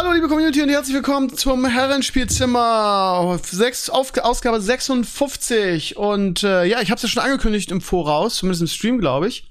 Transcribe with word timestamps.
Hallo 0.00 0.14
liebe 0.14 0.28
Community 0.28 0.62
und 0.62 0.70
herzlich 0.70 0.96
willkommen 0.96 1.28
zum 1.36 1.66
Herrenspielzimmer 1.66 3.38
sechs, 3.42 3.90
auf, 3.90 4.16
Ausgabe 4.16 4.58
56 4.58 5.98
und 5.98 6.42
äh, 6.42 6.64
ja, 6.64 6.80
ich 6.80 6.90
habe 6.90 6.96
es 6.96 7.02
ja 7.02 7.08
schon 7.10 7.22
angekündigt 7.22 7.70
im 7.70 7.82
Voraus, 7.82 8.36
zumindest 8.36 8.62
im 8.62 8.68
Stream, 8.68 8.98
glaube 8.98 9.28
ich. 9.28 9.50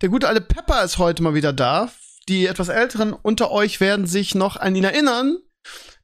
Der 0.00 0.08
gute 0.08 0.28
alte 0.28 0.40
Pepper 0.40 0.84
ist 0.84 0.98
heute 0.98 1.24
mal 1.24 1.34
wieder 1.34 1.52
da. 1.52 1.90
Die 2.28 2.46
etwas 2.46 2.68
älteren 2.68 3.12
unter 3.12 3.50
euch 3.50 3.80
werden 3.80 4.06
sich 4.06 4.36
noch 4.36 4.56
an 4.56 4.76
ihn 4.76 4.84
erinnern. 4.84 5.38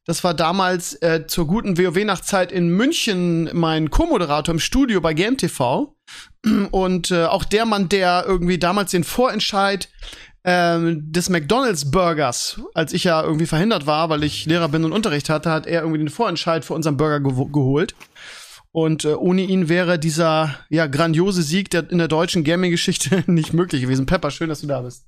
Das 0.03 0.25
war 0.25 0.33
damals 0.33 1.01
äh, 1.01 1.25
zur 1.25 1.47
guten 1.47 1.77
WoW-Nachtzeit 1.77 2.51
in 2.51 2.67
München 2.67 3.49
mein 3.53 3.91
Co-Moderator 3.91 4.55
im 4.55 4.59
Studio 4.59 4.99
bei 4.99 5.13
GameTV. 5.13 5.95
Und 6.71 7.11
äh, 7.11 7.25
auch 7.27 7.45
der 7.45 7.65
Mann, 7.65 7.87
der 7.87 8.25
irgendwie 8.27 8.59
damals 8.59 8.91
den 8.91 9.05
Vorentscheid 9.05 9.87
ähm, 10.45 11.11
des 11.11 11.29
McDonald's 11.29 11.89
Burgers, 11.89 12.61
als 12.75 12.93
ich 12.93 13.03
ja 13.03 13.23
irgendwie 13.23 13.47
verhindert 13.47 13.87
war, 13.87 14.09
weil 14.09 14.23
ich 14.23 14.45
Lehrer 14.45 14.69
bin 14.69 14.85
und 14.85 14.93
Unterricht 14.93 15.29
hatte, 15.29 15.51
hat 15.51 15.65
er 15.65 15.81
irgendwie 15.81 15.97
den 15.97 16.09
Vorentscheid 16.09 16.63
für 16.63 16.75
unseren 16.75 16.97
Burger 16.97 17.19
ge 17.19 17.33
geholt. 17.51 17.95
Und 18.71 19.05
äh, 19.05 19.13
ohne 19.13 19.41
ihn 19.41 19.69
wäre 19.69 19.97
dieser 19.97 20.55
ja 20.69 20.85
grandiose 20.85 21.41
Sieg 21.41 21.71
der, 21.71 21.89
in 21.89 21.97
der 21.97 22.07
deutschen 22.07 22.43
Gaming-Geschichte 22.43 23.23
nicht 23.31 23.53
möglich 23.53 23.81
gewesen. 23.81 24.05
Pepper, 24.05 24.29
schön, 24.29 24.49
dass 24.49 24.61
du 24.61 24.67
da 24.67 24.81
bist. 24.81 25.05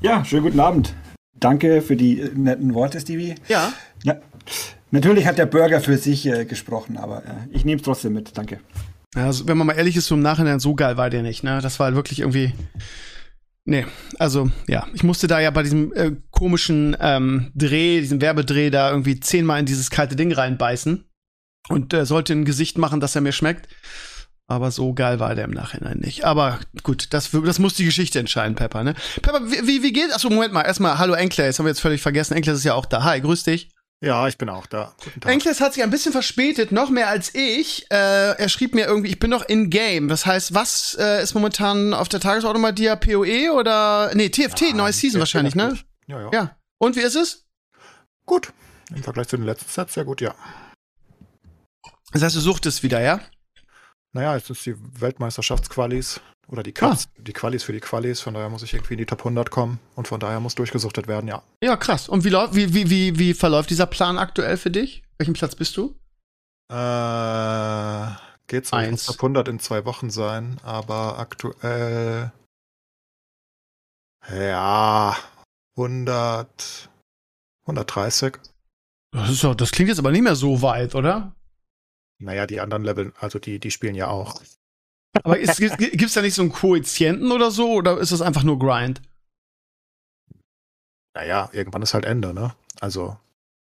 Ja, 0.00 0.24
schönen 0.24 0.44
guten 0.44 0.60
Abend. 0.60 0.94
Danke 1.34 1.82
für 1.82 1.96
die 1.96 2.20
äh, 2.20 2.30
netten 2.34 2.74
Worte, 2.74 3.00
Stevie. 3.00 3.34
Ja. 3.48 3.72
ja. 4.04 4.16
Natürlich 4.92 5.26
hat 5.26 5.38
der 5.38 5.46
Burger 5.46 5.80
für 5.80 5.96
sich 5.96 6.24
äh, 6.26 6.44
gesprochen, 6.44 6.96
aber 6.98 7.24
äh, 7.24 7.30
ich 7.50 7.64
nehme 7.64 7.80
es 7.80 7.84
trotzdem 7.84 8.12
mit. 8.12 8.36
Danke. 8.38 8.60
Also, 9.16 9.48
wenn 9.48 9.58
man 9.58 9.66
mal 9.66 9.72
ehrlich 9.72 9.96
ist, 9.96 10.06
so 10.06 10.14
im 10.14 10.22
Nachhinein, 10.22 10.60
so 10.60 10.74
geil 10.74 10.96
war 10.96 11.10
der 11.10 11.22
nicht, 11.22 11.42
ne? 11.42 11.60
Das 11.62 11.80
war 11.80 11.86
halt 11.86 11.96
wirklich 11.96 12.20
irgendwie. 12.20 12.52
Nee, 13.68 13.84
also 14.18 14.50
ja, 14.66 14.86
ich 14.94 15.02
musste 15.02 15.26
da 15.26 15.40
ja 15.40 15.50
bei 15.50 15.62
diesem 15.62 15.92
äh, 15.92 16.12
komischen 16.30 16.96
ähm, 17.00 17.52
Dreh, 17.54 18.00
diesem 18.00 18.22
Werbedreh 18.22 18.70
da 18.70 18.88
irgendwie 18.88 19.20
zehnmal 19.20 19.60
in 19.60 19.66
dieses 19.66 19.90
kalte 19.90 20.16
Ding 20.16 20.32
reinbeißen 20.32 21.04
und 21.68 21.92
äh, 21.92 22.06
sollte 22.06 22.32
ein 22.32 22.46
Gesicht 22.46 22.78
machen, 22.78 22.98
dass 22.98 23.14
er 23.14 23.20
mir 23.20 23.32
schmeckt. 23.32 23.68
Aber 24.46 24.70
so 24.70 24.94
geil 24.94 25.20
war 25.20 25.34
der 25.34 25.44
im 25.44 25.50
Nachhinein 25.50 25.98
nicht. 25.98 26.24
Aber 26.24 26.60
gut, 26.82 27.08
das, 27.10 27.30
das 27.30 27.58
muss 27.58 27.74
die 27.74 27.84
Geschichte 27.84 28.18
entscheiden, 28.18 28.54
Pepper, 28.54 28.84
ne? 28.84 28.94
Pepper, 29.20 29.42
wie, 29.44 29.66
wie, 29.66 29.82
wie 29.82 29.92
geht? 29.92 30.14
Achso, 30.14 30.30
Moment 30.30 30.54
mal, 30.54 30.62
erstmal, 30.62 30.96
hallo 30.96 31.12
Enkler, 31.12 31.44
jetzt 31.44 31.58
haben 31.58 31.66
wir 31.66 31.70
jetzt 31.70 31.80
völlig 31.80 32.00
vergessen. 32.00 32.32
Enkler 32.32 32.54
ist 32.54 32.64
ja 32.64 32.72
auch 32.72 32.86
da. 32.86 33.04
Hi, 33.04 33.20
grüß 33.20 33.42
dich. 33.42 33.68
Ja, 34.00 34.28
ich 34.28 34.38
bin 34.38 34.48
auch 34.48 34.66
da. 34.66 34.94
Enkles 35.24 35.60
hat 35.60 35.74
sich 35.74 35.82
ein 35.82 35.90
bisschen 35.90 36.12
verspätet, 36.12 36.70
noch 36.70 36.88
mehr 36.88 37.08
als 37.08 37.34
ich. 37.34 37.86
Äh, 37.90 38.36
er 38.38 38.48
schrieb 38.48 38.74
mir 38.74 38.86
irgendwie, 38.86 39.08
ich 39.08 39.18
bin 39.18 39.30
noch 39.30 39.42
in 39.48 39.70
Game. 39.70 40.08
Das 40.08 40.24
heißt, 40.24 40.54
was 40.54 40.96
äh, 41.00 41.20
ist 41.20 41.34
momentan 41.34 41.94
auf 41.94 42.08
der 42.08 42.20
Tagesordnung 42.20 42.62
bei 42.62 42.70
dir? 42.70 42.94
PoE 42.94 43.52
oder 43.52 44.14
nee, 44.14 44.28
TFT, 44.28 44.60
ja, 44.60 44.74
neues 44.74 45.00
Season 45.00 45.18
wahrscheinlich, 45.18 45.56
ne? 45.56 45.76
Ja, 46.06 46.20
ja. 46.20 46.30
Ja. 46.32 46.56
Und 46.78 46.94
wie 46.94 47.00
ist 47.00 47.16
es? 47.16 47.46
Gut. 48.24 48.52
Im 48.94 49.02
Vergleich 49.02 49.26
zu 49.26 49.36
den 49.36 49.46
letzten 49.46 49.68
Sets 49.68 49.94
sehr 49.94 50.04
gut, 50.04 50.20
ja. 50.20 50.34
Das 52.12 52.22
heißt, 52.22 52.36
du 52.36 52.40
suchtest 52.40 52.84
wieder, 52.84 53.00
ja? 53.00 53.20
Naja, 54.12 54.36
jetzt 54.36 54.48
ist 54.48 54.64
die 54.64 54.76
Weltmeisterschaftsqualis 55.00 56.20
oder 56.48 56.62
die 56.62 56.72
Cups, 56.72 57.08
ah. 57.08 57.22
die 57.22 57.32
Qualis 57.32 57.64
für 57.64 57.72
die 57.72 57.80
Qualis, 57.80 58.20
von 58.20 58.34
daher 58.34 58.48
muss 58.48 58.62
ich 58.62 58.74
irgendwie 58.74 58.94
in 58.94 58.98
die 58.98 59.06
Top 59.06 59.20
100 59.20 59.50
kommen 59.50 59.78
und 59.94 60.08
von 60.08 60.18
daher 60.18 60.40
muss 60.40 60.54
durchgesuchtet 60.54 61.06
werden, 61.06 61.28
ja. 61.28 61.42
Ja, 61.62 61.76
krass. 61.76 62.08
Und 62.08 62.24
wie, 62.24 62.32
wie, 62.32 62.74
wie, 62.74 62.90
wie, 62.90 63.18
wie 63.18 63.34
verläuft 63.34 63.70
dieser 63.70 63.86
Plan 63.86 64.18
aktuell 64.18 64.56
für 64.56 64.70
dich? 64.70 65.02
Welchen 65.18 65.34
Platz 65.34 65.54
bist 65.54 65.76
du? 65.76 65.94
Äh, 66.70 68.06
geht's 68.46 68.72
Eins. 68.72 69.06
Top 69.06 69.16
100 69.16 69.48
in 69.48 69.60
zwei 69.60 69.84
Wochen 69.84 70.10
sein, 70.10 70.58
aber 70.62 71.18
aktuell 71.18 72.32
ja, 74.30 75.16
100 75.76 76.90
130. 77.68 78.38
Das 79.12 79.30
ist 79.30 79.44
doch, 79.44 79.54
das 79.54 79.70
klingt 79.70 79.88
jetzt 79.88 79.98
aber 79.98 80.10
nicht 80.10 80.22
mehr 80.22 80.36
so 80.36 80.62
weit, 80.62 80.94
oder? 80.94 81.34
Naja, 82.18 82.46
die 82.46 82.60
anderen 82.60 82.82
Level, 82.82 83.12
also 83.20 83.38
die, 83.38 83.58
die 83.58 83.70
spielen 83.70 83.94
ja 83.94 84.08
auch. 84.08 84.40
Aber 85.24 85.38
gibt 85.38 86.02
es 86.02 86.12
da 86.14 86.22
nicht 86.22 86.34
so 86.34 86.42
einen 86.42 86.52
Koeffizienten 86.52 87.32
oder 87.32 87.50
so? 87.50 87.72
Oder 87.72 87.98
ist 87.98 88.12
das 88.12 88.22
einfach 88.22 88.42
nur 88.42 88.58
Grind? 88.58 89.02
Naja, 91.14 91.50
irgendwann 91.52 91.82
ist 91.82 91.94
halt 91.94 92.04
Ende, 92.04 92.32
ne? 92.32 92.54
Also, 92.80 93.16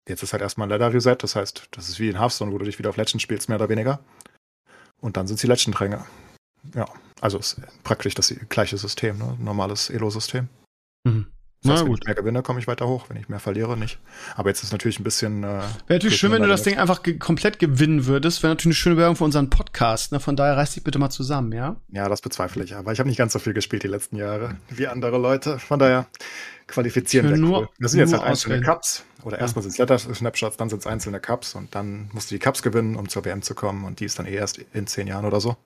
jetzt 0.07 0.21
ist 0.21 0.33
halt 0.33 0.41
erstmal 0.43 0.67
ein 0.67 0.69
Ladder 0.69 0.93
Reset, 0.93 1.15
das 1.17 1.35
heißt, 1.35 1.69
das 1.71 1.89
ist 1.89 1.99
wie 1.99 2.09
in 2.09 2.19
Hearthstone, 2.19 2.51
wo 2.51 2.57
du 2.57 2.65
dich 2.65 2.77
wieder 2.77 2.89
auf 2.89 2.97
Legend 2.97 3.21
spielst, 3.21 3.49
mehr 3.49 3.57
oder 3.57 3.69
weniger. 3.69 3.99
Und 5.01 5.17
dann 5.17 5.27
sind 5.27 5.39
sie 5.39 5.47
Legend-Ränge. 5.47 6.05
Ja, 6.75 6.87
also 7.21 7.37
ist 7.37 7.61
praktisch 7.83 8.13
das 8.13 8.33
gleiche 8.49 8.77
System, 8.77 9.17
ne? 9.17 9.37
Normales 9.39 9.89
Elo-System. 9.89 10.49
Mhm. 11.03 11.27
Das 11.67 11.75
heißt, 11.75 11.83
wenn 11.83 11.91
gut. 11.91 11.99
ich 12.01 12.05
mehr 12.05 12.15
gewinne, 12.15 12.41
komme 12.41 12.59
ich 12.59 12.67
weiter 12.67 12.87
hoch. 12.87 13.05
Wenn 13.09 13.17
ich 13.17 13.29
mehr 13.29 13.39
verliere, 13.39 13.77
nicht. 13.77 13.99
Aber 14.35 14.49
jetzt 14.49 14.63
ist 14.63 14.71
natürlich 14.71 14.99
ein 14.99 15.03
bisschen. 15.03 15.43
Äh, 15.43 15.47
Wäre 15.47 15.63
natürlich 15.89 16.17
schön, 16.17 16.31
wenn 16.31 16.41
du 16.41 16.47
das 16.47 16.63
Ding 16.63 16.77
einfach 16.77 17.03
ge 17.03 17.17
komplett 17.17 17.59
gewinnen 17.59 18.05
würdest. 18.05 18.43
Wäre 18.43 18.51
natürlich 18.51 18.65
eine 18.65 18.73
schöne 18.75 18.97
Werbung 18.97 19.15
für 19.15 19.23
unseren 19.23 19.49
Podcast. 19.49 20.11
Ne? 20.11 20.19
Von 20.19 20.35
daher 20.35 20.57
reiß 20.57 20.73
dich 20.73 20.83
bitte 20.83 20.99
mal 20.99 21.09
zusammen, 21.09 21.51
ja? 21.51 21.75
Ja, 21.89 22.09
das 22.09 22.21
bezweifle 22.21 22.63
ich. 22.63 22.75
Aber 22.75 22.91
ich 22.91 22.99
habe 22.99 23.09
nicht 23.09 23.17
ganz 23.17 23.33
so 23.33 23.39
viel 23.39 23.53
gespielt 23.53 23.83
die 23.83 23.87
letzten 23.87 24.15
Jahre 24.17 24.57
wie 24.69 24.87
andere 24.87 25.17
Leute. 25.17 25.59
Von 25.59 25.79
daher 25.79 26.07
qualifizieren 26.67 27.29
wir 27.29 27.37
nur, 27.37 27.69
Das 27.79 27.91
sind 27.91 28.01
jetzt 28.01 28.13
halt 28.13 28.23
einzelne 28.23 28.61
Cups. 28.61 29.03
Oder 29.23 29.37
ja. 29.37 29.41
erstmal 29.41 29.63
sind 29.63 29.71
es 29.71 29.77
Letter-Snapshots, 29.77 30.57
dann 30.57 30.69
sind 30.69 30.79
es 30.79 30.87
einzelne 30.87 31.19
Cups. 31.19 31.55
Und 31.55 31.73
dann 31.75 32.09
musst 32.13 32.31
du 32.31 32.35
die 32.35 32.39
Cups 32.39 32.61
gewinnen, 32.61 32.95
um 32.95 33.09
zur 33.09 33.25
WM 33.25 33.41
zu 33.41 33.55
kommen. 33.55 33.85
Und 33.85 33.99
die 33.99 34.05
ist 34.05 34.19
dann 34.19 34.25
eh 34.25 34.35
erst 34.35 34.59
in 34.73 34.87
zehn 34.87 35.07
Jahren 35.07 35.25
oder 35.25 35.41
so. 35.41 35.57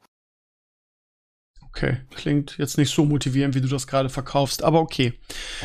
Okay, 1.73 1.97
klingt 2.13 2.57
jetzt 2.57 2.77
nicht 2.77 2.93
so 2.93 3.05
motivierend, 3.05 3.55
wie 3.55 3.61
du 3.61 3.67
das 3.67 3.87
gerade 3.87 4.09
verkaufst, 4.09 4.61
aber 4.63 4.81
okay. 4.81 5.13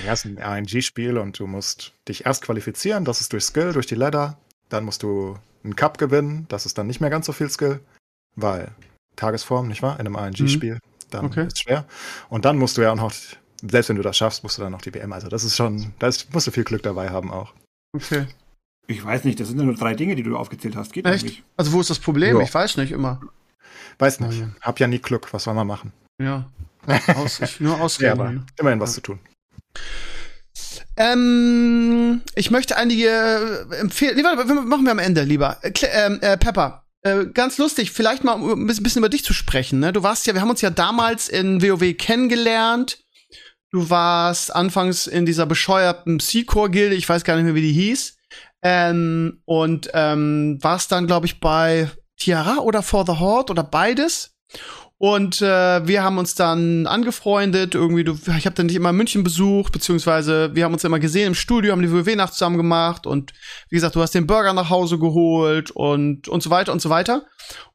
Ja, 0.04 0.12
es 0.12 0.24
ist 0.24 0.38
ein 0.38 0.38
RNG-Spiel 0.38 1.18
und 1.18 1.38
du 1.38 1.48
musst 1.48 1.92
dich 2.08 2.26
erst 2.26 2.42
qualifizieren, 2.42 3.04
das 3.04 3.20
ist 3.20 3.32
durch 3.32 3.44
Skill, 3.44 3.72
durch 3.72 3.86
die 3.86 3.96
Ladder. 3.96 4.38
Dann 4.68 4.84
musst 4.84 5.02
du 5.02 5.36
einen 5.64 5.74
Cup 5.74 5.98
gewinnen, 5.98 6.46
das 6.48 6.64
ist 6.64 6.78
dann 6.78 6.86
nicht 6.86 7.00
mehr 7.00 7.10
ganz 7.10 7.26
so 7.26 7.32
viel 7.32 7.50
Skill, 7.50 7.80
weil 8.36 8.70
Tagesform, 9.16 9.66
nicht 9.66 9.82
wahr? 9.82 9.98
In 9.98 10.06
einem 10.06 10.16
RNG-Spiel, 10.16 10.74
mhm. 10.74 10.80
dann 11.10 11.26
okay. 11.26 11.46
ist 11.46 11.54
es 11.54 11.60
schwer. 11.60 11.86
Und 12.28 12.44
dann 12.44 12.56
musst 12.56 12.76
du 12.76 12.82
ja 12.82 12.92
auch 12.92 12.96
noch, 12.96 13.12
selbst 13.68 13.88
wenn 13.88 13.96
du 13.96 14.02
das 14.02 14.16
schaffst, 14.16 14.44
musst 14.44 14.58
du 14.58 14.62
dann 14.62 14.72
noch 14.72 14.82
die 14.82 14.94
WM. 14.94 15.12
Also 15.12 15.28
das 15.28 15.42
ist 15.42 15.56
schon, 15.56 15.92
da 15.98 16.06
ist, 16.06 16.32
musst 16.32 16.46
du 16.46 16.52
viel 16.52 16.64
Glück 16.64 16.82
dabei 16.82 17.10
haben 17.10 17.32
auch. 17.32 17.52
Okay. 17.92 18.26
Ich 18.86 19.04
weiß 19.04 19.24
nicht, 19.24 19.40
das 19.40 19.48
sind 19.48 19.58
ja 19.58 19.64
nur 19.64 19.74
drei 19.74 19.94
Dinge, 19.94 20.14
die 20.14 20.22
du 20.22 20.36
aufgezählt 20.36 20.76
hast. 20.76 20.92
Geht 20.92 21.06
Echt? 21.06 21.24
Nicht. 21.24 21.42
Also 21.56 21.72
wo 21.72 21.80
ist 21.80 21.90
das 21.90 21.98
Problem? 21.98 22.36
Ja. 22.36 22.42
Ich 22.42 22.54
weiß 22.54 22.76
nicht 22.76 22.92
immer. 22.92 23.20
Weiß 23.98 24.20
nicht. 24.20 24.40
Ja. 24.40 24.48
Hab 24.60 24.80
ja 24.80 24.86
nie 24.86 24.98
Glück. 24.98 25.32
Was 25.32 25.44
soll 25.44 25.54
man 25.54 25.66
machen? 25.66 25.92
Ja. 26.20 26.46
Aus, 27.14 27.40
nur 27.58 27.80
Ausreden. 27.80 28.18
ja, 28.18 28.44
immerhin 28.58 28.80
was 28.80 28.94
zu 28.94 29.00
tun. 29.00 29.18
Ähm, 30.96 32.22
ich 32.34 32.50
möchte 32.50 32.76
einige 32.76 33.08
äh, 33.70 33.76
empfehlen. 33.76 34.16
Nee, 34.16 34.24
warte, 34.24 34.44
machen 34.44 34.84
wir 34.84 34.92
am 34.92 34.98
Ende 34.98 35.22
lieber. 35.22 35.58
Äh, 35.62 35.72
ähm, 35.92 36.18
äh, 36.22 36.38
Pepper, 36.38 36.84
äh, 37.02 37.26
ganz 37.26 37.58
lustig, 37.58 37.92
vielleicht 37.92 38.24
mal 38.24 38.36
ein 38.36 38.66
bisschen 38.66 38.98
über 38.98 39.08
dich 39.08 39.24
zu 39.24 39.34
sprechen. 39.34 39.80
Ne? 39.80 39.92
Du 39.92 40.02
warst 40.02 40.26
ja, 40.26 40.34
wir 40.34 40.40
haben 40.40 40.50
uns 40.50 40.62
ja 40.62 40.70
damals 40.70 41.28
in 41.28 41.62
WoW 41.62 41.96
kennengelernt. 41.96 42.98
Du 43.72 43.90
warst 43.90 44.54
anfangs 44.54 45.06
in 45.06 45.26
dieser 45.26 45.44
bescheuerten 45.44 46.18
Secor-Gilde, 46.18 46.94
ich 46.94 47.08
weiß 47.08 47.24
gar 47.24 47.36
nicht 47.36 47.44
mehr, 47.44 47.54
wie 47.54 47.62
die 47.62 47.72
hieß. 47.72 48.16
Ähm, 48.62 49.42
und 49.44 49.90
ähm, 49.92 50.58
warst 50.62 50.92
dann, 50.92 51.06
glaube 51.06 51.26
ich, 51.26 51.40
bei 51.40 51.90
Tiara 52.18 52.58
oder 52.58 52.82
For 52.82 53.04
the 53.06 53.18
Horde 53.18 53.52
oder 53.52 53.62
beides. 53.62 54.36
Und 54.98 55.42
äh, 55.42 55.86
wir 55.86 56.02
haben 56.02 56.16
uns 56.16 56.34
dann 56.34 56.86
angefreundet. 56.86 57.74
Irgendwie, 57.74 58.02
du, 58.02 58.14
ich 58.38 58.46
habe 58.46 58.56
dann 58.56 58.66
nicht 58.66 58.76
immer 58.76 58.94
München 58.94 59.22
besucht, 59.22 59.72
beziehungsweise 59.72 60.54
wir 60.54 60.64
haben 60.64 60.72
uns 60.72 60.84
immer 60.84 60.98
gesehen 60.98 61.28
im 61.28 61.34
Studio, 61.34 61.72
haben 61.72 61.82
die 61.82 61.92
WW-Nacht 61.92 62.32
zusammen 62.32 62.56
gemacht 62.56 63.06
und 63.06 63.34
wie 63.68 63.74
gesagt, 63.74 63.94
du 63.94 64.00
hast 64.00 64.14
den 64.14 64.26
Burger 64.26 64.54
nach 64.54 64.70
Hause 64.70 64.98
geholt 64.98 65.70
und 65.70 66.28
und 66.28 66.42
so 66.42 66.48
weiter 66.48 66.72
und 66.72 66.80
so 66.80 66.88
weiter. 66.88 67.26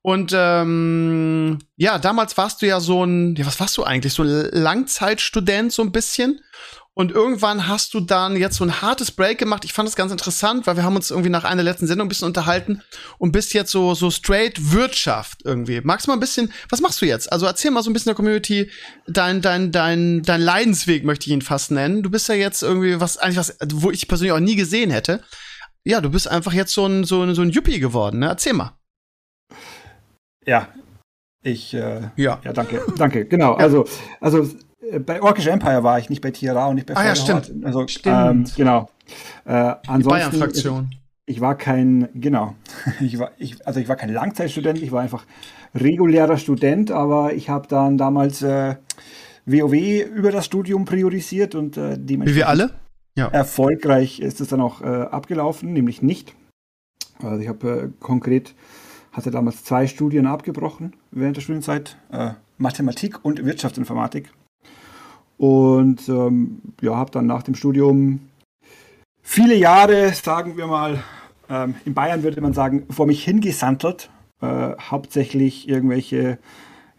Und 0.02 0.34
ähm, 0.36 1.60
ja, 1.76 2.00
damals 2.00 2.38
warst 2.38 2.64
du 2.64 2.66
ja 2.66 2.80
so 2.80 3.04
ein, 3.04 3.36
ja, 3.36 3.46
was 3.46 3.60
warst 3.60 3.78
du 3.78 3.84
eigentlich? 3.84 4.14
So 4.14 4.24
ein 4.24 4.50
Langzeitstudent, 4.52 5.72
so 5.72 5.84
ein 5.84 5.92
bisschen. 5.92 6.40
Und 6.94 7.12
irgendwann 7.12 7.70
hast 7.70 7.94
du 7.94 8.02
dann 8.02 8.36
jetzt 8.36 8.58
so 8.58 8.66
ein 8.66 8.82
hartes 8.82 9.12
Break 9.12 9.38
gemacht. 9.38 9.64
Ich 9.64 9.72
fand 9.72 9.88
das 9.88 9.96
ganz 9.96 10.12
interessant, 10.12 10.68
weil 10.68 10.76
wir 10.76 10.84
haben 10.84 10.98
uns 10.98 11.10
irgendwie 11.10 11.30
nach 11.30 11.46
einer 11.46 11.64
letzten 11.64 11.88
Sendung 11.88 12.08
ein 12.08 12.10
bisschen 12.10 12.28
unterhalten 12.28 12.82
und 13.18 13.32
bist 13.32 13.54
jetzt 13.54 13.72
so, 13.72 13.94
so 13.96 14.12
straight 14.12 14.74
Wirtschaft 14.74 15.40
irgendwie. 15.46 15.80
Magst 15.82 16.06
du 16.06 16.12
mal 16.12 16.18
ein 16.18 16.20
bisschen, 16.20 16.52
was 16.70 16.82
machst 16.82 17.02
du 17.02 17.06
jetzt? 17.06 17.32
Also 17.32 17.46
erzähl 17.46 17.72
mal 17.72 17.82
so 17.82 17.90
ein 17.90 17.94
bisschen 17.94 18.10
der 18.10 18.16
Community 18.16 18.70
dein, 19.08 19.42
dein, 19.42 19.72
dein, 19.72 20.22
dein 20.24 20.42
Leidensweg, 20.42 21.06
möchte 21.06 21.28
ich 21.28 21.32
ihn 21.32 21.42
fast 21.42 21.72
nennen. 21.72 22.04
Du 22.04 22.10
bist 22.12 22.28
ja 22.28 22.36
jetzt 22.36 22.62
irgendwie 22.62 23.00
was, 23.00 23.16
eigentlich 23.18 23.38
was, 23.38 23.58
wo 23.74 23.90
ich 23.90 24.10
persönlich 24.10 24.34
auch 24.34 24.40
nie 24.40 24.58
gesehen 24.58 24.92
hätte. 24.92 25.24
ja, 25.86 26.02
du 26.02 26.10
bist 26.10 26.28
einfach 26.28 26.52
jetzt 26.54 26.74
so 26.74 26.86
ein, 26.86 27.06
so 27.06 27.24
ein, 27.24 27.36
so 27.36 27.42
ein 27.42 27.52
Yuppie 27.52 27.80
geworden, 27.80 28.20
ne? 28.20 28.28
Erzähl 28.28 28.54
mal. 28.54 28.78
Ja, 30.46 30.68
ich, 31.44 31.74
äh, 31.74 32.10
Ja. 32.18 32.40
ja, 32.44 32.54
danke, 32.54 32.84
danke, 32.98 33.26
genau. 33.26 33.54
Also, 33.54 33.86
also 34.20 34.44
äh, 34.44 34.50
bei 35.06 35.22
Orkish 35.22 35.48
Empire 35.48 35.84
war 35.84 36.00
ich, 36.00 36.10
nicht 36.10 36.22
bei 36.22 36.32
TRA 36.32 36.68
und 36.68 36.76
nicht 36.76 36.88
bei 36.88 36.96
Ah, 36.96 37.06
ja, 37.06 37.16
stimmt. 37.16 37.52
Also, 37.64 37.88
Stimmt. 37.88 38.16
Ähm, 38.18 38.46
genau. 38.56 38.90
Äh, 39.46 39.74
Die 39.84 39.90
ansonsten, 39.90 40.10
Bayern-Fraktion. 40.10 40.96
ich 41.26 41.42
war 41.42 41.56
kein, 41.56 42.10
genau, 42.14 42.56
ich 43.02 43.20
war, 43.20 43.32
ich, 43.38 43.66
also 43.68 43.80
ich 43.80 43.88
war 43.90 43.96
kein 43.96 44.12
Langzeitstudent, 44.14 44.82
ich 44.82 44.92
war 44.92 45.02
einfach 45.02 45.26
regulärer 45.76 46.38
Student, 46.38 46.92
aber 46.92 47.34
ich 47.34 47.50
habe 47.50 47.68
dann 47.68 47.98
damals 47.98 48.42
äh, 48.42 48.76
WoW 49.46 49.74
über 49.74 50.32
das 50.32 50.46
Studium 50.46 50.86
priorisiert 50.86 51.56
und 51.56 51.78
äh, 51.78 51.92
Wie 51.94 51.98
dementsprechend 51.98 52.36
wir 52.38 52.48
alle? 52.50 52.72
erfolgreich 53.16 54.20
ist 54.20 54.42
es 54.42 54.48
dann 54.48 54.62
auch 54.62 54.82
äh, 54.82 54.86
abgelaufen, 54.86 55.74
nämlich 55.74 56.02
nicht. 56.02 56.34
Also 57.22 57.42
ich 57.42 57.48
habe 57.48 57.70
äh, 57.70 57.90
konkret, 58.00 58.56
hatte 59.12 59.30
damals 59.32 59.64
zwei 59.64 59.86
Studien 59.88 60.26
abgebrochen 60.26 60.96
während 61.12 61.38
der 61.38 61.42
Studienzeit, 61.42 61.98
äh, 62.12 62.32
Mathematik 62.58 63.24
und 63.24 63.44
Wirtschaftsinformatik. 63.46 64.32
Und 65.42 66.08
ähm, 66.08 66.62
ja, 66.82 66.96
habe 66.96 67.10
dann 67.10 67.26
nach 67.26 67.42
dem 67.42 67.56
Studium 67.56 68.20
viele 69.24 69.56
Jahre, 69.56 70.14
sagen 70.14 70.56
wir 70.56 70.68
mal, 70.68 71.04
ähm, 71.50 71.74
in 71.84 71.96
Bayern 71.96 72.22
würde 72.22 72.42
man 72.42 72.54
sagen, 72.54 72.86
vor 72.92 73.08
mich 73.08 73.24
hingesantelt. 73.24 74.12
Äh, 74.40 74.74
hauptsächlich 74.80 75.68
irgendwelche, 75.68 76.38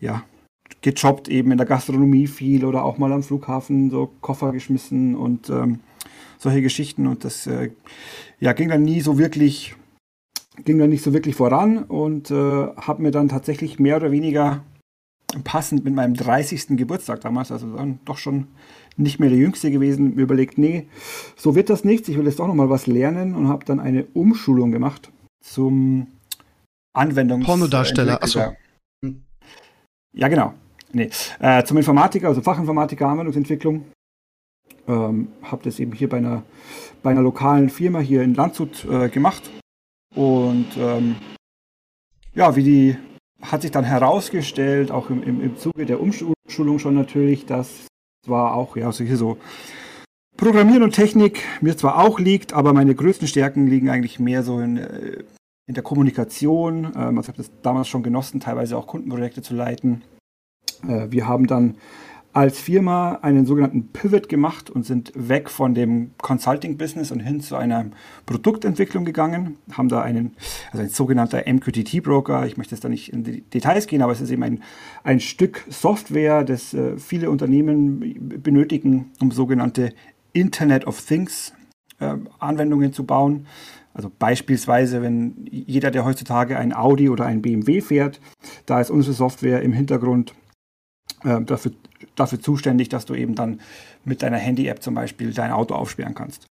ja, 0.01 0.25
gejobbt 0.81 1.29
eben 1.29 1.53
in 1.53 1.59
der 1.59 1.69
Gastronomie 1.69 2.27
viel 2.27 2.65
oder 2.65 2.83
auch 2.83 2.99
mal 2.99 3.13
am 3.13 3.23
Flughafen 3.23 3.91
so 3.91 4.11
Koffer 4.21 4.51
geschmissen 4.51 5.15
und 5.15 5.49
ähm, 5.49 5.79
solche 6.37 6.63
Geschichten. 6.63 7.07
Und 7.07 7.25
das 7.25 7.47
äh, 7.47 7.71
ja, 8.41 8.55
ging 8.55 8.71
dann 8.71 8.83
nie 8.83 9.03
so 9.03 9.19
wirklich, 9.19 9.77
ging 10.65 10.81
dann 10.81 10.91
nicht 10.91 11.05
so 11.05 11.13
wirklich 11.13 11.37
voran 11.37 11.85
und 11.85 12.33
äh, 12.33 12.35
habe 12.35 13.03
mir 13.03 13.13
dann 13.13 13.29
tatsächlich 13.29 13.79
mehr 13.79 13.99
oder 13.99 14.11
weniger 14.11 14.65
passend 15.41 15.85
mit 15.85 15.95
meinem 15.95 16.15
30. 16.15 16.77
Geburtstag 16.77 17.21
damals, 17.21 17.51
also 17.51 17.77
dann 17.77 17.99
doch 18.05 18.19
schon 18.19 18.49
nicht 18.97 19.19
mehr 19.19 19.31
der 19.31 19.39
Jüngste 19.39 19.71
gewesen, 19.71 20.15
mir 20.15 20.23
überlegt, 20.23 20.59
nee, 20.59 20.87
so 21.37 21.55
wird 21.55 21.71
das 21.71 21.85
nichts, 21.85 22.09
ich 22.09 22.19
will 22.19 22.27
jetzt 22.27 22.39
doch 22.39 22.47
nochmal 22.47 22.71
was 22.71 22.87
lernen 22.87 23.35
und 23.35 23.49
habe 23.49 23.65
dann 23.65 23.81
eine 23.81 24.05
Umschulung 24.13 24.71
gemacht 24.71 25.11
zum 25.43 26.09
Anwendungs... 26.95 27.47
Pornodarsteller, 27.47 28.19
ach 28.21 28.27
so. 28.27 28.39
Entwickler. 28.41 28.63
Ja, 30.13 30.29
genau. 30.29 30.55
Nee. 30.93 31.11
Äh, 31.41 31.65
zum 31.65 31.79
Informatiker, 31.79 32.29
also 32.29 32.43
Fachinformatiker, 32.43 33.07
Anwendungsentwicklung. 33.09 33.87
Ähm, 34.87 35.29
habe 35.43 35.63
das 35.65 35.81
eben 35.81 35.93
hier 35.93 36.09
bei 36.09 36.19
einer, 36.19 36.43
bei 37.03 37.11
einer 37.11 37.23
lokalen 37.23 37.71
Firma 37.71 38.01
hier 38.01 38.23
in 38.23 38.35
Landshut 38.35 38.85
äh, 38.85 39.09
gemacht. 39.09 39.51
Und 40.15 40.67
ähm, 40.77 41.17
ja, 42.35 42.55
wie 42.57 42.63
die 42.63 42.97
hat 43.43 43.63
sich 43.63 43.71
dann 43.71 43.85
herausgestellt, 43.85 44.91
auch 44.91 45.11
im, 45.11 45.23
im, 45.23 45.43
im 45.43 45.57
Zuge 45.57 45.85
der 45.85 46.01
Umschulung 46.01 46.79
schon 46.79 46.95
natürlich, 46.95 47.47
dass 47.47 47.87
zwar 48.25 48.55
auch, 48.55 48.77
ja, 48.77 48.93
hier 48.93 49.17
so 49.17 49.39
Programmieren 50.37 50.83
und 50.83 50.93
Technik 50.93 51.43
mir 51.61 51.77
zwar 51.77 51.99
auch 51.99 52.19
liegt, 52.19 52.53
aber 52.53 52.73
meine 52.73 52.95
größten 52.95 53.29
Stärken 53.29 53.67
liegen 53.67 53.91
eigentlich 53.91 54.19
mehr 54.19 54.43
so 54.43 54.61
in, 54.61 54.77
äh, 54.77 55.25
in 55.67 55.75
der 55.75 55.83
Kommunikation. 55.83 56.93
Ähm, 56.97 57.19
also 57.19 57.21
ich 57.21 57.29
habe 57.29 57.39
das 57.39 57.51
damals 57.63 57.89
schon 57.89 58.03
genossen, 58.03 58.41
teilweise 58.41 58.77
auch 58.77 58.87
Kundenprojekte 58.87 59.43
zu 59.43 59.55
leiten. 59.55 60.03
Äh, 60.89 61.11
wir 61.11 61.29
haben 61.29 61.47
dann 61.47 61.77
als 62.33 62.59
Firma 62.59 63.19
einen 63.23 63.45
sogenannten 63.45 63.89
Pivot 63.89 64.29
gemacht 64.29 64.71
und 64.71 64.87
sind 64.87 65.13
weg 65.15 65.51
von 65.51 65.75
dem 65.75 66.13
Consulting-Business 66.19 67.11
und 67.11 67.21
hin 67.21 67.41
zu 67.41 67.57
einer 67.57 67.87
Produktentwicklung 68.25 69.05
gegangen. 69.05 69.59
Haben 69.73 69.89
da 69.89 70.01
einen, 70.01 70.35
also 70.71 70.83
ein 70.83 70.89
sogenannter 70.89 71.45
MQTT-Broker, 71.47 72.47
ich 72.47 72.57
möchte 72.57 72.75
jetzt 72.75 72.85
da 72.85 72.89
nicht 72.89 73.13
in 73.13 73.25
die 73.25 73.43
Details 73.43 73.87
gehen, 73.87 74.03
aber 74.03 74.13
es 74.13 74.21
ist 74.21 74.31
eben 74.31 74.43
ein, 74.43 74.63
ein 75.05 75.21
Stück 75.21 75.65
Software, 75.69 76.43
das 76.45 76.73
äh, 76.73 76.97
viele 76.97 77.31
Unternehmen 77.31 78.41
benötigen, 78.43 79.11
um 79.21 79.31
sogenannte 79.31 79.93
Internet 80.33 80.87
of 80.87 81.01
Things 81.03 81.53
äh, 82.01 82.17
Anwendungen 82.39 82.93
zu 82.93 83.05
bauen. 83.05 83.47
Also 83.95 84.11
beispielsweise, 84.19 85.03
wenn 85.03 85.47
jeder, 85.51 85.91
der 85.91 86.07
heutzutage 86.07 86.59
ein 86.59 86.75
Audi 86.75 87.11
oder 87.11 87.27
ein 87.27 87.43
BMW 87.43 87.83
fährt, 87.83 88.21
da 88.65 88.81
ist 88.81 88.91
unsere 88.91 89.15
Software 89.15 89.61
im 89.61 89.73
Hintergrund 89.73 90.35
äh, 91.25 91.43
dafür, 91.43 91.73
dafür 92.15 92.41
zuständig, 92.41 92.89
dass 92.89 93.07
du 93.07 93.15
eben 93.15 93.35
dann 93.35 93.61
mit 94.05 94.23
deiner 94.23 94.39
Handy-App 94.39 94.83
zum 94.83 94.95
Beispiel 94.95 95.33
dein 95.33 95.53
Auto 95.53 95.75
aufsperren 95.75 96.15
kannst. 96.15 96.47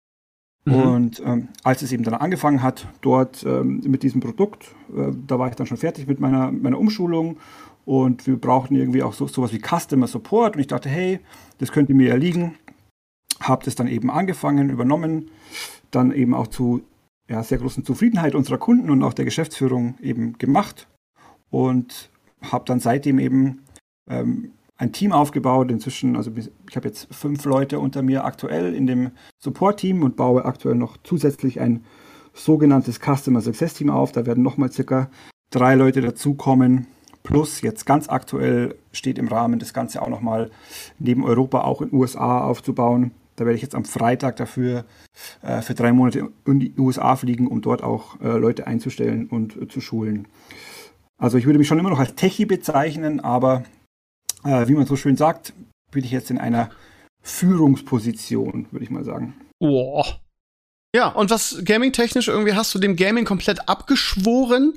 Mhm. 0.65 0.73
Und 0.73 1.21
ähm, 1.25 1.47
als 1.63 1.81
es 1.81 1.91
eben 1.91 2.03
dann 2.03 2.13
angefangen 2.13 2.61
hat, 2.61 2.87
dort 3.01 3.43
ähm, 3.43 3.81
mit 3.85 4.03
diesem 4.03 4.21
Produkt, 4.21 4.75
äh, 4.95 5.11
da 5.27 5.39
war 5.39 5.49
ich 5.49 5.55
dann 5.55 5.67
schon 5.67 5.77
fertig 5.77 6.07
mit 6.07 6.19
meiner, 6.19 6.51
meiner 6.51 6.77
Umschulung 6.77 7.37
und 7.85 8.27
wir 8.27 8.37
brauchten 8.37 8.75
irgendwie 8.75 9.01
auch 9.01 9.13
so, 9.13 9.27
sowas 9.27 9.53
wie 9.53 9.59
Customer 9.59 10.07
Support 10.07 10.55
und 10.55 10.61
ich 10.61 10.67
dachte, 10.67 10.89
hey, 10.89 11.19
das 11.57 11.71
könnte 11.71 11.93
mir 11.93 12.09
ja 12.09 12.15
liegen. 12.15 12.55
Habe 13.39 13.65
das 13.65 13.73
dann 13.73 13.87
eben 13.87 14.11
angefangen, 14.11 14.69
übernommen, 14.69 15.31
dann 15.89 16.11
eben 16.11 16.35
auch 16.35 16.47
zu 16.47 16.83
ja, 17.27 17.41
sehr 17.43 17.57
großen 17.57 17.83
Zufriedenheit 17.83 18.35
unserer 18.35 18.59
Kunden 18.59 18.91
und 18.91 19.01
auch 19.03 19.13
der 19.13 19.25
Geschäftsführung 19.25 19.95
eben 20.01 20.37
gemacht 20.37 20.87
und 21.49 22.11
habe 22.41 22.65
dann 22.65 22.79
seitdem 22.79 23.17
eben 23.19 23.63
ähm, 24.09 24.51
ein 24.81 24.91
Team 24.91 25.11
aufgebaut. 25.11 25.69
Inzwischen, 25.69 26.15
also 26.15 26.31
ich 26.35 26.75
habe 26.75 26.87
jetzt 26.87 27.07
fünf 27.13 27.45
Leute 27.45 27.79
unter 27.79 28.01
mir 28.01 28.25
aktuell 28.25 28.73
in 28.73 28.87
dem 28.87 29.11
Support-Team 29.37 30.01
und 30.01 30.15
baue 30.15 30.43
aktuell 30.43 30.75
noch 30.75 30.97
zusätzlich 31.03 31.59
ein 31.59 31.85
sogenanntes 32.33 32.99
Customer 32.99 33.41
Success 33.41 33.75
Team 33.75 33.91
auf. 33.91 34.11
Da 34.11 34.25
werden 34.25 34.43
nochmal 34.43 34.71
circa 34.71 35.11
drei 35.51 35.75
Leute 35.75 36.01
dazukommen. 36.01 36.87
Plus 37.21 37.61
jetzt 37.61 37.85
ganz 37.85 38.09
aktuell 38.09 38.75
steht 38.91 39.19
im 39.19 39.27
Rahmen, 39.27 39.59
das 39.59 39.75
Ganze 39.75 40.01
auch 40.01 40.09
nochmal 40.09 40.49
neben 40.97 41.23
Europa 41.23 41.61
auch 41.61 41.83
in 41.83 41.93
USA 41.93 42.39
aufzubauen. 42.39 43.11
Da 43.35 43.45
werde 43.45 43.55
ich 43.55 43.61
jetzt 43.61 43.75
am 43.75 43.85
Freitag 43.85 44.37
dafür 44.37 44.85
äh, 45.43 45.61
für 45.61 45.75
drei 45.75 45.93
Monate 45.93 46.31
in 46.47 46.59
die 46.59 46.73
USA 46.79 47.15
fliegen, 47.15 47.45
um 47.45 47.61
dort 47.61 47.83
auch 47.83 48.19
äh, 48.19 48.29
Leute 48.29 48.65
einzustellen 48.65 49.27
und 49.27 49.55
äh, 49.61 49.67
zu 49.67 49.79
schulen. 49.79 50.27
Also 51.19 51.37
ich 51.37 51.45
würde 51.45 51.59
mich 51.59 51.67
schon 51.67 51.77
immer 51.77 51.91
noch 51.91 51.99
als 51.99 52.15
Techie 52.15 52.45
bezeichnen, 52.45 53.19
aber 53.19 53.63
äh, 54.43 54.67
wie 54.67 54.73
man 54.73 54.85
so 54.85 54.95
schön 54.95 55.17
sagt, 55.17 55.53
bin 55.91 56.03
ich 56.03 56.11
jetzt 56.11 56.31
in 56.31 56.37
einer 56.37 56.69
Führungsposition, 57.21 58.67
würde 58.71 58.83
ich 58.83 58.91
mal 58.91 59.03
sagen. 59.03 59.35
Boah. 59.59 60.19
Ja, 60.93 61.07
und 61.07 61.29
was 61.29 61.61
gaming-technisch 61.63 62.27
irgendwie 62.27 62.53
hast 62.53 62.75
du 62.75 62.79
dem 62.79 62.97
Gaming 62.97 63.23
komplett 63.23 63.69
abgeschworen, 63.69 64.73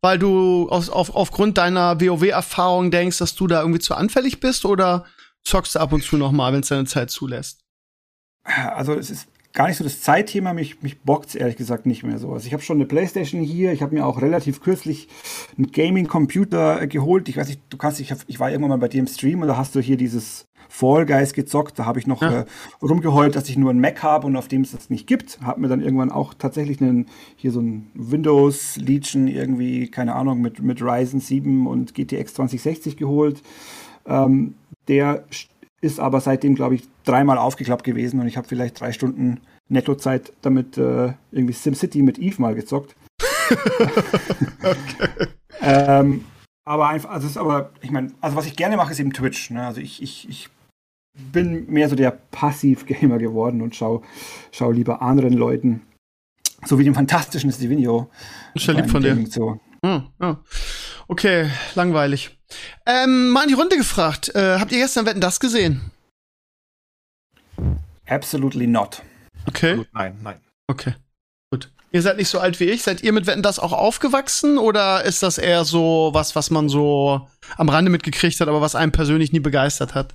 weil 0.00 0.18
du 0.18 0.68
aus, 0.68 0.90
auf, 0.90 1.14
aufgrund 1.14 1.58
deiner 1.58 2.00
WoW-Erfahrung 2.00 2.90
denkst, 2.92 3.18
dass 3.18 3.34
du 3.34 3.48
da 3.48 3.60
irgendwie 3.60 3.80
zu 3.80 3.94
anfällig 3.94 4.38
bist 4.38 4.64
oder 4.64 5.06
zockst 5.44 5.74
du 5.74 5.80
ab 5.80 5.92
und 5.92 6.02
zu 6.02 6.16
noch 6.16 6.30
mal, 6.30 6.52
wenn 6.52 6.60
es 6.60 6.68
deine 6.68 6.84
Zeit 6.84 7.10
zulässt? 7.10 7.60
Also 8.44 8.94
es 8.94 9.10
ist 9.10 9.28
gar 9.56 9.68
nicht 9.68 9.78
so 9.78 9.84
das 9.84 10.02
Zeitthema, 10.02 10.52
mich, 10.52 10.82
mich 10.82 11.00
bockt 11.00 11.30
es 11.30 11.34
ehrlich 11.34 11.56
gesagt 11.56 11.86
nicht 11.86 12.04
mehr 12.04 12.18
so. 12.18 12.30
Also 12.30 12.46
ich 12.46 12.52
habe 12.52 12.62
schon 12.62 12.76
eine 12.76 12.84
Playstation 12.84 13.40
hier, 13.40 13.72
ich 13.72 13.80
habe 13.82 13.94
mir 13.94 14.06
auch 14.06 14.20
relativ 14.20 14.60
kürzlich 14.60 15.08
einen 15.56 15.72
Gaming-Computer 15.72 16.82
äh, 16.82 16.86
geholt. 16.86 17.28
Ich 17.30 17.38
weiß 17.38 17.48
nicht, 17.48 17.62
du 17.70 17.78
kannst, 17.78 17.98
ich, 17.98 18.12
hab, 18.12 18.18
ich 18.26 18.38
war 18.38 18.50
irgendwann 18.50 18.68
mal 18.68 18.78
bei 18.78 18.88
dir 18.88 19.00
im 19.00 19.06
Stream 19.06 19.40
und 19.40 19.48
da 19.48 19.56
hast 19.56 19.74
du 19.74 19.80
hier 19.80 19.96
dieses 19.96 20.46
Fall 20.68 21.06
Guys 21.06 21.32
gezockt. 21.32 21.78
Da 21.78 21.86
habe 21.86 21.98
ich 21.98 22.06
noch 22.06 22.20
Ja. 22.20 22.40
äh, 22.40 22.44
rumgeheult, 22.82 23.34
dass 23.34 23.48
ich 23.48 23.56
nur 23.56 23.70
einen 23.70 23.80
Mac 23.80 24.02
habe 24.02 24.26
und 24.26 24.36
auf 24.36 24.46
dem 24.46 24.60
es 24.60 24.72
das 24.72 24.90
nicht 24.90 25.06
gibt. 25.06 25.40
Habe 25.40 25.62
mir 25.62 25.68
dann 25.68 25.80
irgendwann 25.80 26.12
auch 26.12 26.34
tatsächlich 26.34 26.82
einen, 26.82 27.06
hier 27.36 27.50
so 27.50 27.60
ein 27.60 27.90
Windows 27.94 28.76
Legion 28.76 29.26
irgendwie, 29.26 29.88
keine 29.90 30.16
Ahnung, 30.16 30.42
mit, 30.42 30.60
mit 30.62 30.82
Ryzen 30.82 31.20
7 31.20 31.66
und 31.66 31.94
GTX 31.94 32.34
2060 32.34 32.98
geholt. 32.98 33.42
Ähm, 34.06 34.54
der 34.88 35.24
ist 35.86 36.00
aber 36.00 36.20
seitdem, 36.20 36.54
glaube 36.54 36.74
ich, 36.74 36.82
dreimal 37.04 37.38
aufgeklappt 37.38 37.84
gewesen 37.84 38.20
und 38.20 38.26
ich 38.26 38.36
habe 38.36 38.46
vielleicht 38.46 38.78
drei 38.80 38.92
Stunden 38.92 39.40
Nettozeit 39.68 40.32
damit 40.42 40.76
äh, 40.76 41.14
irgendwie 41.30 41.54
SimCity 41.54 42.02
mit 42.02 42.18
Eve 42.18 42.40
mal 42.40 42.54
gezockt. 42.54 42.94
ähm, 45.60 46.24
aber 46.64 46.88
einfach, 46.88 47.10
also 47.10 47.26
ist 47.26 47.36
aber, 47.36 47.70
ich 47.80 47.90
meine, 47.90 48.12
also 48.20 48.36
was 48.36 48.46
ich 48.46 48.56
gerne 48.56 48.76
mache, 48.76 48.92
ist 48.92 49.00
eben 49.00 49.12
Twitch. 49.12 49.50
Ne? 49.50 49.64
Also 49.64 49.80
ich, 49.80 50.02
ich, 50.02 50.28
ich 50.28 50.48
bin 51.32 51.70
mehr 51.70 51.88
so 51.88 51.96
der 51.96 52.10
Passiv-Gamer 52.10 53.18
geworden 53.18 53.62
und 53.62 53.74
schau, 53.74 54.02
schau 54.50 54.70
lieber 54.70 55.00
anderen 55.02 55.32
Leuten, 55.32 55.82
so 56.64 56.78
wie 56.78 56.84
dem 56.84 56.94
fantastischen 56.94 57.52
Stevenio. 57.52 58.10
Ist 58.54 58.66
ja 58.66 58.74
lieb 58.74 58.90
von 58.90 59.02
dir. 59.02 59.24
Zu. 59.30 59.60
Hm, 59.84 60.08
ja. 60.20 60.38
Okay, 61.08 61.50
langweilig. 61.74 62.36
Ähm, 62.84 63.30
mal 63.30 63.42
in 63.42 63.48
die 63.48 63.54
Runde 63.54 63.76
gefragt. 63.76 64.34
Äh, 64.34 64.58
habt 64.58 64.72
ihr 64.72 64.78
gestern 64.78 65.06
Wetten 65.06 65.20
das 65.20 65.40
gesehen? 65.40 65.90
Absolutely 68.06 68.66
not. 68.66 69.02
Okay. 69.48 69.76
Gut, 69.76 69.88
nein, 69.92 70.18
nein. 70.22 70.40
Okay. 70.68 70.94
Gut. 71.50 71.70
Ihr 71.92 72.02
seid 72.02 72.16
nicht 72.16 72.28
so 72.28 72.38
alt 72.40 72.58
wie 72.60 72.64
ich. 72.64 72.82
Seid 72.82 73.02
ihr 73.02 73.12
mit 73.12 73.26
Wetten 73.26 73.42
das 73.42 73.58
auch 73.58 73.72
aufgewachsen 73.72 74.58
oder 74.58 75.04
ist 75.04 75.22
das 75.22 75.38
eher 75.38 75.64
so 75.64 76.10
was, 76.12 76.34
was 76.36 76.50
man 76.50 76.68
so 76.68 77.28
am 77.56 77.68
Rande 77.68 77.90
mitgekriegt 77.90 78.40
hat, 78.40 78.48
aber 78.48 78.60
was 78.60 78.74
einen 78.74 78.92
persönlich 78.92 79.32
nie 79.32 79.40
begeistert 79.40 79.94
hat? 79.94 80.14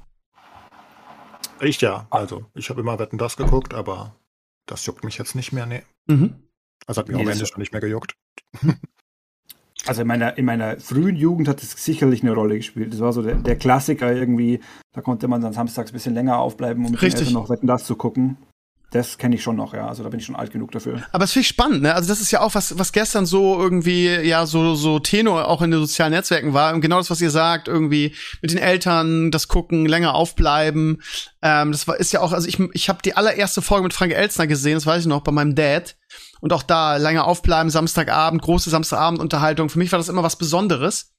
Ich 1.61 1.79
ja. 1.81 2.07
Also, 2.09 2.45
ich 2.53 2.69
habe 2.69 2.81
immer 2.81 2.97
Wetten 2.99 3.17
das 3.17 3.37
geguckt, 3.37 3.73
aber 3.73 4.15
das 4.65 4.85
juckt 4.85 5.03
mich 5.03 5.17
jetzt 5.17 5.35
nicht 5.35 5.51
mehr. 5.51 5.65
Nee. 5.65 5.83
Mhm. 6.07 6.35
Also 6.87 7.01
hat 7.01 7.07
mir 7.07 7.15
Nee, 7.15 7.21
am 7.21 7.27
das- 7.27 7.35
Ende 7.37 7.45
schon 7.47 7.59
nicht 7.59 7.71
mehr 7.71 7.81
gejuckt. 7.81 8.15
Also 9.87 10.01
in 10.01 10.07
meiner, 10.07 10.37
in 10.37 10.45
meiner 10.45 10.79
frühen 10.79 11.15
Jugend 11.15 11.47
hat 11.47 11.63
es 11.63 11.71
sicherlich 11.71 12.21
eine 12.21 12.33
Rolle 12.33 12.57
gespielt. 12.57 12.93
Das 12.93 12.99
war 12.99 13.13
so 13.13 13.21
der, 13.21 13.35
der 13.35 13.55
Klassiker 13.55 14.13
irgendwie. 14.13 14.59
Da 14.93 15.01
konnte 15.01 15.27
man 15.27 15.41
dann 15.41 15.53
samstags 15.53 15.91
ein 15.91 15.93
bisschen 15.93 16.13
länger 16.13 16.37
aufbleiben, 16.37 16.85
um 16.85 16.93
Richtig. 16.93 17.31
Noch 17.31 17.49
Wetten 17.49 17.67
das 17.67 17.85
zu 17.85 17.95
gucken. 17.95 18.37
Das 18.91 19.17
kenne 19.17 19.35
ich 19.35 19.41
schon 19.41 19.55
noch, 19.55 19.73
ja. 19.73 19.87
Also 19.87 20.03
da 20.03 20.09
bin 20.09 20.19
ich 20.19 20.25
schon 20.25 20.35
alt 20.35 20.51
genug 20.51 20.71
dafür. 20.71 21.01
Aber 21.13 21.23
es 21.23 21.31
finde 21.31 21.43
ich 21.43 21.47
spannend, 21.47 21.81
ne? 21.81 21.95
Also 21.95 22.09
das 22.09 22.19
ist 22.19 22.29
ja 22.31 22.41
auch 22.41 22.55
was, 22.55 22.77
was 22.77 22.91
gestern 22.91 23.25
so 23.25 23.57
irgendwie, 23.57 24.07
ja, 24.07 24.45
so, 24.45 24.75
so 24.75 24.99
Tenor 24.99 25.47
auch 25.47 25.61
in 25.61 25.71
den 25.71 25.79
sozialen 25.79 26.11
Netzwerken 26.11 26.53
war. 26.53 26.73
Und 26.73 26.81
genau 26.81 26.97
das, 26.97 27.09
was 27.09 27.21
ihr 27.21 27.29
sagt, 27.29 27.69
irgendwie 27.69 28.13
mit 28.41 28.51
den 28.51 28.57
Eltern, 28.57 29.31
das 29.31 29.47
gucken, 29.47 29.85
länger 29.85 30.13
aufbleiben. 30.13 31.01
Ähm, 31.41 31.71
das 31.71 31.87
war, 31.87 31.97
ist 32.01 32.11
ja 32.11 32.19
auch, 32.19 32.33
also 32.33 32.49
ich, 32.49 32.59
ich 32.73 32.89
habe 32.89 32.99
die 33.01 33.15
allererste 33.15 33.61
Folge 33.61 33.83
mit 33.83 33.93
Frank 33.93 34.11
Elzner 34.11 34.45
gesehen, 34.45 34.73
das 34.73 34.85
weiß 34.85 35.03
ich 35.03 35.07
noch, 35.07 35.21
bei 35.21 35.31
meinem 35.31 35.55
Dad. 35.55 35.95
Und 36.41 36.53
auch 36.53 36.63
da 36.63 36.97
länger 36.97 37.25
aufbleiben, 37.25 37.69
Samstagabend, 37.69 38.41
große 38.41 38.69
Samstagabendunterhaltung. 38.69 39.69
Für 39.69 39.77
mich 39.77 39.91
war 39.91 39.99
das 39.99 40.09
immer 40.09 40.23
was 40.23 40.35
Besonderes. 40.35 41.13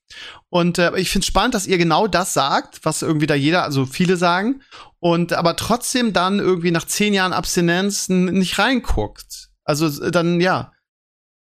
Und 0.48 0.78
äh, 0.78 0.96
ich 0.98 1.10
finde 1.10 1.22
es 1.22 1.28
spannend, 1.28 1.54
dass 1.54 1.66
ihr 1.66 1.78
genau 1.78 2.06
das 2.06 2.34
sagt, 2.34 2.84
was 2.84 3.02
irgendwie 3.02 3.26
da 3.26 3.34
jeder, 3.34 3.62
also 3.62 3.86
viele 3.86 4.16
sagen. 4.16 4.62
Und 4.98 5.32
aber 5.32 5.56
trotzdem 5.56 6.12
dann 6.12 6.38
irgendwie 6.38 6.70
nach 6.70 6.86
zehn 6.86 7.14
Jahren 7.14 7.32
Abstinenz 7.32 8.08
nicht 8.08 8.58
reinguckt. 8.58 9.50
Also 9.64 10.10
dann, 10.10 10.40
ja. 10.40 10.72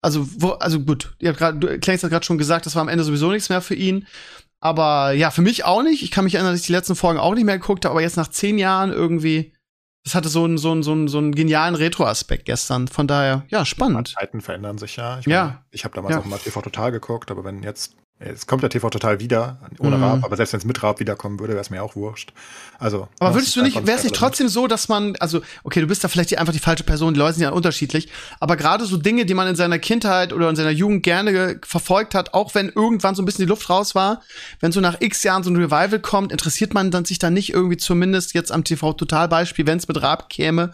Also, 0.02 0.28
wo, 0.38 0.50
also 0.52 0.80
gut, 0.80 1.16
ihr 1.20 1.30
habt 1.30 1.40
grad, 1.40 1.64
du, 1.64 1.80
Clarence 1.80 2.04
hat 2.04 2.12
gerade 2.12 2.26
schon 2.26 2.38
gesagt, 2.38 2.66
das 2.66 2.76
war 2.76 2.82
am 2.82 2.88
Ende 2.88 3.04
sowieso 3.04 3.32
nichts 3.32 3.50
mehr 3.50 3.62
für 3.62 3.76
ihn. 3.76 4.08
Aber 4.60 5.12
ja, 5.12 5.32
für 5.32 5.42
mich 5.42 5.66
auch 5.66 5.84
nicht. 5.84 6.04
Ich 6.04 6.12
kann 6.12 6.24
mich 6.24 6.36
erinnern, 6.36 6.54
dass 6.54 6.62
ich 6.62 6.68
die 6.68 6.74
letzten 6.74 6.96
Folgen 6.96 7.20
auch 7.20 7.36
nicht 7.36 7.46
mehr 7.46 7.60
geguckt 7.60 7.86
habe, 7.86 7.94
aber 7.94 8.02
jetzt 8.02 8.18
nach 8.18 8.30
zehn 8.30 8.58
Jahren 8.58 8.92
irgendwie, 8.92 9.54
das 10.08 10.16
hatte 10.16 10.30
so 10.30 10.46
einen 10.46 10.58
so 10.58 10.72
einen 10.72 10.84
so 10.84 10.94
einen, 10.94 11.10
so 11.10 11.18
einen 11.18 11.36
genialen 11.36 11.76
Retro-Aspekt 11.76 12.46
gestern. 12.46 12.88
Von 12.88 13.08
daher, 13.08 13.44
ja, 13.50 13.66
spannend. 13.66 14.14
Zeiten 14.18 14.40
verändern 14.40 14.78
sich 14.78 14.96
ja. 14.96 15.20
Ich, 15.20 15.26
Ja. 15.26 15.44
meine, 15.44 15.60
ich 15.72 15.84
habe 15.84 15.94
damals 15.96 16.16
Ja. 16.16 16.22
auch 16.22 16.26
mal 16.26 16.38
TV 16.40 16.62
Total 16.62 16.94
geguckt, 16.94 17.30
aber 17.30 17.44
wenn 17.44 17.62
jetzt, 17.62 17.94
es 18.20 18.48
kommt 18.48 18.64
ja 18.64 18.70
TV 18.70 18.90
Total 18.90 19.20
wieder, 19.20 19.58
ohne 19.78 19.98
Mhm. 19.98 20.04
Raab, 20.04 20.24
aber 20.24 20.36
selbst 20.36 20.54
wenn 20.54 20.60
es 20.60 20.66
mit 20.66 20.82
Raab 20.82 21.00
wiederkommen 21.00 21.40
würde, 21.40 21.54
wäre 21.54 21.62
es 21.62 21.70
mir 21.70 21.84
auch 21.84 21.96
wurscht. 21.96 22.34
Also. 22.80 23.08
Aber 23.20 23.36
würdest 23.36 23.56
du 23.56 23.62
nicht, 23.62 23.86
wäre 23.86 23.98
es 23.98 24.04
nicht 24.04 24.16
trotzdem 24.16 24.48
so, 24.48 24.66
dass 24.66 24.90
man, 24.90 25.16
also, 25.20 25.42
okay, 25.64 25.82
du 25.82 25.88
bist 25.88 26.04
da 26.04 26.08
vielleicht 26.08 26.32
die, 26.32 26.38
einfach 26.40 26.54
die 26.54 26.60
falsche 26.60 26.84
Person, 26.84 27.14
die 27.14 27.20
Leute 27.20 27.34
sind 27.36 27.44
ja 27.44 27.52
unterschiedlich, 27.52 28.10
aber 28.40 28.58
gerade 28.58 28.86
so 28.86 28.98
Dinge, 28.98 29.26
die 29.26 29.36
man 29.36 29.48
in 29.48 29.56
seiner 29.56 29.78
Kindheit 29.78 30.34
oder 30.34 30.50
in 30.50 30.56
seiner 30.56 30.72
Jugend 30.72 31.04
gerne 31.04 31.32
ge- 31.32 31.60
verfolgt 31.64 32.16
hat, 32.16 32.34
auch 32.34 32.56
wenn 32.56 32.70
irgendwann 32.70 33.14
so 33.14 33.22
ein 33.22 33.26
bisschen 33.26 33.46
die 33.46 33.50
Luft 33.50 33.70
raus 33.70 33.94
war, 33.94 34.22
wenn 34.62 34.72
so 34.72 34.82
nach 34.82 34.98
x 35.00 35.22
Jahren 35.22 35.44
so 35.44 35.52
ein 35.52 35.56
Revival 35.56 36.00
kommt, 36.00 36.32
interessiert 36.32 36.74
man 36.74 36.90
dann 36.90 37.06
sich 37.06 37.20
dann 37.20 37.34
nicht 37.36 37.54
irgendwie 37.54 37.78
zumindest 37.78 38.34
jetzt 38.34 38.52
am 38.52 38.64
TV-Total-Beispiel, 38.64 39.68
wenn 39.68 39.78
es 39.78 39.88
mit 39.88 40.02
Raab 40.02 40.30
käme, 40.30 40.74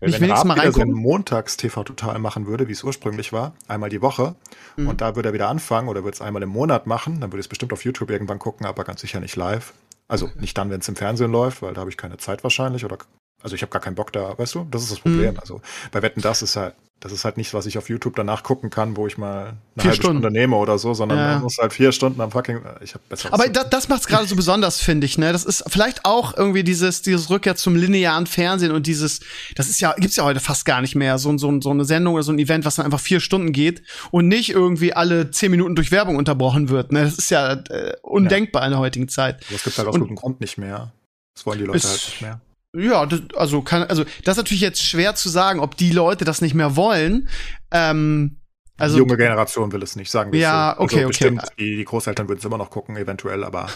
nicht 0.00 0.14
Wenn 0.14 0.22
wenigstens 0.22 0.38
Raab 0.38 0.44
mal 0.46 0.54
wieder 0.56 0.72
so 0.72 0.80
reingucken? 0.80 1.02
Montags-TV 1.02 1.84
total 1.84 2.18
machen 2.18 2.46
würde, 2.46 2.68
wie 2.68 2.72
es 2.72 2.82
ursprünglich 2.84 3.32
war, 3.32 3.54
einmal 3.68 3.90
die 3.90 4.02
Woche, 4.02 4.34
Mhm. 4.76 4.88
und 4.88 5.00
da 5.00 5.16
würde 5.16 5.30
er 5.30 5.32
wieder 5.32 5.48
anfangen 5.48 5.88
oder 5.88 6.04
würde 6.04 6.14
es 6.14 6.20
einmal 6.20 6.42
im 6.42 6.48
Monat 6.50 6.86
machen, 6.86 7.20
dann 7.20 7.30
würde 7.30 7.40
ich 7.40 7.44
es 7.46 7.48
bestimmt 7.48 7.72
auf 7.72 7.84
YouTube 7.84 8.10
irgendwann 8.10 8.38
gucken, 8.38 8.66
aber 8.66 8.84
ganz 8.84 9.00
sicher 9.00 9.20
nicht 9.20 9.36
live. 9.36 9.72
Also 10.08 10.30
nicht 10.38 10.56
dann, 10.58 10.70
wenn 10.70 10.80
es 10.80 10.88
im 10.88 10.96
Fernsehen 10.96 11.32
läuft, 11.32 11.62
weil 11.62 11.72
da 11.74 11.80
habe 11.80 11.90
ich 11.90 11.96
keine 11.96 12.18
Zeit 12.18 12.42
wahrscheinlich 12.44 12.84
oder 12.84 12.98
also 13.42 13.54
ich 13.56 13.62
habe 13.62 13.70
gar 13.70 13.82
keinen 13.82 13.94
Bock 13.94 14.10
da, 14.12 14.38
weißt 14.38 14.54
du? 14.54 14.66
Das 14.70 14.82
ist 14.82 14.90
das 14.90 15.00
Problem. 15.00 15.34
Mhm. 15.34 15.38
Also 15.40 15.60
bei 15.92 16.00
Wetten 16.02 16.22
das 16.22 16.40
ist 16.42 16.56
halt 16.56 16.74
das 17.04 17.12
ist 17.12 17.24
halt 17.26 17.36
nichts, 17.36 17.52
was 17.52 17.66
ich 17.66 17.76
auf 17.78 17.88
YouTube 17.90 18.16
danach 18.16 18.42
gucken 18.42 18.70
kann, 18.70 18.96
wo 18.96 19.06
ich 19.06 19.18
mal 19.18 19.40
eine 19.44 19.52
Vier 19.76 19.84
halbe 19.84 19.94
Stunden. 19.96 20.18
Stunde 20.22 20.30
nehme 20.38 20.56
oder 20.56 20.78
so, 20.78 20.94
sondern 20.94 21.18
Ja. 21.18 21.32
man 21.34 21.42
muss 21.42 21.58
halt 21.58 21.72
vier 21.74 21.92
Stunden 21.92 22.18
am 22.20 22.30
fucking. 22.30 22.60
Ich 22.80 22.94
habe 22.94 23.04
besser. 23.08 23.32
Aber 23.32 23.46
da, 23.48 23.62
das 23.62 23.88
macht's 23.88 24.06
gerade 24.06 24.26
so 24.26 24.34
besonders, 24.34 24.80
finde 24.80 25.04
ich, 25.04 25.18
ne? 25.18 25.30
Das 25.30 25.44
ist 25.44 25.62
vielleicht 25.68 26.06
auch 26.06 26.34
irgendwie 26.36 26.64
dieses, 26.64 27.02
dieses 27.02 27.28
Rückkehr 27.28 27.56
zum 27.56 27.76
linearen 27.76 28.26
Fernsehen 28.26 28.72
und 28.72 28.86
dieses, 28.86 29.20
das 29.54 29.68
ist 29.68 29.80
ja, 29.80 29.92
gibt's 29.98 30.16
ja 30.16 30.24
heute 30.24 30.40
fast 30.40 30.64
gar 30.64 30.80
nicht 30.80 30.94
mehr, 30.94 31.18
so, 31.18 31.36
so, 31.36 31.60
so 31.60 31.70
eine 31.70 31.84
Sendung 31.84 32.14
oder 32.14 32.22
so 32.22 32.32
ein 32.32 32.38
Event, 32.38 32.64
was 32.64 32.76
dann 32.76 32.86
einfach 32.86 33.00
vier 33.00 33.20
Stunden 33.20 33.52
geht 33.52 33.82
und 34.10 34.26
nicht 34.26 34.48
irgendwie 34.50 34.94
alle 34.94 35.30
zehn 35.30 35.50
Minuten 35.50 35.74
durch 35.76 35.92
Werbung 35.92 36.16
unterbrochen 36.16 36.70
wird, 36.70 36.90
ne? 36.90 37.04
Das 37.04 37.18
ist 37.18 37.30
ja 37.30 37.52
äh, 37.52 37.92
undenkbar 38.00 38.64
in 38.64 38.70
der 38.70 38.78
heutigen 38.80 39.08
Zeit. 39.08 39.44
das 39.52 39.62
gibt 39.62 39.76
halt 39.76 39.88
aus 39.88 39.94
und- 39.94 40.00
gutem 40.00 40.16
Grund 40.16 40.40
nicht 40.40 40.56
mehr. 40.56 40.90
Das 41.34 41.44
wollen 41.44 41.58
die 41.58 41.64
Leute 41.66 41.86
halt 41.86 41.94
nicht 42.06 42.22
mehr. 42.22 42.40
Ja, 42.76 43.06
das, 43.06 43.20
also 43.36 43.62
kann, 43.62 43.84
also 43.84 44.04
das 44.24 44.32
ist 44.32 44.36
natürlich 44.36 44.60
jetzt 44.60 44.82
schwer 44.82 45.14
zu 45.14 45.28
sagen, 45.28 45.60
ob 45.60 45.76
die 45.76 45.92
Leute 45.92 46.24
das 46.24 46.40
nicht 46.40 46.54
mehr 46.54 46.76
wollen. 46.76 47.28
Ähm, 47.70 48.40
also 48.76 48.96
die 48.96 48.98
junge 49.00 49.16
Generation 49.16 49.70
will 49.70 49.82
es 49.82 49.94
nicht, 49.94 50.10
sagen 50.10 50.32
wir 50.32 50.40
Ja, 50.40 50.74
so. 50.76 50.82
okay, 50.82 50.96
also 50.96 51.06
okay. 51.06 51.06
Bestimmt, 51.06 51.42
die, 51.58 51.76
die 51.76 51.84
Großeltern 51.84 52.28
würden 52.28 52.40
es 52.40 52.44
immer 52.44 52.58
noch 52.58 52.70
gucken, 52.70 52.96
eventuell, 52.96 53.44
aber 53.44 53.68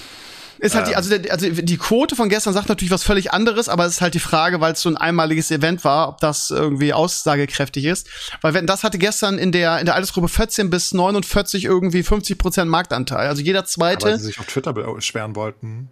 Ist 0.59 0.75
halt 0.75 0.88
die, 0.88 0.90
Ähm. 0.90 0.97
also, 0.97 1.17
der, 1.17 1.33
also 1.33 1.49
die 1.49 1.76
Quote 1.76 2.17
von 2.17 2.28
gestern 2.28 2.52
sagt 2.52 2.69
natürlich 2.69 2.90
was 2.90 3.05
völlig 3.05 3.33
anderes, 3.33 3.69
aber 3.69 3.87
es 3.87 3.95
ist 3.95 4.00
halt 4.00 4.14
die 4.14 4.19
Frage, 4.19 4.61
weil 4.61 4.73
es 4.73 4.81
so 4.81 4.88
ein 4.88 4.97
einmaliges 4.97 5.52
Event 5.52 5.85
war, 5.85 6.09
ob 6.09 6.19
das 6.19 6.50
irgendwie 6.50 6.93
aussagekräftig 6.93 7.85
ist. 7.85 8.09
Weil 8.40 8.55
wenn 8.55 8.67
das 8.67 8.83
hatte 8.83 8.99
gestern 8.99 9.38
in 9.38 9.52
der 9.52 9.78
in 9.78 9.87
der 9.87 9.95
Altersgruppe 9.95 10.26
14 10.26 10.69
bis 10.69 10.93
49 10.93 11.64
irgendwie 11.64 12.02
50 12.02 12.37
Prozent 12.37 12.69
Marktanteil. 12.69 13.28
Also 13.28 13.40
jeder 13.43 13.61
weil 13.61 13.67
zweite. 13.69 14.19
sie 14.19 14.25
sich 14.25 14.40
auf 14.40 14.47
Twitter 14.47 14.73
beschweren 14.73 15.37
wollten. 15.37 15.90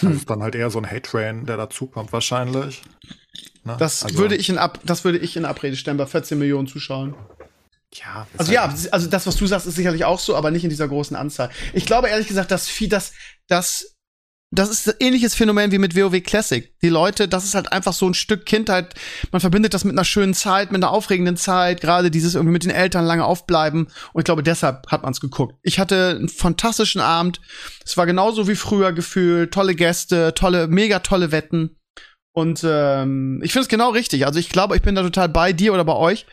Hm. 0.00 0.10
Das 0.10 0.18
ist 0.18 0.30
dann 0.30 0.42
halt 0.42 0.54
eher 0.54 0.70
so 0.70 0.78
ein 0.78 0.90
Hate-Train, 0.90 1.46
der 1.46 1.56
dazukommt 1.56 2.12
wahrscheinlich. 2.12 2.82
Ne? 3.64 3.76
Das 3.78 4.04
Also, 4.04 4.18
würde 4.18 4.36
ich 4.36 4.48
in 4.48 4.58
Ab 4.58 4.80
das 4.84 5.04
würde 5.04 5.18
ich 5.18 5.36
in 5.36 5.44
Abrede 5.44 5.76
stellen 5.76 5.96
bei 5.96 6.06
14 6.06 6.38
Millionen 6.38 6.68
Zuschauern. 6.68 7.14
Ja, 7.94 8.26
Also 8.36 8.52
ja, 8.52 8.68
halt- 8.68 8.92
also 8.92 9.08
das, 9.08 9.26
was 9.26 9.36
du 9.36 9.46
sagst, 9.46 9.66
ist 9.66 9.76
sicherlich 9.76 10.04
auch 10.04 10.18
so, 10.20 10.36
aber 10.36 10.50
nicht 10.50 10.64
in 10.64 10.70
dieser 10.70 10.88
großen 10.88 11.16
Anzahl. 11.16 11.50
Ich 11.72 11.86
glaube 11.86 12.08
ehrlich 12.08 12.28
gesagt, 12.28 12.50
dass 12.50 12.68
viel, 12.68 12.88
das, 12.88 13.12
das, 13.48 13.95
das 14.52 14.70
ist 14.70 14.88
ein 14.88 14.94
ähnliches 15.00 15.34
Phänomen 15.34 15.72
wie 15.72 15.78
mit 15.78 15.96
WoW 15.96 16.22
Classic. 16.22 16.72
Die 16.80 16.88
Leute, 16.88 17.26
das 17.26 17.44
ist 17.44 17.56
halt 17.56 17.72
einfach 17.72 17.92
so 17.92 18.06
ein 18.06 18.14
Stück 18.14 18.46
Kindheit. 18.46 18.94
Man 19.32 19.40
verbindet 19.40 19.74
das 19.74 19.84
mit 19.84 19.92
einer 19.92 20.04
schönen 20.04 20.34
Zeit, 20.34 20.70
mit 20.70 20.82
einer 20.82 20.92
aufregenden 20.92 21.36
Zeit, 21.36 21.80
gerade 21.80 22.12
dieses 22.12 22.36
irgendwie 22.36 22.52
mit 22.52 22.62
den 22.62 22.70
Eltern 22.70 23.04
lange 23.04 23.24
aufbleiben. 23.24 23.88
Und 24.12 24.20
ich 24.20 24.24
glaube, 24.24 24.44
deshalb 24.44 24.86
hat 24.88 25.02
man 25.02 25.12
es 25.12 25.20
geguckt. 25.20 25.56
Ich 25.62 25.80
hatte 25.80 26.16
einen 26.16 26.28
fantastischen 26.28 27.00
Abend. 27.00 27.40
Es 27.84 27.96
war 27.96 28.06
genauso 28.06 28.46
wie 28.46 28.54
früher 28.54 28.92
gefühlt. 28.92 29.52
Tolle 29.52 29.74
Gäste, 29.74 30.32
tolle, 30.34 30.68
mega 30.68 31.00
tolle 31.00 31.32
Wetten. 31.32 31.76
Und 32.32 32.62
ähm, 32.64 33.40
ich 33.42 33.52
finde 33.52 33.62
es 33.62 33.68
genau 33.68 33.90
richtig. 33.90 34.26
Also 34.26 34.38
ich 34.38 34.50
glaube, 34.50 34.76
ich 34.76 34.82
bin 34.82 34.94
da 34.94 35.02
total 35.02 35.28
bei 35.28 35.52
dir 35.52 35.72
oder 35.72 35.84
bei 35.84 35.94
euch 35.94 36.26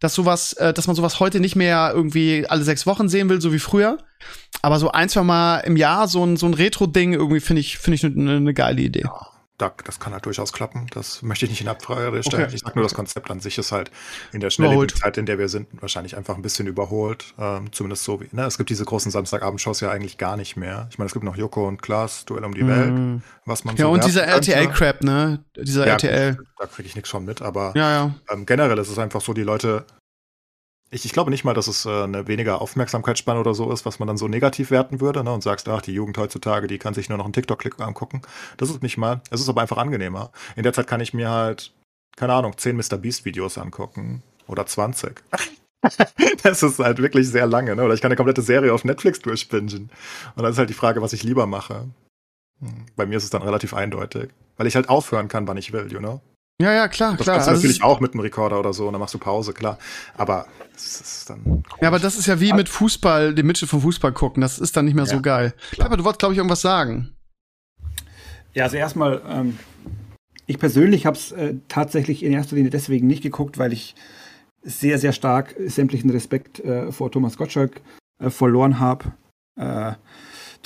dass 0.00 0.14
sowas, 0.14 0.52
äh, 0.54 0.72
dass 0.72 0.86
man 0.86 0.96
sowas 0.96 1.20
heute 1.20 1.40
nicht 1.40 1.56
mehr 1.56 1.92
irgendwie 1.94 2.46
alle 2.48 2.64
sechs 2.64 2.86
Wochen 2.86 3.08
sehen 3.08 3.28
will, 3.28 3.40
so 3.40 3.52
wie 3.52 3.58
früher. 3.58 3.98
Aber 4.62 4.78
so 4.78 4.90
ein, 4.90 5.08
zwei 5.08 5.22
Mal 5.22 5.60
im 5.60 5.76
Jahr 5.76 6.08
so 6.08 6.24
ein, 6.24 6.36
so 6.36 6.46
ein 6.46 6.54
Retro-Ding 6.54 7.12
irgendwie 7.12 7.40
finde 7.40 7.60
ich, 7.60 7.78
finde 7.78 7.94
ich 7.96 8.04
eine 8.04 8.40
ne 8.40 8.54
geile 8.54 8.82
Idee. 8.82 9.04
Da, 9.58 9.72
das 9.84 9.98
kann 10.00 10.12
halt 10.12 10.26
durchaus 10.26 10.52
klappen. 10.52 10.86
Das 10.92 11.22
möchte 11.22 11.46
ich 11.46 11.50
nicht 11.50 11.60
in 11.62 11.68
Abfrage 11.68 12.22
stellen. 12.22 12.44
Okay. 12.44 12.54
Ich 12.54 12.60
sag 12.60 12.74
nur, 12.76 12.82
das 12.82 12.94
Konzept 12.94 13.30
an 13.30 13.40
sich 13.40 13.56
ist 13.58 13.72
halt 13.72 13.90
in 14.32 14.40
der 14.40 14.50
schnelllebigen 14.50 14.94
Zeit, 14.96 15.16
in 15.16 15.26
der 15.26 15.38
wir 15.38 15.48
sind, 15.48 15.68
wahrscheinlich 15.80 16.16
einfach 16.16 16.36
ein 16.36 16.42
bisschen 16.42 16.66
überholt. 16.66 17.34
Ähm, 17.38 17.72
zumindest 17.72 18.04
so 18.04 18.20
wie, 18.20 18.28
ne? 18.32 18.44
Es 18.44 18.58
gibt 18.58 18.68
diese 18.70 18.84
großen 18.84 19.10
Samstagabendshows 19.10 19.80
ja 19.80 19.90
eigentlich 19.90 20.18
gar 20.18 20.36
nicht 20.36 20.56
mehr. 20.56 20.88
Ich 20.90 20.98
meine, 20.98 21.06
es 21.06 21.12
gibt 21.12 21.24
noch 21.24 21.36
Joko 21.36 21.66
und 21.66 21.80
Klaas, 21.80 22.24
Duell 22.26 22.44
um 22.44 22.54
die 22.54 22.66
Welt, 22.66 23.22
was 23.46 23.64
man 23.64 23.74
Mhm. 23.74 23.78
Ja, 23.78 23.84
so 23.86 23.90
und 23.92 23.96
werfen 23.98 24.08
dieser. 24.08 24.26
RTL-Crap, 24.26 25.02
ne? 25.02 25.44
Dieser 25.56 25.86
Ja, 25.86 25.92
RTL. 25.94 26.34
gut, 26.36 26.46
Da 26.58 26.66
kriege 26.66 26.88
ich 26.88 26.94
nichts 26.94 27.08
schon 27.10 27.24
mit, 27.24 27.40
aber 27.42 27.72
Ja, 27.74 27.90
ja. 27.92 28.14
ähm, 28.30 28.44
generell 28.46 28.78
ist 28.78 28.88
es 28.90 28.98
einfach 28.98 29.20
so, 29.20 29.32
die 29.32 29.42
Leute. 29.42 29.84
Ich, 30.90 31.04
ich 31.04 31.12
glaube 31.12 31.30
nicht 31.30 31.44
mal, 31.44 31.54
dass 31.54 31.66
es 31.66 31.84
äh, 31.84 32.04
eine 32.04 32.28
weniger 32.28 32.60
Aufmerksamkeitsspanne 32.60 33.40
oder 33.40 33.54
so 33.54 33.72
ist, 33.72 33.84
was 33.84 33.98
man 33.98 34.06
dann 34.06 34.16
so 34.16 34.28
negativ 34.28 34.70
werten 34.70 35.00
würde 35.00 35.24
ne, 35.24 35.32
und 35.32 35.42
sagst, 35.42 35.68
ach, 35.68 35.82
die 35.82 35.92
Jugend 35.92 36.16
heutzutage, 36.16 36.68
die 36.68 36.78
kann 36.78 36.94
sich 36.94 37.08
nur 37.08 37.18
noch 37.18 37.24
einen 37.24 37.32
TikTok-Klick 37.32 37.80
angucken. 37.80 38.22
Das 38.56 38.70
ist 38.70 38.82
nicht 38.82 38.96
mal. 38.96 39.20
Es 39.30 39.40
ist 39.40 39.48
aber 39.48 39.62
einfach 39.62 39.78
angenehmer. 39.78 40.30
In 40.54 40.62
der 40.62 40.72
Zeit 40.72 40.86
kann 40.86 41.00
ich 41.00 41.12
mir 41.12 41.28
halt, 41.28 41.72
keine 42.16 42.34
Ahnung, 42.34 42.56
10 42.56 42.76
Mr. 42.76 42.98
Beast-Videos 42.98 43.58
angucken 43.58 44.22
oder 44.46 44.64
20. 44.64 45.22
das 46.42 46.62
ist 46.62 46.78
halt 46.78 46.98
wirklich 46.98 47.28
sehr 47.28 47.46
lange, 47.46 47.74
ne? 47.74 47.82
Oder 47.84 47.94
ich 47.94 48.00
kann 48.00 48.10
eine 48.10 48.16
komplette 48.16 48.42
Serie 48.42 48.72
auf 48.72 48.84
Netflix 48.84 49.20
durchbingen. 49.20 49.90
Und 50.36 50.42
dann 50.42 50.52
ist 50.52 50.58
halt 50.58 50.70
die 50.70 50.74
Frage, 50.74 51.02
was 51.02 51.12
ich 51.12 51.24
lieber 51.24 51.46
mache. 51.46 51.88
Hm, 52.60 52.86
Bei 52.94 53.06
mir 53.06 53.16
ist 53.16 53.24
es 53.24 53.30
dann 53.30 53.42
relativ 53.42 53.74
eindeutig. 53.74 54.30
Weil 54.56 54.68
ich 54.68 54.76
halt 54.76 54.88
aufhören 54.88 55.26
kann, 55.26 55.48
wann 55.48 55.56
ich 55.56 55.72
will, 55.72 55.90
you 55.92 55.98
know? 55.98 56.20
Ja, 56.60 56.72
ja, 56.72 56.88
klar, 56.88 57.12
Das 57.16 57.22
klar. 57.24 57.36
kannst 57.36 57.48
du 57.48 57.50
Also 57.50 57.62
natürlich 57.62 57.82
auch 57.82 58.00
mit 58.00 58.12
einem 58.12 58.20
Rekorder 58.20 58.58
oder 58.58 58.72
so 58.72 58.86
und 58.86 58.94
dann 58.94 59.00
machst 59.00 59.12
du 59.12 59.18
Pause, 59.18 59.52
klar. 59.52 59.78
Aber 60.16 60.46
es 60.74 61.00
ist 61.02 61.28
dann. 61.30 61.62
ja, 61.82 61.88
aber 61.88 61.98
das 61.98 62.16
ist 62.16 62.26
ja 62.26 62.40
wie 62.40 62.52
mit 62.54 62.68
Fußball, 62.68 63.34
den 63.34 63.46
Mitschnitt 63.46 63.70
vom 63.70 63.82
Fußball 63.82 64.12
gucken. 64.12 64.40
Das 64.40 64.58
ist 64.58 64.74
dann 64.76 64.86
nicht 64.86 64.94
mehr 64.94 65.04
so 65.06 65.16
Ja, 65.16 65.20
geil. 65.20 65.54
klar. 65.72 65.88
Pepper, 65.88 65.98
du 65.98 66.04
wolltest, 66.04 66.20
glaube 66.20 66.32
ich, 66.32 66.38
irgendwas 66.38 66.62
sagen. 66.62 67.12
Ja, 68.54 68.64
also 68.64 68.76
erstmal, 68.78 69.20
ähm, 69.28 69.58
ich 70.46 70.58
persönlich 70.58 71.04
habe 71.04 71.16
es 71.18 71.30
äh, 71.32 71.54
tatsächlich 71.68 72.22
in 72.22 72.32
erster 72.32 72.56
Linie 72.56 72.70
deswegen 72.70 73.06
nicht 73.06 73.22
geguckt, 73.22 73.58
weil 73.58 73.74
ich 73.74 73.94
sehr, 74.62 74.98
sehr 74.98 75.12
stark 75.12 75.54
sämtlichen 75.66 76.08
Respekt 76.10 76.60
äh, 76.60 76.90
vor 76.90 77.12
Thomas 77.12 77.36
Gottschalk 77.36 77.82
äh, 78.18 78.30
verloren 78.30 78.80
habe. 78.80 79.12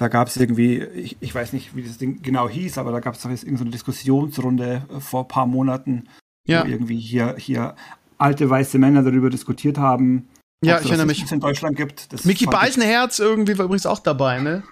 Da 0.00 0.08
gab 0.08 0.28
es 0.28 0.36
irgendwie, 0.38 0.78
ich, 0.78 1.18
ich 1.20 1.34
weiß 1.34 1.52
nicht, 1.52 1.76
wie 1.76 1.82
das 1.82 1.98
Ding 1.98 2.22
genau 2.22 2.48
hieß, 2.48 2.78
aber 2.78 2.90
da 2.90 3.00
gab 3.00 3.14
es 3.16 3.20
doch 3.22 3.28
jetzt 3.28 3.42
irgendeine 3.44 3.68
Diskussionsrunde 3.70 4.82
äh, 4.96 4.98
vor 5.00 5.24
ein 5.24 5.28
paar 5.28 5.44
Monaten, 5.44 6.04
Ja, 6.48 6.64
wo 6.64 6.68
irgendwie 6.70 6.98
hier, 6.98 7.34
hier 7.36 7.74
alte 8.16 8.48
weiße 8.48 8.78
Männer 8.78 9.02
darüber 9.02 9.28
diskutiert 9.28 9.76
haben. 9.76 10.26
ja, 10.64 10.76
ob 10.78 10.80
ich 10.84 10.88
erinnere 10.88 11.06
mich. 11.06 11.30
in 11.30 11.40
Deutschland 11.40 11.76
gibt. 11.76 12.10
Das 12.14 12.24
Mickey 12.24 12.44
fand 12.46 12.54
ich- 12.54 12.60
Beisenherz 12.60 13.18
irgendwie 13.18 13.58
war 13.58 13.66
übrigens 13.66 13.84
auch 13.84 13.98
dabei, 13.98 14.40
ne? 14.40 14.62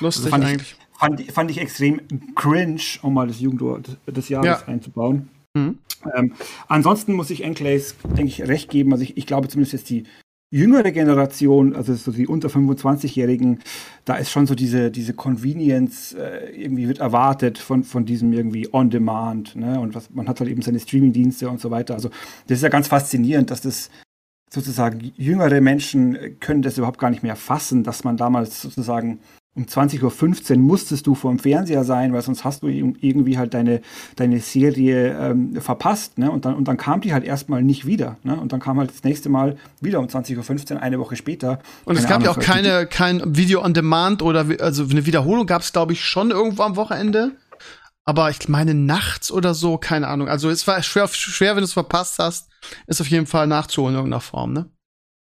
Lustig 0.00 0.30
fand 0.30 0.44
ich- 0.44 0.50
eigentlich. 0.50 0.76
Fand, 0.98 1.30
fand 1.30 1.50
ich 1.50 1.58
extrem 1.58 2.00
cringe, 2.34 2.80
um 3.02 3.12
mal 3.14 3.28
das 3.28 3.40
Jugendwort 3.40 3.98
des 4.06 4.30
Jahres 4.30 4.46
Ja. 4.46 4.66
einzubauen. 4.66 5.28
Mhm. 5.54 5.78
Ähm, 6.16 6.32
ansonsten 6.68 7.12
muss 7.12 7.28
ich 7.28 7.44
Enclaves, 7.44 7.96
denke 8.04 8.24
ich, 8.24 8.42
recht 8.48 8.70
geben. 8.70 8.92
Also 8.92 9.04
ich, 9.04 9.16
ich 9.18 9.26
glaube 9.26 9.48
zumindest 9.48 9.74
jetzt 9.74 9.90
die 9.90 10.04
jüngere 10.50 10.92
Generation, 10.92 11.76
also 11.76 11.94
so 11.94 12.10
die 12.10 12.26
unter 12.26 12.48
25-Jährigen, 12.48 13.60
da 14.04 14.16
ist 14.16 14.30
schon 14.30 14.46
so 14.46 14.54
diese, 14.54 14.90
diese 14.90 15.12
Convenience 15.12 16.14
äh, 16.14 16.50
irgendwie 16.50 16.88
wird 16.88 16.98
erwartet 16.98 17.58
von, 17.58 17.84
von 17.84 18.06
diesem 18.06 18.32
irgendwie 18.32 18.72
On-Demand. 18.72 19.56
Ne? 19.56 19.78
Und 19.78 19.94
was, 19.94 20.10
man 20.10 20.28
hat 20.28 20.40
halt 20.40 20.50
eben 20.50 20.62
seine 20.62 20.80
Streaming-Dienste 20.80 21.48
und 21.48 21.60
so 21.60 21.70
weiter. 21.70 21.94
Also 21.94 22.08
das 22.46 22.58
ist 22.58 22.62
ja 22.62 22.70
ganz 22.70 22.88
faszinierend, 22.88 23.50
dass 23.50 23.60
das 23.60 23.90
sozusagen 24.50 25.12
jüngere 25.16 25.60
Menschen 25.60 26.38
können 26.40 26.62
das 26.62 26.78
überhaupt 26.78 26.98
gar 26.98 27.10
nicht 27.10 27.22
mehr 27.22 27.36
fassen, 27.36 27.84
dass 27.84 28.04
man 28.04 28.16
damals 28.16 28.62
sozusagen 28.62 29.20
um 29.58 29.64
20.15 29.64 30.52
Uhr 30.52 30.58
musstest 30.58 31.06
du 31.06 31.14
vor 31.16 31.32
dem 31.32 31.40
Fernseher 31.40 31.82
sein, 31.82 32.12
weil 32.12 32.22
sonst 32.22 32.44
hast 32.44 32.62
du 32.62 32.68
irgendwie 32.68 33.36
halt 33.36 33.54
deine, 33.54 33.82
deine 34.14 34.38
Serie 34.38 35.18
ähm, 35.18 35.60
verpasst. 35.60 36.16
Ne? 36.16 36.30
Und, 36.30 36.44
dann, 36.44 36.54
und 36.54 36.68
dann 36.68 36.76
kam 36.76 37.00
die 37.00 37.12
halt 37.12 37.24
erstmal 37.24 37.62
nicht 37.62 37.84
wieder. 37.84 38.16
Ne? 38.22 38.38
Und 38.40 38.52
dann 38.52 38.60
kam 38.60 38.78
halt 38.78 38.90
das 38.90 39.02
nächste 39.02 39.28
Mal 39.28 39.56
wieder 39.80 39.98
um 39.98 40.06
20.15 40.06 40.74
Uhr, 40.74 40.82
eine 40.82 41.00
Woche 41.00 41.16
später. 41.16 41.58
Und 41.84 41.98
es 41.98 42.04
gab 42.04 42.22
Ahnung, 42.22 42.24
ja 42.26 42.30
auch 42.30 42.38
keine, 42.38 42.86
kein 42.86 43.20
Video 43.36 43.62
on 43.64 43.74
Demand 43.74 44.22
oder 44.22 44.46
also 44.60 44.84
eine 44.84 45.04
Wiederholung 45.06 45.46
gab 45.46 45.62
es, 45.62 45.72
glaube 45.72 45.92
ich, 45.92 46.04
schon 46.04 46.30
irgendwo 46.30 46.62
am 46.62 46.76
Wochenende. 46.76 47.32
Aber 48.04 48.30
ich 48.30 48.48
meine 48.48 48.74
nachts 48.74 49.32
oder 49.32 49.54
so, 49.54 49.76
keine 49.76 50.06
Ahnung. 50.06 50.28
Also 50.28 50.48
es 50.48 50.66
war 50.66 50.82
schwer, 50.82 51.08
schwer 51.08 51.56
wenn 51.56 51.62
du 51.62 51.66
es 51.66 51.72
verpasst 51.72 52.20
hast, 52.20 52.48
ist 52.86 53.00
auf 53.00 53.08
jeden 53.08 53.26
Fall 53.26 53.48
nachzuholen 53.48 53.94
in 53.94 53.98
irgendeiner 53.98 54.20
Form, 54.20 54.52
ne? 54.52 54.70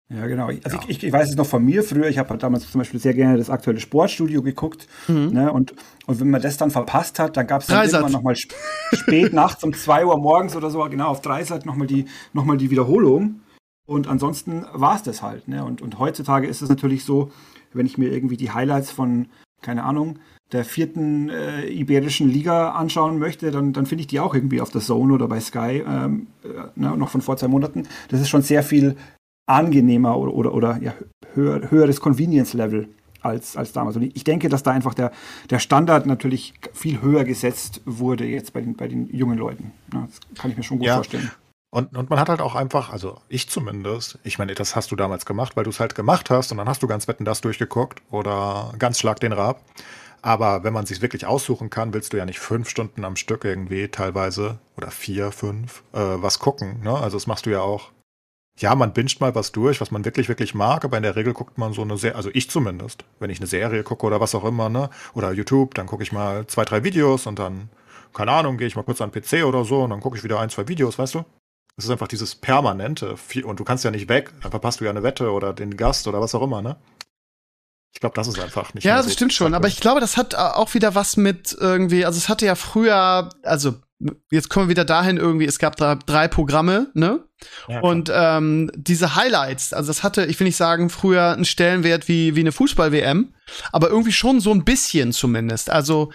Ja, 0.10 0.26
genau. 0.26 0.48
Also 0.48 0.78
ja. 0.78 0.84
Ich, 0.88 1.04
ich, 1.04 1.12
weiß 1.12 1.30
es 1.30 1.36
noch 1.36 1.46
von 1.46 1.64
mir 1.66 1.84
früher. 1.84 2.08
Ich 2.08 2.18
habe 2.18 2.30
halt 2.30 2.42
damals 2.42 2.70
zum 2.72 2.80
Beispiel 2.80 3.00
sehr 3.00 3.14
gerne 3.14 3.38
das 3.38 3.50
aktuelle 3.50 3.80
Sportstudio 3.80 4.42
geguckt. 4.42 4.88
Mhm. 5.08 5.34
Ne? 5.34 5.52
Und, 5.52 5.74
und 6.06 6.20
wenn 6.22 6.30
man 6.30 6.42
das 6.42 6.56
dann 6.56 6.72
verpasst 6.72 7.20
hat, 7.20 7.36
dann 7.36 7.46
gab 7.46 7.62
es 7.62 7.68
dann 7.68 7.80
Dreisat. 7.80 8.02
irgendwann 8.02 8.14
nochmal 8.14 8.34
sp 8.40 8.56
spät 8.94 9.34
nachts 9.34 9.66
um 9.66 9.74
2 9.74 10.06
Uhr 10.06 10.18
morgens 10.18 10.56
oder 10.56 10.70
so, 10.70 10.80
genau, 10.90 11.10
auf 11.10 11.22
Dreisat 11.22 11.66
nochmal 11.66 11.88
die, 11.88 12.06
noch 12.32 12.46
die 12.56 12.72
Wiederholung. 12.72 13.42
Und 13.86 14.08
ansonsten 14.08 14.66
war 14.74 14.96
es 14.96 15.04
das 15.04 15.22
halt. 15.22 15.48
Ne? 15.50 15.64
Und, 15.66 15.82
und 15.82 16.00
heutzutage 16.00 16.48
ist 16.48 16.62
es 16.62 16.70
natürlich 16.70 17.04
so, 17.04 17.32
wenn 17.74 17.86
ich 17.86 17.98
mir 17.98 18.12
irgendwie 18.12 18.38
die 18.38 18.52
Highlights 18.52 18.92
von, 18.92 19.28
keine 19.62 19.84
Ahnung, 19.84 20.20
der 20.54 20.64
vierten 20.64 21.30
äh, 21.30 21.68
iberischen 21.68 22.30
Liga 22.30 22.72
anschauen 22.72 23.20
möchte, 23.20 23.52
dann, 23.52 23.74
dann 23.74 23.86
finde 23.86 24.02
ich 24.02 24.08
die 24.08 24.22
auch 24.22 24.34
irgendwie 24.34 24.62
auf 24.62 24.72
der 24.72 24.80
Zone 24.80 25.14
oder 25.14 25.28
bei 25.28 25.42
Sky, 25.42 25.84
ähm, 25.86 26.28
äh, 26.44 26.48
ne, 26.76 26.96
noch 26.96 27.10
von 27.10 27.22
vor 27.22 27.36
zwei 27.36 27.50
Monaten. 27.50 27.84
Das 28.08 28.22
ist 28.22 28.30
schon 28.30 28.42
sehr 28.42 28.64
viel 28.64 28.96
angenehmer 29.48 30.18
oder, 30.18 30.34
oder, 30.34 30.54
oder 30.54 30.80
ja, 30.82 30.94
höher, 31.34 31.72
höheres 31.72 32.00
Convenience-Level 32.00 32.90
als, 33.22 33.58
als 33.58 33.74
damals. 33.74 33.96
Und 33.96 34.04
ich 34.04 34.24
denke, 34.24 34.50
dass 34.50 34.64
da 34.64 34.72
einfach 34.72 34.94
der, 34.94 35.12
der 35.50 35.60
Standard 35.60 36.06
natürlich 36.06 36.54
viel 36.74 37.02
höher 37.02 37.24
gesetzt 37.24 37.82
wurde 37.86 38.26
jetzt 38.26 38.54
bei 38.54 38.62
den, 38.62 38.76
bei 38.76 38.88
den 38.88 39.08
jungen 39.14 39.38
Leuten. 39.38 39.72
Ja, 39.94 40.08
das 40.08 40.20
kann 40.40 40.52
ich 40.52 40.58
mir 40.58 40.64
schon 40.64 40.78
gut 40.78 40.88
ja. 40.88 40.96
vorstellen. 40.96 41.32
Und, 41.70 41.98
und 41.98 42.10
man 42.10 42.20
hat 42.20 42.30
halt 42.30 42.42
auch 42.42 42.56
einfach, 42.56 42.92
also 42.92 43.20
ich 43.28 43.50
zumindest, 43.50 44.20
ich 44.24 44.40
meine, 44.40 44.54
das 44.54 44.76
hast 44.76 44.92
du 44.92 44.96
damals 44.96 45.26
gemacht, 45.26 45.58
weil 45.58 45.66
du 45.66 45.70
es 45.70 45.80
halt 45.80 45.96
gemacht 45.96 46.30
hast 46.30 46.52
und 46.52 46.58
dann 46.58 46.70
hast 46.70 46.82
du 46.82 46.88
ganz 46.88 47.08
wetten 47.08 47.26
das 47.26 47.42
durchgeguckt 47.42 48.02
oder 48.10 48.74
ganz 48.80 49.00
schlag 49.00 49.20
den 49.20 49.34
Rab. 49.34 49.62
Aber 50.22 50.64
wenn 50.64 50.74
man 50.74 50.86
sich 50.86 51.02
wirklich 51.02 51.26
aussuchen 51.26 51.70
kann, 51.70 51.94
willst 51.94 52.14
du 52.14 52.18
ja 52.18 52.26
nicht 52.26 52.40
fünf 52.40 52.70
Stunden 52.70 53.06
am 53.06 53.16
Stück 53.16 53.46
irgendwie 53.46 53.90
teilweise 53.90 54.60
oder 54.76 54.92
vier, 54.92 55.32
fünf 55.32 55.84
äh, 55.94 56.00
was 56.00 56.40
gucken. 56.40 56.82
Ne? 56.84 56.94
Also 56.94 57.18
das 57.18 57.28
machst 57.28 57.46
du 57.46 57.52
ja 57.52 57.62
auch 57.62 57.92
ja, 58.60 58.74
man 58.76 58.94
binscht 58.94 59.22
mal 59.22 59.36
was 59.36 59.52
durch, 59.52 59.82
was 59.82 59.92
man 59.92 60.04
wirklich, 60.04 60.30
wirklich 60.30 60.56
mag, 60.56 60.84
aber 60.84 60.98
in 60.98 61.04
der 61.04 61.16
Regel 61.16 61.34
guckt 61.34 61.58
man 61.58 61.74
so 61.74 61.84
eine 61.84 61.98
Serie, 61.98 62.16
also 62.16 62.30
ich 62.34 62.50
zumindest, 62.50 63.06
wenn 63.20 63.30
ich 63.30 63.40
eine 63.40 63.48
Serie 63.48 63.84
gucke 63.84 64.06
oder 64.06 64.20
was 64.20 64.34
auch 64.34 64.44
immer, 64.44 64.70
ne, 64.70 64.90
oder 65.14 65.32
YouTube, 65.32 65.76
dann 65.76 65.86
gucke 65.86 66.04
ich 66.04 66.12
mal 66.12 66.48
zwei, 66.48 66.66
drei 66.66 66.84
Videos 66.84 67.28
und 67.28 67.38
dann, 67.40 67.70
keine 68.14 68.32
Ahnung, 68.32 68.58
gehe 68.58 68.68
ich 68.68 68.76
mal 68.76 68.84
kurz 68.84 69.02
an 69.02 69.12
den 69.12 69.22
PC 69.22 69.46
oder 69.46 69.64
so 69.64 69.84
und 69.84 69.92
dann 69.92 70.02
gucke 70.02 70.18
ich 70.18 70.24
wieder 70.24 70.40
ein, 70.40 70.50
zwei 70.50 70.68
Videos, 70.68 70.98
weißt 70.98 71.16
du? 71.16 71.26
Es 71.78 71.86
ist 71.86 71.92
einfach 71.92 72.08
dieses 72.08 72.34
Permanente 72.34 73.16
und 73.44 73.60
du 73.60 73.64
kannst 73.64 73.84
ja 73.84 73.92
nicht 73.92 74.10
weg, 74.10 74.34
dann 74.42 74.50
verpasst 74.50 74.80
du 74.80 74.86
ja 74.86 74.90
eine 74.90 75.04
Wette 75.04 75.32
oder 75.32 75.54
den 75.54 75.78
Gast 75.78 76.08
oder 76.08 76.20
was 76.20 76.34
auch 76.34 76.42
immer, 76.42 76.64
ne? 76.64 76.78
Ich 77.94 78.00
glaube, 78.00 78.16
das 78.16 78.28
ist 78.28 78.40
einfach 78.40 78.74
nicht. 78.74 78.84
Ja, 78.84 78.98
das 78.98 79.08
so 79.08 79.12
stimmt 79.12 79.34
schon. 79.34 79.56
Aber 79.56 79.68
ich 79.68 79.80
glaube, 79.80 80.00
das 80.00 80.18
hat 80.18 80.34
äh, 80.34 80.38
auch 80.38 80.74
wieder 80.76 80.94
was 80.94 81.18
mit 81.18 81.56
irgendwie, 81.60 82.06
also 82.06 82.18
es 82.18 82.30
hatte 82.30 82.46
ja 82.46 82.54
früher, 82.54 83.30
also 83.44 83.76
jetzt 84.30 84.50
kommen 84.50 84.68
wir 84.68 84.72
wieder 84.72 84.86
dahin 84.86 85.18
irgendwie, 85.18 85.46
es 85.46 85.60
gab 85.60 85.76
da 85.76 85.96
drei 85.96 86.28
Programme, 86.28 86.92
ne? 86.94 87.24
Ja, 87.68 87.82
und 87.82 88.12
ähm, 88.14 88.72
diese 88.76 89.16
Highlights, 89.16 89.74
also 89.74 89.88
das 89.88 90.04
hatte, 90.04 90.26
ich 90.26 90.40
will 90.40 90.46
nicht 90.46 90.56
sagen, 90.56 90.90
früher 90.90 91.34
einen 91.34 91.46
Stellenwert 91.46 92.08
wie, 92.08 92.36
wie 92.36 92.40
eine 92.40 92.52
Fußball-WM, 92.52 93.34
aber 93.72 93.90
irgendwie 93.90 94.12
schon 94.12 94.40
so 94.40 94.52
ein 94.52 94.66
bisschen 94.66 95.14
zumindest. 95.14 95.70
Also 95.70 96.12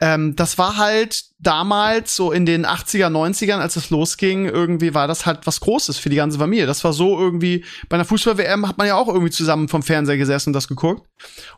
ähm, 0.00 0.34
das 0.36 0.58
war 0.58 0.76
halt 0.76 1.24
damals, 1.38 2.16
so 2.16 2.32
in 2.32 2.46
den 2.46 2.66
80er, 2.66 3.08
90ern, 3.08 3.58
als 3.58 3.76
es 3.76 3.90
losging, 3.90 4.46
irgendwie 4.46 4.94
war 4.94 5.06
das 5.06 5.26
halt 5.26 5.46
was 5.46 5.60
Großes 5.60 5.98
für 5.98 6.08
die 6.08 6.16
ganze 6.16 6.38
Familie. 6.38 6.66
Das 6.66 6.82
war 6.82 6.92
so 6.92 7.18
irgendwie, 7.18 7.64
bei 7.88 7.96
einer 7.96 8.04
Fußball-WM 8.04 8.66
hat 8.66 8.78
man 8.78 8.86
ja 8.86 8.96
auch 8.96 9.08
irgendwie 9.08 9.30
zusammen 9.30 9.68
vom 9.68 9.82
Fernseher 9.82 10.16
gesessen 10.16 10.50
und 10.50 10.54
das 10.54 10.68
geguckt. 10.68 11.06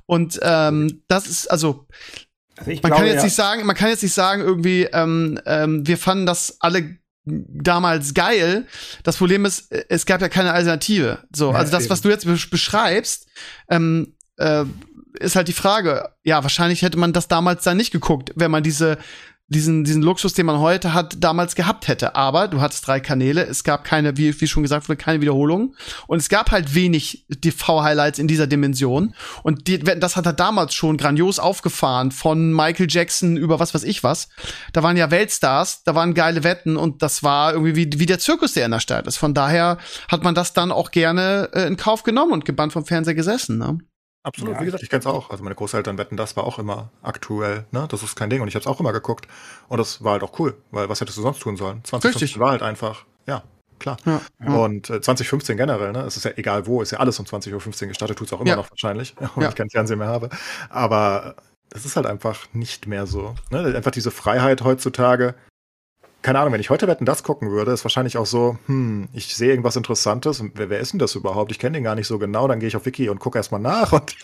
Und 0.05 0.39
ähm, 0.43 1.03
das 1.09 1.27
ist, 1.27 1.51
also, 1.51 1.87
also 2.57 2.71
man 2.71 2.81
glaube, 2.81 2.97
kann 2.97 3.07
jetzt 3.07 3.17
ja. 3.17 3.25
nicht 3.25 3.35
sagen, 3.35 3.67
man 3.67 3.77
kann 3.77 3.89
jetzt 3.89 4.03
nicht 4.03 4.15
sagen, 4.15 4.43
irgendwie, 4.43 4.85
ähm, 4.85 5.39
ähm, 5.47 5.87
wir 5.87 5.99
fanden 5.99 6.27
das 6.27 6.57
alle 6.61 6.97
damals 7.27 8.15
geil. 8.15 8.67
Das 9.03 9.17
Problem 9.17 9.45
ist, 9.45 9.73
es 9.73 10.07
gab 10.07 10.21
ja 10.21 10.29
keine 10.29 10.53
Alternative. 10.53 11.19
So, 11.35 11.51
ja, 11.51 11.59
also 11.59 11.73
das, 11.73 11.85
eben. 11.85 11.91
was 11.91 12.01
du 12.03 12.09
jetzt 12.09 12.51
beschreibst, 12.51 13.27
ähm, 13.69 14.15
äh, 14.37 14.65
ist 15.19 15.35
halt 15.35 15.49
die 15.49 15.53
Frage. 15.53 16.11
Ja, 16.23 16.43
wahrscheinlich 16.43 16.83
hätte 16.83 16.99
man 16.99 17.13
das 17.13 17.29
damals 17.29 17.65
dann 17.65 17.77
nicht 17.77 17.91
geguckt, 17.91 18.33
wenn 18.37 18.51
man 18.51 18.63
diese 18.63 18.99
diesen, 19.49 19.85
diesen 19.85 20.03
Luxus, 20.03 20.35
den 20.35 20.47
man 20.47 20.59
heute 20.59 20.93
hat, 20.93 21.23
damals 21.23 21.55
gehabt 21.55 21.87
hätte. 21.87 22.17
Aber 22.17 22.49
du 22.49 22.61
hattest 22.61 22.87
drei 22.87 22.99
Kanäle, 22.99 23.45
es 23.45 23.63
gab 23.63 23.85
keine, 23.85 24.17
wie, 24.17 24.39
wie 24.41 24.47
schon 24.49 24.65
gesagt 24.65 24.89
wurde, 24.89 24.97
keine 24.97 25.21
Wiederholung. 25.21 25.77
Und 26.09 26.19
es 26.19 26.29
gab 26.29 26.51
halt 26.51 26.75
wenig 26.75 27.27
TV-Highlights 27.41 28.19
in 28.19 28.27
dieser 28.27 28.49
Dimension. 28.49 29.15
Und 29.45 29.69
die, 29.69 29.79
das 29.79 30.17
hat 30.17 30.27
er 30.27 30.33
damals 30.33 30.75
schon 30.75 30.97
grandios 30.97 31.39
aufgefahren, 31.39 32.11
von 32.11 32.53
Michael 32.53 32.89
Jackson 32.91 33.37
über 33.37 33.61
was 33.61 33.73
weiß 33.73 33.85
ich 33.85 34.03
was. 34.03 34.29
Da 34.73 34.83
waren 34.83 34.97
ja 34.97 35.13
Weltstars, 35.13 35.85
da 35.85 35.95
waren 35.95 36.15
geile 36.15 36.43
Wetten 36.43 36.77
und 36.77 37.03
das 37.03 37.23
war 37.23 37.53
irgendwie 37.53 37.77
wie, 37.77 38.01
wie 38.01 38.07
der 38.07 38.19
Zirkus, 38.19 38.55
der 38.55 38.65
in 38.65 38.73
der 38.73 38.81
Stadt 38.81 39.07
ist. 39.07 39.17
Von 39.17 39.33
daher 39.33 39.79
hat 40.09 40.25
man 40.25 40.35
das 40.35 40.55
dann 40.55 40.73
auch 40.73 40.91
gerne 40.91 41.51
äh, 41.53 41.67
in 41.69 41.77
Kauf 41.77 42.03
genommen 42.03 42.33
und 42.33 42.45
gebannt 42.45 42.73
vom 42.73 42.85
Fernseher 42.85 43.15
gesessen. 43.15 43.59
Ne? 43.59 43.79
Absolut, 44.27 44.55
ja, 44.55 44.61
wie 44.61 44.65
gesagt, 44.65 44.83
ich 44.83 44.91
kenne 44.91 44.99
es 44.99 45.07
auch. 45.07 45.31
Also 45.31 45.45
meine 45.45 45.55
Großeltern 45.55 45.99
wetten, 45.99 46.17
das 46.17 46.37
war 46.37 46.43
auch 46.43 46.59
immer 46.59 46.91
aktuell, 47.01 47.65
ne? 47.71 47.87
Das 47.89 48.03
ist 48.03 48.17
kein 48.17 48.29
Ding 48.29 48.43
und 48.43 48.49
ich 48.49 48.57
habe 48.57 48.63
es 48.63 48.67
auch 48.67 48.81
immer 48.81 48.93
geguckt. 48.93 49.29
Und 49.69 49.79
das 49.79 50.03
war 50.03 50.15
halt 50.15 50.25
auch 50.25 50.37
cool, 50.41 50.57
weil 50.73 50.89
was 50.89 51.01
hättest 51.01 51.17
du 51.17 51.23
sonst 51.23 51.39
tun 51.39 51.57
sollen? 51.57 51.85
2015 51.85 52.21
Richtig. 52.25 52.41
war 52.41 52.51
halt 52.51 52.63
einfach, 52.63 53.05
ja, 53.29 53.45
klar. 53.79 53.97
Ja, 54.05 54.21
ja. 54.45 54.53
Und 54.53 54.91
äh, 54.91 55.01
2015 55.01 55.57
generell, 55.57 55.93
ne? 55.93 56.01
Es 56.01 56.17
ist 56.17 56.25
ja 56.25 56.33
egal 56.35 56.67
wo, 56.67 56.83
ist 56.83 56.91
ja 56.91 56.99
alles 56.99 57.21
um 57.21 57.25
20.15 57.25 57.83
Uhr 57.83 57.89
gestartet, 57.89 58.19
tut 58.19 58.27
es 58.27 58.33
auch 58.33 58.41
immer 58.41 58.51
ja. 58.51 58.57
noch 58.57 58.69
wahrscheinlich, 58.69 59.15
wenn 59.37 59.49
ich 59.49 59.55
kein 59.55 59.71
Fernsehen 59.71 60.01
mehr 60.01 60.09
habe. 60.09 60.29
Aber 60.71 61.37
es 61.71 61.85
ist 61.85 61.95
halt 61.95 62.07
einfach 62.07 62.49
nicht 62.53 62.89
mehr 62.89 63.07
so. 63.07 63.37
Ne? 63.51 63.77
Einfach 63.77 63.93
diese 63.93 64.11
Freiheit 64.11 64.63
heutzutage, 64.63 65.37
keine 66.23 66.41
Ahnung, 66.41 66.53
wenn 66.53 66.61
ich 66.61 66.71
heute 66.71 66.89
Wetten 66.89 67.05
das 67.05 67.23
gucken 67.23 67.51
würde, 67.51 67.73
ist 67.73 67.85
wahrscheinlich 67.85 68.19
auch 68.19 68.27
so, 68.27 68.59
hm, 68.67 69.09
ich 69.13 69.35
sehe 69.37 69.51
irgendwas 69.51 69.77
Interessantes 69.77 70.43
wer, 70.55 70.71
wer 70.71 70.81
ist 70.81 70.93
denn 70.93 70.99
das 70.99 71.15
überhaupt? 71.15 71.53
Ich 71.53 71.59
kenne 71.59 71.79
den 71.79 71.85
gar 71.85 71.95
nicht 71.95 72.07
so 72.07 72.19
genau, 72.19 72.49
dann 72.49 72.59
gehe 72.59 72.69
ich 72.69 72.77
auf 72.77 72.87
Wiki 72.87 73.09
und 73.09 73.21
gucke 73.21 73.39
erstmal 73.39 73.61
nach 73.61 73.93
und 73.93 74.17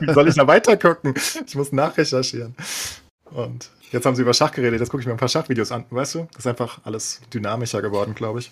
wie 0.00 0.12
soll 0.14 0.28
ich 0.28 0.34
da 0.34 0.46
weiter 0.46 0.76
gucken? 0.76 1.14
Ich 1.46 1.54
muss 1.54 1.72
nachrecherchieren. 1.72 2.54
Und 3.24 3.70
jetzt 3.90 4.06
haben 4.06 4.16
sie 4.16 4.22
über 4.22 4.34
Schach 4.34 4.52
geredet, 4.52 4.80
jetzt 4.80 4.90
gucke 4.90 5.00
ich 5.00 5.06
mir 5.06 5.12
ein 5.12 5.18
paar 5.18 5.28
Schachvideos 5.28 5.72
an, 5.72 5.84
weißt 5.90 6.14
du? 6.14 6.28
Das 6.32 6.40
ist 6.40 6.46
einfach 6.46 6.80
alles 6.84 7.20
dynamischer 7.32 7.82
geworden, 7.82 8.14
glaube 8.14 8.40
ich. 8.40 8.50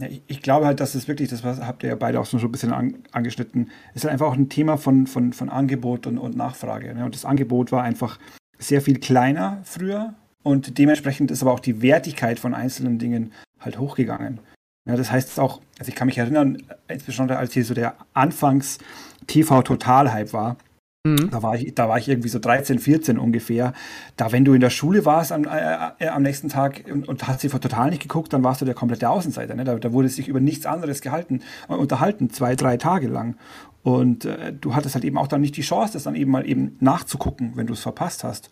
Ja, 0.00 0.06
ich, 0.06 0.22
ich, 0.26 0.42
glaube 0.42 0.66
halt, 0.66 0.80
dass 0.80 0.94
es 0.94 1.06
wirklich, 1.06 1.28
das 1.28 1.44
habt 1.44 1.82
ihr 1.82 1.90
ja 1.90 1.96
beide 1.96 2.18
auch 2.18 2.26
schon 2.26 2.40
so 2.40 2.46
ein 2.46 2.52
bisschen 2.52 2.72
an, 2.72 3.04
angeschnitten, 3.12 3.70
ist 3.94 4.04
halt 4.04 4.12
einfach 4.12 4.26
auch 4.26 4.34
ein 4.34 4.48
Thema 4.48 4.78
von, 4.78 5.06
von, 5.06 5.32
von 5.32 5.50
Angebot 5.50 6.06
und, 6.06 6.18
und 6.18 6.34
Nachfrage. 6.36 6.94
Ne? 6.94 7.04
Und 7.04 7.14
das 7.14 7.24
Angebot 7.24 7.72
war 7.72 7.82
einfach 7.82 8.18
sehr 8.58 8.80
viel 8.80 8.98
kleiner 8.98 9.60
früher 9.64 10.14
und 10.42 10.78
dementsprechend 10.78 11.30
ist 11.30 11.42
aber 11.42 11.52
auch 11.52 11.60
die 11.60 11.82
Wertigkeit 11.82 12.38
von 12.38 12.54
einzelnen 12.54 12.98
Dingen 12.98 13.32
halt 13.60 13.78
hochgegangen. 13.78 14.40
Ja, 14.88 14.96
das 14.96 15.12
heißt 15.12 15.38
auch, 15.38 15.60
also 15.78 15.88
ich 15.88 15.94
kann 15.94 16.06
mich 16.06 16.18
erinnern, 16.18 16.58
insbesondere 16.88 17.38
als 17.38 17.52
hier 17.52 17.64
so 17.64 17.74
der 17.74 17.94
Anfangs 18.14 18.78
TV-Total-Hype 19.28 20.32
war, 20.32 20.56
mhm. 21.06 21.30
da, 21.30 21.42
war 21.42 21.54
ich, 21.54 21.72
da 21.74 21.88
war 21.88 21.98
ich 21.98 22.08
irgendwie 22.08 22.28
so 22.28 22.40
13, 22.40 22.80
14 22.80 23.16
ungefähr. 23.16 23.74
Da, 24.16 24.32
wenn 24.32 24.44
du 24.44 24.54
in 24.54 24.60
der 24.60 24.70
Schule 24.70 25.04
warst 25.04 25.30
am, 25.30 25.44
äh, 25.44 25.90
äh, 26.00 26.08
am 26.08 26.22
nächsten 26.22 26.48
Tag 26.48 26.84
und, 26.90 27.06
und 27.06 27.28
hast 27.28 27.42
TV 27.42 27.58
Total 27.58 27.90
nicht 27.90 28.02
geguckt, 28.02 28.32
dann 28.32 28.42
warst 28.42 28.60
du 28.60 28.64
der 28.64 28.74
komplette 28.74 29.08
Außenseiter. 29.08 29.54
Ne? 29.54 29.62
Da, 29.62 29.76
da 29.76 29.92
wurde 29.92 30.08
sich 30.08 30.26
über 30.26 30.40
nichts 30.40 30.66
anderes 30.66 31.00
gehalten, 31.00 31.42
äh, 31.68 31.74
unterhalten, 31.74 32.30
zwei, 32.30 32.56
drei 32.56 32.76
Tage 32.76 33.06
lang. 33.06 33.36
Und 33.84 34.24
äh, 34.24 34.52
du 34.52 34.74
hattest 34.74 34.96
halt 34.96 35.04
eben 35.04 35.18
auch 35.18 35.28
dann 35.28 35.40
nicht 35.40 35.56
die 35.56 35.62
Chance, 35.62 35.92
das 35.92 36.02
dann 36.02 36.16
eben 36.16 36.30
mal 36.32 36.48
eben 36.48 36.76
nachzugucken, 36.80 37.52
wenn 37.54 37.68
du 37.68 37.72
es 37.72 37.80
verpasst 37.80 38.24
hast. 38.24 38.50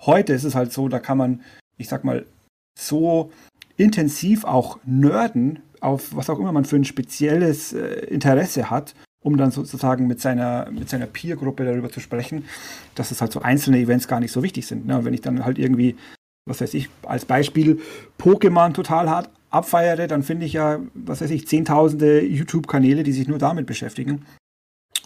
Heute 0.00 0.32
ist 0.32 0.44
es 0.44 0.54
halt 0.54 0.72
so, 0.72 0.88
da 0.88 0.98
kann 0.98 1.18
man, 1.18 1.40
ich 1.76 1.88
sag 1.88 2.04
mal, 2.04 2.26
so 2.78 3.30
intensiv 3.76 4.44
auch 4.44 4.78
nerden, 4.84 5.60
auf 5.80 6.14
was 6.14 6.30
auch 6.30 6.38
immer 6.38 6.52
man 6.52 6.64
für 6.64 6.76
ein 6.76 6.84
spezielles 6.84 7.72
äh, 7.72 8.06
Interesse 8.06 8.70
hat, 8.70 8.94
um 9.22 9.36
dann 9.36 9.50
sozusagen 9.50 10.06
mit 10.06 10.20
seiner, 10.20 10.70
mit 10.70 10.88
seiner 10.88 11.06
Peer-Gruppe 11.06 11.64
darüber 11.64 11.90
zu 11.90 12.00
sprechen, 12.00 12.44
dass 12.94 13.10
es 13.10 13.20
halt 13.20 13.32
so 13.32 13.40
einzelne 13.40 13.78
Events 13.78 14.08
gar 14.08 14.20
nicht 14.20 14.32
so 14.32 14.42
wichtig 14.42 14.66
sind. 14.66 14.86
Ne? 14.86 14.98
Und 14.98 15.04
wenn 15.04 15.14
ich 15.14 15.20
dann 15.20 15.44
halt 15.44 15.58
irgendwie 15.58 15.96
was 16.48 16.60
weiß 16.60 16.74
ich, 16.74 16.88
als 17.02 17.24
Beispiel 17.24 17.80
Pokémon 18.18 18.72
total 18.72 19.08
hart 19.08 19.30
abfeiere, 19.50 20.08
dann 20.08 20.22
finde 20.22 20.46
ich 20.46 20.54
ja, 20.54 20.80
was 20.94 21.20
weiß 21.20 21.30
ich, 21.30 21.46
zehntausende 21.46 22.24
YouTube-Kanäle, 22.24 23.02
die 23.02 23.12
sich 23.12 23.28
nur 23.28 23.38
damit 23.38 23.66
beschäftigen 23.66 24.24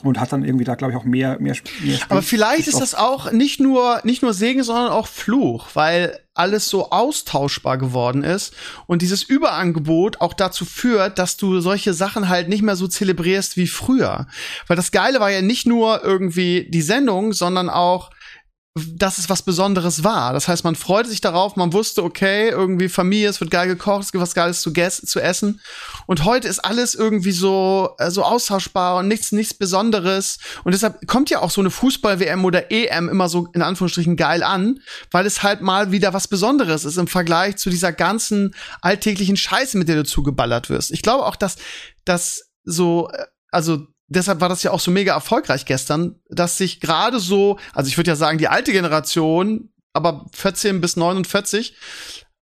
und 0.02 0.20
hat 0.20 0.32
dann 0.32 0.44
irgendwie 0.44 0.64
da 0.64 0.74
glaube 0.74 0.92
ich 0.92 0.98
auch 0.98 1.04
mehr 1.04 1.38
mehr, 1.40 1.56
mehr 1.82 1.98
Aber 2.08 2.22
vielleicht 2.22 2.68
ist 2.68 2.80
das 2.80 2.94
auch 2.94 3.32
nicht 3.32 3.60
nur 3.60 4.00
nicht 4.04 4.22
nur 4.22 4.34
Segen, 4.34 4.62
sondern 4.62 4.88
auch 4.88 5.06
Fluch, 5.06 5.68
weil 5.74 6.18
alles 6.34 6.68
so 6.68 6.90
austauschbar 6.90 7.76
geworden 7.76 8.24
ist 8.24 8.54
und 8.86 9.02
dieses 9.02 9.22
Überangebot 9.22 10.20
auch 10.20 10.32
dazu 10.32 10.64
führt, 10.64 11.18
dass 11.18 11.36
du 11.36 11.60
solche 11.60 11.92
Sachen 11.92 12.28
halt 12.28 12.48
nicht 12.48 12.62
mehr 12.62 12.76
so 12.76 12.88
zelebrierst 12.88 13.56
wie 13.56 13.66
früher, 13.66 14.26
weil 14.66 14.76
das 14.76 14.92
geile 14.92 15.20
war 15.20 15.30
ja 15.30 15.42
nicht 15.42 15.66
nur 15.66 16.02
irgendwie 16.02 16.68
die 16.70 16.82
Sendung, 16.82 17.32
sondern 17.32 17.68
auch 17.68 18.10
dass 18.74 19.18
es 19.18 19.28
was 19.28 19.42
Besonderes 19.42 20.02
war. 20.02 20.32
Das 20.32 20.48
heißt, 20.48 20.64
man 20.64 20.76
freute 20.76 21.10
sich 21.10 21.20
darauf, 21.20 21.56
man 21.56 21.74
wusste, 21.74 22.02
okay, 22.02 22.48
irgendwie 22.48 22.88
Familie, 22.88 23.28
es 23.28 23.38
wird 23.38 23.50
geil 23.50 23.68
gekocht, 23.68 24.04
es 24.04 24.12
gibt 24.12 24.22
was 24.22 24.34
Geiles 24.34 24.62
zu, 24.62 24.72
zu 24.72 25.20
essen. 25.20 25.60
Und 26.06 26.24
heute 26.24 26.48
ist 26.48 26.60
alles 26.60 26.94
irgendwie 26.94 27.32
so, 27.32 27.94
äh, 27.98 28.10
so 28.10 28.22
austauschbar 28.22 28.96
und 28.96 29.08
nichts, 29.08 29.30
nichts 29.30 29.52
Besonderes. 29.52 30.38
Und 30.64 30.72
deshalb 30.72 31.06
kommt 31.06 31.28
ja 31.28 31.40
auch 31.40 31.50
so 31.50 31.60
eine 31.60 31.70
Fußball-WM 31.70 32.42
oder 32.46 32.72
EM 32.72 33.10
immer 33.10 33.28
so 33.28 33.48
in 33.52 33.60
Anführungsstrichen 33.60 34.16
geil 34.16 34.42
an, 34.42 34.80
weil 35.10 35.26
es 35.26 35.42
halt 35.42 35.60
mal 35.60 35.92
wieder 35.92 36.14
was 36.14 36.26
Besonderes 36.26 36.86
ist 36.86 36.96
im 36.96 37.08
Vergleich 37.08 37.56
zu 37.56 37.68
dieser 37.68 37.92
ganzen 37.92 38.54
alltäglichen 38.80 39.36
Scheiße, 39.36 39.76
mit 39.76 39.88
der 39.88 39.96
du 39.96 40.04
zugeballert 40.04 40.70
wirst. 40.70 40.92
Ich 40.92 41.02
glaube 41.02 41.26
auch, 41.26 41.36
dass, 41.36 41.56
dass 42.06 42.50
so, 42.64 43.10
äh, 43.12 43.26
also 43.50 43.86
deshalb 44.14 44.40
war 44.40 44.48
das 44.48 44.62
ja 44.62 44.70
auch 44.70 44.80
so 44.80 44.90
mega 44.90 45.14
erfolgreich 45.14 45.64
gestern, 45.64 46.16
dass 46.28 46.58
sich 46.58 46.80
gerade 46.80 47.20
so, 47.20 47.58
also 47.72 47.88
ich 47.88 47.96
würde 47.96 48.10
ja 48.10 48.16
sagen, 48.16 48.38
die 48.38 48.48
alte 48.48 48.72
Generation, 48.72 49.70
aber 49.92 50.26
14 50.34 50.80
bis 50.80 50.96
49, 50.96 51.74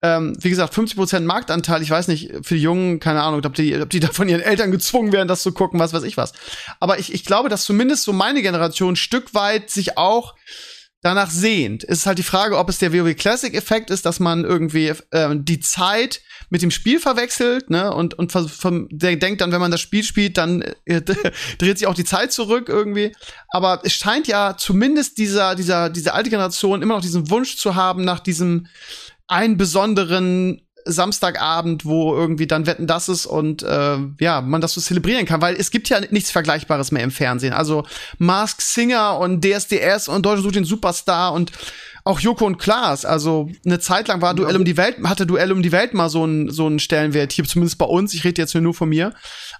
ähm, 0.02 0.36
wie 0.40 0.50
gesagt, 0.50 0.74
50 0.74 0.96
Prozent 0.96 1.26
Marktanteil, 1.26 1.82
ich 1.82 1.90
weiß 1.90 2.08
nicht, 2.08 2.32
für 2.42 2.54
die 2.54 2.62
Jungen, 2.62 3.00
keine 3.00 3.22
Ahnung, 3.22 3.42
ob 3.44 3.54
die, 3.54 3.80
ob 3.80 3.90
die 3.90 4.00
da 4.00 4.08
von 4.08 4.28
ihren 4.28 4.42
Eltern 4.42 4.70
gezwungen 4.70 5.12
werden, 5.12 5.28
das 5.28 5.42
zu 5.42 5.52
gucken, 5.52 5.80
was 5.80 5.92
weiß 5.92 6.02
ich 6.02 6.16
was. 6.16 6.32
Aber 6.80 6.98
ich, 6.98 7.12
ich 7.12 7.24
glaube, 7.24 7.48
dass 7.48 7.64
zumindest 7.64 8.04
so 8.04 8.12
meine 8.12 8.42
Generation 8.42 8.92
ein 8.92 8.96
Stück 8.96 9.34
weit 9.34 9.70
sich 9.70 9.96
auch 9.96 10.34
danach 11.06 11.30
sehnt. 11.30 11.84
Es 11.84 12.00
ist 12.00 12.06
halt 12.06 12.18
die 12.18 12.24
Frage, 12.24 12.58
ob 12.58 12.68
es 12.68 12.78
der 12.78 12.92
WoW 12.92 13.14
Classic 13.14 13.54
Effekt 13.54 13.90
ist, 13.90 14.04
dass 14.04 14.18
man 14.18 14.44
irgendwie 14.44 14.92
äh, 15.12 15.36
die 15.36 15.60
Zeit 15.60 16.20
mit 16.50 16.62
dem 16.62 16.72
Spiel 16.72 16.98
verwechselt, 16.98 17.70
ne, 17.70 17.94
und, 17.94 18.14
und 18.14 18.32
von, 18.32 18.88
der 18.90 19.14
denkt 19.14 19.40
dann, 19.40 19.52
wenn 19.52 19.60
man 19.60 19.70
das 19.70 19.80
Spiel 19.80 20.02
spielt, 20.02 20.36
dann 20.36 20.62
äh, 20.84 21.00
dreht 21.58 21.78
sich 21.78 21.86
auch 21.86 21.94
die 21.94 22.04
Zeit 22.04 22.32
zurück 22.32 22.68
irgendwie. 22.68 23.12
Aber 23.50 23.82
es 23.84 23.92
scheint 23.92 24.26
ja 24.26 24.56
zumindest 24.56 25.18
dieser, 25.18 25.54
dieser, 25.54 25.90
diese 25.90 26.12
alte 26.12 26.28
Generation 26.28 26.82
immer 26.82 26.94
noch 26.94 27.02
diesen 27.02 27.30
Wunsch 27.30 27.56
zu 27.56 27.76
haben 27.76 28.04
nach 28.04 28.18
diesem 28.18 28.66
einen 29.28 29.56
besonderen 29.56 30.65
Samstagabend, 30.86 31.84
wo 31.84 32.14
irgendwie 32.14 32.46
dann 32.46 32.66
Wetten 32.66 32.86
das 32.86 33.08
ist 33.08 33.26
und 33.26 33.62
äh, 33.62 33.98
ja, 34.20 34.40
man 34.40 34.60
das 34.60 34.74
so 34.74 34.80
zelebrieren 34.80 35.26
kann, 35.26 35.40
weil 35.40 35.56
es 35.56 35.70
gibt 35.70 35.88
ja 35.88 36.00
nichts 36.10 36.30
Vergleichbares 36.30 36.92
mehr 36.92 37.02
im 37.02 37.10
Fernsehen. 37.10 37.52
Also 37.52 37.84
Mask 38.18 38.60
Singer 38.60 39.18
und 39.18 39.44
DSDS 39.44 40.08
und 40.08 40.24
Deutsche 40.24 40.42
sucht 40.42 40.54
den 40.54 40.64
Superstar 40.64 41.32
und 41.32 41.52
auch 42.06 42.20
Joko 42.20 42.46
und 42.46 42.58
Klaas, 42.58 43.04
also 43.04 43.48
eine 43.64 43.80
Zeit 43.80 44.06
lang 44.06 44.22
war 44.22 44.32
Duell 44.32 44.54
um 44.54 44.64
die 44.64 44.76
Welt, 44.76 44.96
hatte 45.04 45.26
Duell 45.26 45.50
um 45.50 45.60
die 45.60 45.72
Welt 45.72 45.92
mal 45.92 46.08
so 46.08 46.22
einen 46.22 46.50
so 46.50 46.66
einen 46.66 46.78
Stellenwert 46.78 47.32
hier, 47.32 47.44
zumindest 47.44 47.78
bei 47.78 47.84
uns. 47.84 48.14
Ich 48.14 48.22
rede 48.22 48.40
jetzt 48.40 48.54
nur 48.54 48.74
von 48.74 48.88
mir. 48.88 49.12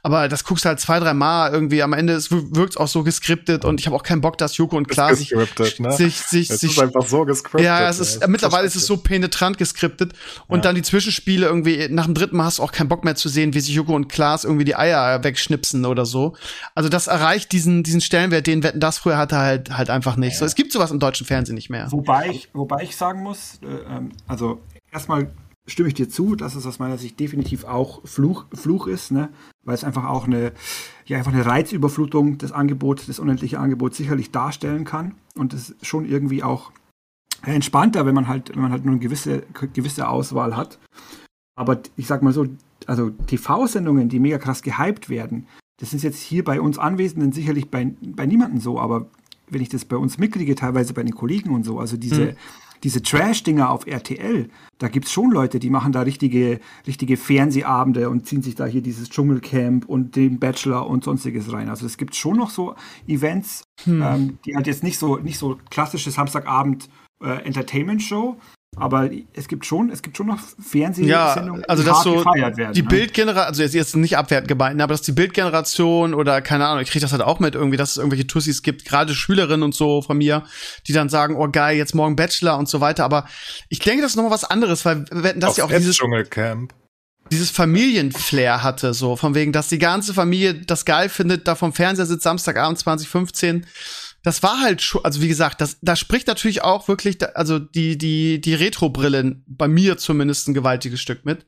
Aber 0.04 0.28
das 0.28 0.44
guckst 0.44 0.64
du 0.64 0.68
halt 0.68 0.78
zwei, 0.78 1.00
drei 1.00 1.12
Mal 1.12 1.52
irgendwie. 1.52 1.82
Am 1.82 1.92
Ende 1.92 2.16
wirkt 2.30 2.78
auch 2.78 2.86
so 2.86 3.02
geskriptet 3.02 3.64
und 3.64 3.80
ich 3.80 3.86
habe 3.86 3.96
auch 3.96 4.04
keinen 4.04 4.20
Bock, 4.20 4.38
dass 4.38 4.56
Joko 4.56 4.76
und 4.76 4.86
Klaas 4.86 5.18
sich, 5.18 5.32
ne? 5.32 5.90
sich, 5.92 6.20
sich, 6.20 6.48
es 6.48 6.60
sich, 6.60 6.70
ist 6.72 6.78
einfach 6.78 7.04
so 7.04 7.24
gescriptet. 7.24 7.64
Ja, 7.64 7.88
es 7.88 7.98
ist, 7.98 8.22
ey. 8.22 8.28
mittlerweile 8.28 8.64
ist 8.64 8.76
es 8.76 8.86
so 8.86 8.96
penetrant 8.96 9.58
geskriptet. 9.58 10.12
Und 10.46 10.58
Ja. 10.58 10.62
dann 10.62 10.76
die 10.76 10.82
Zwischenspiele 10.82 11.46
irgendwie, 11.46 11.88
nach 11.90 12.04
dem 12.04 12.14
dritten 12.14 12.36
Mal 12.36 12.44
hast 12.44 12.58
du 12.60 12.62
auch 12.62 12.70
keinen 12.70 12.88
Bock 12.88 13.04
mehr 13.04 13.16
zu 13.16 13.28
sehen, 13.28 13.54
wie 13.54 13.60
sich 13.60 13.74
Joko 13.74 13.96
und 13.96 14.06
Klaas 14.08 14.44
irgendwie 14.44 14.64
die 14.64 14.76
Eier 14.76 15.24
wegschnipsen 15.24 15.84
oder 15.84 16.06
so. 16.06 16.36
Also 16.76 16.88
das 16.88 17.08
erreicht 17.08 17.50
diesen, 17.50 17.82
diesen 17.82 18.00
Stellenwert, 18.00 18.46
den 18.46 18.62
Wetten 18.62 18.78
das 18.78 18.98
früher 18.98 19.18
hatte, 19.18 19.36
halt, 19.36 19.76
halt 19.76 19.90
einfach 19.90 20.14
nicht. 20.14 20.38
So, 20.38 20.44
es 20.44 20.54
gibt 20.54 20.70
sowas 20.70 20.92
im 20.92 21.00
deutschen 21.00 21.26
Fernsehen 21.26 21.56
nicht 21.56 21.70
mehr. 21.70 21.90
Wobei 21.90 22.35
ich, 22.36 22.50
wobei 22.54 22.82
ich 22.82 22.96
sagen 22.96 23.22
muss, 23.22 23.60
äh, 23.62 23.66
ähm, 23.88 24.10
also 24.26 24.60
erstmal 24.92 25.32
stimme 25.66 25.88
ich 25.88 25.94
dir 25.94 26.08
zu, 26.08 26.36
dass 26.36 26.54
es 26.54 26.66
aus 26.66 26.78
meiner 26.78 26.98
Sicht 26.98 27.18
definitiv 27.18 27.64
auch 27.64 28.06
Fluch, 28.06 28.46
Fluch 28.52 28.86
ist, 28.86 29.10
ne? 29.10 29.30
weil 29.64 29.74
es 29.74 29.84
einfach 29.84 30.04
auch 30.04 30.26
eine, 30.26 30.52
ja, 31.06 31.18
einfach 31.18 31.32
eine 31.32 31.44
Reizüberflutung 31.44 32.38
des 32.38 32.52
Angebots, 32.52 33.06
des 33.06 33.18
unendlichen 33.18 33.58
Angebots 33.58 33.96
sicherlich 33.96 34.30
darstellen 34.30 34.84
kann 34.84 35.14
und 35.36 35.52
es 35.52 35.70
ist 35.70 35.86
schon 35.86 36.04
irgendwie 36.04 36.42
auch 36.42 36.70
entspannter, 37.42 38.06
wenn 38.06 38.14
man 38.14 38.28
halt, 38.28 38.54
wenn 38.54 38.62
man 38.62 38.72
halt 38.72 38.84
nur 38.84 38.92
eine 38.92 39.00
gewisse, 39.00 39.42
gewisse 39.72 40.08
Auswahl 40.08 40.56
hat. 40.56 40.78
Aber 41.58 41.80
ich 41.96 42.06
sag 42.06 42.22
mal 42.22 42.32
so, 42.32 42.46
also 42.86 43.10
TV-Sendungen, 43.10 44.08
die 44.08 44.20
mega 44.20 44.38
krass 44.38 44.62
gehypt 44.62 45.08
werden, 45.08 45.46
das 45.78 45.92
ist 45.92 46.02
jetzt 46.02 46.20
hier 46.20 46.44
bei 46.44 46.60
uns 46.60 46.78
Anwesenden 46.78 47.32
sicherlich 47.32 47.70
bei, 47.70 47.94
bei 48.00 48.26
niemandem 48.26 48.60
so, 48.60 48.80
aber 48.80 49.06
wenn 49.50 49.62
ich 49.62 49.68
das 49.68 49.84
bei 49.84 49.96
uns 49.96 50.18
mitkriege, 50.18 50.54
teilweise 50.54 50.92
bei 50.94 51.02
den 51.02 51.14
Kollegen 51.14 51.50
und 51.50 51.64
so, 51.64 51.78
also 51.78 51.96
diese, 51.96 52.28
Hm. 52.30 52.36
diese 52.82 53.02
Trash-Dinger 53.02 53.70
auf 53.70 53.86
RTL, 53.86 54.48
da 54.78 54.88
gibt's 54.88 55.12
schon 55.12 55.30
Leute, 55.30 55.58
die 55.58 55.70
machen 55.70 55.92
da 55.92 56.02
richtige, 56.02 56.60
richtige 56.86 57.16
Fernsehabende 57.16 58.10
und 58.10 58.26
ziehen 58.26 58.42
sich 58.42 58.54
da 58.54 58.66
hier 58.66 58.82
dieses 58.82 59.08
Dschungelcamp 59.08 59.86
und 59.86 60.16
den 60.16 60.38
Bachelor 60.38 60.86
und 60.88 61.04
sonstiges 61.04 61.52
rein. 61.52 61.68
Also 61.68 61.86
es 61.86 61.96
gibt 61.96 62.14
schon 62.14 62.36
noch 62.36 62.50
so 62.50 62.74
Events, 63.06 63.64
Hm. 63.84 64.02
ähm, 64.02 64.38
die 64.44 64.56
halt 64.56 64.66
jetzt 64.66 64.82
nicht 64.82 64.98
so, 64.98 65.16
nicht 65.16 65.38
so 65.38 65.58
klassische 65.70 66.10
Samstagabend 66.10 66.88
äh, 67.22 67.44
Entertainment-Show, 67.44 68.36
aber 68.78 69.10
es 69.32 69.48
gibt 69.48 69.64
schon, 69.64 69.90
es 69.90 70.02
gibt 70.02 70.16
schon 70.16 70.26
noch 70.26 70.38
Fernsehsendungen, 70.38 71.08
Ja, 71.08 71.68
also 71.68 71.82
die 71.82 71.88
das 71.88 71.96
hart 71.96 72.04
so 72.04 72.14
gefeiert 72.16 72.56
werden. 72.56 72.72
die 72.74 72.82
ne? 72.82 72.88
Bildgeneration, 72.88 73.48
also 73.48 73.62
jetzt, 73.62 73.74
jetzt 73.74 73.96
nicht 73.96 74.16
abwertend 74.18 74.48
gemeint, 74.48 74.80
aber 74.80 74.92
dass 74.92 75.02
die 75.02 75.12
Bildgeneration 75.12 76.12
oder 76.14 76.42
keine 76.42 76.66
Ahnung, 76.66 76.82
ich 76.82 76.90
kriege 76.90 77.02
das 77.02 77.12
halt 77.12 77.22
auch 77.22 77.40
mit 77.40 77.54
irgendwie, 77.54 77.76
dass 77.76 77.92
es 77.92 77.96
irgendwelche 77.96 78.26
Tussis 78.26 78.62
gibt, 78.62 78.84
gerade 78.84 79.14
Schülerinnen 79.14 79.62
und 79.62 79.74
so 79.74 80.02
von 80.02 80.18
mir, 80.18 80.44
die 80.86 80.92
dann 80.92 81.08
sagen, 81.08 81.36
oh 81.36 81.48
geil, 81.50 81.76
jetzt 81.76 81.94
morgen 81.94 82.16
Bachelor 82.16 82.58
und 82.58 82.68
so 82.68 82.80
weiter. 82.80 83.04
Aber 83.04 83.26
ich 83.68 83.78
denke, 83.78 84.02
das 84.02 84.12
ist 84.12 84.16
noch 84.16 84.24
mal 84.24 84.30
was 84.30 84.44
anderes, 84.44 84.84
weil 84.84 85.04
wenn 85.10 85.40
das 85.40 85.56
ja 85.56 85.64
auch 85.64 85.68
dieses 85.68 85.96
Dschungelcamp. 85.96 86.74
dieses 87.32 87.50
Familienflair 87.50 88.62
hatte, 88.62 88.92
so 88.94 89.16
von 89.16 89.34
wegen, 89.34 89.52
dass 89.52 89.68
die 89.68 89.78
ganze 89.78 90.12
Familie 90.14 90.54
das 90.54 90.84
geil 90.84 91.08
findet, 91.08 91.48
da 91.48 91.54
vom 91.54 91.72
Fernseher 91.72 92.06
sitzt 92.06 92.24
Samstagabend 92.24 92.78
2015. 92.78 93.66
Das 94.26 94.42
war 94.42 94.60
halt 94.60 94.82
schon, 94.82 95.04
also 95.04 95.22
wie 95.22 95.28
gesagt, 95.28 95.60
das, 95.60 95.76
da 95.82 95.94
spricht 95.94 96.26
natürlich 96.26 96.64
auch 96.64 96.88
wirklich, 96.88 97.18
also 97.36 97.60
die, 97.60 97.96
die, 97.96 98.40
die 98.40 98.54
Retro-Brillen, 98.54 99.44
bei 99.46 99.68
mir 99.68 99.98
zumindest 99.98 100.48
ein 100.48 100.54
gewaltiges 100.54 101.00
Stück 101.00 101.24
mit. 101.24 101.46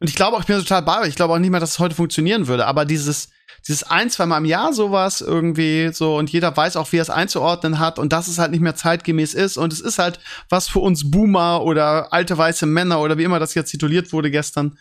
Und 0.00 0.10
ich 0.10 0.16
glaube 0.16 0.36
auch, 0.36 0.40
ich 0.42 0.46
bin 0.46 0.58
total 0.58 0.82
bei. 0.82 1.08
Ich 1.08 1.14
glaube 1.14 1.32
auch 1.32 1.38
nicht 1.38 1.48
mehr, 1.48 1.60
dass 1.60 1.70
es 1.70 1.78
heute 1.78 1.94
funktionieren 1.94 2.46
würde, 2.46 2.66
aber 2.66 2.84
dieses, 2.84 3.30
dieses 3.66 3.84
ein, 3.84 4.10
zwei 4.10 4.26
Mal 4.26 4.36
im 4.36 4.44
Jahr 4.44 4.74
sowas 4.74 5.22
irgendwie 5.22 5.92
so 5.94 6.18
und 6.18 6.28
jeder 6.28 6.54
weiß 6.54 6.76
auch, 6.76 6.92
wie 6.92 6.98
er 6.98 7.02
es 7.02 7.08
einzuordnen 7.08 7.78
hat 7.78 7.98
und 7.98 8.12
dass 8.12 8.28
es 8.28 8.36
halt 8.36 8.50
nicht 8.50 8.60
mehr 8.60 8.74
zeitgemäß 8.74 9.32
ist 9.32 9.56
und 9.56 9.72
es 9.72 9.80
ist 9.80 9.98
halt 9.98 10.20
was 10.50 10.68
für 10.68 10.80
uns 10.80 11.10
Boomer 11.10 11.62
oder 11.62 12.12
alte 12.12 12.36
weiße 12.36 12.66
Männer 12.66 13.00
oder 13.00 13.16
wie 13.16 13.24
immer 13.24 13.38
das 13.38 13.54
jetzt 13.54 13.70
tituliert 13.70 14.12
wurde 14.12 14.30
gestern. 14.30 14.76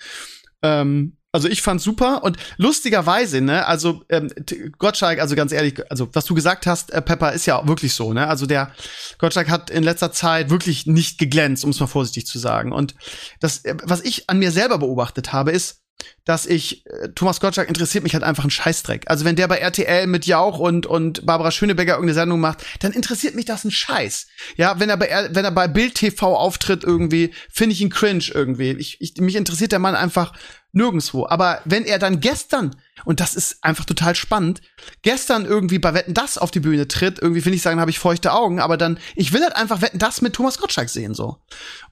Ähm, 0.62 1.16
also 1.32 1.48
ich 1.48 1.62
fand's 1.62 1.84
super 1.84 2.24
und 2.24 2.38
lustigerweise, 2.58 3.42
ne, 3.42 3.66
also 3.66 4.04
ähm, 4.10 4.32
Gottschalk, 4.78 5.20
also 5.20 5.36
ganz 5.36 5.52
ehrlich, 5.52 5.80
also 5.92 6.10
was 6.14 6.26
du 6.26 6.34
gesagt 6.34 6.66
hast, 6.66 6.92
äh, 6.92 7.02
Pepper, 7.02 7.34
ist 7.34 7.46
ja 7.46 7.68
wirklich 7.68 7.94
so, 7.94 8.14
ne? 8.14 8.28
Also 8.28 8.46
der 8.46 8.72
Gottschalk 9.20 9.50
hat 9.50 9.70
in 9.70 9.84
letzter 9.84 10.12
Zeit 10.12 10.50
wirklich 10.50 10.88
nicht 10.88 11.20
geglänzt, 11.20 11.64
um 11.64 11.70
es 11.70 11.80
mal 11.80 11.88
vorsichtig 11.88 12.26
zu 12.26 12.40
sagen. 12.40 12.72
Und 12.72 12.96
das, 13.40 13.64
äh, 13.66 13.76
was 13.84 14.02
ich 14.02 14.30
an 14.30 14.40
mir 14.40 14.52
selber 14.52 14.80
beobachtet 14.80 15.32
habe, 15.32 15.52
ist, 15.52 15.84
dass 16.26 16.46
ich, 16.46 16.86
äh, 16.86 17.10
Thomas 17.16 17.40
Gottschalk 17.40 17.68
interessiert 17.68 18.04
mich 18.04 18.14
halt 18.14 18.24
einfach 18.24 18.44
ein 18.44 18.50
Scheißdreck. 18.50 19.06
Also 19.08 19.26
wenn 19.26 19.36
der 19.36 19.48
bei 19.48 19.58
RTL 19.58 20.08
mit 20.08 20.26
Jauch 20.26 20.60
und, 20.60 20.86
und 20.86 21.26
Barbara 21.26 21.52
Schöneberger 21.52 21.94
irgendeine 21.94 22.14
Sendung 22.14 22.40
macht, 22.40 22.64
dann 22.80 22.92
interessiert 22.92 23.36
mich 23.36 23.46
das 23.46 23.66
ein 23.66 23.72
Scheiß. 23.72 24.28
Ja, 24.56 24.80
wenn 24.80 24.90
er 24.90 24.98
bei, 24.98 25.30
wenn 25.32 25.46
er 25.46 25.52
bei 25.52 25.68
Bild 25.68 25.96
TV 25.96 26.36
auftritt 26.36 26.84
irgendwie, 26.84 27.34
finde 27.52 27.74
ich 27.74 27.82
ihn 27.82 27.90
cringe 27.90 28.26
irgendwie. 28.34 28.72
Ich, 28.72 29.02
ich, 29.02 29.18
mich 29.18 29.36
interessiert 29.36 29.72
der 29.72 29.80
Mann 29.80 29.96
einfach 29.96 30.34
nirgendwo. 30.72 31.28
Aber 31.28 31.62
wenn 31.66 31.86
er 31.86 32.00
dann 32.00 32.20
gestern, 32.20 32.76
und 33.06 33.20
das 33.20 33.36
ist 33.36 33.64
einfach 33.64 33.86
total 33.86 34.16
spannend, 34.16 34.62
gestern 35.02 35.46
irgendwie 35.46 35.80
bei 35.80 35.94
Wetten 35.94 36.14
das 36.14 36.38
auf 36.38 36.52
die 36.52 36.60
Bühne 36.60 36.88
tritt, 36.88 37.20
irgendwie 37.20 37.42
finde 37.42 37.56
ich 37.56 37.62
sagen, 37.62 37.80
habe 37.80 37.92
ich 37.92 38.00
feuchte 38.00 38.34
Augen, 38.34 38.60
aber 38.60 38.78
dann, 38.78 39.00
ich 39.16 39.34
will 39.34 39.42
halt 39.42 39.56
einfach 39.56 39.82
Wetten 39.82 40.00
das 40.00 40.22
mit 40.22 40.34
Thomas 40.34 40.58
Gottschalk 40.58 40.90
sehen, 40.90 41.14
so. 41.14 41.38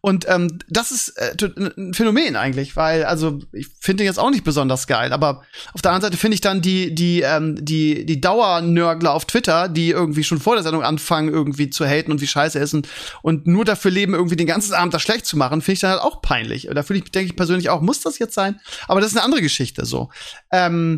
Und 0.02 0.26
ähm, 0.30 0.60
das 0.70 0.92
ist 0.92 1.10
äh, 1.18 1.36
ein 1.78 1.94
Phänomen 1.94 2.36
eigentlich, 2.36 2.76
weil, 2.76 3.04
also, 3.04 3.40
ich 3.52 3.68
finde 3.80 4.04
ihn 4.04 4.08
jetzt 4.08 4.20
auch 4.20 4.30
nicht 4.30 4.44
besonders 4.44 4.88
geil, 4.88 5.14
aber 5.14 5.44
auf 5.74 5.82
der 5.82 5.92
anderen 5.92 6.12
Seite 6.12 6.18
finde 6.20 6.36
ich 6.36 6.42
dann 6.42 6.62
die, 6.62 6.94
die, 6.94 7.22
ähm, 7.22 7.58
die, 7.60 8.06
die 8.06 8.22
Dauernörgler 8.22 9.14
auf 9.14 9.26
Twitter, 9.26 9.70
die 9.70 9.90
irgendwie 9.90 10.24
schon 10.24 10.40
vor 10.40 10.56
der 10.56 10.64
Sendung 10.64 10.84
anfangen, 10.84 11.30
irgendwie 11.30 11.70
zu 11.70 11.86
haten 11.86 12.12
und 12.12 12.22
wie 12.22 12.28
scheiße 12.28 12.58
er 12.58 12.64
ist 12.64 12.74
und, 12.74 12.88
und 13.22 13.48
nur 13.48 13.66
dafür 13.66 13.92
leben, 13.92 14.14
irgendwie 14.14 14.36
den 14.36 14.48
ganzen 14.48 14.74
Abend 14.74 14.94
das 14.94 15.02
schlecht 15.02 15.26
zu 15.26 15.38
machen, 15.38 15.62
finde 15.62 15.74
ich 15.74 15.80
dann 15.80 15.92
halt 15.92 16.02
auch 16.02 16.22
peinlich. 16.22 16.70
Da 16.74 16.84
fühle 16.84 17.00
ich, 17.00 17.12
denke 17.12 17.28
ich 17.32 17.36
persönlich 17.36 17.70
auch, 17.70 17.82
muss 17.82 18.02
das 18.02 18.20
jetzt 18.20 18.34
sein? 18.34 18.60
Aber 18.88 19.02
das 19.02 19.12
ist 19.12 19.18
eine 19.18 19.26
andere 19.26 19.42
Geschichte 19.42 19.86
so. 19.86 20.10
Ähm, 20.52 20.97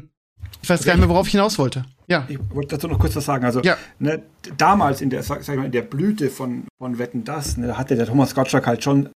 ich 0.61 0.69
weiß 0.69 0.83
gar 0.83 0.93
nicht 0.93 0.99
mehr, 1.01 1.09
worauf 1.09 1.27
ich 1.27 1.31
hinaus 1.31 1.57
wollte. 1.59 1.85
Ja. 2.07 2.25
Ich 2.27 2.39
wollte 2.53 2.69
dazu 2.75 2.87
noch 2.87 2.99
kurz 2.99 3.15
was 3.15 3.25
sagen. 3.25 3.45
Also, 3.45 3.61
Ja. 3.61 3.77
ne, 3.99 4.21
damals 4.57 5.01
in 5.01 5.09
der, 5.09 5.23
sag, 5.23 5.43
sag 5.43 5.53
ich 5.53 5.59
mal, 5.59 5.65
in 5.67 5.71
der 5.71 5.83
Blüte 5.83 6.29
von, 6.29 6.63
von 6.77 6.97
Wetten 6.97 7.23
das, 7.23 7.57
ne, 7.57 7.67
da 7.67 7.77
hatte 7.77 7.95
der 7.95 8.05
Thomas 8.07 8.33
Gottschalk 8.35 8.65
halt 8.67 8.83
schon 8.83 9.09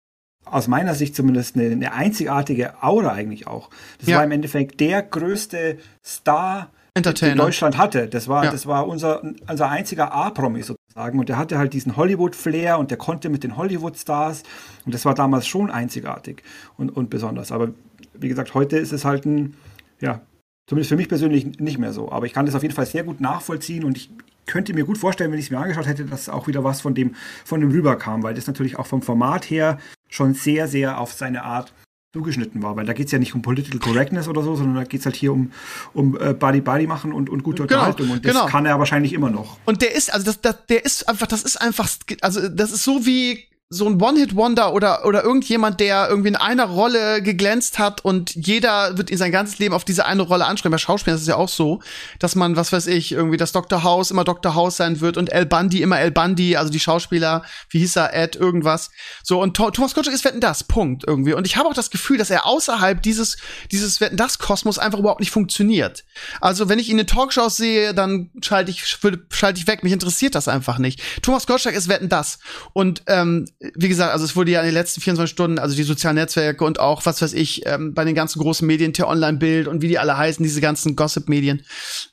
aus 0.45 0.67
meiner 0.67 0.95
Sicht 0.95 1.15
zumindest 1.15 1.56
eine, 1.56 1.67
eine 1.71 1.93
einzigartige 1.93 2.84
Aura 2.84 3.12
eigentlich 3.13 3.47
auch. 3.47 3.69
Das 3.99 4.10
Ja. 4.10 4.17
war 4.17 4.23
im 4.25 4.32
Endeffekt 4.32 4.80
der 4.80 5.01
größte 5.04 5.77
Star, 6.06 6.69
den. 6.97 7.38
Deutschland 7.38 7.77
hatte. 7.77 8.08
Das 8.10 8.27
war, 8.27 8.43
Ja. 8.45 8.51
das 8.51 8.65
war 8.65 8.86
unser, 8.88 9.21
unser 9.47 9.69
einziger 9.69 10.13
A-Promi 10.13 10.62
sozusagen. 10.63 11.19
Und 11.19 11.30
der 11.30 11.38
hatte 11.38 11.58
halt 11.58 11.71
diesen 11.71 11.95
Hollywood-Flair 11.95 12.77
und 12.80 12.91
der 12.91 12.97
konnte 12.97 13.30
mit 13.30 13.43
den 13.45 13.56
Hollywood-Stars. 13.56 14.43
Und 14.86 14.93
das 14.93 15.06
war 15.06 15.13
damals 15.13 15.47
schon 15.47 15.71
einzigartig 15.71 16.43
und, 16.77 16.89
und 16.89 17.10
besonders. 17.10 17.54
Aber 17.54 17.69
wie 18.13 18.27
gesagt, 18.27 18.54
heute 18.56 18.77
ist 18.77 18.91
es 18.91 19.06
halt 19.06 19.25
ein, 19.25 19.56
ja, 20.01 20.19
zumindest 20.72 20.88
für 20.88 20.96
mich 20.96 21.10
persönlich 21.10 21.60
nicht 21.60 21.80
mehr 21.80 21.92
so. 21.92 22.14
Aber 22.14 22.26
ich 22.26 22.32
kann 22.32 22.46
das 22.46 22.56
auf 22.56 22.62
jeden 22.62 22.74
Fall 22.74 22.86
sehr 22.86 23.04
gut 23.04 23.20
nachvollziehen 23.20 23.84
und 23.84 23.98
ich 23.98 24.10
könnte 24.46 24.74
mir 24.74 24.86
gut 24.86 24.98
vorstellen, 24.98 25.30
wenn 25.30 25.38
ich 25.38 25.48
es 25.48 25.52
mir 25.52 25.58
angeschaut 25.58 25.86
hätte, 25.86 26.06
dass 26.06 26.30
auch 26.30 26.48
wieder 26.48 26.64
was 26.64 26.80
von 26.80 26.96
dem, 26.96 27.14
von 27.44 27.60
dem 27.60 27.72
rüberkam, 27.72 28.24
weil 28.24 28.36
das 28.36 28.48
natürlich 28.48 28.80
auch 28.80 28.88
vom 28.88 29.02
Format 29.02 29.50
her 29.50 29.80
schon 30.08 30.34
sehr, 30.34 30.70
sehr 30.70 30.98
auf 30.98 31.12
seine 31.12 31.44
Art 31.44 31.74
zugeschnitten 32.14 32.64
war. 32.64 32.78
Weil 32.78 32.86
da 32.86 32.94
geht 32.94 33.08
es 33.08 33.12
ja 33.12 33.20
nicht 33.20 33.36
um 33.36 33.42
Political 33.42 33.80
Correctness 33.82 34.30
oder 34.30 34.44
so, 34.44 34.56
sondern 34.56 34.76
da 34.76 34.84
geht 34.86 35.02
es 35.02 35.06
halt 35.06 35.18
hier 35.18 35.34
um, 35.34 35.52
um 35.94 36.18
äh, 36.18 36.34
Buddy-Buddy 36.34 36.88
machen 36.88 37.12
und, 37.12 37.30
und 37.30 37.44
gute 37.44 37.64
Genau, 37.64 37.80
Unterhaltung. 37.80 38.10
Und 38.10 38.24
das 38.24 38.32
genau. 38.32 38.46
kann 38.46 38.66
er 38.66 38.80
wahrscheinlich 38.80 39.12
immer 39.12 39.30
noch. 39.30 39.58
Und 39.66 39.82
der 39.82 39.94
ist, 39.94 40.14
also 40.14 40.26
das, 40.26 40.40
das, 40.40 40.56
der 40.68 40.86
ist 40.86 41.10
einfach, 41.10 41.28
das 41.28 41.44
ist 41.44 41.58
einfach, 41.58 41.90
also 42.22 42.48
das 42.48 42.72
ist 42.72 42.86
so 42.86 43.06
wie 43.06 43.46
so 43.74 43.88
ein 43.88 44.02
One-Hit-Wonder 44.02 44.74
oder, 44.74 45.06
oder 45.06 45.24
irgendjemand, 45.24 45.80
der 45.80 46.10
irgendwie 46.10 46.28
in 46.28 46.36
einer 46.36 46.66
Rolle 46.66 47.22
geglänzt 47.22 47.80
hat 47.80 48.04
und 48.04 48.36
jeder 48.36 48.98
wird 48.98 49.10
in 49.10 49.18
sein 49.18 49.32
ganzes 49.32 49.60
Leben 49.60 49.74
auf 49.74 49.86
diese 49.86 50.06
eine 50.06 50.24
Rolle 50.24 50.46
ansprechen. 50.46 50.74
Bei 50.74 50.78
Schauspielern 50.78 51.16
ist 51.16 51.22
es 51.22 51.30
ja 51.30 51.38
auch 51.38 51.48
so, 51.48 51.80
dass 52.20 52.36
man, 52.36 52.58
was 52.58 52.74
weiß 52.74 52.88
ich, 52.88 53.14
irgendwie 53.14 53.38
das 53.38 53.54
Dr. 53.54 53.82
House 53.84 54.12
immer 54.12 54.26
Dr. 54.26 54.56
House 54.56 54.76
sein 54.76 55.00
wird 55.00 55.16
und 55.16 55.32
El 55.32 55.46
Bundy 55.46 55.82
immer 55.82 56.02
El 56.02 56.12
Bundy, 56.12 56.58
also 56.58 56.70
die 56.70 56.82
Schauspieler, 56.82 57.44
wie 57.70 57.80
hieß 57.80 57.96
er, 57.96 58.14
Ed, 58.14 58.36
irgendwas. 58.36 58.92
So, 59.24 59.42
und 59.42 59.56
Tho- 59.56 59.72
Thomas 59.72 59.96
Gottschalk 59.96 60.16
ist 60.16 60.26
Wetten 60.26 60.42
das, 60.42 60.66
Punkt, 60.66 61.06
irgendwie. 61.08 61.34
Und 61.34 61.48
ich 61.48 61.56
habe 61.56 61.70
auch 61.70 61.74
das 61.74 61.92
Gefühl, 61.92 62.18
dass 62.18 62.30
er 62.30 62.46
außerhalb 62.46 63.02
dieses, 63.02 63.38
dieses 63.72 64.02
Wetten 64.02 64.18
das 64.18 64.38
Kosmos 64.38 64.80
einfach 64.80 65.00
überhaupt 65.00 65.22
nicht 65.22 65.32
funktioniert. 65.32 66.04
Also, 66.42 66.68
wenn 66.68 66.78
ich 66.78 66.90
ihn 66.90 67.00
in 67.00 67.08
Talkshows 67.08 67.56
sehe, 67.56 67.94
dann 67.94 68.32
schalte 68.42 68.70
ich, 68.70 68.84
schalte 69.30 69.60
ich 69.62 69.68
weg. 69.68 69.82
Mich 69.84 69.94
interessiert 69.94 70.36
das 70.36 70.50
einfach 70.50 70.78
nicht. 70.78 71.02
Thomas 71.22 71.48
Gottschalk 71.48 71.74
ist 71.74 71.88
Wetten 71.88 72.10
das. 72.10 72.40
Und, 72.74 73.04
ähm, 73.08 73.46
wie 73.76 73.89
gesagt, 73.89 74.12
also 74.12 74.26
es 74.26 74.36
wurde 74.36 74.52
ja 74.52 74.60
in 74.62 74.65
den 74.65 74.74
letzten 74.74 75.02
24 75.02 75.32
Stunden, 75.32 75.60
also 75.60 75.76
die 75.76 75.84
sozialen 75.84 76.15
Netzwerke 76.15 76.65
und 76.65 76.80
auch, 76.80 77.06
was 77.06 77.21
weiß 77.21 77.34
ich, 77.34 77.63
ähm, 77.67 77.93
bei 77.93 78.04
den 78.04 78.15
ganzen 78.15 78.41
großen 78.41 78.65
Medien, 78.65 78.91
T-Online-Bild 78.91 79.67
und 79.67 79.84
wie 79.84 79.88
die 79.88 80.00
alle 80.00 80.17
heißen, 80.17 80.41
diese 80.41 80.62
ganzen 80.62 80.95
Gossip-Medien, 80.95 81.63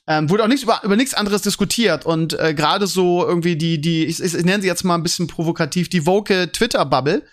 ähm, 0.05 0.29
wurde 0.29 0.43
auch 0.43 0.47
nichts 0.47 0.61
über, 0.61 0.81
über 0.83 0.95
nichts 0.95 1.15
anderes 1.15 1.41
diskutiert. 1.41 2.05
Und 2.05 2.39
äh, 2.39 2.53
gerade 2.53 2.85
so 2.85 3.25
irgendwie 3.25 3.55
die, 3.55 3.81
die, 3.81 4.05
ich, 4.05 4.21
ich, 4.21 4.35
ich 4.35 4.45
nenne 4.45 4.61
sie 4.61 4.67
jetzt 4.67 4.83
mal 4.83 4.93
ein 4.93 5.01
bisschen 5.01 5.25
provokativ, 5.25 5.89
die 5.89 6.05
woke 6.05 6.51
Twitter-Bubble, 6.51 7.23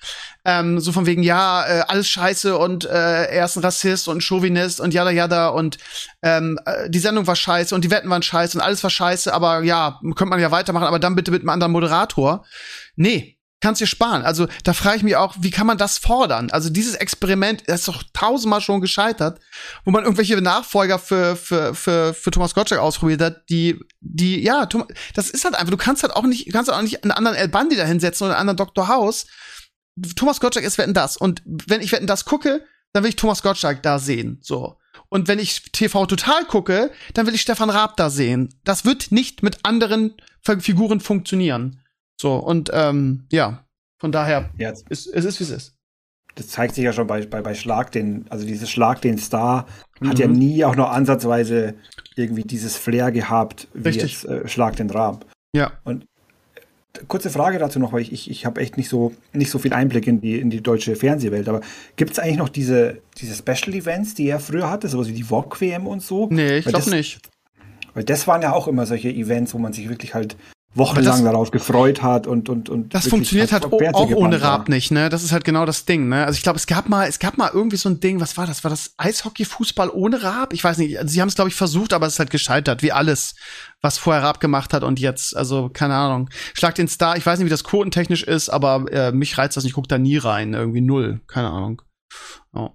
ähm, 0.47 0.81
so 0.81 0.93
von 0.93 1.05
wegen, 1.05 1.23
ja, 1.23 1.67
äh, 1.67 1.83
alles 1.87 2.09
scheiße 2.09 2.57
und 2.57 2.87
äh, 2.87 3.25
er 3.25 3.45
ist 3.45 3.57
ein 3.57 3.65
Rassist 3.65 4.09
und 4.09 4.23
Chauvinist 4.23 4.81
und 4.81 4.95
jada 4.95 5.11
jada 5.11 5.49
und 5.49 5.77
ähm, 6.23 6.59
äh, 6.65 6.89
die 6.89 7.01
Sendung 7.01 7.27
war 7.27 7.37
scheiße 7.37 7.75
und 7.75 7.85
die 7.85 7.91
Wetten 7.91 8.09
waren 8.09 8.23
scheiße 8.23 8.57
und 8.57 8.65
alles 8.65 8.83
war 8.83 8.91
scheiße, 8.91 9.35
aber 9.35 9.63
ja, 9.63 10.01
könnte 10.15 10.27
man 10.27 10.41
ja 10.41 10.53
weitermachen, 10.53 10.87
aber 10.87 11.01
dann 11.01 11.17
bitte 11.17 11.33
mit 11.33 11.43
einem 11.43 11.51
anderen 11.51 11.73
Moderator. 11.73 12.47
Nee, 12.95 13.36
kannst 13.67 13.81
dir 13.81 13.87
sparen. 13.89 14.23
Also 14.23 14.47
da 14.63 14.73
frage 14.73 14.99
ich 14.99 15.03
mich 15.03 15.17
auch, 15.17 15.35
wie 15.41 15.51
kann 15.51 15.67
man 15.67 15.77
das 15.77 15.99
fordern? 15.99 16.51
Also 16.53 16.71
dieses 16.71 16.95
Experiment, 16.95 17.65
das 17.67 17.81
ist 17.81 17.89
doch 17.89 18.05
tausendmal 18.13 18.61
schon 18.61 18.81
gescheitert, 18.81 19.41
wo 19.85 19.91
man 19.91 20.05
irgendwelche 20.05 20.41
Nachfolger 20.41 21.01
für, 21.01 21.35
für, 21.35 21.75
für, 21.75 22.15
für 22.15 22.31
Thomas 22.31 22.55
Gottschalk 22.55 22.81
ausprobiert 22.81 23.21
hat, 23.21 23.51
die, 23.51 23.81
die, 23.99 24.41
ja, 24.41 24.69
das 25.15 25.31
ist 25.31 25.45
halt 25.45 25.57
einfach, 25.57 25.73
du 25.73 25.77
kannst 25.77 26.05
halt 26.05 26.15
auch 26.15 26.23
nicht, 26.23 26.53
kannst 26.53 26.71
halt 26.71 26.79
auch 26.79 26.83
nicht 26.83 27.03
einen 27.03 27.11
anderen 27.11 27.37
El 27.37 27.49
Bandi 27.49 27.75
da 27.75 27.85
hinsetzen 27.85 28.27
oder 28.27 28.37
einen 28.37 28.49
anderen 28.49 28.69
Dr. 28.69 28.87
House. 28.87 29.27
Thomas 30.15 30.39
Gottschalk 30.39 30.65
ist 30.65 30.79
Wetten 30.79 30.95
das. 30.95 31.17
Und 31.17 31.43
wenn 31.45 31.81
ich 31.81 31.91
Wetten 31.91 32.07
das 32.07 32.25
gucke, 32.25 32.65
dann 32.93 33.03
will 33.03 33.11
ich 33.11 33.17
Thomas 33.17 33.43
Gottschalk 33.43 33.83
da 33.83 33.99
sehen. 33.99 34.39
So. 34.43 34.79
Und 35.09 35.27
wenn 35.27 35.41
ich 35.41 35.73
TV 35.73 36.07
total 36.07 36.45
gucke, 36.45 36.93
dann 37.15 37.27
will 37.27 37.35
ich 37.35 37.41
Stefan 37.41 37.71
Raab 37.71 37.97
da 37.97 38.11
sehen. 38.11 38.55
Das 38.63 38.85
wird 38.85 39.11
nicht 39.11 39.43
mit 39.43 39.65
anderen 39.65 40.15
Figuren 40.41 41.01
funktionieren. 41.01 41.81
So, 42.21 42.35
und 42.37 42.71
ähm, 42.73 43.25
ja, 43.31 43.65
von 43.99 44.13
daher, 44.13 44.51
es, 44.59 44.85
es 44.89 45.07
ist, 45.07 45.41
wie 45.41 45.45
es 45.45 45.51
ist. 45.51 45.75
das 46.35 46.49
zeigt 46.49 46.75
sich 46.75 46.85
ja 46.85 46.93
schon 46.93 47.07
bei, 47.07 47.25
bei, 47.27 47.41
bei 47.43 47.55
Schlag 47.55 47.93
den, 47.93 48.27
also 48.31 48.47
dieses 48.47 48.71
Schlag 48.71 49.01
den 49.03 49.19
Star 49.19 49.67
hat 50.05 50.15
Mhm. 50.15 50.21
ja 50.21 50.27
nie 50.27 50.65
auch 50.65 50.77
nur 50.77 50.91
ansatzweise 50.91 51.75
irgendwie 52.15 52.43
dieses 52.45 52.77
Flair 52.77 53.11
gehabt, 53.13 53.69
wie 53.75 53.89
Richtig. 53.89 54.23
jetzt 54.23 54.25
äh, 54.27 54.47
Schlag 54.49 54.77
den 54.77 54.91
Raab. 54.91 55.25
Ja. 55.55 55.73
Kurze 57.09 57.29
Frage 57.29 57.59
dazu 57.59 57.79
noch, 57.79 57.93
weil 57.93 58.01
ich, 58.01 58.11
ich, 58.13 58.31
ich 58.31 58.47
habe 58.47 58.59
echt 58.63 58.79
nicht 58.79 58.89
so, 58.89 59.13
nicht 59.35 59.51
so 59.51 59.59
viel 59.59 59.75
Einblick 59.75 60.07
in 60.07 60.23
die, 60.23 60.41
in 60.41 60.49
die 60.49 60.63
deutsche 60.63 60.97
Fernsehwelt, 60.97 61.47
aber 61.47 61.61
gibt 61.97 62.13
es 62.13 62.19
eigentlich 62.19 62.39
noch 62.39 62.49
diese, 62.49 63.03
diese 63.19 63.35
Special 63.35 63.75
Events, 63.77 64.15
die 64.15 64.29
er 64.29 64.41
früher 64.41 64.71
hatte, 64.71 64.89
sowas 64.89 65.09
wie 65.09 65.13
die 65.13 65.23
VOG-WM 65.25 65.87
und 65.87 66.01
so? 66.03 66.27
Nee, 66.31 66.59
ich 66.59 66.65
glaube 66.65 66.89
nicht. 66.89 67.21
Weil 67.93 68.05
das 68.05 68.27
waren 68.27 68.41
ja 68.41 68.53
auch 68.55 68.67
immer 68.67 68.87
solche 68.87 69.11
Events, 69.11 69.53
wo 69.53 69.59
man 69.59 69.75
sich 69.75 69.91
wirklich 69.91 70.15
halt 70.15 70.37
wochenlang 70.77 71.15
das- 71.17 71.23
darauf 71.25 71.51
gefreut 71.51 72.03
hat 72.03 72.27
und 72.27 72.49
und 72.49 72.69
und 72.69 72.95
Das 72.95 73.09
funktioniert 73.09 73.53
halt 73.53 73.65
auch 73.65 74.11
ohne. 74.11 74.41
Raab 74.43 74.69
nicht, 74.69 74.91
ne? 74.91 75.09
Das 75.09 75.23
ist 75.23 75.33
halt 75.33 75.45
genau 75.45 75.65
das 75.67 75.85
Ding, 75.85 76.09
ne? 76.09 76.25
Also 76.27 76.37
ich 76.37 76.43
glaube, 76.43 76.57
es 76.59 76.67
gab 76.67 76.89
mal, 76.89 77.09
es 77.09 77.19
gab 77.19 77.39
mal 77.39 77.51
irgendwie 77.53 77.77
so 77.77 77.89
ein 77.89 78.01
Ding, 78.01 78.21
was 78.21 78.37
war 78.37 78.47
das? 78.47 78.65
War 78.65 78.71
das 78.71 78.93
Eishockey-Fußball 78.99 79.91
ohne 79.91 80.23
Raab? 80.23 80.53
Ich 80.53 80.63
weiß 80.63 80.79
nicht. 80.79 80.99
Also 80.99 81.13
sie 81.13 81.21
haben 81.21 81.29
es, 81.29 81.35
glaube 81.35 81.49
ich, 81.49 81.55
versucht, 81.57 81.93
aber 81.93 82.07
es 82.07 82.15
ist 82.15 82.19
halt 82.19 82.31
gescheitert, 82.31 82.83
wie 82.83 82.93
alles, 82.93 83.35
was 83.81 83.99
vorher 83.99 84.23
Raab 84.23 84.41
gemacht 84.41 84.73
hat 84.75 84.83
und 84.83 85.01
jetzt. 85.01 85.37
Also, 85.37 85.69
keine 85.69 85.95
Ahnung. 85.95 86.29
Schlag 86.55 86.75
den 86.75 86.89
Star, 86.89 87.17
ich 87.17 87.25
weiß 87.25 87.39
nicht, 87.39 87.47
wie 87.47 87.51
das 87.51 87.65
quotentechnisch 87.65 88.23
ist, 88.23 88.49
aber 88.49 88.85
äh, 88.93 89.13
mich 89.13 89.39
reizt 89.39 89.57
das 89.57 89.65
nicht, 89.65 89.71
ich 89.71 89.75
guck 89.75 89.89
da 89.89 89.99
nie 89.99 90.17
rein. 90.19 90.55
Irgendwie 90.55 90.81
null. 90.83 91.21
Keine 91.27 91.49
Ahnung. 91.51 91.83
Oh. 92.53 92.71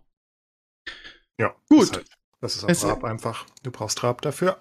Ja. 1.40 1.54
Gut. 1.70 2.02
Das 2.42 2.56
ist, 2.56 2.62
halt, 2.64 2.72
das 2.72 2.78
ist 2.80 2.84
auch 2.86 2.90
Raab 2.90 3.04
einfach. 3.04 3.46
Du 3.64 3.72
brauchst 3.72 4.04
Raab 4.04 4.22
dafür. 4.22 4.58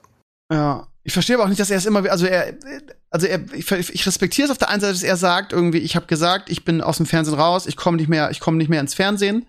Ja, 0.50 0.88
ich 1.02 1.12
verstehe 1.12 1.36
aber 1.36 1.44
auch 1.44 1.48
nicht, 1.48 1.60
dass 1.60 1.70
er 1.70 1.78
es 1.78 1.86
immer, 1.86 2.08
also 2.10 2.26
er, 2.26 2.54
also 3.10 3.26
er, 3.26 3.40
ich, 3.54 3.70
ich 3.70 4.06
respektiere 4.06 4.46
es 4.46 4.50
auf 4.50 4.58
der 4.58 4.68
einen 4.68 4.80
Seite, 4.80 4.92
dass 4.92 5.02
er 5.02 5.16
sagt, 5.16 5.52
irgendwie, 5.52 5.78
ich 5.78 5.96
habe 5.96 6.06
gesagt, 6.06 6.50
ich 6.50 6.64
bin 6.64 6.82
aus 6.82 6.98
dem 6.98 7.06
Fernsehen 7.06 7.34
raus, 7.38 7.66
ich 7.66 7.76
komme 7.76 7.96
nicht 7.96 8.08
mehr, 8.08 8.30
ich 8.30 8.40
komme 8.40 8.58
nicht 8.58 8.68
mehr 8.68 8.80
ins 8.80 8.94
Fernsehen. 8.94 9.48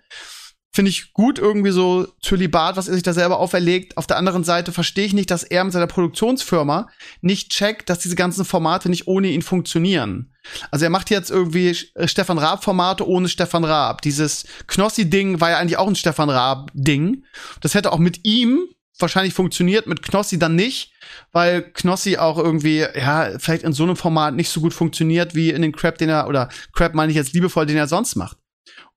Finde 0.74 0.90
ich 0.90 1.12
gut, 1.12 1.38
irgendwie 1.38 1.72
so 1.72 2.08
Zölibat, 2.22 2.78
was 2.78 2.88
er 2.88 2.94
sich 2.94 3.04
da 3.04 3.12
selber 3.12 3.40
auferlegt. 3.40 3.98
Auf 3.98 4.08
der 4.08 4.16
anderen 4.16 4.46
Seite 4.46 4.72
verstehe 4.72 5.06
ich 5.06 5.14
nicht, 5.14 5.30
dass 5.30 5.44
er 5.44 5.66
mit 5.66 5.74
seiner 5.74 5.88
Produktionsfirma 5.88 6.88
nicht 7.20 7.52
checkt, 7.52 7.90
dass 7.90 8.00
diese 8.00 8.16
ganzen 8.16 8.46
Formate 8.46 8.88
nicht 8.88 9.06
ohne 9.06 9.28
ihn 9.28 9.42
funktionieren. 9.42 10.34
Also 10.72 10.86
er 10.86 10.90
macht 10.90 11.10
jetzt 11.10 11.30
irgendwie 11.30 11.76
äh, 11.96 12.08
Stefan 12.08 12.38
Raab-Formate 12.38 13.06
ohne 13.06 13.28
Stefan 13.28 13.66
Raab. 13.66 14.02
Dieses 14.02 14.46
Knossi-Ding 14.68 15.42
war 15.42 15.50
ja 15.50 15.58
eigentlich 15.58 15.78
auch 15.78 15.90
ein 15.90 15.96
Stefan 15.98 16.30
Raab-Ding. 16.30 17.26
Das 17.60 17.74
hätte 17.76 17.92
auch 17.92 18.00
mit 18.00 18.24
ihm 18.24 18.70
wahrscheinlich 18.98 19.34
funktioniert, 19.34 19.88
mit 19.88 20.02
Knossi 20.02 20.38
dann 20.38 20.56
nicht, 20.56 20.92
weil 21.32 21.62
Knossi 21.62 22.18
auch 22.18 22.38
irgendwie, 22.38 22.80
ja, 22.80 23.38
vielleicht 23.40 23.64
in 23.64 23.74
so 23.74 23.84
einem 23.84 23.96
Format 23.96 24.36
nicht 24.36 24.50
so 24.50 24.62
gut 24.62 24.74
funktioniert 24.74 25.36
wie 25.36 25.50
in 25.50 25.62
den 25.62 25.72
Crap, 25.72 25.98
den 25.98 26.10
er, 26.10 26.28
oder 26.28 26.50
Crap 26.74 26.94
meine 26.94 27.12
ich 27.12 27.16
jetzt 27.16 27.34
liebevoll, 27.34 27.66
den 27.66 27.78
er 27.78 27.88
sonst 27.88 28.16
macht. 28.16 28.38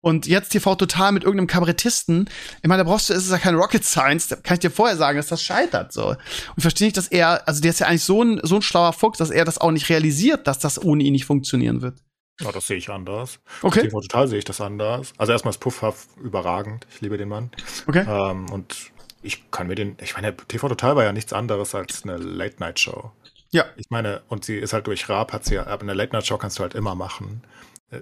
Und 0.00 0.26
jetzt 0.26 0.50
TV 0.50 0.74
total 0.74 1.12
mit 1.12 1.24
irgendeinem 1.24 1.46
Kabarettisten. 1.46 2.28
Ich 2.62 2.68
meine, 2.68 2.84
da 2.84 2.90
brauchst 2.90 3.08
du, 3.08 3.14
es 3.14 3.24
ist 3.24 3.30
ja 3.30 3.38
kein 3.38 3.54
Rocket 3.54 3.82
Science, 3.84 4.28
da 4.28 4.36
kann 4.36 4.56
ich 4.56 4.60
dir 4.60 4.70
vorher 4.70 4.98
sagen, 4.98 5.16
dass 5.16 5.28
das 5.28 5.42
scheitert, 5.42 5.94
so. 5.94 6.08
Und 6.08 6.18
ich 6.58 6.62
verstehe 6.62 6.88
nicht, 6.88 6.98
dass 6.98 7.08
er, 7.08 7.48
also 7.48 7.62
der 7.62 7.70
ist 7.70 7.80
ja 7.80 7.86
eigentlich 7.86 8.04
so 8.04 8.22
ein, 8.22 8.38
so 8.42 8.56
ein 8.56 8.62
schlauer 8.62 8.92
Fuchs, 8.92 9.16
dass 9.16 9.30
er 9.30 9.46
das 9.46 9.56
auch 9.56 9.70
nicht 9.70 9.88
realisiert, 9.88 10.46
dass 10.46 10.58
das 10.58 10.82
ohne 10.82 11.02
ihn 11.04 11.12
nicht 11.12 11.24
funktionieren 11.24 11.80
wird. 11.80 12.00
Ja, 12.40 12.50
das 12.52 12.66
sehe 12.66 12.76
ich 12.76 12.90
anders. 12.90 13.38
Okay. 13.62 13.82
TV 13.82 14.00
Total 14.00 14.28
sehe 14.28 14.38
ich 14.38 14.44
das 14.44 14.60
anders. 14.60 15.12
Also 15.16 15.32
erstmal 15.32 15.52
ist 15.52 15.58
Puffhaft 15.58 16.08
überragend. 16.22 16.86
Ich 16.92 17.00
liebe 17.00 17.16
den 17.16 17.28
Mann. 17.28 17.50
Okay. 17.86 18.04
Ähm, 18.06 18.50
und 18.50 18.92
ich 19.24 19.50
kann 19.50 19.66
mir 19.66 19.74
den, 19.74 19.96
ich 20.00 20.14
meine, 20.14 20.36
TV 20.36 20.68
Total 20.68 20.96
war 20.96 21.04
ja 21.04 21.12
nichts 21.12 21.32
anderes 21.32 21.74
als 21.74 22.04
eine 22.04 22.16
Late-Night-Show. 22.16 23.10
Ja. 23.50 23.64
Ich 23.76 23.90
meine, 23.90 24.22
und 24.28 24.44
sie 24.44 24.56
ist 24.56 24.72
halt 24.72 24.86
durch 24.86 25.08
Raab, 25.08 25.32
hat 25.32 25.44
sie 25.44 25.54
ja, 25.54 25.66
aber 25.66 25.82
eine 25.82 25.94
Late-Night-Show 25.94 26.38
kannst 26.38 26.58
du 26.58 26.62
halt 26.62 26.74
immer 26.74 26.94
machen. 26.94 27.42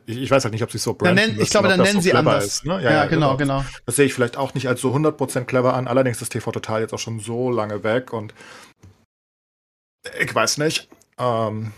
Ich, 0.07 0.17
ich 0.17 0.31
weiß 0.31 0.45
halt 0.45 0.53
nicht, 0.53 0.63
ob 0.63 0.71
sie 0.71 0.79
es 0.79 0.85
so 0.85 0.95
branden 0.95 1.17
nennen, 1.17 1.33
ich 1.33 1.39
müssen, 1.39 1.51
glaube, 1.51 1.69
ob 1.69 1.75
dann 1.75 1.83
nennen 1.83 1.97
so 1.97 2.01
sie 2.01 2.15
anders. 2.15 2.47
Ist, 2.47 2.65
ne? 2.65 2.83
ja, 2.83 3.07
genau, 3.07 3.37
genau. 3.37 3.65
Das 3.87 3.97
sehe 3.97 4.07
ich 4.07 4.15
vielleicht 4.15 4.37
auch 4.37 4.55
nicht 4.55 4.69
als 4.69 4.81
so 4.81 4.95
100% 4.95 5.45
clever 5.45 5.75
an. 5.75 5.87
Allerdings 5.89 6.23
ist 6.23 6.31
TV 6.31 6.51
Total 6.51 6.81
jetzt 6.81 6.95
auch 6.95 6.99
schon 6.99 7.21
so 7.21 7.51
lange 7.51 7.85
weg 7.85 8.13
und 8.13 8.35
ich 10.19 10.35
weiß 10.35 10.59
nicht. 10.59 10.89
Ähm, 11.19 11.73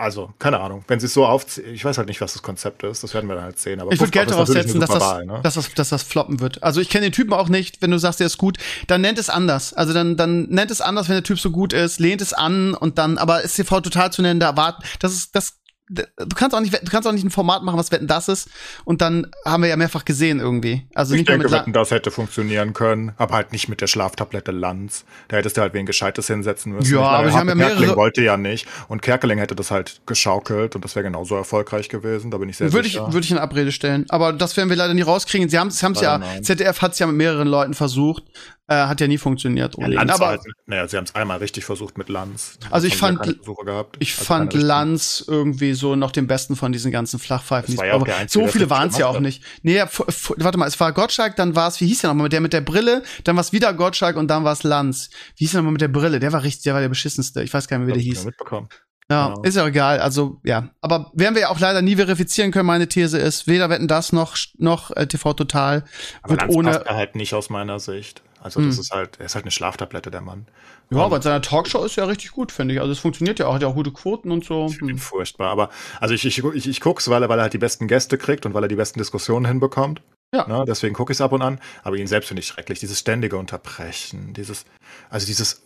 also, 0.00 0.32
keine 0.38 0.60
Ahnung. 0.60 0.84
Wenn 0.86 1.00
sie 1.00 1.06
es 1.06 1.12
so 1.12 1.26
aufziehen, 1.26 1.74
ich 1.74 1.84
weiß 1.84 1.98
halt 1.98 2.06
nicht, 2.06 2.20
was 2.20 2.32
das 2.32 2.42
Konzept 2.42 2.84
ist. 2.84 3.02
Das 3.02 3.14
werden 3.14 3.28
wir 3.28 3.34
dann 3.34 3.42
halt 3.42 3.58
sehen. 3.58 3.80
Aber 3.80 3.90
Ich 3.92 3.98
würde 3.98 4.12
Geld 4.12 4.30
darauf 4.30 4.46
setzen, 4.46 4.76
eine 4.76 4.86
dass 4.86 4.90
das, 4.90 5.02
Wahl, 5.02 5.26
ne? 5.26 5.40
dass, 5.42 5.54
das, 5.54 5.74
dass 5.74 5.88
das 5.88 6.04
floppen 6.04 6.38
wird. 6.38 6.62
Also 6.62 6.80
ich 6.80 6.88
kenne 6.88 7.06
den 7.06 7.12
Typen 7.12 7.32
auch 7.32 7.48
nicht. 7.48 7.82
Wenn 7.82 7.90
du 7.90 7.98
sagst, 7.98 8.20
der 8.20 8.28
ist 8.28 8.38
gut, 8.38 8.58
dann 8.86 9.00
nennt 9.00 9.18
es 9.18 9.28
anders. 9.28 9.74
Also 9.74 9.92
dann, 9.92 10.16
dann 10.16 10.44
nennt 10.50 10.70
es 10.70 10.80
anders, 10.80 11.08
wenn 11.08 11.16
der 11.16 11.24
Typ 11.24 11.40
so 11.40 11.50
gut 11.50 11.72
ist, 11.72 11.98
lehnt 11.98 12.20
es 12.20 12.32
an 12.32 12.74
und 12.74 12.96
dann, 12.96 13.18
aber 13.18 13.42
ist 13.42 13.56
TV 13.56 13.80
total 13.80 14.12
zu 14.12 14.22
nennen, 14.22 14.38
da 14.38 14.50
erwarten, 14.50 14.84
das 15.00 15.14
ist, 15.14 15.34
das 15.34 15.54
du 15.88 16.04
kannst 16.34 16.54
auch 16.54 16.60
nicht, 16.60 16.72
du 16.74 16.90
kannst 16.90 17.08
auch 17.08 17.12
nicht 17.12 17.24
ein 17.24 17.30
Format 17.30 17.62
machen, 17.62 17.78
was 17.78 17.90
Wetten 17.90 18.06
das 18.06 18.28
ist. 18.28 18.48
Und 18.84 19.00
dann 19.00 19.26
haben 19.44 19.62
wir 19.62 19.70
ja 19.70 19.76
mehrfach 19.76 20.04
gesehen 20.04 20.40
irgendwie. 20.40 20.86
Also 20.94 21.14
ich 21.14 21.20
nicht 21.20 21.28
denke, 21.28 21.44
mit 21.44 21.52
Wetten, 21.52 21.72
das 21.72 21.90
hätte 21.90 22.10
funktionieren 22.10 22.72
können, 22.74 23.12
aber 23.16 23.34
halt 23.34 23.52
nicht 23.52 23.68
mit 23.68 23.80
der 23.80 23.86
Schlaftablette 23.86 24.50
Lanz. 24.52 25.04
Da 25.28 25.36
hättest 25.36 25.56
du 25.56 25.60
halt 25.60 25.74
wen 25.74 25.86
Gescheites 25.86 26.26
hinsetzen 26.26 26.72
müssen. 26.72 26.92
Ja, 26.92 26.98
Ich 26.98 27.04
meine, 27.04 27.16
aber 27.18 27.30
sie 27.30 27.36
haben 27.36 27.48
ja 27.48 27.54
Harpe 27.54 27.60
Kerkeling 27.66 27.88
mehrere- 27.88 27.96
wollte 27.96 28.22
ja 28.22 28.36
nicht. 28.36 28.66
Und 28.88 29.02
Kerkeling 29.02 29.38
hätte 29.38 29.54
das 29.54 29.70
halt 29.70 30.00
geschaukelt 30.06 30.74
und 30.74 30.84
das 30.84 30.94
wäre 30.94 31.04
genauso 31.04 31.36
erfolgreich 31.36 31.88
gewesen. 31.88 32.30
Da 32.30 32.38
bin 32.38 32.48
ich 32.48 32.56
sehr 32.56 32.72
Würde 32.72 32.86
ich, 32.86 32.94
sicher. 32.94 33.12
würde 33.12 33.24
ich 33.24 33.30
in 33.30 33.38
Abrede 33.38 33.72
stellen. 33.72 34.04
Aber 34.08 34.32
das 34.32 34.56
werden 34.56 34.68
wir 34.68 34.76
leider 34.76 34.94
nie 34.94 35.02
rauskriegen. 35.02 35.48
Sie 35.48 35.58
haben 35.58 35.68
es 35.68 35.80
ja, 36.00 36.18
nein. 36.18 36.44
ZDF 36.44 36.82
hat 36.82 36.92
es 36.92 36.98
ja 36.98 37.06
mit 37.06 37.16
mehreren 37.16 37.48
Leuten 37.48 37.74
versucht. 37.74 38.24
Äh, 38.70 38.74
hat 38.86 39.00
ja 39.00 39.06
nie 39.08 39.16
funktioniert. 39.16 39.74
ja, 39.78 39.78
ohne 39.78 39.94
ihn. 39.94 39.98
Lanz 39.98 40.10
aber 40.12 40.26
halt, 40.28 40.40
naja, 40.66 40.86
sie 40.86 40.98
haben 40.98 41.04
es 41.04 41.14
einmal 41.14 41.38
richtig 41.38 41.64
versucht 41.64 41.96
mit 41.96 42.10
Lanz. 42.10 42.58
Also 42.70 42.86
ich 42.86 42.96
fand- 42.98 43.22
gehabt. 43.64 43.96
ich 43.98 44.12
Also 44.12 44.24
fand. 44.26 44.52
Lanz 44.52 45.24
irgendwie 45.26 45.72
so 45.72 45.96
noch 45.96 46.10
den 46.12 46.26
besten 46.26 46.54
von 46.54 46.70
diesen 46.70 46.92
ganzen 46.92 47.18
Flachpfeifen. 47.18 47.74
Die- 47.74 47.80
ja 47.82 47.94
Einzige, 47.94 48.44
so 48.44 48.50
viele 48.52 48.68
waren 48.68 48.90
es 48.90 48.98
ja 48.98 49.06
auch 49.06 49.20
nicht. 49.20 49.42
Nee, 49.62 49.76
ja, 49.76 49.88
warte 50.36 50.58
mal, 50.58 50.66
es 50.66 50.78
war 50.78 50.92
Gottschalk, 50.92 51.34
dann 51.36 51.56
war 51.56 51.68
es, 51.68 51.80
wie 51.80 51.86
hieß 51.86 52.02
der 52.02 52.10
nochmal, 52.10 52.28
der 52.28 52.42
mit 52.42 52.52
der 52.52 52.60
Brille, 52.60 53.02
dann 53.24 53.36
war 53.36 53.40
es 53.40 53.52
wieder 53.52 53.72
Gottschalk 53.72 54.16
und 54.16 54.28
dann 54.28 54.44
war 54.44 54.52
es 54.52 54.62
Lanz. 54.64 55.08
Wie 55.36 55.44
hieß 55.44 55.52
der 55.52 55.60
nochmal 55.60 55.72
mit 55.72 55.80
der 55.80 55.88
Brille? 55.88 56.20
Der 56.20 56.32
war 56.34 56.42
richtig, 56.42 56.64
der 56.64 56.74
war 56.74 56.82
der 56.82 56.90
beschissenste. 56.90 57.42
Ich 57.42 57.54
weiß 57.54 57.68
gar 57.68 57.78
nicht 57.78 57.86
mehr, 57.86 57.94
wie 57.96 58.00
Hab 58.00 58.04
der 58.04 58.12
ich 58.12 58.18
hieß. 58.18 58.24
mitbekommen. 58.26 58.68
Ja, 59.10 59.28
Genau. 59.28 59.42
ist 59.42 59.56
ja 59.56 59.66
egal. 59.66 60.00
Also, 60.00 60.38
ja. 60.44 60.68
Aber 60.82 61.10
werden 61.14 61.34
wir 61.34 61.42
ja 61.42 61.48
auch 61.48 61.58
leider 61.60 61.80
nie 61.80 61.96
verifizieren 61.96 62.50
können. 62.52 62.66
Meine 62.66 62.88
These 62.88 63.18
ist, 63.18 63.46
weder 63.46 63.70
wetten 63.70 63.88
das 63.88 64.12
noch, 64.12 64.36
noch 64.58 64.90
äh, 64.96 65.06
TV 65.06 65.32
Total 65.32 65.84
Aber 66.22 66.32
wird 66.32 66.42
Lanz 66.42 66.54
ohne. 66.54 66.70
passt 66.72 66.86
halt 66.90 67.16
nicht 67.16 67.32
aus 67.34 67.48
meiner 67.48 67.78
Sicht. 67.80 68.22
Also 68.40 68.60
das 68.60 68.74
Hm. 68.76 68.80
ist 68.82 68.90
halt, 68.92 69.18
er 69.18 69.26
ist 69.26 69.34
halt 69.34 69.44
eine 69.44 69.50
Schlaftablette, 69.50 70.10
der 70.10 70.20
Mann. 70.20 70.46
Ja, 70.90 70.98
aber 71.04 71.16
in 71.16 71.22
seiner 71.22 71.42
Talkshow 71.42 71.84
ist 71.84 71.96
ja 71.96 72.04
richtig 72.04 72.30
gut, 72.32 72.52
finde 72.52 72.74
ich. 72.74 72.80
Also, 72.80 72.92
es 72.92 72.98
funktioniert 72.98 73.38
ja 73.38 73.46
auch, 73.46 73.54
hat 73.54 73.62
ja 73.62 73.68
auch 73.68 73.74
gute 73.74 73.90
Quoten 73.92 74.30
und 74.30 74.44
so. 74.44 74.66
Ich 74.70 74.78
Hm. 74.80 74.98
furchtbar. 74.98 75.50
Aber 75.50 75.70
also 76.00 76.14
ich, 76.14 76.24
ich, 76.24 76.42
ich, 76.44 76.68
ich 76.68 76.80
guck's, 76.80 77.08
weil 77.08 77.22
er, 77.22 77.28
weil 77.28 77.38
er 77.38 77.42
halt 77.42 77.52
die 77.54 77.58
besten 77.58 77.88
Gäste 77.88 78.16
kriegt 78.18 78.46
und 78.46 78.54
weil 78.54 78.62
er 78.64 78.68
die 78.68 78.76
besten 78.76 78.98
Diskussionen 78.98 79.46
hinbekommt. 79.46 80.02
Ja. 80.34 80.46
Ne, 80.46 80.64
deswegen 80.68 80.94
gucke 80.94 81.10
ich 81.12 81.16
es 81.16 81.20
ab 81.22 81.32
und 81.32 81.40
an. 81.40 81.58
Aber 81.82 81.96
ihn 81.96 82.06
selbst 82.06 82.28
finde 82.28 82.40
ich 82.42 82.46
schrecklich. 82.46 82.78
Dieses 82.80 82.98
ständige 82.98 83.38
Unterbrechen, 83.38 84.34
dieses, 84.34 84.66
also 85.08 85.26
dieses 85.26 85.62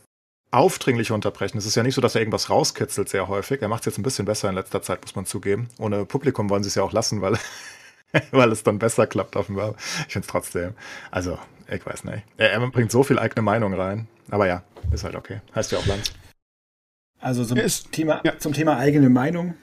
aufdringliche 0.53 1.15
Unterbrechen. 1.15 1.59
Es 1.59 1.67
ist 1.67 1.75
ja 1.75 1.83
nicht 1.83 1.95
so, 1.95 2.01
dass 2.01 2.15
er 2.15 2.21
irgendwas 2.21 2.51
rauskitzelt 2.51 3.09
sehr 3.09 3.27
häufig. 3.29 3.63
Er 3.63 3.69
macht 3.69 3.83
es 3.83 3.87
jetzt 3.87 3.99
ein 3.99 4.03
bisschen 4.03 4.27
besser 4.27 4.49
in 4.49 4.55
letzter 4.55 4.83
Zeit, 4.83 5.03
muss 5.03 5.17
man 5.17 5.27
zugeben. 5.27 5.69
Ohne 5.79 6.05
Publikum 6.05 6.49
wollen 6.51 6.63
sie 6.63 6.69
es 6.69 6.75
ja 6.75 6.83
auch 6.83 6.93
lassen, 6.93 7.21
weil, 7.23 7.37
weil 8.31 8.53
es 8.53 8.63
dann 8.63 8.79
besser 8.79 9.07
klappt 9.07 9.35
offenbar. 9.37 9.75
Ich 10.07 10.13
finde 10.13 10.27
es 10.27 10.31
trotzdem. 10.31 10.75
Also, 11.11 11.39
ich 11.71 11.85
weiß 11.85 12.05
nicht. 12.05 12.25
Er, 12.37 12.53
er 12.53 12.71
bringt 12.71 12.93
so 12.93 13.03
viel 13.03 13.19
eigene 13.19 13.43
Meinung 13.43 13.75
rein. 13.75 14.07
Aber 14.31 14.47
ja, 14.47 14.63
ist 14.93 15.05
halt 15.05 15.15
okay. 15.17 15.41
Heißt 15.55 15.73
ja 15.73 15.79
auch 15.79 15.87
Lanz. 15.87 16.13
Also 17.21 17.45
zum, 17.45 17.57
Ist- 17.57 17.93
Thema, 17.93 18.21
ja. 18.25 18.39
zum 18.39 18.53
Thema 18.53 18.77
eigene 18.77 19.09
Meinung. 19.09 19.55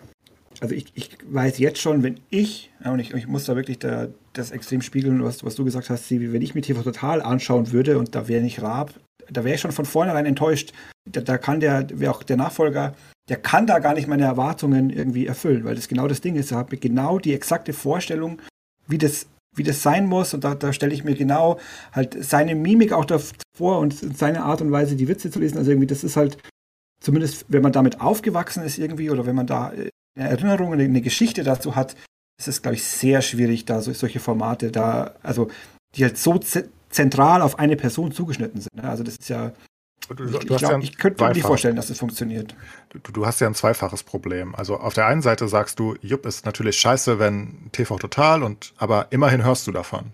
Also 0.62 0.74
ich, 0.74 0.88
ich 0.96 1.18
weiß 1.24 1.60
jetzt 1.60 1.80
schon, 1.80 2.04
wenn 2.04 2.20
ich, 2.30 2.72
und 2.84 3.00
ich, 3.00 3.14
ich 3.14 3.28
muss 3.28 3.46
da 3.46 3.56
wirklich 3.56 3.80
da, 3.80 4.08
das 4.34 4.52
extrem 4.52 4.82
spiegeln, 4.82 5.24
was, 5.24 5.44
was 5.46 5.56
du 5.56 5.64
gesagt 5.64 5.90
hast, 5.90 6.08
Sivi, 6.08 6.34
wenn 6.34 6.42
ich 6.42 6.56
mir 6.56 6.62
TV 6.62 6.82
Total 6.82 7.22
anschauen 7.22 7.72
würde 7.72 7.98
und 7.98 8.16
da 8.16 8.28
wäre 8.28 8.42
nicht 8.42 8.62
Raab, 8.62 8.94
da 9.32 9.44
wäre 9.44 9.56
ich 9.56 9.62
schon 9.62 9.72
von 9.72 9.86
vornherein 9.86 10.26
enttäuscht. 10.26 10.74
Da, 11.10 11.22
da 11.22 11.38
kann 11.38 11.60
der, 11.60 11.88
wer 11.94 12.12
auch 12.12 12.24
der 12.24 12.38
Nachfolger, 12.38 12.96
der 13.30 13.38
kann 13.38 13.68
da 13.68 13.80
gar 13.80 13.94
nicht 13.94 14.08
meine 14.08 14.24
Erwartungen 14.24 14.90
irgendwie 14.90 15.28
erfüllen, 15.28 15.64
weil 15.64 15.76
das 15.76 15.88
genau 15.88 16.08
das 16.08 16.22
Ding 16.22 16.36
ist. 16.36 16.52
Hat 16.52 16.72
mir 16.72 16.78
genau 16.78 17.20
die 17.20 17.34
exakte 17.34 17.74
Vorstellung, 17.74 18.42
wie 18.88 18.98
das, 18.98 19.28
wie 19.56 19.64
das 19.64 19.84
sein 19.84 20.08
muss 20.08 20.34
und 20.34 20.44
da, 20.44 20.56
da 20.56 20.74
stelle 20.74 20.94
ich 20.94 21.04
mir 21.04 21.16
genau 21.16 21.60
halt 21.92 22.18
seine 22.24 22.56
Mimik 22.56 22.92
auch 22.92 23.06
davor 23.06 23.80
und 23.80 23.94
seine 24.18 24.44
Art 24.44 24.62
und 24.62 24.72
Weise, 24.72 24.96
die 24.96 25.08
Witze 25.08 25.30
zu 25.30 25.40
lesen. 25.40 25.58
Also 25.58 25.72
irgendwie, 25.72 25.88
das 25.88 26.04
ist 26.04 26.18
halt, 26.18 26.38
zumindest 27.02 27.46
wenn 27.50 27.62
man 27.62 27.72
damit 27.72 28.02
aufgewachsen 28.02 28.64
ist 28.64 28.78
irgendwie 28.78 29.10
oder 29.10 29.26
wenn 29.26 29.36
man 29.36 29.48
da 29.48 29.74
äh, 29.74 29.90
eine 30.18 30.30
Erinnerung, 30.30 30.74
eine, 30.74 30.84
eine 30.84 31.02
Geschichte 31.02 31.44
dazu 31.44 31.76
hat, 31.76 31.96
ist 32.40 32.48
es, 32.48 32.62
glaube 32.62 32.76
ich, 32.76 32.84
sehr 32.84 33.22
schwierig, 33.22 33.66
da 33.66 33.82
so, 33.82 33.94
solche 33.94 34.20
Formate 34.20 34.72
da, 34.72 35.16
also 35.22 35.50
die 35.96 36.04
halt 36.04 36.18
so 36.18 36.40
zentral 36.90 37.42
auf 37.42 37.60
eine 37.60 37.76
Person 37.76 38.12
zugeschnitten 38.12 38.62
sind. 38.62 38.76
ne? 38.76 38.90
Also 38.90 39.04
das 39.04 39.16
ist 39.16 39.30
ja, 39.30 39.54
Du, 40.08 40.24
ich, 40.24 40.32
du 40.32 40.38
ich, 40.38 40.50
ja 40.50 40.58
glaub, 40.58 40.74
ein 40.74 40.82
ich 40.82 40.98
könnte 40.98 41.24
mir 41.24 41.34
nicht 41.34 41.44
vorstellen, 41.44 41.76
dass 41.76 41.88
das 41.88 42.00
funktioniert. 42.00 42.56
du, 42.90 43.00
du 43.00 43.26
hast 43.26 43.42
ja 43.42 43.48
ein 43.48 43.54
zweifaches 43.54 44.04
Problem. 44.04 44.56
Also 44.56 44.78
auf 44.78 44.94
der 44.94 45.06
einen 45.06 45.22
Seite 45.22 45.48
sagst 45.48 45.78
du, 45.78 45.96
Jupp 46.02 46.26
ist 46.26 46.46
natürlich 46.46 46.78
scheiße, 46.78 47.20
wenn 47.20 47.70
TV 47.74 47.98
Total 47.98 48.42
und 48.42 48.74
aber 48.78 49.08
immerhin 49.12 49.44
hörst 49.44 49.68
du 49.68 49.72
davon. 49.72 50.12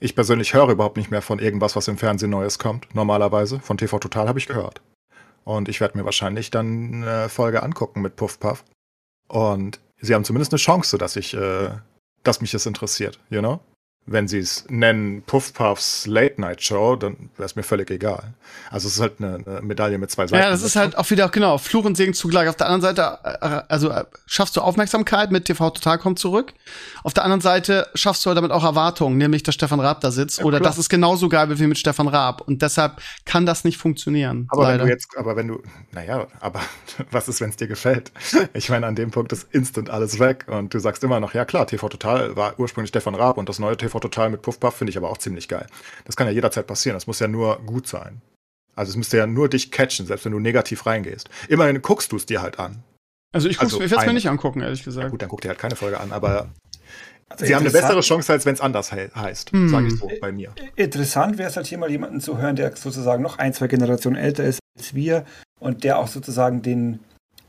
Ich 0.00 0.16
persönlich 0.16 0.52
höre 0.52 0.70
überhaupt 0.70 0.96
nicht 0.96 1.10
mehr 1.10 1.22
von 1.22 1.38
irgendwas, 1.38 1.76
was 1.76 1.86
im 1.86 1.96
Fernsehen 1.96 2.30
Neues 2.30 2.58
kommt. 2.58 2.92
Normalerweise 2.94 3.60
von 3.60 3.78
TV 3.78 3.98
Total 4.00 4.26
habe 4.26 4.38
ich 4.38 4.48
gehört. 4.48 4.82
Und 5.44 5.68
ich 5.68 5.80
werde 5.80 5.96
mir 5.96 6.04
wahrscheinlich 6.04 6.50
dann 6.50 7.04
eine 7.04 7.28
Folge 7.28 7.62
angucken 7.62 8.02
mit 8.02 8.16
Puff 8.16 8.40
Puff. 8.40 8.64
Und 9.28 9.78
sie 10.00 10.14
haben 10.14 10.24
zumindest 10.24 10.52
eine 10.52 10.58
Chance, 10.58 10.98
dass 10.98 11.16
ich, 11.16 11.34
äh, 11.34 11.70
dass 12.24 12.40
mich 12.40 12.50
das 12.50 12.66
interessiert, 12.66 13.20
you 13.30 13.40
know? 13.40 13.60
Wenn 14.06 14.28
sie 14.28 14.38
es 14.38 14.66
nennen 14.68 15.22
Puff 15.22 15.54
Puffs 15.54 16.06
Late 16.06 16.40
Night 16.40 16.62
Show, 16.62 16.96
dann 16.96 17.30
wäre 17.36 17.46
es 17.46 17.56
mir 17.56 17.62
völlig 17.62 17.90
egal. 17.90 18.34
Also 18.70 18.88
es 18.88 18.94
ist 18.94 19.00
halt 19.00 19.14
eine, 19.18 19.42
eine 19.46 19.62
Medaille 19.62 19.98
mit 19.98 20.10
zwei 20.10 20.26
Seiten. 20.26 20.42
Ja, 20.42 20.50
das 20.50 20.62
ist 20.62 20.76
halt 20.76 20.96
auch 20.98 21.08
wieder, 21.10 21.28
genau, 21.28 21.58
Fluch 21.58 21.84
und 21.84 21.96
Segen 21.96 22.12
zugleich. 22.12 22.48
Auf 22.48 22.56
der 22.56 22.68
anderen 22.68 22.82
Seite, 22.82 23.18
äh, 23.24 23.62
also 23.68 23.88
äh, 23.90 24.04
schaffst 24.26 24.56
du 24.56 24.60
Aufmerksamkeit 24.60 25.30
mit 25.30 25.46
TV 25.46 25.70
Total 25.70 25.98
kommt 25.98 26.18
zurück. 26.18 26.52
Auf 27.02 27.14
der 27.14 27.24
anderen 27.24 27.40
Seite 27.40 27.86
schaffst 27.94 28.24
du 28.26 28.34
damit 28.34 28.50
auch 28.50 28.64
Erwartungen, 28.64 29.16
nämlich, 29.16 29.42
dass 29.42 29.54
Stefan 29.54 29.80
Raab 29.80 30.00
da 30.00 30.10
sitzt. 30.10 30.38
Ja, 30.38 30.44
oder 30.44 30.58
klar. 30.58 30.70
das 30.70 30.78
ist 30.78 30.88
genauso 30.88 31.28
geil 31.28 31.58
wie 31.58 31.66
mit 31.66 31.78
Stefan 31.78 32.08
Raab. 32.08 32.42
Und 32.42 32.62
deshalb 32.62 33.00
kann 33.24 33.46
das 33.46 33.64
nicht 33.64 33.78
funktionieren. 33.78 34.48
Aber 34.50 34.64
leider. 34.64 34.80
wenn 34.80 34.86
du 34.86 34.92
jetzt, 34.92 35.08
aber 35.16 35.36
wenn 35.36 35.48
du, 35.48 35.62
naja, 35.92 36.26
aber 36.40 36.60
was 37.10 37.28
ist, 37.28 37.40
wenn 37.40 37.50
es 37.50 37.56
dir 37.56 37.68
gefällt? 37.68 38.12
Ich 38.52 38.68
meine, 38.68 38.86
an 38.86 38.94
dem 38.94 39.10
Punkt 39.10 39.32
ist 39.32 39.48
instant 39.52 39.90
alles 39.90 40.18
weg 40.18 40.46
und 40.48 40.74
du 40.74 40.78
sagst 40.78 41.02
immer 41.04 41.20
noch, 41.20 41.34
ja 41.34 41.44
klar, 41.44 41.66
TV 41.66 41.88
Total 41.88 42.36
war 42.36 42.58
ursprünglich 42.58 42.88
Stefan 42.90 43.14
Raab 43.14 43.38
und 43.38 43.48
das 43.48 43.58
neue 43.58 43.76
TV 43.76 43.93
Total 44.00 44.30
mit 44.30 44.42
Puff 44.42 44.60
Puff 44.60 44.74
finde 44.76 44.90
ich 44.90 44.96
aber 44.96 45.10
auch 45.10 45.18
ziemlich 45.18 45.48
geil. 45.48 45.66
Das 46.04 46.16
kann 46.16 46.26
ja 46.26 46.32
jederzeit 46.32 46.66
passieren, 46.66 46.94
das 46.96 47.06
muss 47.06 47.20
ja 47.20 47.28
nur 47.28 47.58
gut 47.66 47.86
sein. 47.86 48.20
Also 48.76 48.90
es 48.90 48.96
müsste 48.96 49.16
ja 49.18 49.26
nur 49.26 49.48
dich 49.48 49.70
catchen, 49.70 50.06
selbst 50.06 50.24
wenn 50.24 50.32
du 50.32 50.40
negativ 50.40 50.84
reingehst. 50.86 51.28
Immerhin 51.48 51.80
guckst 51.80 52.10
du 52.12 52.16
es 52.16 52.26
dir 52.26 52.42
halt 52.42 52.58
an. 52.58 52.82
also 53.32 53.48
ich, 53.48 53.58
guck's, 53.58 53.72
also 53.74 53.84
ich 53.84 53.90
werde 53.90 54.02
es 54.02 54.06
mir 54.08 54.14
nicht 54.14 54.28
angucken, 54.28 54.60
ehrlich 54.62 54.80
Ja, 54.80 54.84
gesagt. 54.86 55.10
gut, 55.10 55.22
dann 55.22 55.28
guck 55.28 55.40
dir 55.40 55.48
halt 55.48 55.58
keine 55.58 55.76
Folge 55.76 56.00
an, 56.00 56.10
aber 56.12 56.48
Also 57.28 57.46
sie 57.46 57.54
haben 57.54 57.62
eine 57.62 57.70
bessere 57.70 58.00
Chance, 58.00 58.32
als 58.32 58.44
wenn 58.46 58.54
es 58.54 58.60
anders 58.60 58.92
he 58.92 59.08
heißt, 59.14 59.52
Hm. 59.52 59.68
sage 59.68 59.86
ich 59.86 59.96
so 59.96 60.10
bei 60.20 60.32
mir. 60.32 60.52
Interessant 60.76 61.38
wäre 61.38 61.48
es 61.48 61.56
halt 61.56 61.66
hier 61.66 61.78
mal 61.78 61.90
jemanden 61.90 62.20
zu 62.20 62.38
hören, 62.38 62.56
der 62.56 62.74
sozusagen 62.76 63.22
noch 63.22 63.38
ein, 63.38 63.52
zwei 63.54 63.68
Generationen 63.68 64.16
älter 64.16 64.44
ist 64.44 64.58
als 64.76 64.94
wir 64.94 65.24
und 65.60 65.84
der 65.84 65.98
auch 65.98 66.08
sozusagen 66.08 66.62
den, 66.62 66.98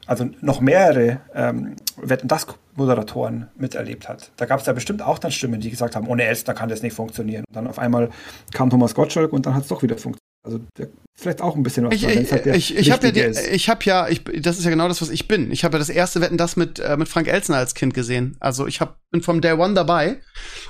also 0.06 0.30
noch 0.42 0.62
mehrere 0.62 1.22
ähm, 1.34 1.76
Wetten 1.98 2.28
das 2.28 2.46
Moderatoren 2.76 3.48
miterlebt 3.56 4.08
hat. 4.08 4.32
Da 4.38 4.46
gab 4.46 4.60
es 4.60 4.66
ja 4.66 4.74
bestimmt 4.74 5.02
auch 5.02 5.20
dann 5.20 5.32
Stimmen, 5.32 5.62
die 5.62 5.70
gesagt 5.70 5.96
haben, 5.96 6.08
ohne 6.08 6.24
Elstner 6.24 6.54
kann 6.54 6.70
das 6.70 6.82
nicht 6.82 6.94
funktionieren. 6.94 7.44
Und 7.48 7.56
dann 7.56 7.68
auf 7.68 7.80
einmal 7.80 8.10
kam 8.54 8.70
Thomas 8.70 8.96
Gottschalk 8.96 9.34
und 9.34 9.46
dann 9.46 9.56
hat 9.56 9.64
es 9.64 9.70
doch 9.70 9.82
wieder 9.82 9.98
funktioniert. 9.98 10.22
Also 10.46 10.60
der, 10.78 10.90
vielleicht 11.16 11.42
auch 11.42 11.56
ein 11.56 11.64
bisschen 11.64 11.86
was 11.86 11.96
Ich, 11.96 12.04
ich, 12.04 12.32
halt 12.32 12.46
ich, 12.46 12.78
ich 12.78 12.92
habe 12.92 13.08
ja, 13.08 13.12
die, 13.12 13.40
ich 13.50 13.68
habe 13.68 13.84
ja, 13.84 14.08
ich, 14.08 14.24
das 14.42 14.60
ist 14.60 14.66
ja 14.66 14.70
genau 14.70 14.88
das, 14.88 15.02
was 15.02 15.10
ich 15.10 15.28
bin. 15.28 15.52
Ich 15.52 15.64
habe 15.64 15.76
ja 15.76 15.80
das 15.80 15.90
erste 15.90 16.22
Wetten 16.22 16.38
das 16.38 16.56
mit 16.56 16.78
äh, 16.78 16.98
mit 16.98 17.08
Frank 17.08 17.28
Elzner 17.28 17.58
als 17.58 17.74
Kind 17.74 17.96
gesehen. 17.96 18.38
Also 18.40 18.68
ich 18.68 18.80
hab, 18.80 19.00
bin 19.10 19.24
vom 19.24 19.42
Day 19.42 19.54
One 19.54 19.74
dabei 19.74 20.22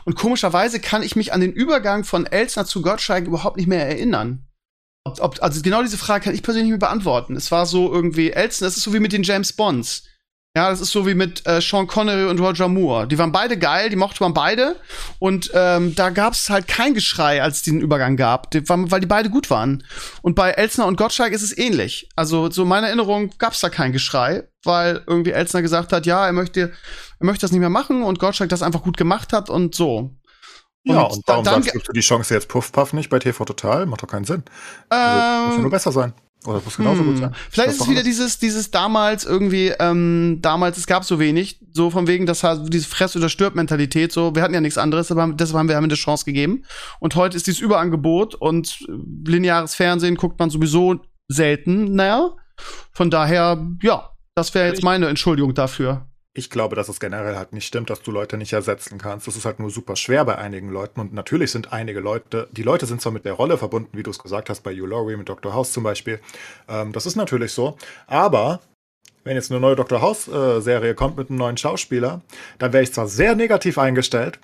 und 0.06 0.16
komischerweise 0.16 0.80
kann 0.80 1.04
ich 1.04 1.18
mich 1.18 1.34
an 1.34 1.42
den 1.42 1.52
Übergang 1.52 2.06
von 2.06 2.26
Elzner 2.26 2.66
zu 2.66 2.82
Gottschalk 2.82 3.28
überhaupt 3.28 3.58
nicht 3.58 3.68
mehr 3.68 3.86
erinnern. 3.86 4.46
Ob, 5.04 5.22
ob, 5.22 5.44
also 5.44 5.62
genau 5.62 5.82
diese 5.82 5.98
Frage 5.98 6.24
kann 6.24 6.34
ich 6.34 6.42
persönlich 6.42 6.72
nicht 6.72 6.80
mehr 6.80 6.88
beantworten. 6.88 7.36
Es 7.36 7.52
war 7.52 7.66
so 7.66 7.92
irgendwie 7.92 8.32
Elzner, 8.32 8.68
das 8.68 8.78
ist 8.78 8.84
so 8.84 8.94
wie 8.94 9.00
mit 9.00 9.12
den 9.12 9.24
James 9.24 9.52
Bonds. 9.52 10.04
Ja, 10.56 10.70
das 10.70 10.80
ist 10.80 10.92
so 10.92 11.06
wie 11.06 11.16
mit 11.16 11.46
äh, 11.46 11.60
Sean 11.60 11.86
Connery 11.86 12.30
und 12.30 12.40
Roger 12.40 12.70
Moore. 12.70 13.08
Die 13.10 13.18
waren 13.18 13.34
beide 13.34 13.58
geil, 13.60 13.90
die 13.90 13.98
mochte 13.98 14.24
man 14.24 14.34
beide. 14.34 14.78
Und 15.20 15.52
ähm, 15.54 15.96
da 15.96 16.12
gab 16.12 16.32
es 16.32 16.50
halt 16.50 16.70
kein 16.70 16.94
Geschrei, 16.94 17.44
als 17.44 17.58
es 17.58 17.62
diesen 17.64 17.82
Übergang 17.82 18.16
gab, 18.16 18.52
die, 18.52 18.68
weil 18.70 19.02
die 19.02 19.06
beide 19.06 19.30
gut 19.30 19.50
waren. 19.50 19.84
Und 20.22 20.36
bei 20.36 20.52
Elsner 20.52 20.86
und 20.86 20.96
Gottschalk 20.96 21.34
ist 21.34 21.42
es 21.42 21.58
ähnlich. 21.58 22.08
Also 22.16 22.50
so 22.50 22.62
in 22.64 22.70
meiner 22.70 22.88
Erinnerung 22.88 23.32
gab 23.38 23.52
es 23.52 23.60
da 23.60 23.70
kein 23.70 23.92
Geschrei, 23.92 24.48
weil 24.64 25.04
irgendwie 25.08 25.32
Elsner 25.32 25.62
gesagt 25.62 25.92
hat, 25.92 26.06
ja, 26.06 26.26
er 26.26 26.32
möchte, 26.32 26.72
er 27.20 27.26
möchte 27.26 27.42
das 27.42 27.52
nicht 27.52 27.60
mehr 27.60 27.70
machen 27.70 28.02
und 28.04 28.20
Gottschalk 28.20 28.50
das 28.50 28.62
einfach 28.62 28.82
gut 28.82 28.96
gemacht 28.96 29.34
hat 29.34 29.50
und 29.50 29.76
so. 29.76 30.16
Ja, 30.86 31.02
und 31.02 31.22
warum 31.26 31.44
dann 31.44 31.64
sagst 31.64 31.88
du 31.88 31.92
die 31.92 32.00
Chance 32.00 32.34
jetzt 32.34 32.48
Puff 32.48 32.72
Puff 32.72 32.94
nicht 32.94 33.10
bei 33.10 33.20
TV 33.20 33.44
Total? 33.44 33.86
Macht 33.88 34.04
doch 34.04 34.08
keinen 34.08 34.24
Sinn. 34.26 34.44
Also, 34.88 35.48
muss 35.48 35.52
ja 35.52 35.56
Ähm, 35.56 35.62
nur 35.64 35.72
besser 35.72 35.92
sein. 35.92 36.14
Oder 36.48 36.60
es 36.60 36.66
muss 36.66 36.78
genauso 36.78 37.02
Hm. 37.02 37.08
gut 37.08 37.18
sein. 37.18 37.36
Vielleicht 37.50 37.72
ist 37.72 37.82
es 37.82 37.90
wieder 37.90 38.04
dieses, 38.04 38.40
dieses 38.40 38.72
damals 38.72 39.26
irgendwie, 39.26 39.74
ähm, 39.80 40.40
damals, 40.42 40.78
es 40.78 40.88
gab 40.88 41.04
so 41.04 41.20
wenig, 41.20 41.60
so 41.74 41.90
von 41.90 42.08
wegen, 42.08 42.26
das 42.26 42.44
hat 42.44 42.62
diese 42.74 42.88
Fress- 42.88 43.16
oder 43.16 43.30
Stirb-Mentalität, 43.30 44.12
so, 44.12 44.36
wir 44.36 44.42
hatten 44.42 44.54
ja 44.54 44.62
nichts 44.62 44.78
anderes, 44.78 45.12
aber 45.12 45.28
deshalb 45.34 45.58
haben 45.58 45.70
wir 45.70 45.76
haben 45.76 45.84
eine 45.84 45.96
Chance 45.96 46.26
gegeben. 46.26 46.64
Und 47.00 47.16
heute 47.16 47.38
ist 47.38 47.48
dieses 47.48 47.62
Überangebot 47.62 48.36
und 48.36 48.80
lineares 49.26 49.76
Fernsehen 49.76 50.16
guckt 50.16 50.40
man 50.40 50.50
sowieso 50.50 51.00
selten, 51.28 51.96
naja. 51.96 52.32
Von 52.92 53.10
daher, 53.10 53.66
ja, 53.82 54.12
das 54.36 54.54
wäre 54.54 54.68
jetzt 54.68 54.84
meine 54.84 55.08
Entschuldigung 55.08 55.54
dafür. 55.54 56.08
Ich 56.38 56.50
glaube, 56.50 56.76
dass 56.76 56.90
es 56.90 57.00
generell 57.00 57.38
halt 57.38 57.54
nicht 57.54 57.66
stimmt, 57.66 57.90
dass 57.90 58.02
du 58.02 58.12
Leute 58.12 58.38
nicht 58.38 58.52
ersetzen 58.52 58.98
kannst. 58.98 59.26
Das 59.26 59.38
ist 59.38 59.46
halt 59.46 59.60
nur 59.62 59.70
super 59.70 59.96
schwer 59.96 60.26
bei 60.26 60.38
einigen 60.38 60.70
Leuten. 60.70 61.00
Und 61.00 61.14
natürlich 61.14 61.52
sind 61.52 61.72
einige 61.72 62.02
Leute, 62.02 62.50
die 62.52 62.62
Leute 62.62 62.86
sind 62.86 63.02
zwar 63.02 63.14
mit 63.14 63.24
der 63.24 63.34
Rolle 63.34 63.58
verbunden, 63.58 63.98
wie 63.98 64.04
du 64.04 64.12
es 64.12 64.20
gesagt 64.20 64.50
hast, 64.50 64.62
bei 64.62 64.74
Hugh 64.74 64.86
Laurie, 64.86 65.16
mit 65.16 65.30
Dr. 65.30 65.54
House 65.54 65.72
zum 65.72 65.84
Beispiel. 65.84 66.20
Ähm, 66.68 66.92
das 66.92 67.06
ist 67.06 67.16
natürlich 67.16 67.54
so. 67.54 67.78
Aber 68.06 68.60
wenn 69.24 69.38
jetzt 69.38 69.50
eine 69.50 69.62
neue 69.62 69.78
Dr. 69.78 70.02
House-Serie 70.02 70.94
kommt 70.94 71.16
mit 71.16 71.30
einem 71.30 71.40
neuen 71.40 71.58
Schauspieler, 71.58 72.22
dann 72.60 72.74
wäre 72.74 72.84
ich 72.84 72.94
zwar 72.94 73.08
sehr 73.08 73.34
negativ 73.36 73.78
eingestellt, 73.78 74.40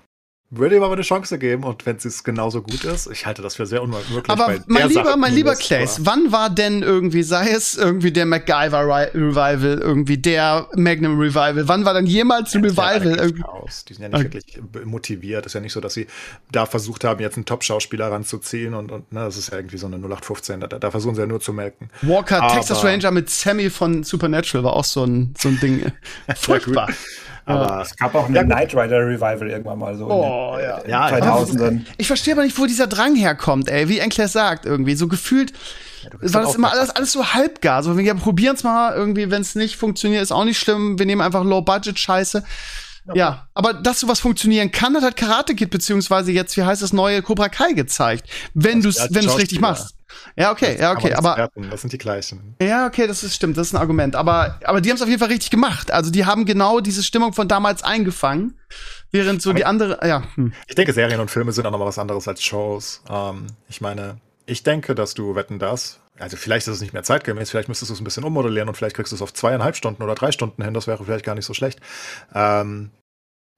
würde 0.52 0.76
ihm 0.76 0.84
aber 0.84 0.94
eine 0.94 1.02
Chance 1.02 1.40
geben 1.40 1.64
und 1.64 1.86
wenn 1.86 1.96
es 1.96 2.24
genauso 2.26 2.62
gut 2.62 2.84
ist, 2.84 3.10
ich 3.10 3.26
halte 3.26 3.42
das 3.42 3.56
für 3.56 3.66
sehr 3.66 3.82
unmöglich. 3.82 4.22
Aber 4.28 4.60
mein 4.68 4.90
lieber, 4.90 5.06
Sache 5.06 5.18
mein 5.18 5.34
lieber 5.34 5.56
Clays, 5.56 6.02
wann 6.02 6.34
war 6.34 6.50
denn 6.50 6.84
irgendwie, 6.84 7.24
sei 7.24 7.50
es 7.52 7.76
irgendwie 7.76 8.12
der 8.12 8.26
MacGyver 8.26 8.86
Revival, 9.14 9.80
irgendwie 9.82 10.18
der 10.18 10.68
Magnum 10.76 11.18
Revival, 11.18 11.68
wann 11.70 11.86
war 11.86 11.94
dann 11.94 12.06
jemals 12.06 12.54
ein 12.54 12.66
Revival? 12.66 13.34
Ja 13.38 13.46
aus. 13.46 13.86
Die 13.86 13.94
sind 13.94 14.04
ja 14.04 14.10
nicht 14.10 14.28
okay. 14.28 14.34
wirklich 14.34 14.86
motiviert. 14.86 15.46
ist 15.46 15.54
ja 15.54 15.62
nicht 15.62 15.72
so, 15.72 15.80
dass 15.80 15.94
sie 15.94 16.08
da 16.52 16.66
versucht 16.66 17.06
haben, 17.06 17.22
jetzt 17.22 17.38
einen 17.38 17.46
Top-Schauspieler 17.46 18.12
ranzuziehen 18.12 18.74
und, 18.74 18.92
und 18.92 19.12
ne, 19.14 19.22
das 19.22 19.38
ist 19.38 19.52
ja 19.52 19.58
irgendwie 19.58 19.78
so 19.78 19.88
eine 19.88 19.96
0815. 19.96 20.60
Da, 20.60 20.68
da 20.68 20.92
versuchen 20.92 21.16
sie 21.16 21.22
ja 21.22 21.28
nur 21.28 21.40
zu 21.40 21.54
melken. 21.54 21.90
Walker, 22.02 22.42
aber 22.44 22.56
Texas 22.56 22.84
Ranger 22.84 23.12
mit 23.12 23.30
Sammy 23.30 23.70
von 23.70 24.04
Supernatural 24.04 24.66
war 24.66 24.74
auch 24.74 24.84
so 24.84 25.06
ein, 25.06 25.34
so 25.38 25.48
ein 25.48 25.60
Ding. 25.62 25.92
Furchtbar. 26.36 26.90
Aber 27.46 27.82
es 27.82 27.96
gab 27.96 28.14
auch 28.16 28.28
ein 28.28 28.36
ja, 28.36 28.44
Knight 28.44 28.74
Rider 28.76 29.00
Revival 29.00 29.50
irgendwann 29.50 29.80
mal 29.80 29.96
so 29.96 30.08
oh, 30.08 30.58
in 30.58 30.82
den 30.84 30.90
ja. 30.90 31.08
2000ern. 31.08 31.82
Ich 31.98 32.08
verstehe 32.08 32.34
aber 32.34 32.44
nicht, 32.44 32.58
wo 32.58 32.66
dieser 32.66 32.88
Drang 32.88 33.16
herkommt, 33.16 33.70
ey, 33.70 33.90
wie 33.90 34.00
Enkler 34.00 34.28
sagt 34.28 34.66
irgendwie. 34.66 34.96
So 34.96 35.08
gefühlt 35.08 35.54
ja, 36.04 36.34
war 36.34 36.42
das 36.42 36.56
immer 36.56 36.72
alles, 36.72 36.90
alles 36.92 37.12
so 37.12 37.34
halbgar. 37.34 37.84
So, 37.84 37.98
wir 37.98 38.16
probieren 38.16 38.56
es 38.56 38.64
mal 38.64 38.94
irgendwie, 38.94 39.30
wenn 39.32 39.42
es 39.42 39.56
nicht 39.56 39.76
funktioniert, 39.76 40.22
ist 40.22 40.32
auch 40.32 40.46
nicht 40.46 40.60
schlimm. 40.60 41.00
Wir 41.00 41.06
nehmen 41.06 41.22
einfach 41.22 41.44
Low-Budget-Scheiße. 41.44 42.44
Ja. 43.08 43.16
ja. 43.16 43.48
aber 43.56 43.74
dass 43.74 44.00
sowas 44.00 44.20
funktionieren 44.20 44.72
kann, 44.72 44.96
hat 44.96 45.04
halt 45.04 45.16
Karate 45.16 45.56
Kid 45.56 45.72
beziehungsweise 45.72 46.32
jetzt, 46.32 46.56
wie 46.56 46.64
heißt 46.64 46.84
das 46.84 46.94
neue 46.94 47.24
Cobra 47.24 47.50
Kai 47.50 47.74
gezeigt, 47.74 48.30
wenn 48.54 48.82
du 48.82 48.90
es 48.90 49.08
wenn 49.10 49.26
du 49.26 49.32
richtig 49.32 49.60
machst. 49.60 49.96
Ja, 50.38 50.52
okay, 50.52 50.78
ja, 50.80 50.92
okay, 50.92 51.14
aber 51.14 51.50
das 51.70 51.82
sind 51.82 51.94
die 51.94 51.98
gleichen. 51.98 52.56
Ja, 52.62 52.88
okay, 52.88 53.08
das 53.08 53.24
ist 53.24 53.36
stimmt, 53.36 53.58
das 53.58 53.68
ist 53.68 53.74
ein 53.74 53.78
Argument, 53.78 54.16
aber 54.16 54.60
aber 54.64 54.82
die 54.82 54.90
haben 54.90 54.96
es 54.96 55.02
auf 55.02 55.08
jeden 55.08 55.20
Fall 55.20 55.30
richtig 55.30 55.50
gemacht. 55.50 55.92
Also, 55.92 56.12
die 56.12 56.26
haben 56.26 56.46
genau 56.46 56.80
diese 56.80 57.04
Stimmung 57.04 57.34
von 57.34 57.48
damals 57.48 57.84
eingefangen, 57.84 58.60
während 59.12 59.42
so 59.42 59.52
aber 59.52 59.58
die 59.58 59.66
andere, 59.66 60.00
ja. 60.08 60.24
Hm. 60.36 60.54
Ich 60.68 60.76
denke, 60.76 60.94
Serien 60.94 61.20
und 61.20 61.32
Filme 61.32 61.52
sind 61.52 61.66
auch 61.66 61.72
noch 61.72 61.80
mal 61.80 61.86
was 61.86 62.00
anderes 62.00 62.28
als 62.28 62.44
Shows. 62.44 63.04
Ähm, 63.10 63.48
ich 63.70 63.82
meine, 63.82 64.18
ich 64.46 64.64
denke, 64.64 64.96
dass 64.96 65.14
du 65.14 65.36
wetten 65.36 65.60
das 65.60 66.02
also 66.22 66.38
vielleicht 66.38 66.68
ist 66.68 66.76
es 66.76 66.82
nicht 66.82 66.94
mehr 66.94 67.04
zeitgemäß, 67.04 67.50
vielleicht 67.50 67.68
müsstest 67.68 67.90
du 67.90 67.94
es 67.94 68.02
ein 68.02 68.04
bisschen 68.04 68.24
ummodellieren 68.24 68.70
und 68.70 68.76
vielleicht 68.76 68.96
kriegst 68.96 69.12
du 69.12 69.16
es 69.16 69.22
auf 69.22 69.34
zweieinhalb 69.34 69.76
Stunden 69.76 70.04
oder 70.04 70.14
drei 70.14 70.32
Stunden 70.32 70.64
hin, 70.64 70.74
das 70.74 70.86
wäre 70.86 71.04
vielleicht 71.04 71.26
gar 71.26 71.36
nicht 71.36 71.46
so 71.46 71.54
schlecht. 71.54 71.80
Ähm, 72.34 72.92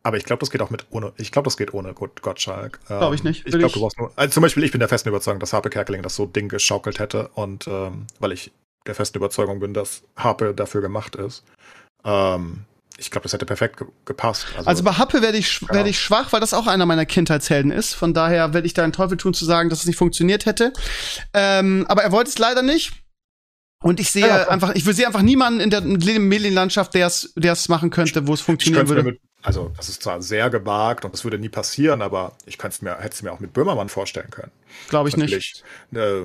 aber 0.04 0.18
ich 0.18 0.26
glaube, 0.26 0.42
das 0.42 0.52
geht 0.52 0.62
auch 0.62 0.70
mit 0.70 0.86
ohne. 0.90 1.14
Ich 1.18 1.32
glaube, 1.32 1.46
das 1.46 1.56
geht 1.56 1.74
ohne 1.74 1.94
Gottschalk. 1.94 2.80
Ähm, 2.90 2.98
glaube 3.00 3.16
ich 3.16 3.24
nicht. 3.24 3.48
Ich 3.48 3.58
glaube, 3.58 3.74
du 3.74 3.80
brauchst 3.80 3.98
nur. 3.98 4.12
Also 4.18 4.34
zum 4.34 4.44
Beispiel, 4.44 4.64
ich 4.64 4.72
bin 4.72 4.80
der 4.80 4.90
festen 4.90 5.10
Überzeugung, 5.10 5.40
dass 5.40 5.54
Harpe 5.54 5.70
Kerkeling 5.70 6.02
das 6.02 6.16
so 6.16 6.26
Ding 6.26 6.50
geschaukelt 6.50 7.00
hätte 7.00 7.30
und 7.30 7.68
ähm, 7.68 8.06
weil 8.20 8.34
ich 8.34 8.52
der 8.86 8.96
festen 8.96 9.18
Überzeugung 9.18 9.62
bin, 9.62 9.74
dass 9.74 10.04
Harpe 10.18 10.54
dafür 10.54 10.82
gemacht 10.82 11.16
ist. 11.16 11.44
Ähm, 12.04 12.66
ich 12.98 13.12
glaube, 13.12 13.24
das 13.24 13.34
hätte 13.34 13.46
perfekt 13.46 13.78
ge 13.78 13.88
gepasst. 14.06 14.48
Also, 14.58 14.70
also, 14.70 14.84
bei 14.84 14.92
Happe 14.92 15.22
werde 15.22 15.38
ich, 15.38 15.62
ja. 15.62 15.70
werd 15.70 15.88
ich 15.88 16.00
schwach, 16.00 16.34
weil 16.34 16.42
das 16.42 16.54
auch 16.54 16.68
einer 16.68 16.86
meiner 16.86 17.06
Kindheitshelden 17.06 17.72
ist. 17.72 17.94
Von 17.94 18.14
daher 18.14 18.54
werde 18.54 18.68
ich 18.68 18.74
da 18.74 18.84
einen 18.84 18.94
Teufel 18.94 19.18
tun 19.18 19.34
zu 19.34 19.46
sagen, 19.46 19.70
dass 19.70 19.80
es 19.80 19.86
nicht 19.86 19.98
funktioniert 19.98 20.46
hätte. 20.46 20.74
Ähm, 21.34 21.86
aber 21.88 22.04
er 22.04 22.12
wollte 22.12 22.30
es 22.30 22.38
leider 22.38 22.62
nicht. 22.62 22.92
Und 23.82 24.00
ich 24.00 24.12
sehe 24.12 24.28
ja, 24.28 24.48
einfach, 24.48 24.76
ich 24.76 24.84
sehe 24.84 25.08
einfach 25.08 25.22
niemanden 25.22 25.60
in 25.60 25.70
der 25.70 25.82
Medienlandschaft, 25.82 26.94
der 26.94 27.08
es, 27.08 27.34
der 27.36 27.54
es 27.54 27.68
machen 27.68 27.90
könnte, 27.90 28.28
wo 28.28 28.34
es 28.34 28.42
funktionieren 28.42 28.88
würde. 28.88 29.04
Mit, 29.04 29.22
also, 29.44 29.72
das 29.76 29.90
ist 29.90 30.02
zwar 30.02 30.22
sehr 30.22 30.50
gewagt 30.50 31.04
und 31.04 31.14
das 31.14 31.26
würde 31.26 31.38
nie 31.38 31.50
passieren, 31.50 32.02
aber 32.02 32.32
ich 32.46 32.58
könnte 32.58 32.76
es 32.76 32.82
mir, 32.82 32.98
hätte 32.98 33.14
es 33.14 33.22
mir 33.22 33.32
auch 33.34 33.42
mit 33.42 33.54
Böhmermann 33.54 33.90
vorstellen 33.90 34.30
können. 34.32 34.52
Glaube 34.90 35.10
ich 35.10 35.18
nicht. 35.18 35.64
Äh, 35.94 36.22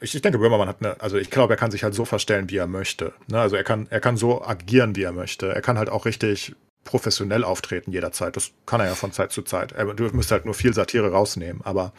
ich, 0.00 0.14
ich, 0.14 0.22
denke, 0.22 0.38
Böhmermann 0.38 0.68
hat 0.68 0.76
eine, 0.80 1.00
also 1.00 1.16
ich 1.16 1.30
glaube, 1.30 1.54
er 1.54 1.56
kann 1.56 1.70
sich 1.70 1.82
halt 1.82 1.94
so 1.94 2.04
verstellen, 2.04 2.50
wie 2.50 2.58
er 2.58 2.66
möchte. 2.66 3.14
Ne? 3.26 3.40
Also 3.40 3.56
er 3.56 3.64
kann, 3.64 3.86
er 3.90 4.00
kann 4.00 4.18
so 4.18 4.44
agieren, 4.44 4.94
wie 4.96 5.02
er 5.02 5.12
möchte. 5.12 5.52
Er 5.52 5.62
kann 5.62 5.78
halt 5.78 5.88
auch 5.88 6.04
richtig 6.04 6.54
professionell 6.84 7.42
auftreten 7.42 7.90
jederzeit. 7.90 8.36
Das 8.36 8.50
kann 8.66 8.80
er 8.80 8.86
ja 8.86 8.94
von 8.94 9.12
Zeit 9.12 9.32
zu 9.32 9.42
Zeit. 9.42 9.72
Er, 9.72 9.86
du 9.86 10.04
müsst 10.12 10.30
halt 10.30 10.44
nur 10.44 10.54
viel 10.54 10.74
Satire 10.74 11.10
rausnehmen, 11.10 11.62
aber 11.64 11.92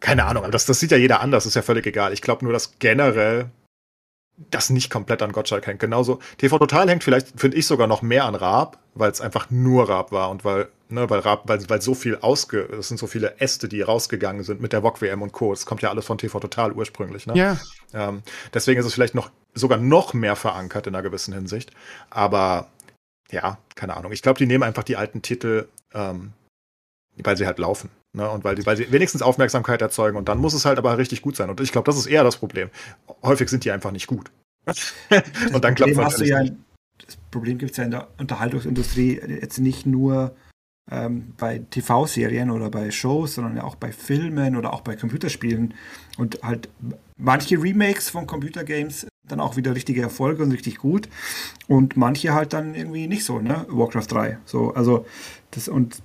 keine 0.00 0.24
Ahnung, 0.24 0.50
das, 0.50 0.66
das 0.66 0.80
sieht 0.80 0.90
ja 0.90 0.98
jeder 0.98 1.20
anders, 1.20 1.46
ist 1.46 1.54
ja 1.54 1.62
völlig 1.62 1.86
egal. 1.86 2.12
Ich 2.12 2.20
glaube 2.20 2.44
nur, 2.44 2.52
dass 2.52 2.78
generell 2.78 3.50
das 4.36 4.70
nicht 4.70 4.90
komplett 4.90 5.22
an 5.22 5.32
Gottschalk 5.32 5.66
hängt. 5.66 5.80
Genauso, 5.80 6.18
TV 6.38 6.58
Total 6.58 6.88
hängt 6.88 7.04
vielleicht, 7.04 7.38
finde 7.38 7.56
ich, 7.56 7.66
sogar 7.66 7.86
noch 7.86 8.02
mehr 8.02 8.24
an 8.24 8.34
Raab, 8.34 8.78
weil 8.94 9.10
es 9.10 9.20
einfach 9.20 9.50
nur 9.50 9.88
Raab 9.88 10.10
war 10.10 10.30
und 10.30 10.44
weil, 10.44 10.68
ne, 10.88 11.08
weil 11.08 11.20
Raab, 11.20 11.48
weil, 11.48 11.68
weil 11.68 11.80
so 11.80 11.94
viel 11.94 12.16
ausge, 12.16 12.62
es 12.62 12.88
sind 12.88 12.98
so 12.98 13.06
viele 13.06 13.40
Äste, 13.40 13.68
die 13.68 13.80
rausgegangen 13.82 14.42
sind 14.42 14.60
mit 14.60 14.72
der 14.72 14.82
VOG 14.82 15.02
WM 15.02 15.22
und 15.22 15.32
Co. 15.32 15.52
Das 15.52 15.66
kommt 15.66 15.82
ja 15.82 15.90
alles 15.90 16.04
von 16.04 16.18
TV 16.18 16.40
Total 16.40 16.72
ursprünglich, 16.72 17.26
ne? 17.26 17.34
Ja. 17.36 17.58
Ähm, 17.92 18.22
deswegen 18.52 18.80
ist 18.80 18.86
es 18.86 18.94
vielleicht 18.94 19.14
noch, 19.14 19.30
sogar 19.54 19.78
noch 19.78 20.14
mehr 20.14 20.34
verankert 20.34 20.86
in 20.88 20.94
einer 20.94 21.02
gewissen 21.02 21.32
Hinsicht. 21.32 21.70
Aber, 22.10 22.68
ja, 23.30 23.58
keine 23.76 23.96
Ahnung. 23.96 24.10
Ich 24.10 24.22
glaube, 24.22 24.38
die 24.38 24.46
nehmen 24.46 24.64
einfach 24.64 24.84
die 24.84 24.96
alten 24.96 25.22
Titel, 25.22 25.68
ähm, 25.92 26.32
weil 27.16 27.36
sie 27.36 27.46
halt 27.46 27.60
laufen. 27.60 27.90
Ne? 28.14 28.30
Und 28.30 28.44
weil, 28.44 28.54
die, 28.54 28.64
weil 28.64 28.76
sie 28.76 28.90
wenigstens 28.92 29.22
Aufmerksamkeit 29.22 29.82
erzeugen 29.82 30.16
und 30.16 30.28
dann 30.28 30.38
muss 30.38 30.54
es 30.54 30.64
halt 30.64 30.78
aber 30.78 30.96
richtig 30.98 31.20
gut 31.20 31.36
sein. 31.36 31.50
Und 31.50 31.60
ich 31.60 31.72
glaube, 31.72 31.86
das 31.86 31.96
ist 31.96 32.06
eher 32.06 32.22
das 32.22 32.36
Problem. 32.36 32.70
Häufig 33.22 33.48
sind 33.48 33.64
die 33.64 33.72
einfach 33.72 33.90
nicht 33.90 34.06
gut. 34.06 34.30
und 35.52 35.64
dann 35.64 35.74
klappt 35.74 35.92
es 35.92 36.26
ja, 36.26 36.42
Das 36.42 37.16
Problem 37.30 37.58
gibt 37.58 37.72
es 37.72 37.76
ja 37.76 37.84
in 37.84 37.90
der 37.90 38.08
Unterhaltungsindustrie 38.18 39.20
jetzt 39.40 39.58
nicht 39.58 39.84
nur 39.84 40.34
ähm, 40.90 41.34
bei 41.36 41.58
TV-Serien 41.70 42.50
oder 42.50 42.70
bei 42.70 42.90
Shows, 42.90 43.34
sondern 43.34 43.56
ja 43.56 43.64
auch 43.64 43.74
bei 43.74 43.90
Filmen 43.90 44.56
oder 44.56 44.72
auch 44.72 44.82
bei 44.82 44.94
Computerspielen. 44.94 45.74
Und 46.16 46.40
halt 46.42 46.68
manche 47.18 47.60
Remakes 47.60 48.10
von 48.10 48.26
Computergames 48.26 49.08
dann 49.26 49.40
auch 49.40 49.56
wieder 49.56 49.74
richtige 49.74 50.02
Erfolge 50.02 50.44
und 50.44 50.52
richtig 50.52 50.78
gut. 50.78 51.08
Und 51.66 51.96
manche 51.96 52.32
halt 52.32 52.52
dann 52.52 52.74
irgendwie 52.74 53.08
nicht 53.08 53.24
so, 53.24 53.40
ne? 53.40 53.66
Warcraft 53.68 54.06
3. 54.08 54.38
So, 54.44 54.72
also 54.74 55.04
das 55.50 55.68
und 55.68 56.00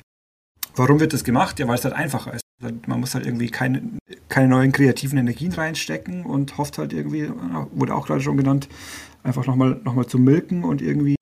Warum 0.79 1.01
wird 1.01 1.11
das 1.11 1.25
gemacht? 1.25 1.59
Ja, 1.59 1.67
weil 1.67 1.75
es 1.75 1.83
halt 1.83 1.93
einfacher 1.93 2.33
ist. 2.33 2.41
Man 2.87 3.01
muss 3.01 3.13
halt 3.13 3.25
irgendwie 3.25 3.49
keine, 3.49 3.81
keine 4.29 4.47
neuen 4.47 4.71
kreativen 4.71 5.17
Energien 5.17 5.51
reinstecken 5.51 6.25
und 6.25 6.57
hofft 6.57 6.77
halt 6.77 6.93
irgendwie, 6.93 7.29
wurde 7.71 7.93
auch 7.93 8.07
gerade 8.07 8.21
schon 8.21 8.37
genannt, 8.37 8.69
einfach 9.21 9.45
nochmal 9.45 9.79
noch 9.83 9.93
mal 9.93 10.07
zu 10.07 10.17
milken 10.17 10.63
und 10.63 10.81
irgendwie, 10.81 11.17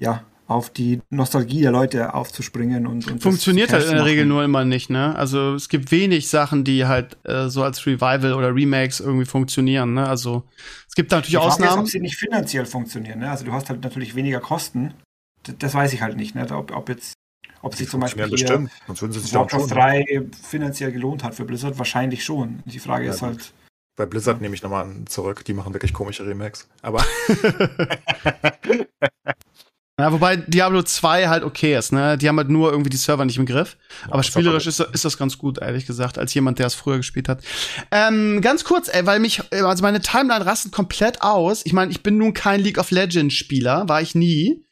ja, 0.00 0.24
auf 0.48 0.70
die 0.70 1.00
Nostalgie 1.10 1.60
der 1.60 1.70
Leute 1.70 2.12
aufzuspringen 2.12 2.88
und, 2.88 3.06
und 3.06 3.22
funktioniert 3.22 3.72
halt 3.72 3.84
in 3.84 3.92
der 3.92 4.04
Regel 4.04 4.26
nur 4.26 4.42
immer 4.42 4.64
nicht, 4.64 4.90
ne? 4.90 5.14
Also 5.14 5.54
es 5.54 5.68
gibt 5.68 5.92
wenig 5.92 6.28
Sachen, 6.28 6.64
die 6.64 6.86
halt 6.86 7.18
äh, 7.24 7.48
so 7.48 7.62
als 7.62 7.86
Revival 7.86 8.34
oder 8.34 8.52
Remakes 8.52 8.98
irgendwie 8.98 9.26
funktionieren, 9.26 9.94
ne? 9.94 10.08
Also 10.08 10.42
es 10.88 10.96
gibt 10.96 11.12
da 11.12 11.16
natürlich 11.16 11.38
Ausnahmen. 11.38 11.74
Ist, 11.74 11.78
ob 11.78 11.88
sie 11.88 12.00
nicht 12.00 12.16
finanziell 12.16 12.66
funktionieren, 12.66 13.20
ne? 13.20 13.30
Also 13.30 13.44
du 13.44 13.52
hast 13.52 13.70
halt 13.70 13.84
natürlich 13.84 14.16
weniger 14.16 14.40
Kosten. 14.40 14.92
Das, 15.44 15.54
das 15.56 15.74
weiß 15.74 15.92
ich 15.92 16.02
halt 16.02 16.16
nicht, 16.16 16.34
ne? 16.34 16.44
Ob, 16.50 16.74
ob 16.74 16.88
jetzt 16.88 17.14
ob 17.62 17.74
sich 17.74 17.88
zum 17.88 18.00
Beispiel 18.00 18.28
bestimmt. 18.28 18.70
Warcraft 18.86 19.66
3 19.68 20.26
finanziell 20.42 20.92
gelohnt 20.92 21.24
hat 21.24 21.34
für 21.34 21.44
Blizzard, 21.44 21.78
wahrscheinlich 21.78 22.24
schon. 22.24 22.62
Die 22.64 22.78
Frage 22.78 23.06
ja, 23.06 23.12
ist 23.12 23.22
halt. 23.22 23.52
Bei 23.96 24.06
Blizzard 24.06 24.40
nehme 24.40 24.54
ich 24.54 24.62
nochmal 24.62 24.88
zurück, 25.06 25.44
die 25.44 25.52
machen 25.52 25.74
wirklich 25.74 25.92
komische 25.92 26.26
Remakes. 26.26 26.68
Aber. 26.82 27.04
Ja, 30.00 30.12
wobei 30.12 30.36
Diablo 30.36 30.82
2 30.82 31.28
halt 31.28 31.44
okay 31.44 31.76
ist, 31.76 31.92
ne? 31.92 32.16
Die 32.16 32.28
haben 32.28 32.36
halt 32.38 32.48
nur 32.48 32.70
irgendwie 32.70 32.90
die 32.90 32.96
Server 32.96 33.24
nicht 33.24 33.36
im 33.36 33.46
Griff. 33.46 33.76
Ja, 34.06 34.14
aber 34.14 34.22
spielerisch 34.22 34.66
ist, 34.66 34.80
ist 34.80 35.04
das 35.04 35.18
ganz 35.18 35.38
gut, 35.38 35.58
ehrlich 35.58 35.86
gesagt, 35.86 36.18
als 36.18 36.32
jemand, 36.34 36.58
der 36.58 36.66
es 36.66 36.74
früher 36.74 36.96
gespielt 36.96 37.28
hat. 37.28 37.42
Ähm, 37.90 38.40
ganz 38.40 38.64
kurz, 38.64 38.88
ey, 38.88 39.04
weil 39.06 39.20
mich, 39.20 39.42
also 39.52 39.82
meine 39.82 40.00
Timeline 40.00 40.44
rastet 40.46 40.72
komplett 40.72 41.22
aus. 41.22 41.62
Ich 41.64 41.72
meine, 41.72 41.90
ich 41.90 42.02
bin 42.02 42.16
nun 42.16 42.32
kein 42.32 42.60
League 42.60 42.78
of 42.78 42.90
Legends 42.90 43.34
Spieler, 43.34 43.88
war 43.88 44.00
ich 44.00 44.14
nie. 44.14 44.64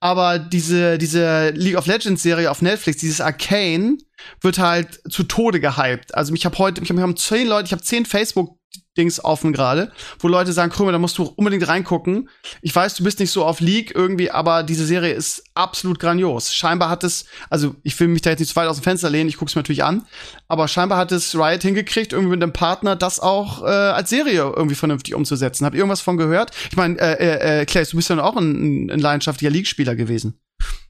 Aber 0.00 0.38
diese, 0.38 0.98
diese 0.98 1.50
League 1.50 1.76
of 1.76 1.86
Legends 1.86 2.22
Serie 2.22 2.50
auf 2.50 2.62
Netflix, 2.62 2.98
dieses 2.98 3.20
Arcane, 3.20 3.98
wird 4.40 4.58
halt 4.58 5.00
zu 5.10 5.24
Tode 5.24 5.60
gehypt. 5.60 6.14
Also 6.14 6.34
ich 6.34 6.44
habe 6.44 6.58
heute, 6.58 6.82
ich 6.82 6.90
habe 6.90 7.14
zehn 7.14 7.46
Leute, 7.46 7.66
ich 7.66 7.72
habe 7.72 7.82
zehn 7.82 8.04
Facebook 8.04 8.57
Dings 8.98 9.24
offen 9.24 9.52
gerade, 9.52 9.92
wo 10.18 10.28
Leute 10.28 10.52
sagen, 10.52 10.72
Krümel, 10.72 10.92
da 10.92 10.98
musst 10.98 11.16
du 11.18 11.22
unbedingt 11.22 11.66
reingucken. 11.68 12.28
Ich 12.60 12.74
weiß, 12.74 12.96
du 12.96 13.04
bist 13.04 13.20
nicht 13.20 13.30
so 13.30 13.44
auf 13.44 13.60
League 13.60 13.92
irgendwie, 13.94 14.30
aber 14.30 14.62
diese 14.62 14.84
Serie 14.84 15.14
ist 15.14 15.44
absolut 15.54 15.98
grandios. 16.00 16.52
Scheinbar 16.52 16.90
hat 16.90 17.04
es, 17.04 17.26
also 17.48 17.76
ich 17.84 17.98
will 18.00 18.08
mich 18.08 18.22
da 18.22 18.30
jetzt 18.30 18.40
nicht 18.40 18.50
zu 18.50 18.56
weit 18.56 18.68
aus 18.68 18.78
dem 18.78 18.82
Fenster 18.82 19.08
lehnen, 19.08 19.28
ich 19.28 19.36
guck's 19.36 19.54
mir 19.54 19.60
natürlich 19.60 19.84
an, 19.84 20.04
aber 20.48 20.68
scheinbar 20.68 20.98
hat 20.98 21.12
es 21.12 21.34
Riot 21.34 21.62
hingekriegt, 21.62 22.12
irgendwie 22.12 22.32
mit 22.32 22.42
einem 22.42 22.52
Partner 22.52 22.96
das 22.96 23.20
auch 23.20 23.62
äh, 23.62 23.66
als 23.66 24.10
Serie 24.10 24.52
irgendwie 24.56 24.74
vernünftig 24.74 25.14
umzusetzen. 25.14 25.64
Habt 25.64 25.74
ihr 25.74 25.80
irgendwas 25.80 26.00
von 26.00 26.16
gehört? 26.16 26.50
Ich 26.70 26.76
meine, 26.76 26.98
äh, 26.98 27.14
äh, 27.14 27.60
äh, 27.60 27.64
Claes, 27.64 27.90
du 27.90 27.96
bist 27.96 28.10
ja 28.10 28.22
auch 28.22 28.36
ein, 28.36 28.90
ein 28.90 28.98
leidenschaftlicher 28.98 29.50
League-Spieler 29.50 29.94
gewesen. 29.94 30.40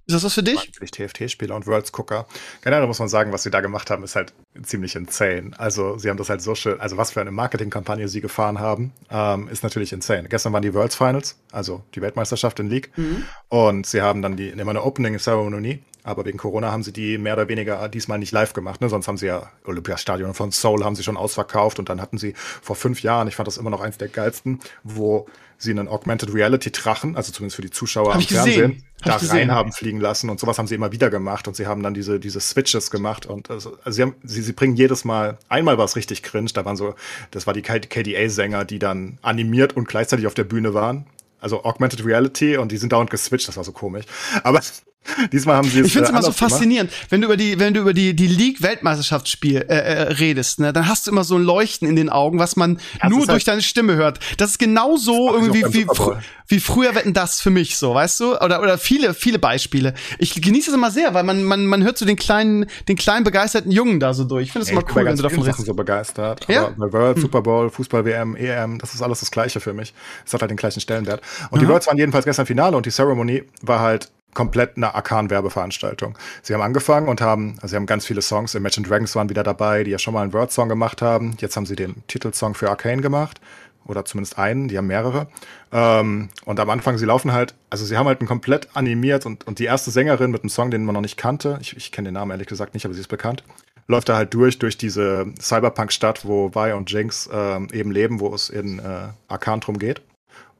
Ist 0.09 0.15
das 0.15 0.25
was 0.25 0.33
für 0.33 0.43
dich? 0.43 0.57
Natürlich 0.57 0.91
TFT-Spieler 0.91 1.55
und 1.55 1.67
Worlds-Gucker. 1.67 2.27
Generell 2.63 2.87
muss 2.87 2.99
man 2.99 3.11
sagen, 3.11 3.31
was 3.31 3.43
sie 3.43 3.51
da 3.51 3.61
gemacht 3.61 3.91
haben, 3.91 4.03
ist 4.05 4.17
halt 4.17 4.33
ziemlich 4.63 4.97
insane. 4.97 5.51
Also, 5.59 5.99
sie 5.99 6.09
haben 6.09 6.17
das 6.17 6.31
halt 6.31 6.41
so 6.41 6.55
schön, 6.55 6.81
also 6.81 6.97
was 6.97 7.11
für 7.11 7.21
eine 7.21 7.31
Marketingkampagne 7.31 8.09
sie 8.09 8.23
gefahren 8.23 8.59
haben, 8.59 8.95
ähm, 9.11 9.49
ist 9.49 9.63
natürlich 9.63 9.93
insane. 9.93 10.31
Gestern 10.31 10.55
waren 10.55 10.63
die 10.63 10.73
Worlds 10.73 10.97
Finals, 10.97 11.37
also 11.53 11.83
die 11.95 12.01
Weltmeisterschaft 12.01 12.59
in 12.59 12.71
League. 12.71 12.91
Mhm. 12.97 13.25
Und 13.49 13.87
sie 13.87 14.01
haben 14.01 14.23
dann 14.23 14.39
die, 14.39 14.49
immer 14.49 14.71
eine 14.71 14.83
Opening 14.83 15.19
Ceremony 15.19 15.83
aber 16.09 16.25
wegen 16.25 16.39
Corona 16.39 16.73
haben 16.73 16.83
sie 16.83 16.93
die 16.93 17.19
mehr 17.19 17.35
oder 17.35 17.49
weniger 17.49 17.89
diesmal 17.89 18.19
nicht 18.19 18.33
live 18.33 18.55
gemacht. 18.55 18.81
Ne? 18.81 18.89
Sonst 18.89 19.09
haben 19.09 19.19
sie 19.19 19.27
ja 19.27 19.51
Olympiastadion 19.65 20.33
von 20.33 20.51
Seoul 20.51 20.85
haben 20.85 20.97
sie 20.97 21.03
schon 21.03 21.17
ausverkauft 21.17 21.79
und 21.79 21.89
dann 21.89 22.01
hatten 22.01 22.17
sie 22.17 22.35
vor 22.63 22.77
fünf 22.77 23.03
Jahren, 23.03 23.29
ich 23.29 23.37
fand 23.37 23.47
das 23.47 23.59
immer 23.59 23.71
noch 23.71 23.81
eins 23.81 23.99
der 23.99 24.09
geilsten, 24.09 24.61
wo 24.83 25.27
sie 25.59 25.73
einen 25.73 25.89
Augmented 25.89 26.33
Reality 26.33 26.71
Drachen, 26.71 27.17
also 27.17 27.33
zumindest 27.33 27.57
für 27.57 27.63
die 27.63 27.71
Zuschauer 27.71 28.15
Hab 28.15 28.15
am 28.15 28.21
gesehen. 28.21 28.37
Fernsehen, 28.45 28.85
Hab 29.03 29.05
da 29.05 29.19
gesehen. 29.19 29.37
rein 29.37 29.53
haben 29.53 29.73
fliegen 29.73 30.01
lassen 30.01 30.31
und 30.31 30.41
sowas 30.41 30.57
haben 30.57 30.67
sie 30.67 30.77
immer 30.77 30.93
wieder 30.93 31.11
gemacht 31.11 31.47
und 31.47 31.57
sie 31.57 31.67
haben 31.67 31.83
dann 31.83 31.95
diese, 31.95 32.19
diese 32.21 32.41
Switches 32.41 32.91
gemacht 32.91 33.27
und 33.27 33.51
also, 33.51 33.77
also 33.85 33.91
sie, 33.91 34.03
haben, 34.03 34.15
sie, 34.23 34.41
sie 34.41 34.53
bringen 34.53 34.77
jedes 34.77 35.05
Mal, 35.05 35.37
einmal 35.49 35.77
war 35.77 35.85
es 35.85 35.97
richtig 35.97 36.23
cringe, 36.23 36.51
da 36.55 36.65
waren 36.65 36.77
so, 36.77 36.95
das 37.33 37.47
war 37.47 37.55
die 37.55 37.63
KDA-Sänger, 37.63 38.65
die 38.65 38.79
dann 38.79 39.19
animiert 39.21 39.77
und 39.77 39.89
gleichzeitig 39.89 40.27
auf 40.27 40.35
der 40.35 40.45
Bühne 40.45 40.75
waren. 40.75 41.07
Also 41.41 41.65
Augmented 41.65 42.05
Reality 42.05 42.57
und 42.57 42.73
die 42.73 42.79
sind 42.79 42.93
dauernd 42.93 43.11
geswitcht, 43.11 43.47
das 43.47 43.57
war 43.57 43.63
so 43.63 43.71
komisch. 43.71 44.07
Aber 44.43 44.61
diesmal 45.33 45.57
haben 45.57 45.69
sie 45.69 45.81
es 45.81 45.87
Ich 45.87 45.93
finde 45.93 46.05
es 46.05 46.11
äh, 46.11 46.13
immer 46.13 46.23
so 46.23 46.29
anders 46.29 46.39
gemacht. 46.39 46.53
faszinierend, 46.53 46.91
wenn 47.09 47.21
du 47.21 47.27
über 47.27 47.37
die, 47.37 47.59
wenn 47.59 47.73
du 47.75 47.81
über 47.81 47.95
die, 47.95 48.15
die 48.15 48.27
League-Weltmeisterschaftsspiel 48.27 49.57
äh, 49.69 49.75
äh, 49.75 50.03
redest, 50.15 50.61
ne, 50.61 50.73
dann 50.73 50.87
hast 50.89 51.07
du 51.07 51.11
immer 51.11 51.25
so 51.25 51.37
ein 51.37 51.43
Leuchten 51.43 51.89
in 51.89 51.97
den 51.97 52.11
Augen, 52.11 52.39
was 52.39 52.57
man 52.57 52.79
das 53.01 53.11
nur 53.11 53.21
ist 53.21 53.27
durch 53.29 53.35
halt- 53.43 53.49
deine 53.49 53.63
Stimme 53.63 53.95
hört. 53.97 54.21
Das 54.37 54.51
ist 54.51 54.59
genauso 54.59 55.33
Das 55.33 55.37
ich 55.49 55.55
irgendwie 55.63 55.75
wie, 55.75 55.85
fr 55.85 56.21
wie 56.51 56.61
früher 56.61 56.95
wetten 56.95 57.13
das 57.13 57.41
für 57.43 57.51
mich 57.51 57.77
so, 57.77 57.95
weißt 57.95 58.21
du? 58.21 58.37
Oder, 58.41 58.63
oder 58.63 58.79
viele, 58.79 59.13
viele 59.13 59.39
Beispiele. 59.39 59.93
Ich 60.19 60.41
genieße 60.41 60.71
es 60.71 60.75
immer 60.77 60.91
sehr, 60.91 61.13
weil 61.13 61.23
man, 61.25 61.45
man, 61.45 61.67
man 61.67 61.83
hört 61.85 61.99
so 61.99 62.07
den 62.07 62.17
kleinen, 62.17 62.67
den 62.89 62.97
kleinen 62.97 63.25
begeisterten 63.25 63.71
Jungen 63.71 64.01
da 64.01 64.15
so 64.15 64.25
durch. 64.25 64.45
Ich 64.47 64.53
finde 64.53 64.63
es 64.63 64.69
Ja, 64.69 64.73
immer 64.73 64.81
ich 64.81 64.87
bin 64.87 64.97
cool, 64.97 65.05
wenn 65.05 65.17
du 65.17 65.23
davon 65.23 65.39
redest. 65.41 65.57
Sachen 65.59 65.67
so 65.67 65.75
begeistert. 65.75 66.47
Ja? 66.49 66.69
Aber 66.69 66.89
bei 66.89 66.93
World, 66.93 67.19
Super 67.19 67.43
Bowl, 67.43 67.69
Fußball, 67.71 68.05
WM, 68.07 68.35
EM, 68.35 68.79
das 68.79 68.95
ist 68.95 69.03
alles 69.03 69.21
das 69.21 69.31
Gleiche 69.31 69.61
für 69.61 69.75
mich. 69.75 69.93
Es 70.27 70.33
hat 70.33 70.41
halt 70.41 70.51
den 70.51 70.57
gleichen 70.57 70.81
Stellenwert. 70.81 71.21
Und 71.51 71.61
die 71.61 71.69
Worlds 71.69 71.87
waren 71.87 71.99
jedenfalls 71.99 72.25
gestern 72.25 72.47
Finale 72.47 72.77
und 72.77 72.87
die 72.87 72.91
Ceremony 72.91 73.43
war 73.61 73.81
halt 73.81 74.09
komplett 74.35 74.77
eine 74.77 74.95
Arkan-Werbeveranstaltung. 74.95 76.17
Sie 76.43 76.55
haben 76.55 76.63
angefangen 76.63 77.09
und 77.09 77.21
haben, 77.21 77.55
also 77.57 77.69
sie 77.69 77.77
haben 77.77 77.87
ganz 77.87 78.07
viele 78.07 78.23
Songs. 78.23 78.55
Imagine 78.55 78.87
Dragons 78.87 79.15
waren 79.17 79.29
wieder 79.29 79.43
dabei, 79.43 79.85
die 79.85 79.91
ja 79.91 79.99
schon 79.99 80.15
mal 80.15 80.23
einen 80.23 80.33
Word-Song 80.33 80.69
gemacht 80.69 81.03
haben. 81.03 81.37
Jetzt 81.41 81.57
haben 81.57 81.67
sie 81.67 81.77
den 81.77 82.07
Titelsong 82.07 82.55
für 82.55 82.71
Arcane 82.71 83.03
gemacht. 83.03 83.41
Oder 83.87 84.05
zumindest 84.05 84.39
einen, 84.39 84.69
die 84.69 84.77
haben 84.77 84.87
mehrere. 84.87 85.29
Ähm, 85.73 86.29
und 86.45 86.61
am 86.61 86.69
Anfang, 86.69 86.99
sie 86.99 87.07
laufen 87.07 87.33
halt, 87.33 87.55
also 87.71 87.87
sie 87.87 87.97
haben 87.97 88.07
halt 88.07 88.21
einen 88.21 88.29
komplett 88.29 88.69
animiert 88.77 89.25
und, 89.25 89.47
und 89.47 89.59
die 89.59 89.65
erste 89.65 89.91
Sängerin 89.91 90.31
mit 90.31 90.43
einem 90.43 90.51
Song, 90.51 90.71
den 90.71 90.85
man 90.85 90.95
noch 90.95 91.01
nicht 91.01 91.17
kannte, 91.17 91.59
ich, 91.63 91.75
ich 91.75 91.91
kenne 91.91 92.09
den 92.09 92.15
Namen 92.15 92.33
ehrlich 92.33 92.49
gesagt 92.49 92.75
nicht, 92.75 92.85
aber 92.85 92.93
sie 92.93 93.01
ist 93.01 93.09
bekannt, 93.09 93.43
läuft 93.87 94.11
da 94.11 94.17
halt 94.17 94.35
durch, 94.35 94.59
durch 94.59 94.77
diese 94.77 95.27
Cyberpunk-Stadt, 95.41 96.27
wo 96.27 96.51
Vi 96.55 96.73
und 96.73 96.91
Jinx 96.93 97.31
ähm, 97.33 97.69
eben 97.73 97.91
leben, 97.91 98.21
wo 98.21 98.35
es 98.35 98.51
in 98.51 98.79
äh, 98.79 99.09
Arkan 99.27 99.61
drum 99.61 99.79
geht. 99.79 100.03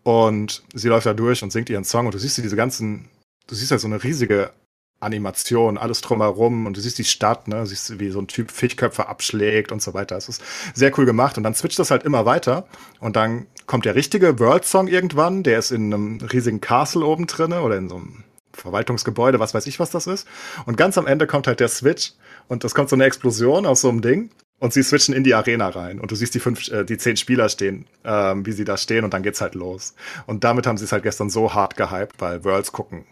Und 0.03 0.63
sie 0.73 0.89
läuft 0.89 1.05
da 1.05 1.13
durch 1.13 1.43
und 1.43 1.53
singt 1.53 1.69
ihren 1.69 1.85
Song 1.85 2.07
und 2.07 2.15
du 2.15 2.19
siehst 2.19 2.39
diese 2.39 2.57
ganzen, 2.57 3.11
du 3.49 3.55
siehst 3.55 3.73
halt 3.73 3.81
so 3.81 3.89
eine 3.89 4.05
riesige 4.05 4.53
Animation, 5.01 5.79
alles 5.79 6.01
drumherum 6.01 6.67
und 6.67 6.77
du 6.77 6.81
siehst 6.81 6.99
die 6.99 7.05
Stadt, 7.05 7.47
ne, 7.47 7.67
siehst 7.67 8.01
wie 8.01 8.11
so 8.11 8.21
ein 8.21 8.27
Typ 8.27 8.51
Fischköpfe 8.51 9.07
abschlägt 9.09 9.71
und 9.71 9.81
so 9.81 9.95
weiter. 9.95 10.17
Es 10.17 10.29
ist 10.29 10.43
sehr 10.75 10.97
cool 10.99 11.07
gemacht 11.07 11.37
und 11.37 11.45
dann 11.45 11.55
switcht 11.55 11.79
das 11.79 11.91
halt 11.91 12.03
immer 12.03 12.27
weiter 12.27 12.67
und 13.01 13.15
dann 13.17 13.47
kommt 13.67 13.85
der 13.85 13.95
richtige 13.95 14.39
World 14.41 14.65
Song 14.65 14.89
irgendwann, 14.89 15.43
der 15.45 15.59
ist 15.59 15.71
in 15.71 15.93
einem 15.93 16.19
riesigen 16.21 16.61
Castle 16.61 17.05
oben 17.05 17.27
drinne 17.27 17.63
oder 17.63 17.77
in 17.77 17.89
so 17.89 17.97
einem 17.97 18.25
Verwaltungsgebäude, 18.53 19.39
was 19.39 19.55
weiß 19.55 19.67
ich, 19.67 19.79
was 19.79 19.91
das 19.91 20.09
ist. 20.09 20.27
Und 20.67 20.77
ganz 20.77 20.99
am 20.99 21.07
Ende 21.07 21.29
kommt 21.29 21.47
halt 21.47 21.61
der 21.61 21.69
Switch 21.69 22.15
und 22.49 22.65
es 22.65 22.75
kommt 22.75 22.89
so 22.89 22.97
eine 22.97 23.05
Explosion 23.05 23.67
aus 23.67 23.83
so 23.83 23.89
einem 23.89 24.03
Ding 24.03 24.31
und 24.59 24.73
sie 24.73 24.83
switchen 24.83 25.15
in 25.15 25.23
die 25.23 25.35
Arena 25.35 25.69
rein 25.69 26.01
und 26.01 26.11
du 26.11 26.17
siehst 26.17 26.35
die 26.35 26.41
fünf, 26.41 26.67
äh, 26.73 26.85
die 26.85 26.99
zehn 26.99 27.17
Spieler 27.17 27.49
stehen, 27.49 27.87
ähm, 28.05 28.45
wie 28.47 28.53
sie 28.53 28.65
da 28.65 28.77
stehen 28.77 29.05
und 29.05 29.15
dann 29.15 29.23
geht's 29.23 29.41
halt 29.41 29.55
los. 29.55 29.95
Und 30.27 30.43
damit 30.43 30.67
haben 30.67 30.77
sie 30.77 30.87
es 30.87 30.91
halt 30.91 31.05
gestern 31.05 31.31
so 31.31 31.55
hart 31.55 31.77
gehypt, 31.77 32.17
weil 32.19 32.43
Worlds 32.43 32.73
gucken 32.73 33.07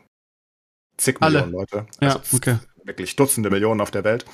zig 0.98 1.16
Alle. 1.20 1.40
Millionen 1.42 1.52
Leute. 1.52 1.86
Ja, 2.00 2.08
Also 2.08 2.20
okay. 2.36 2.58
wirklich 2.84 3.16
Dutzende 3.16 3.50
Millionen 3.50 3.80
auf 3.80 3.90
der 3.90 4.04
Welt. 4.04 4.24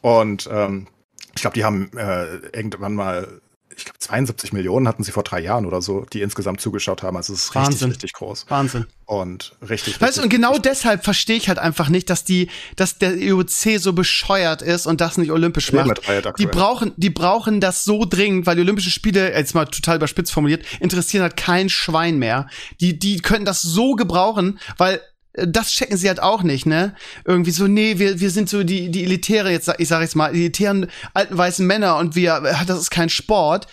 Und 0.00 0.48
ähm, 0.52 0.86
ich 1.34 1.42
glaube, 1.42 1.54
die 1.54 1.64
haben 1.64 1.90
äh, 1.96 2.36
irgendwann 2.52 2.94
mal, 2.94 3.40
ich 3.76 3.84
glaube, 3.84 3.98
72 4.00 4.52
Millionen 4.52 4.88
hatten 4.88 5.04
sie 5.04 5.12
vor 5.12 5.22
drei 5.22 5.40
Jahren 5.40 5.64
oder 5.64 5.80
so, 5.80 6.04
die 6.12 6.20
insgesamt 6.22 6.60
zugeschaut 6.60 7.02
haben. 7.02 7.16
Also 7.16 7.32
es 7.32 7.44
ist 7.44 7.54
richtig, 7.54 7.66
Wahnsinn. 7.72 7.90
richtig 7.90 8.12
groß. 8.14 8.46
Wahnsinn. 8.48 8.86
Und 9.06 9.56
richtig, 9.62 10.00
Weißt 10.00 10.18
du, 10.18 10.22
richtig 10.22 10.24
und 10.24 10.28
genau 10.28 10.58
deshalb 10.58 11.04
verstehe 11.04 11.36
ich 11.36 11.48
halt 11.48 11.58
einfach 11.58 11.88
nicht, 11.88 12.10
dass 12.10 12.24
die, 12.24 12.50
dass 12.76 12.98
der 12.98 13.16
IOC 13.16 13.78
so 13.78 13.92
bescheuert 13.92 14.60
ist 14.60 14.86
und 14.86 15.00
das 15.00 15.16
nicht 15.18 15.30
olympisch 15.30 15.72
macht. 15.72 16.00
Die 16.38 16.46
brauchen, 16.46 16.92
die 16.96 17.10
brauchen 17.10 17.60
das 17.60 17.84
so 17.84 18.04
dringend, 18.04 18.46
weil 18.46 18.56
die 18.56 18.62
Olympische 18.62 18.90
Spiele, 18.90 19.32
jetzt 19.32 19.54
mal 19.54 19.66
total 19.66 19.96
überspitzt 19.96 20.32
formuliert, 20.32 20.64
interessieren 20.80 21.22
halt 21.22 21.36
kein 21.36 21.68
Schwein 21.68 22.18
mehr. 22.18 22.48
Die, 22.80 22.98
die 22.98 23.20
können 23.20 23.44
das 23.44 23.62
so 23.62 23.94
gebrauchen, 23.94 24.58
weil 24.78 25.00
das 25.34 25.70
checken 25.70 25.96
sie 25.96 26.08
halt 26.08 26.20
auch 26.20 26.42
nicht, 26.42 26.66
ne? 26.66 26.94
Irgendwie 27.24 27.52
so, 27.52 27.66
nee, 27.66 27.98
wir, 27.98 28.20
wir 28.20 28.30
sind 28.30 28.48
so 28.48 28.64
die, 28.64 28.90
die 28.90 29.04
elitäre, 29.04 29.50
jetzt, 29.50 29.66
sag- 29.66 29.80
ich 29.80 29.88
sag 29.88 30.00
jetzt 30.02 30.16
mal, 30.16 30.30
elitären 30.30 30.90
alten 31.14 31.36
weißen 31.38 31.66
Männer 31.66 31.96
und 31.98 32.14
wir, 32.16 32.42
äh, 32.44 32.66
das 32.66 32.78
ist 32.80 32.90
kein 32.90 33.08
Sport. 33.08 33.66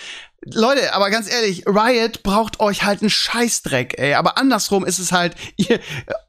Leute, 0.53 0.93
aber 0.93 1.09
ganz 1.09 1.29
ehrlich, 1.29 1.65
Riot 1.65 2.21
braucht 2.21 2.59
euch 2.59 2.83
halt 2.83 3.01
einen 3.01 3.09
Scheißdreck, 3.09 3.95
ey. 3.97 4.13
Aber 4.13 4.37
andersrum 4.37 4.85
ist 4.85 4.99
es 4.99 5.11
halt, 5.11 5.35
ihr, 5.57 5.79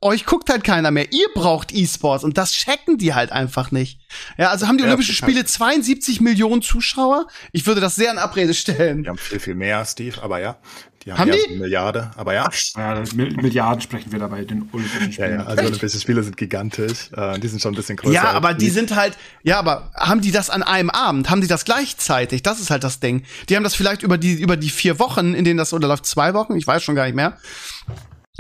euch 0.00 0.24
guckt 0.24 0.48
halt 0.48 0.64
keiner 0.64 0.90
mehr. 0.90 1.12
Ihr 1.12 1.26
braucht 1.34 1.72
E-Sports 1.72 2.24
und 2.24 2.38
das 2.38 2.52
checken 2.52 2.96
die 2.96 3.12
halt 3.14 3.30
einfach 3.30 3.70
nicht. 3.70 4.00
Ja, 4.38 4.48
also 4.48 4.66
haben 4.66 4.78
die 4.78 4.82
Ja, 4.84 4.88
Olympischen. 4.88 5.14
Spiele 5.14 5.44
72 5.44 6.20
Millionen 6.22 6.62
Zuschauer? 6.62 7.26
Ich 7.52 7.66
würde 7.66 7.82
das 7.82 7.96
sehr 7.96 8.10
in 8.10 8.18
Abrede 8.18 8.54
stellen. 8.54 9.02
Die 9.02 9.08
haben 9.10 9.18
viel, 9.18 9.38
viel 9.40 9.54
mehr, 9.54 9.84
Steve, 9.84 10.20
aber 10.22 10.40
ja. 10.40 10.56
Die 11.05 11.12
haben, 11.12 11.18
Haben 11.20 11.30
die? 11.32 11.49
eine 11.51 11.59
Milliarde, 11.59 12.11
aber 12.16 12.34
ja. 12.34 12.49
Ja, 12.76 13.03
Mil- 13.14 13.34
Milliarden 13.36 13.80
sprechen 13.80 14.11
wir 14.11 14.18
dabei 14.18 14.44
den 14.44 14.68
Olympischen 14.72 15.07
Ja, 15.07 15.12
Spielen. 15.12 15.38
ja, 15.40 15.46
also 15.46 15.62
Olympische 15.64 16.01
Spiele 16.01 16.22
sind 16.22 16.36
gigantisch. 16.36 17.11
Äh, 17.16 17.38
die 17.38 17.49
sind 17.49 17.62
schon 17.62 17.72
ein 17.72 17.76
bisschen 17.76 17.96
größer. 17.96 18.12
Ja, 18.14 18.30
aber 18.32 18.53
die 18.53 18.68
sind 18.68 18.94
halt, 18.96 19.16
ja, 19.42 19.59
aber 19.59 19.92
haben 19.94 20.20
die 20.20 20.32
das 20.32 20.51
an 20.51 20.62
einem 20.62 20.90
Abend? 20.90 21.30
Haben 21.30 21.40
die 21.40 21.46
das 21.46 21.64
gleichzeitig? 21.64 22.42
Das 22.42 22.61
ist 22.61 22.70
halt 22.70 22.82
das 22.84 22.99
Ding. 23.01 23.22
Die 23.49 23.57
haben 23.57 23.62
das 23.64 23.74
vielleicht 23.76 24.03
über 24.03 24.18
die, 24.18 24.34
über 24.34 24.57
die 24.57 24.70
vier 24.70 24.99
Wochen, 24.99 25.34
in 25.34 25.44
denen 25.44 25.57
das, 25.59 25.72
oder 25.72 25.86
läuft 25.88 26.05
zwei 26.05 26.34
Wochen, 26.34 26.57
ich 26.57 26.66
weiß 26.66 26.82
schon 26.82 26.94
gar 26.96 27.05
nicht 27.07 27.14
mehr. 27.14 27.36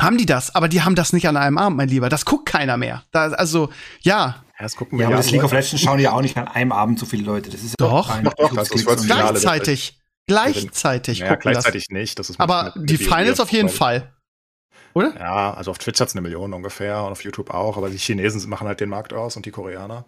Haben 0.00 0.16
die 0.16 0.26
das, 0.26 0.54
aber 0.54 0.68
die 0.68 0.82
haben 0.82 0.94
das 0.94 1.12
nicht 1.12 1.26
an 1.28 1.36
einem 1.36 1.58
Abend, 1.58 1.76
mein 1.76 1.88
Lieber. 1.88 2.08
Das 2.08 2.24
guckt 2.24 2.46
keiner 2.46 2.76
mehr. 2.76 3.02
Da, 3.10 3.30
also, 3.30 3.70
ja. 4.02 4.16
Ja, 4.58 4.62
das 4.64 4.76
gucken 4.76 4.98
Ja, 4.98 5.04
wir 5.04 5.06
aber 5.08 5.16
das 5.16 5.30
League 5.30 5.42
of 5.44 5.52
Legends 5.52 5.80
schauen 5.80 5.98
ja 6.00 6.12
auch 6.12 6.22
nicht 6.22 6.36
an 6.36 6.46
einem 6.48 6.72
Abend 6.72 6.98
so 6.98 7.06
viele 7.06 7.22
Leute. 7.24 7.50
Das 7.50 7.62
ist 7.62 7.74
ja 7.80 7.86
Doch. 7.88 8.10
ein 8.10 8.24
Doch, 8.24 8.34
doch, 8.36 8.52
das 8.54 8.70
ist 8.70 8.82
Finale. 8.88 9.04
Gleichzeitig. 9.06 9.97
Gleichzeitig 10.28 11.18
das. 11.20 11.38
gleichzeitig 11.40 11.86
nicht. 11.90 12.18
Das 12.18 12.30
ist 12.30 12.38
Aber 12.38 12.72
die 12.76 12.96
Finals 12.98 13.40
auf 13.40 13.50
jeden. 13.50 13.68
Fall. 13.68 14.12
Oder? 14.94 15.14
Ja, 15.16 15.54
also 15.54 15.70
auf 15.70 15.78
Twitch 15.78 16.00
hat's 16.00 16.14
eine 16.14 16.22
Million 16.22 16.52
ungefähr 16.54 17.04
und 17.04 17.12
auf 17.12 17.22
YouTube 17.22 17.50
auch, 17.50 17.76
aber 17.76 17.88
die 17.90 17.98
Chinesen 17.98 18.48
machen 18.48 18.66
halt 18.66 18.80
den 18.80 18.88
Markt 18.88 19.12
aus 19.12 19.36
und 19.36 19.44
die 19.46 19.50
Koreaner. 19.50 20.04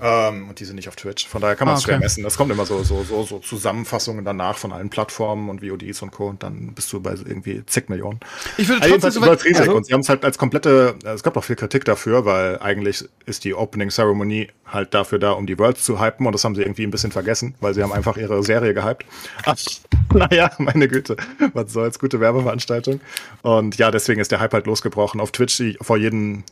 Ähm, 0.00 0.48
und 0.48 0.58
die 0.58 0.64
sind 0.64 0.76
nicht 0.76 0.88
auf 0.88 0.96
Twitch. 0.96 1.28
Von 1.28 1.42
daher 1.42 1.54
kann 1.54 1.66
man 1.68 1.76
es 1.76 1.82
Ah, 1.82 1.84
okay. 1.84 1.92
schwer 1.92 1.98
messen. 2.00 2.24
Das 2.24 2.36
kommt 2.38 2.50
immer 2.50 2.64
so, 2.66 2.82
so, 2.82 3.04
so, 3.04 3.22
so 3.24 3.38
Zusammenfassungen 3.38 4.24
danach 4.24 4.56
von 4.56 4.72
allen 4.72 4.90
Plattformen 4.90 5.48
und 5.50 5.62
VODs 5.62 6.02
und 6.02 6.10
Co. 6.12 6.28
Und 6.28 6.42
dann 6.42 6.74
bist 6.74 6.92
du 6.92 7.00
bei 7.00 7.12
irgendwie 7.12 7.64
zig 7.66 7.88
Millionen. 7.88 8.18
Ich 8.56 8.68
würde 8.68 8.80
Ja, 8.80 8.88
trotzdem 8.88 8.90
jedenfalls 8.90 9.14
so 9.14 9.20
weit, 9.20 9.38
es 9.38 9.44
riesig 9.44 9.60
also, 9.60 9.74
und 9.76 9.86
sie 9.86 9.92
haben 9.92 10.00
es 10.00 10.08
halt 10.08 10.24
als 10.24 10.38
komplette, 10.38 10.96
es 11.04 11.22
gab 11.22 11.36
auch 11.36 11.44
viel 11.44 11.56
Kritik 11.56 11.84
dafür, 11.84 12.24
weil 12.24 12.58
eigentlich 12.60 13.04
ist 13.26 13.44
die 13.44 13.54
Opening 13.54 13.90
Ceremony 13.90 14.48
halt 14.72 14.94
dafür 14.94 15.18
da, 15.18 15.32
um 15.32 15.46
die 15.46 15.58
Worlds 15.58 15.84
zu 15.84 16.00
hypen 16.00 16.26
und 16.26 16.32
das 16.32 16.44
haben 16.44 16.54
sie 16.54 16.62
irgendwie 16.62 16.84
ein 16.84 16.90
bisschen 16.90 17.12
vergessen, 17.12 17.54
weil 17.60 17.74
sie 17.74 17.82
haben 17.82 17.92
einfach 17.92 18.16
ihre 18.16 18.42
Serie 18.42 18.74
gehypt. 18.74 19.04
Ach, 19.44 19.56
naja, 20.14 20.50
meine 20.58 20.88
Güte, 20.88 21.16
was 21.52 21.72
soll's, 21.72 21.98
gute 21.98 22.20
Werbeveranstaltung. 22.20 23.00
Und 23.42 23.76
ja, 23.78 23.90
deswegen 23.90 24.20
ist 24.20 24.32
der 24.32 24.40
Hype 24.40 24.52
halt 24.52 24.66
losgebrochen. 24.66 25.20
Auf 25.20 25.32
Twitch 25.32 25.62
vor 25.80 25.96
jedem, 25.96 26.44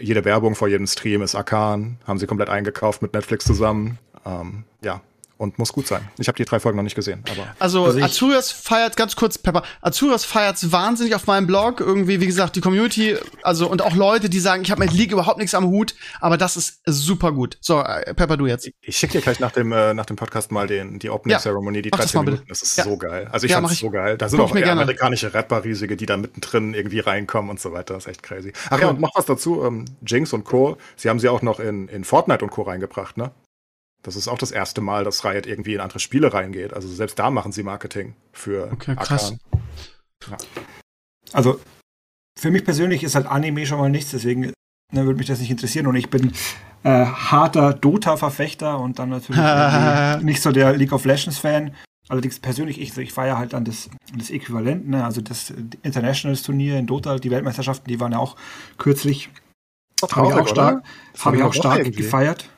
jede 0.00 0.24
Werbung 0.24 0.54
vor 0.54 0.68
jedem 0.68 0.86
Stream 0.86 1.22
ist 1.22 1.34
Arkan, 1.34 1.98
haben 2.06 2.18
sie 2.18 2.26
komplett 2.26 2.48
eingekauft 2.48 3.02
mit 3.02 3.12
Netflix 3.14 3.44
zusammen. 3.44 3.98
Ähm, 4.26 4.64
ja, 4.82 5.00
und 5.40 5.58
muss 5.58 5.72
gut 5.72 5.86
sein. 5.86 6.06
Ich 6.18 6.28
habe 6.28 6.36
die 6.36 6.44
drei 6.44 6.60
Folgen 6.60 6.76
noch 6.76 6.82
nicht 6.84 6.94
gesehen, 6.94 7.24
aber 7.30 7.48
Also, 7.58 7.84
Also 7.86 7.98
ich- 7.98 8.04
Azurias 8.04 8.52
feiert, 8.52 8.96
ganz 8.96 9.16
kurz, 9.16 9.38
Pepper, 9.38 9.62
Azurias 9.80 10.24
feiert's 10.24 10.70
wahnsinnig 10.70 11.14
auf 11.14 11.26
meinem 11.26 11.46
Blog. 11.46 11.80
Irgendwie, 11.80 12.20
wie 12.20 12.26
gesagt, 12.26 12.56
die 12.56 12.60
Community, 12.60 13.16
also, 13.42 13.68
und 13.70 13.80
auch 13.82 13.94
Leute, 13.96 14.28
die 14.28 14.38
sagen, 14.38 14.62
ich 14.62 14.70
habe 14.70 14.80
mit 14.84 14.92
League 14.92 15.12
überhaupt 15.12 15.38
nichts 15.38 15.54
am 15.54 15.66
Hut, 15.66 15.94
aber 16.20 16.36
das 16.36 16.56
ist 16.56 16.80
super 16.84 17.32
gut. 17.32 17.56
So, 17.62 17.80
äh, 17.80 18.12
Pepper, 18.14 18.36
du 18.36 18.46
jetzt. 18.46 18.70
Ich 18.82 18.96
schicke 18.98 19.14
dir 19.14 19.20
gleich 19.22 19.40
nach 19.40 19.52
dem, 19.52 19.72
äh, 19.72 19.94
nach 19.94 20.06
dem 20.06 20.16
Podcast 20.16 20.52
mal 20.52 20.66
den, 20.66 20.98
die 20.98 21.08
Opening 21.10 21.32
Ja, 21.32 21.38
Ceremony, 21.40 21.80
die 21.82 21.88
mach 21.90 21.98
das 22.00 22.12
13 22.12 22.18
mal 22.18 22.24
bitte. 22.26 22.34
Minuten. 22.36 22.48
Das 22.50 22.62
ist 22.62 22.76
Ja. 22.76 22.84
so 22.84 22.96
geil. 22.98 23.28
Also 23.32 23.46
ich 23.46 23.50
Ja, 23.50 23.56
fand's 23.56 23.70
mach 23.70 23.72
ich. 23.72 23.80
so 23.80 23.90
geil. 23.90 24.18
Da 24.18 24.28
sind 24.28 24.38
Guck 24.40 24.50
auch 24.50 24.56
ich 24.56 24.66
amerikanische 24.70 25.32
Rapper 25.32 25.64
riesige, 25.64 25.96
die 25.96 26.06
da 26.06 26.16
mittendrin 26.18 26.74
irgendwie 26.74 27.00
reinkommen 27.00 27.50
und 27.50 27.58
so 27.60 27.72
weiter. 27.72 27.94
Das 27.94 28.04
ist 28.04 28.10
echt 28.10 28.22
crazy. 28.22 28.52
Ach 28.68 28.78
ja, 28.78 28.88
und 28.88 29.00
noch 29.00 29.12
was 29.14 29.24
dazu. 29.24 29.64
Ähm, 29.64 29.86
Jinx 30.06 30.32
und 30.34 30.44
Co. 30.44 30.76
Sie 30.96 31.08
haben 31.08 31.18
sie 31.18 31.28
auch 31.30 31.42
noch 31.42 31.60
in, 31.60 31.88
in 31.88 32.04
Fortnite 32.04 32.44
und 32.44 32.50
Co. 32.50 32.62
reingebracht, 32.62 33.16
ne? 33.16 33.30
Das 34.02 34.16
ist 34.16 34.28
auch 34.28 34.38
das 34.38 34.50
erste 34.50 34.80
Mal, 34.80 35.04
dass 35.04 35.24
Riot 35.24 35.46
irgendwie 35.46 35.74
in 35.74 35.80
andere 35.80 35.98
Spiele 35.98 36.32
reingeht. 36.32 36.72
Also 36.72 36.88
selbst 36.88 37.18
da 37.18 37.30
machen 37.30 37.52
sie 37.52 37.62
Marketing 37.62 38.14
für 38.32 38.70
Okay, 38.72 38.96
krass. 38.96 39.34
Arkan. 40.22 40.38
Also, 41.32 41.60
für 42.38 42.50
mich 42.50 42.64
persönlich 42.64 43.02
ist 43.02 43.14
halt 43.14 43.26
Anime 43.26 43.66
schon 43.66 43.78
mal 43.78 43.90
nichts, 43.90 44.10
deswegen 44.10 44.52
ne, 44.92 45.04
würde 45.04 45.18
mich 45.18 45.26
das 45.26 45.40
nicht 45.40 45.50
interessieren. 45.50 45.86
Und 45.86 45.96
ich 45.96 46.10
bin 46.10 46.32
äh, 46.82 47.04
harter 47.04 47.74
Dota-Verfechter 47.74 48.78
und 48.78 48.98
dann 48.98 49.10
natürlich 49.10 49.40
nicht 50.24 50.42
so 50.42 50.50
der 50.50 50.76
League 50.76 50.92
of 50.92 51.04
Legends-Fan. 51.04 51.74
Allerdings 52.08 52.40
persönlich, 52.40 52.80
ich, 52.80 52.96
ich 52.96 53.12
feiere 53.12 53.38
halt 53.38 53.54
an 53.54 53.64
das, 53.64 53.88
an 54.12 54.18
das 54.18 54.30
Äquivalent, 54.30 54.88
ne? 54.88 55.04
also 55.04 55.20
das 55.20 55.52
Internationals-Turnier 55.82 56.78
in 56.78 56.86
Dota, 56.86 57.18
die 57.18 57.30
Weltmeisterschaften, 57.30 57.88
die 57.88 58.00
waren 58.00 58.12
ja 58.12 58.18
auch 58.18 58.36
kürzlich. 58.78 59.30
Habe 60.10 60.28
ich 60.28 60.34
auch 60.34 60.48
stark, 60.48 60.82
hab 61.20 61.34
ich 61.34 61.42
auch 61.42 61.52
stark 61.52 61.78
irgendwie. 61.80 62.02
gefeiert. 62.02 62.48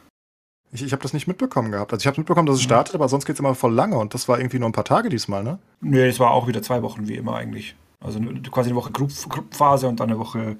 Ich, 0.72 0.82
ich 0.82 0.92
habe 0.92 1.02
das 1.02 1.12
nicht 1.12 1.28
mitbekommen 1.28 1.70
gehabt. 1.70 1.92
Also 1.92 2.02
ich 2.02 2.06
habe 2.06 2.18
mitbekommen, 2.18 2.46
dass 2.46 2.56
es 2.56 2.62
startet, 2.62 2.94
aber 2.94 3.08
sonst 3.08 3.26
geht's 3.26 3.38
immer 3.38 3.54
voll 3.54 3.74
lange 3.74 3.98
und 3.98 4.14
das 4.14 4.26
war 4.26 4.38
irgendwie 4.38 4.58
nur 4.58 4.68
ein 4.68 4.72
paar 4.72 4.84
Tage 4.84 5.10
diesmal, 5.10 5.44
ne? 5.44 5.58
Nee, 5.80 6.08
es 6.08 6.18
war 6.18 6.30
auch 6.30 6.48
wieder 6.48 6.62
zwei 6.62 6.82
Wochen 6.82 7.08
wie 7.08 7.16
immer 7.16 7.36
eigentlich. 7.36 7.76
Also 8.00 8.20
quasi 8.50 8.70
eine 8.70 8.76
Woche 8.76 8.90
Gruppenphase 8.90 9.86
und 9.86 10.00
dann 10.00 10.10
eine 10.10 10.18
Woche 10.18 10.56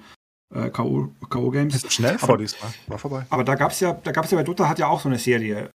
äh, 0.54 0.70
K.O. 0.70 1.08
K.O.-Games. 1.28 1.74
Ist 1.74 1.92
schnell 1.92 2.18
vor 2.18 2.38
diesmal. 2.38 2.72
War 2.86 2.98
vorbei. 2.98 3.26
Aber 3.30 3.42
da 3.42 3.54
gab's 3.54 3.80
ja, 3.80 3.94
da 3.94 4.12
gab's 4.12 4.30
ja 4.30 4.38
bei 4.38 4.44
Dota 4.44 4.68
hat 4.68 4.78
ja 4.78 4.88
auch 4.88 5.00
so 5.00 5.08
eine 5.08 5.18
Serie. 5.18 5.70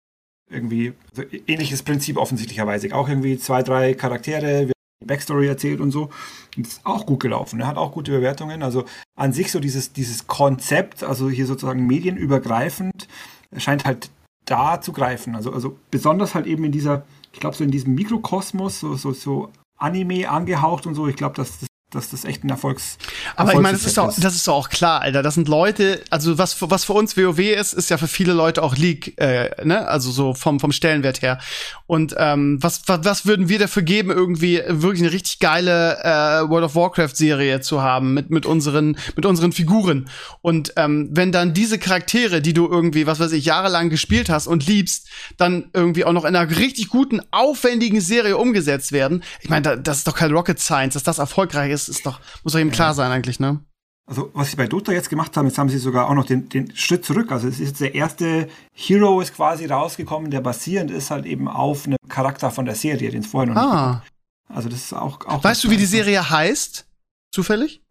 Irgendwie, 0.51 0.93
so 1.13 1.23
ähnliches 1.47 1.83
Prinzip 1.83 2.17
offensichtlicherweise. 2.17 2.95
Auch 2.95 3.09
irgendwie 3.09 3.39
zwei, 3.39 3.63
drei 3.63 3.95
Charaktere, 3.95 4.67
die 4.67 5.07
Backstory 5.07 5.47
erzählt 5.47 5.81
und 5.81 5.91
so. 5.91 6.11
Und 6.57 6.67
ist 6.67 6.85
auch 6.85 7.07
gut 7.07 7.21
gelaufen. 7.21 7.61
Er 7.61 7.69
hat 7.69 7.77
auch 7.77 7.93
gute 7.93 8.11
Bewertungen. 8.11 8.63
Also 8.63 8.85
an 9.17 9.33
sich 9.33 9.51
so 9.51 9.61
dieses, 9.61 9.93
dieses 9.93 10.27
Konzept, 10.27 11.03
also 11.03 11.31
hier 11.31 11.47
sozusagen 11.47 11.87
medienübergreifend, 11.87 13.09
scheint 13.57 13.85
halt 13.85 14.11
da 14.45 14.81
zu 14.81 14.93
greifen. 14.93 15.35
Also, 15.35 15.53
also 15.53 15.79
besonders 15.91 16.35
halt 16.35 16.47
eben 16.47 16.65
in 16.65 16.73
dieser, 16.73 17.05
ich 17.33 17.41
glaube, 17.41 17.57
so 17.57 17.65
in 17.65 17.71
diesem 17.71 17.95
Mikrokosmos, 17.95 18.81
so, 18.81 18.95
so, 18.95 19.13
so 19.13 19.51
Anime 19.77 20.29
angehaucht 20.29 20.87
und 20.87 20.95
so. 20.95 21.09
Ich 21.09 21.17
glaube, 21.17 21.35
dass 21.35 21.61
das, 21.61 21.69
dass 21.95 22.11
das 22.11 22.25
echt 22.25 22.45
ein 22.45 22.51
Erfolgs. 22.51 22.99
Aber 23.37 23.53
ich 23.53 23.59
meine, 23.61 23.77
das 23.77 23.87
ist, 23.87 23.97
doch, 23.97 24.13
das 24.17 24.35
ist 24.35 24.47
doch 24.49 24.55
auch 24.55 24.69
klar, 24.69 25.01
Alter. 25.03 25.23
Das 25.23 25.35
sind 25.35 25.49
Leute, 25.49 26.01
also 26.11 26.39
was, 26.39 26.53
für- 26.55 26.71
was 26.71 26.85
für 26.85 26.93
uns 26.93 27.17
WoW 27.17 27.39
ist, 27.39 27.73
ist 27.73 27.91
ja 27.91 27.97
für 27.99 28.09
viele 28.09 28.33
Leute 28.33 28.63
auch 28.63 28.77
League, 28.77 29.19
äh, 29.21 29.51
ne? 29.65 29.87
Also 29.89 30.11
so 30.11 30.35
vom, 30.35 30.61
vom 30.61 30.73
Stellenwert 30.73 31.23
her. 31.23 31.39
Und 31.87 32.15
ähm, 32.19 32.59
was, 32.61 32.83
was, 32.87 33.01
was 33.05 33.27
würden 33.27 33.49
wir 33.49 33.59
dafür 33.59 33.83
geben, 33.83 34.11
irgendwie 34.11 34.63
wirklich 34.69 35.03
eine 35.03 35.13
richtig 35.13 35.39
geile 35.39 35.99
äh, 36.03 36.49
World 36.49 36.65
of 36.65 36.75
Warcraft-Serie 36.75 37.61
zu 37.61 37.83
haben 37.83 38.15
mit, 38.15 38.31
mit, 38.31 38.47
unseren, 38.47 38.97
mit 39.17 39.27
unseren 39.27 39.53
Figuren? 39.53 40.09
Und 40.41 40.73
ähm, 40.77 41.09
wenn 41.13 41.33
dann 41.33 41.55
diese 41.55 41.79
Charaktere, 41.79 42.41
die 42.43 42.53
du 42.55 42.67
irgendwie, 42.69 43.07
was 43.07 43.21
weiß 43.21 43.33
ich, 43.33 43.45
jahrelang 43.45 43.91
gespielt 43.91 44.29
hast 44.31 44.47
und 44.47 44.67
liebst, 44.67 45.09
dann 45.37 45.71
irgendwie 45.73 46.05
auch 46.05 46.13
noch 46.13 46.25
in 46.25 46.35
einer 46.35 46.57
richtig 46.57 46.89
guten, 46.89 47.21
aufwendigen 47.31 48.01
Serie 48.01 48.37
umgesetzt 48.37 48.93
werden, 48.93 49.23
ich 49.41 49.49
meine, 49.51 49.63
da, 49.63 49.77
das 49.77 49.99
ist 49.99 50.07
doch 50.09 50.17
kein 50.17 50.33
Rocket 50.33 50.59
Science, 50.59 50.95
dass 50.95 51.03
das 51.03 51.19
erfolgreich 51.19 51.71
ist, 51.71 51.84
ist 51.89 52.05
doch, 52.07 52.21
muss 52.43 52.53
doch 52.53 52.59
jedem 52.59 52.71
klar 52.73 52.95
sein 52.95 53.11
eigentlich, 53.11 53.41
ne? 53.41 53.61
Also, 54.07 54.31
was 54.35 54.51
sie 54.51 54.57
bei 54.57 54.67
Dota 54.67 54.93
jetzt 54.93 55.09
gemacht 55.09 55.35
haben, 55.37 55.47
jetzt 55.47 55.57
haben 55.57 55.71
sie 55.71 55.79
sogar 55.79 56.11
auch 56.11 56.15
noch 56.15 56.27
den, 56.27 56.49
den 56.51 56.77
Schritt 56.77 57.05
zurück. 57.07 57.33
Also, 57.33 57.49
es 57.49 57.55
ist 57.59 57.69
jetzt 57.69 57.81
der 57.81 57.95
erste 57.95 58.49
Hero 58.73 59.21
ist 59.23 59.35
quasi 59.35 59.65
rausgekommen, 59.67 60.31
der 60.31 60.41
basierend 60.43 60.91
ist 60.91 61.11
halt 61.11 61.25
eben 61.25 61.49
auf 61.49 61.87
einem 61.87 61.97
Charakter 62.09 62.51
von 62.51 62.67
der 62.67 62.75
Serie, 62.75 63.11
den 63.11 63.21
es 63.23 63.27
vorher 63.27 63.55
noch 63.55 63.61
nicht 63.63 63.73
Ah. 63.73 64.03
gab. 64.49 64.57
Also, 64.57 64.69
das 64.69 64.81
ist 64.81 64.93
auch. 64.93 65.25
auch 65.27 65.43
Weißt 65.43 65.65
du, 65.65 65.71
wie 65.71 65.79
die 65.79 65.87
Serie 65.87 66.29
heißt? 66.29 66.87
Zufällig? 67.33 67.83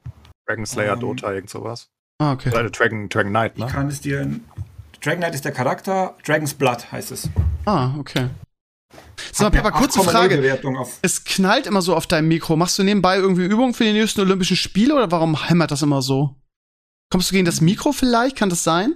Dragon 0.46 0.66
Slayer, 0.68 0.94
Ähm, 0.94 1.00
Dota, 1.00 1.34
irgend 1.34 1.50
sowas. 1.50 1.90
Ah, 2.20 2.34
okay. 2.34 2.50
Oder 2.50 2.70
Dragon, 2.70 3.10
Dragon 3.10 3.32
Knight, 3.32 3.54
Ich 3.56 3.64
ne? 3.66 3.72
kann 3.72 3.88
es 3.88 4.00
dir. 4.02 4.20
Dragon 5.02 5.20
Knight 5.20 5.34
ist 5.34 5.46
der 5.46 5.52
Charakter, 5.52 6.16
Dragon's 6.24 6.54
Blood 6.54 6.92
heißt 6.92 7.12
es. 7.12 7.28
Ah, 7.66 7.92
okay. 7.98 8.30
So, 9.32 9.46
Hat 9.46 9.54
eine 9.54 9.62
Pepper, 9.64 9.78
kurze 9.78 10.00
8,0 10.00 10.04
Frage. 10.04 10.60
Es 11.02 11.24
knallt 11.24 11.68
immer 11.68 11.82
so 11.82 11.96
auf 11.96 12.08
deinem 12.08 12.28
Mikro. 12.28 12.56
Machst 12.56 12.78
du 12.78 12.84
nebenbei 12.84 13.18
irgendwie 13.18 13.46
Übungen 13.46 13.74
für 13.74 13.84
die 13.84 13.94
nächsten 13.94 14.22
Olympischen 14.22 14.58
Spiele 14.58 14.96
oder 14.96 15.12
warum 15.12 15.48
hämmert 15.48 15.72
das 15.72 15.82
immer 15.82 16.02
so? 16.02 16.36
Kommst 17.10 17.30
du 17.30 17.34
gegen 17.34 17.46
das 17.46 17.62
Mikro 17.62 17.92
vielleicht? 17.92 18.36
Kann 18.36 18.50
das 18.50 18.64
sein? 18.64 18.96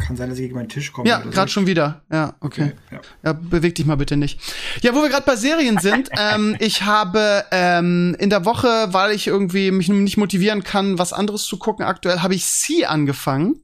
kann 0.00 0.16
sein, 0.16 0.28
dass 0.28 0.38
ich 0.38 0.44
gegen 0.44 0.56
meinen 0.56 0.68
Tisch 0.68 0.92
komme. 0.92 1.08
Ja, 1.08 1.22
so. 1.22 1.30
gerade 1.30 1.50
schon 1.50 1.66
wieder. 1.66 2.02
Ja, 2.10 2.34
okay. 2.40 2.72
Ja. 2.90 3.00
Ja, 3.22 3.32
beweg 3.32 3.74
dich 3.74 3.86
mal 3.86 3.96
bitte 3.96 4.16
nicht. 4.16 4.40
Ja, 4.82 4.94
wo 4.94 5.02
wir 5.02 5.08
gerade 5.08 5.24
bei 5.24 5.36
Serien 5.36 5.78
sind, 5.78 6.08
ähm, 6.18 6.56
ich 6.58 6.82
habe 6.82 7.44
ähm, 7.50 8.16
in 8.18 8.30
der 8.30 8.44
Woche, 8.44 8.88
weil 8.90 9.12
ich 9.12 9.26
irgendwie 9.26 9.70
mich 9.70 9.88
nicht 9.88 10.16
motivieren 10.16 10.64
kann, 10.64 10.98
was 10.98 11.12
anderes 11.12 11.44
zu 11.44 11.58
gucken, 11.58 11.84
aktuell 11.84 12.20
habe 12.20 12.34
ich 12.34 12.44
Sie 12.46 12.86
angefangen 12.86 13.62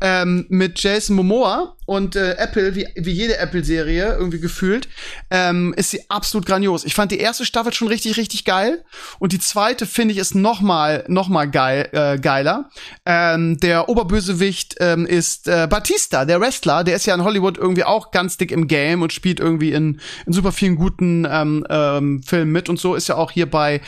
ähm, 0.00 0.46
mit 0.48 0.80
Jason 0.80 1.16
Momoa 1.16 1.76
und 1.86 2.16
äh, 2.16 2.32
Apple, 2.32 2.74
wie, 2.74 2.86
wie 2.96 3.12
jede 3.12 3.38
Apple-Serie 3.38 4.16
irgendwie 4.18 4.40
gefühlt, 4.40 4.88
ähm, 5.30 5.74
ist 5.76 5.90
sie 5.90 6.02
absolut 6.10 6.46
grandios. 6.46 6.84
Ich 6.84 6.94
fand 6.94 7.12
die 7.12 7.18
erste 7.18 7.44
Staffel 7.44 7.72
schon 7.72 7.88
richtig, 7.88 8.16
richtig 8.16 8.44
geil 8.44 8.84
und 9.18 9.32
die 9.32 9.38
zweite 9.38 9.86
finde 9.86 10.12
ich 10.12 10.20
ist 10.20 10.34
noch 10.34 10.60
mal, 10.60 11.04
noch 11.08 11.28
mal 11.28 11.50
geil, 11.50 11.88
äh, 11.92 12.18
geiler. 12.18 12.70
Ähm, 13.06 13.58
der 13.58 13.88
Oberbösewicht 13.88 14.76
ähm, 14.80 15.06
ist 15.06 15.48
äh, 15.48 15.66
Batista, 15.68 16.24
der 16.24 16.40
Wrestler, 16.40 16.84
der 16.84 16.96
ist 16.96 17.06
ja 17.06 17.14
in 17.14 17.24
Hollywood 17.24 17.58
irgendwie 17.58 17.84
auch 17.84 18.10
ganz 18.10 18.36
dick 18.36 18.52
im 18.52 18.68
Game 18.68 19.02
und 19.02 19.12
spielt 19.12 19.40
irgendwie 19.40 19.72
in, 19.72 20.00
in 20.26 20.32
super 20.32 20.52
vielen 20.52 20.76
guten 20.76 21.26
ähm, 21.28 21.66
ähm, 21.70 22.22
Filmen 22.22 22.52
mit 22.52 22.68
und 22.68 22.78
so 22.78 22.94
ist 22.94 23.08
ja 23.08 23.16
auch 23.16 23.30
hier 23.30 23.50
bei 23.50 23.80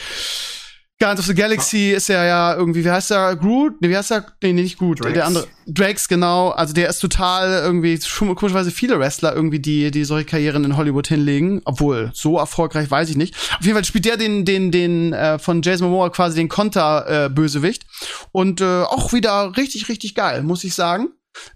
Guardians 1.01 1.21
of 1.21 1.27
the 1.27 1.35
Galaxy 1.35 1.93
ist 1.93 2.11
er 2.11 2.27
ja 2.27 2.55
irgendwie, 2.55 2.85
wie 2.85 2.91
heißt 2.91 3.11
er? 3.11 3.35
Groot? 3.35 3.81
Nee, 3.81 3.89
wie 3.89 3.97
heißt 3.97 4.11
er? 4.11 4.27
Nee, 4.43 4.53
nee, 4.53 4.63
nicht 4.63 4.79
Groot. 4.79 5.03
Drax. 5.03 5.15
Der 5.15 5.27
andere. 5.27 5.47
Drax, 5.67 6.09
genau. 6.09 6.51
Also 6.51 6.75
der 6.75 6.91
ist 6.91 6.99
total 6.99 7.63
irgendwie, 7.63 7.99
komischerweise 8.35 8.71
viele 8.71 8.99
Wrestler 8.99 9.35
irgendwie, 9.35 9.61
die, 9.61 9.91
die 9.91 10.05
solche 10.05 10.27
Karrieren 10.27 10.63
in 10.65 10.77
Hollywood 10.77 11.09
hinlegen. 11.09 11.63
Obwohl, 11.65 12.11
so 12.13 12.37
erfolgreich 12.37 12.91
weiß 12.91 13.09
ich 13.09 13.17
nicht. 13.17 13.35
Auf 13.59 13.65
jeden 13.65 13.75
Fall 13.75 13.85
spielt 13.87 14.05
der 14.05 14.19
den, 14.19 14.45
den, 14.45 14.71
den, 14.71 15.15
äh, 15.15 15.39
von 15.39 15.63
Jason 15.63 15.89
Momoa 15.89 16.11
quasi 16.11 16.37
den 16.37 16.51
Konter-Bösewicht. 16.51 17.87
Und 18.31 18.61
äh, 18.61 18.83
auch 18.83 19.15
wieder 19.15 19.57
richtig, 19.57 19.89
richtig 19.89 20.15
geil, 20.15 20.43
muss 20.43 20.65
ich 20.65 20.75
sagen. 20.75 21.09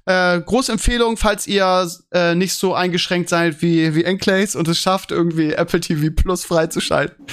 Äh, 0.07 0.41
große 0.41 0.71
Empfehlung, 0.73 1.17
falls 1.17 1.47
ihr 1.47 1.89
äh, 2.13 2.35
nicht 2.35 2.55
so 2.55 2.75
eingeschränkt 2.75 3.29
seid 3.29 3.63
wie, 3.63 3.95
wie 3.95 4.05
Enclaves 4.05 4.55
und 4.57 4.69
es 4.69 4.79
schafft, 4.79 5.11
irgendwie 5.11 5.53
Apple 5.53 5.81
TV 5.81 6.13
Plus 6.15 6.45
freizuschalten. 6.45 7.25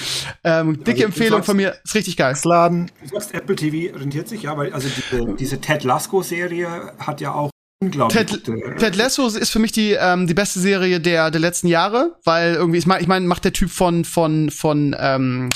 Ähm, 0.43 0.75
dicke 0.77 0.89
Also, 0.91 0.97
du 0.99 1.03
Empfehlung 1.05 1.37
sagst- 1.39 1.45
von 1.47 1.57
mir, 1.57 1.75
ist 1.83 1.95
richtig 1.95 2.17
geil. 2.17 2.35
Laden. 2.43 2.89
Du 3.03 3.09
sagst, 3.09 3.33
Apple 3.33 3.55
TV 3.55 3.97
rentiert 3.97 4.27
sich, 4.27 4.43
ja, 4.43 4.55
weil 4.57 4.71
also 4.73 4.87
diese, 4.89 5.33
diese 5.35 5.59
Ted 5.61 5.83
Lasso-Serie 5.83 6.93
hat 6.99 7.19
ja 7.21 7.33
auch 7.33 7.49
unglaublich 7.83 8.25
Ted, 8.25 8.45
gute- 8.45 8.75
Ted 8.77 8.95
Lasso 8.95 9.27
ist 9.27 9.49
für 9.49 9.59
mich 9.59 9.71
die 9.71 9.91
ähm, 9.93 10.27
die 10.27 10.33
beste 10.33 10.59
Serie 10.59 10.99
der 10.99 11.31
der 11.31 11.41
letzten 11.41 11.67
Jahre, 11.67 12.15
weil 12.23 12.53
irgendwie 12.53 12.77
ich 12.79 12.85
meine 12.85 13.01
ich 13.01 13.07
mein, 13.07 13.27
macht 13.27 13.43
der 13.43 13.53
Typ 13.53 13.69
von 13.71 14.05
von 14.05 14.49
von 14.51 14.95
ähm, 14.99 15.49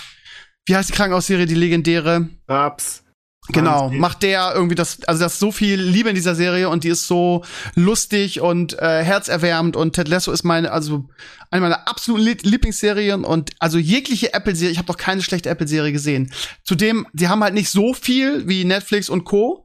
wie 0.65 0.75
heißt 0.75 0.89
die 0.89 0.93
Krankenhausserie 0.93 1.45
die 1.45 1.55
legendäre 1.55 2.27
Raps. 2.49 3.03
Genau, 3.49 3.89
macht 3.89 4.23
der 4.23 4.53
irgendwie 4.55 4.75
das, 4.75 5.03
also 5.05 5.23
das 5.23 5.33
ist 5.33 5.39
so 5.39 5.51
viel 5.51 5.79
Liebe 5.79 6.09
in 6.09 6.15
dieser 6.15 6.33
Serie 6.35 6.69
und 6.69 6.83
die 6.83 6.89
ist 6.89 7.07
so 7.07 7.43
lustig 7.75 8.41
und 8.41 8.77
äh, 8.79 9.03
herzerwärmend 9.03 9.75
und 9.75 9.93
Ted 9.93 10.07
Lasso 10.07 10.31
ist 10.31 10.43
meine, 10.43 10.71
also 10.71 11.05
eine 11.51 11.61
meiner 11.61 11.87
absoluten 11.87 12.23
Lie- 12.25 12.37
Lieblingsserien 12.41 13.23
und 13.23 13.51
also 13.59 13.77
jegliche 13.77 14.33
Apple-Serie, 14.33 14.71
ich 14.71 14.79
habe 14.79 14.91
noch 14.91 14.97
keine 14.97 15.21
schlechte 15.21 15.49
Apple-Serie 15.49 15.91
gesehen. 15.91 16.31
Zudem, 16.63 17.05
die 17.13 17.27
haben 17.27 17.43
halt 17.43 17.53
nicht 17.53 17.69
so 17.69 17.93
viel 17.93 18.47
wie 18.47 18.65
Netflix 18.65 19.09
und 19.09 19.25
Co., 19.25 19.61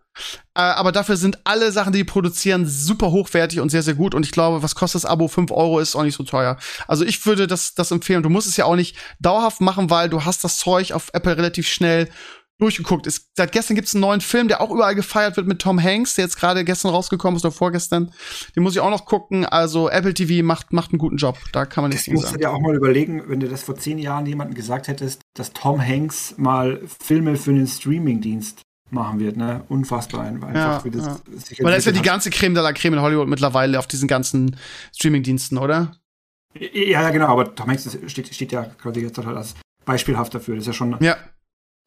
äh, 0.54 0.60
aber 0.60 0.92
dafür 0.92 1.16
sind 1.16 1.38
alle 1.44 1.72
Sachen, 1.72 1.92
die 1.92 2.00
die 2.00 2.04
produzieren, 2.04 2.66
super 2.66 3.10
hochwertig 3.10 3.60
und 3.60 3.70
sehr, 3.70 3.82
sehr 3.82 3.94
gut. 3.94 4.14
Und 4.14 4.26
ich 4.26 4.32
glaube, 4.32 4.62
was 4.62 4.74
kostet 4.74 5.04
das 5.04 5.10
Abo? 5.10 5.28
5 5.28 5.50
Euro 5.50 5.78
ist 5.78 5.94
auch 5.94 6.02
nicht 6.02 6.16
so 6.16 6.24
teuer. 6.24 6.58
Also 6.88 7.04
ich 7.04 7.24
würde 7.24 7.46
das, 7.46 7.74
das 7.74 7.90
empfehlen. 7.90 8.22
Du 8.22 8.28
musst 8.28 8.48
es 8.48 8.56
ja 8.56 8.64
auch 8.64 8.76
nicht 8.76 8.96
dauerhaft 9.20 9.60
machen, 9.60 9.88
weil 9.88 10.10
du 10.10 10.24
hast 10.24 10.44
das 10.44 10.58
Zeug 10.58 10.92
auf 10.92 11.10
Apple 11.12 11.36
relativ 11.36 11.68
schnell 11.68 12.10
durchgeguckt. 12.60 13.06
Es, 13.06 13.26
seit 13.36 13.52
gestern 13.52 13.74
gibt 13.74 13.88
es 13.88 13.94
einen 13.94 14.02
neuen 14.02 14.20
Film, 14.20 14.48
der 14.48 14.60
auch 14.60 14.70
überall 14.70 14.94
gefeiert 14.94 15.36
wird 15.36 15.46
mit 15.46 15.60
Tom 15.60 15.82
Hanks, 15.82 16.14
der 16.14 16.24
jetzt 16.24 16.36
gerade 16.38 16.64
gestern 16.64 16.90
rausgekommen 16.90 17.36
ist 17.36 17.44
oder 17.44 17.52
vorgestern. 17.52 18.12
Den 18.54 18.62
muss 18.62 18.74
ich 18.74 18.80
auch 18.80 18.90
noch 18.90 19.04
gucken. 19.04 19.44
Also 19.44 19.88
Apple 19.88 20.14
TV 20.14 20.44
macht, 20.44 20.72
macht 20.72 20.92
einen 20.92 20.98
guten 20.98 21.16
Job. 21.16 21.38
Da 21.52 21.66
kann 21.66 21.82
man 21.82 21.90
nichts 21.90 22.04
Das 22.04 22.06
gegen 22.06 22.14
musst 22.16 22.26
du 22.28 22.30
sagen. 22.32 22.40
dir 22.42 22.50
auch 22.52 22.60
mal 22.60 22.74
überlegen, 22.76 23.24
wenn 23.28 23.40
du 23.40 23.48
das 23.48 23.62
vor 23.62 23.74
zehn 23.76 23.98
Jahren 23.98 24.26
jemandem 24.26 24.54
gesagt 24.54 24.88
hättest, 24.88 25.22
dass 25.34 25.52
Tom 25.52 25.80
Hanks 25.80 26.34
mal 26.36 26.80
Filme 27.02 27.36
für 27.36 27.50
einen 27.50 27.66
Streamingdienst 27.66 28.62
machen 28.90 29.20
wird, 29.20 29.36
ne? 29.36 29.62
Unfassbar 29.68 30.22
einfach, 30.24 30.52
Ja, 30.52 30.84
wie 30.84 30.90
das 30.90 31.06
ja. 31.06 31.16
sich 31.38 31.62
Weil 31.62 31.70
da 31.70 31.76
ist 31.76 31.84
ja 31.86 31.92
die 31.92 32.02
ganze 32.02 32.28
Creme 32.30 32.54
de 32.54 32.62
la 32.62 32.72
Creme 32.72 32.94
in 32.94 33.00
Hollywood 33.02 33.28
mittlerweile 33.28 33.78
auf 33.78 33.86
diesen 33.86 34.08
ganzen 34.08 34.56
Streamingdiensten, 34.94 35.58
oder? 35.58 35.92
Ja, 36.58 36.68
ja, 37.02 37.10
genau, 37.10 37.26
aber 37.28 37.54
Tom 37.54 37.68
Hanks 37.68 37.96
steht, 38.08 38.34
steht 38.34 38.50
ja 38.50 38.62
gerade 38.82 38.98
jetzt 39.00 39.16
halt 39.16 39.28
als 39.36 39.54
beispielhaft 39.84 40.34
dafür. 40.34 40.56
Das 40.56 40.62
ist 40.62 40.66
ja 40.66 40.72
schon 40.72 40.96
Ja. 41.00 41.16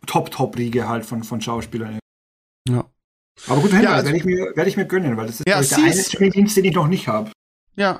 Top-Top-Riege 0.06 0.88
halt 0.88 1.06
von, 1.06 1.24
von 1.24 1.41
Schauspielern. 1.41 1.99
Ja. 2.70 2.86
Aber 3.47 3.62
gut, 3.62 3.72
Ja, 3.74 3.93
also- 3.93 4.06
werde 4.06 4.18
ich, 4.18 4.26
mir- 4.26 4.51
werd 4.56 4.68
ich 4.68 4.78
mir 4.78 4.86
gönnen, 4.86 5.18
weil 5.18 5.28
das 5.28 5.39
ist 5.39 5.47
Ja, 5.47 5.62
der 5.62 5.78
eine 5.78 5.93
Streamingdienst, 5.93 6.56
den 6.58 6.66
ich 6.66 6.74
noch 6.76 6.88
nicht 6.88 7.08
habe. 7.08 7.32
Ja. 7.76 7.99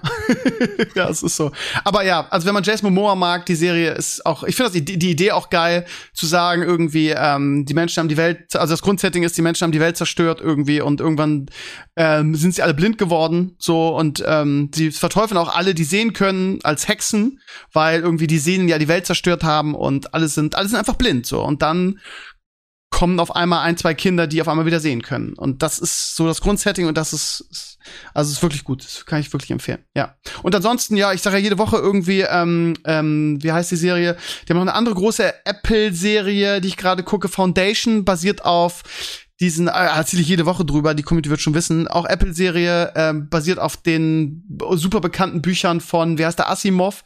ja, 0.95 1.09
es 1.09 1.24
ist 1.24 1.36
so. 1.36 1.51
Aber 1.84 2.05
ja, 2.05 2.28
also 2.30 2.45
wenn 2.45 2.53
man 2.53 2.63
Jason 2.63 2.93
Momoa 2.93 3.15
mag, 3.15 3.47
die 3.47 3.55
Serie 3.55 3.91
ist 3.93 4.24
auch, 4.24 4.43
ich 4.43 4.55
finde 4.55 4.80
die, 4.80 4.99
die 4.99 5.09
Idee 5.09 5.32
auch 5.32 5.49
geil, 5.49 5.86
zu 6.13 6.28
sagen, 6.28 6.61
irgendwie, 6.61 7.09
ähm, 7.09 7.65
die 7.65 7.74
Menschen 7.74 8.01
haben 8.01 8.07
die 8.07 8.17
Welt, 8.17 8.55
also 8.55 8.71
das 8.74 8.84
Grundsetting 8.84 9.24
ist, 9.24 9.36
die 9.36 9.41
Menschen 9.41 9.63
haben 9.63 9.71
die 9.71 9.80
Welt 9.80 9.97
zerstört 9.97 10.41
irgendwie 10.41 10.80
und 10.80 11.01
irgendwann 11.01 11.47
ähm, 11.95 12.36
sind 12.36 12.53
sie 12.53 12.61
alle 12.61 12.76
blind 12.76 12.99
geworden, 12.99 13.55
so 13.57 13.97
und 13.97 14.24
ähm, 14.28 14.69
sie 14.76 14.91
verteufeln 14.91 15.39
auch 15.39 15.55
alle, 15.55 15.74
die 15.74 15.86
sehen 15.86 16.13
können, 16.13 16.59
als 16.63 16.88
Hexen, 16.88 17.39
weil 17.71 18.01
irgendwie 18.01 18.28
die 18.28 18.39
Seelen 18.39 18.67
ja 18.67 18.78
die 18.78 18.88
Welt 18.88 19.07
zerstört 19.07 19.43
haben 19.43 19.74
und 19.74 20.13
alle 20.13 20.28
sind, 20.28 20.55
alle 20.55 20.67
sind 20.67 20.78
einfach 20.78 20.95
blind, 20.95 21.26
so 21.26 21.43
und 21.43 21.63
dann 21.63 21.99
kommen 22.94 23.20
auf 23.20 23.36
einmal 23.36 23.66
ein, 23.66 23.76
zwei 23.76 23.96
Kinder, 23.96 24.28
die 24.28 24.39
auf 24.39 24.48
einmal 24.48 24.68
wieder 24.68 24.80
sehen 24.80 25.02
können. 25.02 25.34
Und 25.34 25.64
das 25.64 25.80
ist 25.80 26.16
so 26.16 26.28
das 26.28 26.41
Grundsetting 26.41 26.86
und 26.86 26.96
das 26.96 27.12
ist, 27.12 27.80
also 28.14 28.32
ist 28.32 28.44
wirklich 28.44 28.64
gut. 28.64 28.86
Das 28.86 29.08
kann 29.08 29.20
ich 29.20 29.34
wirklich 29.34 29.50
empfehlen. 29.50 29.80
Ja. 29.96 30.16
Und 30.44 30.54
ansonsten, 30.54 30.96
ja, 30.96 31.12
ich 31.12 31.24
sage 31.24 31.38
ja 31.38 31.44
jede 31.44 31.58
Woche 31.58 31.78
irgendwie, 31.78 32.22
ähm, 32.22 32.76
ähm, 32.86 33.39
wie 33.41 33.52
heißt 33.52 33.72
die 33.72 33.78
Serie? 33.78 34.16
Die 34.48 34.52
haben 34.52 34.58
noch 34.58 34.62
eine 34.62 34.76
andere 34.76 34.94
große 34.94 35.34
Apple-Serie, 35.44 36.62
die 36.62 36.68
ich 36.68 36.78
gerade 36.78 37.02
gucke, 37.02 37.30
Foundation, 37.30 38.06
basiert 38.06 38.46
auf 38.46 38.84
diesen, 39.44 39.68
äh, 39.68 39.72
erzähle 39.72 40.22
ich 40.22 40.30
jede 40.30 40.46
Woche 40.46 40.64
drüber, 40.64 40.94
die 40.94 41.04
Community 41.04 41.30
wird 41.30 41.41
schon 41.41 41.54
wissen, 41.54 41.89
auch 41.89 42.06
Apple-Serie 42.06 42.94
äh, 42.96 43.14
basiert 43.14 43.60
auf 43.60 43.76
den 43.76 44.44
super 44.76 45.02
bekannten 45.02 45.41
Büchern 45.41 45.82
von, 45.82 46.18
wer 46.18 46.28
heißt 46.28 46.39
der, 46.39 46.50
Asimov. 46.50 47.04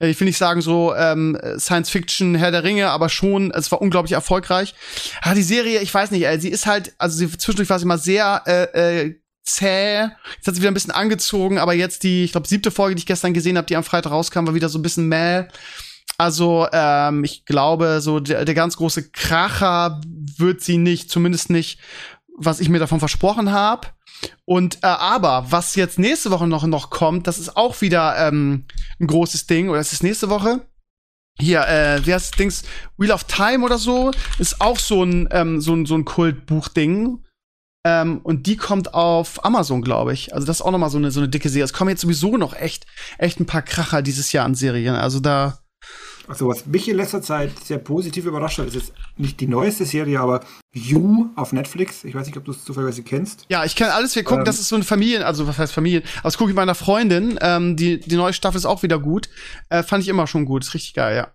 Äh, 0.00 0.08
ich 0.08 0.18
will 0.18 0.26
nicht 0.26 0.38
sagen 0.38 0.60
so 0.60 0.92
ähm, 0.96 1.38
Science-Fiction, 1.56 2.34
Herr 2.34 2.50
der 2.50 2.64
Ringe, 2.64 2.90
aber 2.90 3.08
schon, 3.08 3.52
es 3.52 3.70
war 3.70 3.80
unglaublich 3.80 4.12
erfolgreich. 4.12 4.74
Ah, 5.22 5.34
die 5.34 5.42
Serie, 5.42 5.80
ich 5.80 5.94
weiß 5.94 6.10
nicht, 6.10 6.26
äh, 6.26 6.40
sie 6.40 6.48
ist 6.48 6.66
halt, 6.66 6.94
also 6.98 7.16
sie, 7.16 7.30
zwischendurch 7.30 7.70
war 7.70 7.78
sie 7.78 7.86
mal 7.86 7.98
sehr 7.98 8.42
äh, 8.46 9.04
äh, 9.04 9.14
zäh. 9.44 10.08
Jetzt 10.34 10.48
hat 10.48 10.56
sie 10.56 10.60
wieder 10.60 10.72
ein 10.72 10.74
bisschen 10.74 10.90
angezogen, 10.90 11.58
aber 11.58 11.74
jetzt 11.74 12.02
die, 12.02 12.24
ich 12.24 12.32
glaube, 12.32 12.48
siebte 12.48 12.72
Folge, 12.72 12.96
die 12.96 13.00
ich 13.00 13.06
gestern 13.06 13.34
gesehen 13.34 13.56
habe, 13.56 13.68
die 13.68 13.76
am 13.76 13.84
Freitag 13.84 14.10
rauskam, 14.10 14.46
war 14.46 14.54
wieder 14.54 14.68
so 14.68 14.80
ein 14.80 14.82
bisschen 14.82 15.06
mäh. 15.06 15.44
Also, 16.18 16.66
ähm, 16.72 17.22
ich 17.22 17.44
glaube, 17.44 18.00
so 18.00 18.18
der, 18.18 18.44
der 18.44 18.54
ganz 18.54 18.76
große 18.76 19.10
Kracher 19.10 20.00
wird 20.36 20.60
sie 20.60 20.76
nicht, 20.76 21.10
zumindest 21.10 21.48
nicht, 21.48 21.80
was 22.36 22.60
ich 22.60 22.68
mir 22.68 22.80
davon 22.80 22.98
versprochen 22.98 23.52
habe. 23.52 23.88
Und 24.44 24.78
äh, 24.82 24.86
aber 24.86 25.46
was 25.50 25.76
jetzt 25.76 25.98
nächste 25.98 26.30
Woche 26.30 26.48
noch 26.48 26.66
noch 26.66 26.90
kommt, 26.90 27.26
das 27.26 27.38
ist 27.38 27.56
auch 27.56 27.80
wieder 27.80 28.16
ähm, 28.18 28.64
ein 28.98 29.06
großes 29.06 29.46
Ding. 29.46 29.68
Oder 29.68 29.80
ist 29.80 29.92
es 29.92 30.02
nächste 30.02 30.28
Woche? 30.28 30.66
Hier, 31.38 31.66
äh, 31.68 32.04
wie 32.04 32.12
heißt 32.12 32.32
das 32.32 32.36
Dings? 32.36 32.62
Wheel 32.96 33.12
of 33.12 33.24
Time 33.24 33.64
oder 33.64 33.78
so 33.78 34.10
ist 34.38 34.60
auch 34.60 34.78
so 34.78 35.04
ein 35.04 35.28
ähm, 35.30 35.60
so 35.60 35.74
ein 35.74 35.86
so 35.86 35.94
ein 35.94 36.04
Kultbuchding. 36.04 37.24
Ähm, 37.86 38.20
und 38.24 38.46
die 38.46 38.56
kommt 38.56 38.92
auf 38.92 39.44
Amazon, 39.44 39.82
glaube 39.82 40.12
ich. 40.14 40.34
Also 40.34 40.46
das 40.46 40.56
ist 40.56 40.62
auch 40.62 40.72
noch 40.72 40.78
mal 40.78 40.90
so 40.90 40.98
eine 40.98 41.12
so 41.12 41.20
eine 41.20 41.28
dicke 41.28 41.48
Serie. 41.48 41.64
Es 41.64 41.72
kommen 41.72 41.90
jetzt 41.90 42.00
sowieso 42.00 42.36
noch 42.36 42.54
echt 42.54 42.86
echt 43.18 43.38
ein 43.38 43.46
paar 43.46 43.62
Kracher 43.62 44.02
dieses 44.02 44.32
Jahr 44.32 44.44
an 44.44 44.56
Serien. 44.56 44.96
Also 44.96 45.20
da 45.20 45.60
also 46.28 46.48
was 46.48 46.66
mich 46.66 46.88
in 46.88 46.96
letzter 46.96 47.22
Zeit 47.22 47.52
sehr 47.64 47.78
positiv 47.78 48.26
überrascht 48.26 48.58
hat, 48.58 48.66
ist 48.66 48.74
jetzt 48.74 48.92
nicht 49.16 49.40
die 49.40 49.46
neueste 49.46 49.84
Serie, 49.84 50.20
aber 50.20 50.40
You 50.72 51.30
auf 51.36 51.52
Netflix. 51.52 52.04
Ich 52.04 52.14
weiß 52.14 52.26
nicht, 52.26 52.36
ob 52.36 52.44
du 52.44 52.52
es 52.52 52.64
zufällig 52.64 53.02
kennst. 53.04 53.46
Ja, 53.48 53.64
ich 53.64 53.74
kenne 53.74 53.94
alles. 53.94 54.14
Wir 54.14 54.24
gucken, 54.24 54.40
ähm, 54.40 54.44
das 54.44 54.60
ist 54.60 54.68
so 54.68 54.76
eine 54.76 54.84
Familie, 54.84 55.24
also 55.24 55.46
was 55.46 55.58
heißt 55.58 55.72
Familien? 55.72 56.02
Aber 56.18 56.24
das 56.24 56.38
gucke 56.38 56.50
ich 56.50 56.56
meiner 56.56 56.74
Freundin. 56.74 57.38
Ähm, 57.40 57.76
die, 57.76 57.98
die 57.98 58.16
neue 58.16 58.32
Staffel 58.32 58.58
ist 58.58 58.66
auch 58.66 58.82
wieder 58.82 58.98
gut. 58.98 59.28
Äh, 59.70 59.82
fand 59.82 60.02
ich 60.02 60.08
immer 60.08 60.26
schon 60.26 60.44
gut. 60.44 60.64
Ist 60.64 60.74
richtig 60.74 60.94
geil, 60.94 61.16
ja. 61.16 61.28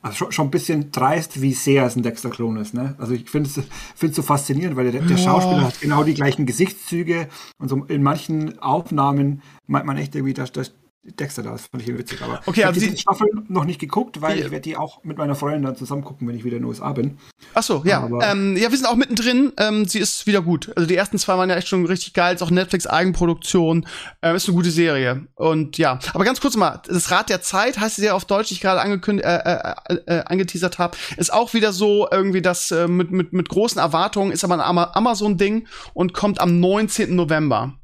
Also 0.00 0.16
schon, 0.16 0.32
schon 0.32 0.46
ein 0.46 0.50
bisschen 0.50 0.92
dreist, 0.92 1.42
wie 1.42 1.54
sehr 1.54 1.84
es 1.84 1.96
ein 1.96 2.02
Dexter-Klon 2.02 2.56
ist. 2.58 2.72
Ne? 2.72 2.94
Also 2.98 3.14
ich 3.14 3.28
finde 3.28 3.48
es 3.50 4.14
so 4.14 4.22
faszinierend, 4.22 4.76
weil 4.76 4.90
der, 4.90 5.02
der 5.02 5.16
Schauspieler 5.16 5.62
hat 5.62 5.80
genau 5.80 6.04
die 6.04 6.14
gleichen 6.14 6.46
Gesichtszüge 6.46 7.28
und 7.58 7.68
so 7.68 7.84
in 7.84 8.02
manchen 8.02 8.60
Aufnahmen 8.60 9.42
meint 9.66 9.86
man 9.86 9.96
echt 9.96 10.14
irgendwie, 10.14 10.34
dass, 10.34 10.52
dass 10.52 10.72
Dexter 11.12 11.42
da, 11.42 11.52
das 11.52 11.66
fand 11.66 11.82
ich 11.82 11.96
witzig. 11.96 12.22
Aber 12.22 12.40
okay, 12.46 12.60
ich 12.60 12.66
habe 12.66 12.78
die 12.78 12.96
Staffel 12.96 13.28
noch 13.48 13.64
nicht 13.64 13.80
geguckt, 13.80 14.20
weil 14.20 14.36
die, 14.36 14.42
ich 14.42 14.50
werde 14.50 14.62
die 14.62 14.76
auch 14.76 15.04
mit 15.04 15.18
meiner 15.18 15.34
Freundin 15.34 15.62
dann 15.62 15.76
zusammen 15.76 16.04
gucken, 16.04 16.28
wenn 16.28 16.36
ich 16.36 16.44
wieder 16.44 16.56
in 16.56 16.62
den 16.62 16.68
USA 16.68 16.92
bin. 16.92 17.18
Ach 17.54 17.62
so, 17.62 17.82
ja. 17.84 18.08
Ähm, 18.22 18.56
ja, 18.56 18.70
wir 18.70 18.76
sind 18.76 18.86
auch 18.86 18.96
mittendrin. 18.96 19.52
Ähm, 19.56 19.86
sie 19.86 19.98
ist 19.98 20.26
wieder 20.26 20.42
gut. 20.42 20.70
Also 20.76 20.88
die 20.88 20.96
ersten 20.96 21.18
zwei 21.18 21.36
waren 21.36 21.50
ja 21.50 21.56
echt 21.56 21.68
schon 21.68 21.86
richtig 21.86 22.14
geil. 22.14 22.34
Ist 22.34 22.42
auch 22.42 22.50
Netflix 22.50 22.86
Eigenproduktion. 22.86 23.86
Ähm, 24.22 24.36
ist 24.36 24.48
eine 24.48 24.56
gute 24.56 24.70
Serie. 24.70 25.26
Und 25.34 25.78
ja, 25.78 25.98
aber 26.14 26.24
ganz 26.24 26.40
kurz 26.40 26.56
mal, 26.56 26.82
das 26.86 27.10
Rad 27.10 27.30
der 27.30 27.40
Zeit 27.40 27.78
heißt 27.78 27.96
die 27.96 28.02
Serie 28.02 28.14
auf 28.14 28.24
Deutsch, 28.24 28.48
die 28.48 28.54
ich 28.54 28.60
gerade 28.60 28.80
angekündigt, 28.80 29.26
äh, 29.26 29.38
äh, 29.38 29.94
äh, 30.06 30.24
angeteasert 30.26 30.78
habe, 30.78 30.96
ist 31.16 31.32
auch 31.32 31.54
wieder 31.54 31.72
so 31.72 32.08
irgendwie 32.10 32.42
das 32.42 32.70
äh, 32.70 32.88
mit, 32.88 33.10
mit, 33.10 33.32
mit 33.32 33.48
großen 33.48 33.80
Erwartungen, 33.80 34.32
ist 34.32 34.44
aber 34.44 34.54
ein 34.54 34.78
Amazon-Ding 34.94 35.66
und 35.94 36.14
kommt 36.14 36.40
am 36.40 36.60
19. 36.60 37.14
November. 37.14 37.77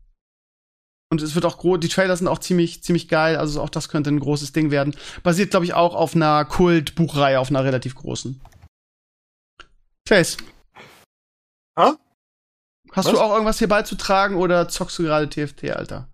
Und 1.15 1.23
es 1.23 1.37
wird 1.37 1.45
auch 1.45 1.59
groß, 1.59 1.79
die 1.79 1.89
Trailer 1.89 2.17
sind 2.17 2.27
auch 2.27 2.41
ziemlich, 2.41 2.83
ziemlich 2.83 3.07
geil, 3.07 3.37
also 3.37 3.63
auch 3.63 3.69
das 3.69 3.89
könnte 3.89 4.11
ein 4.11 4.19
großes 4.19 4.51
Ding 4.51 4.73
werden. 4.73 4.97
Basiert, 5.23 5.53
glaube 5.53 5.65
ich, 5.65 5.73
auch 5.73 5.95
auf 5.95 6.17
einer 6.17 6.45
Kult-Buchreihe, 6.45 7.39
auf 7.39 7.51
einer 7.51 7.63
relativ 7.63 7.95
großen. 7.95 8.41
Chase. 10.09 10.39
Ha? 11.79 11.97
Hast 12.91 13.07
Was? 13.07 13.13
du 13.13 13.21
auch 13.21 13.31
irgendwas 13.31 13.61
hier 13.61 13.69
beizutragen 13.69 14.35
oder 14.35 14.69
zockst 14.69 14.99
du 14.99 15.05
gerade 15.05 15.29
TFT, 15.29 15.71
Alter? 15.71 16.09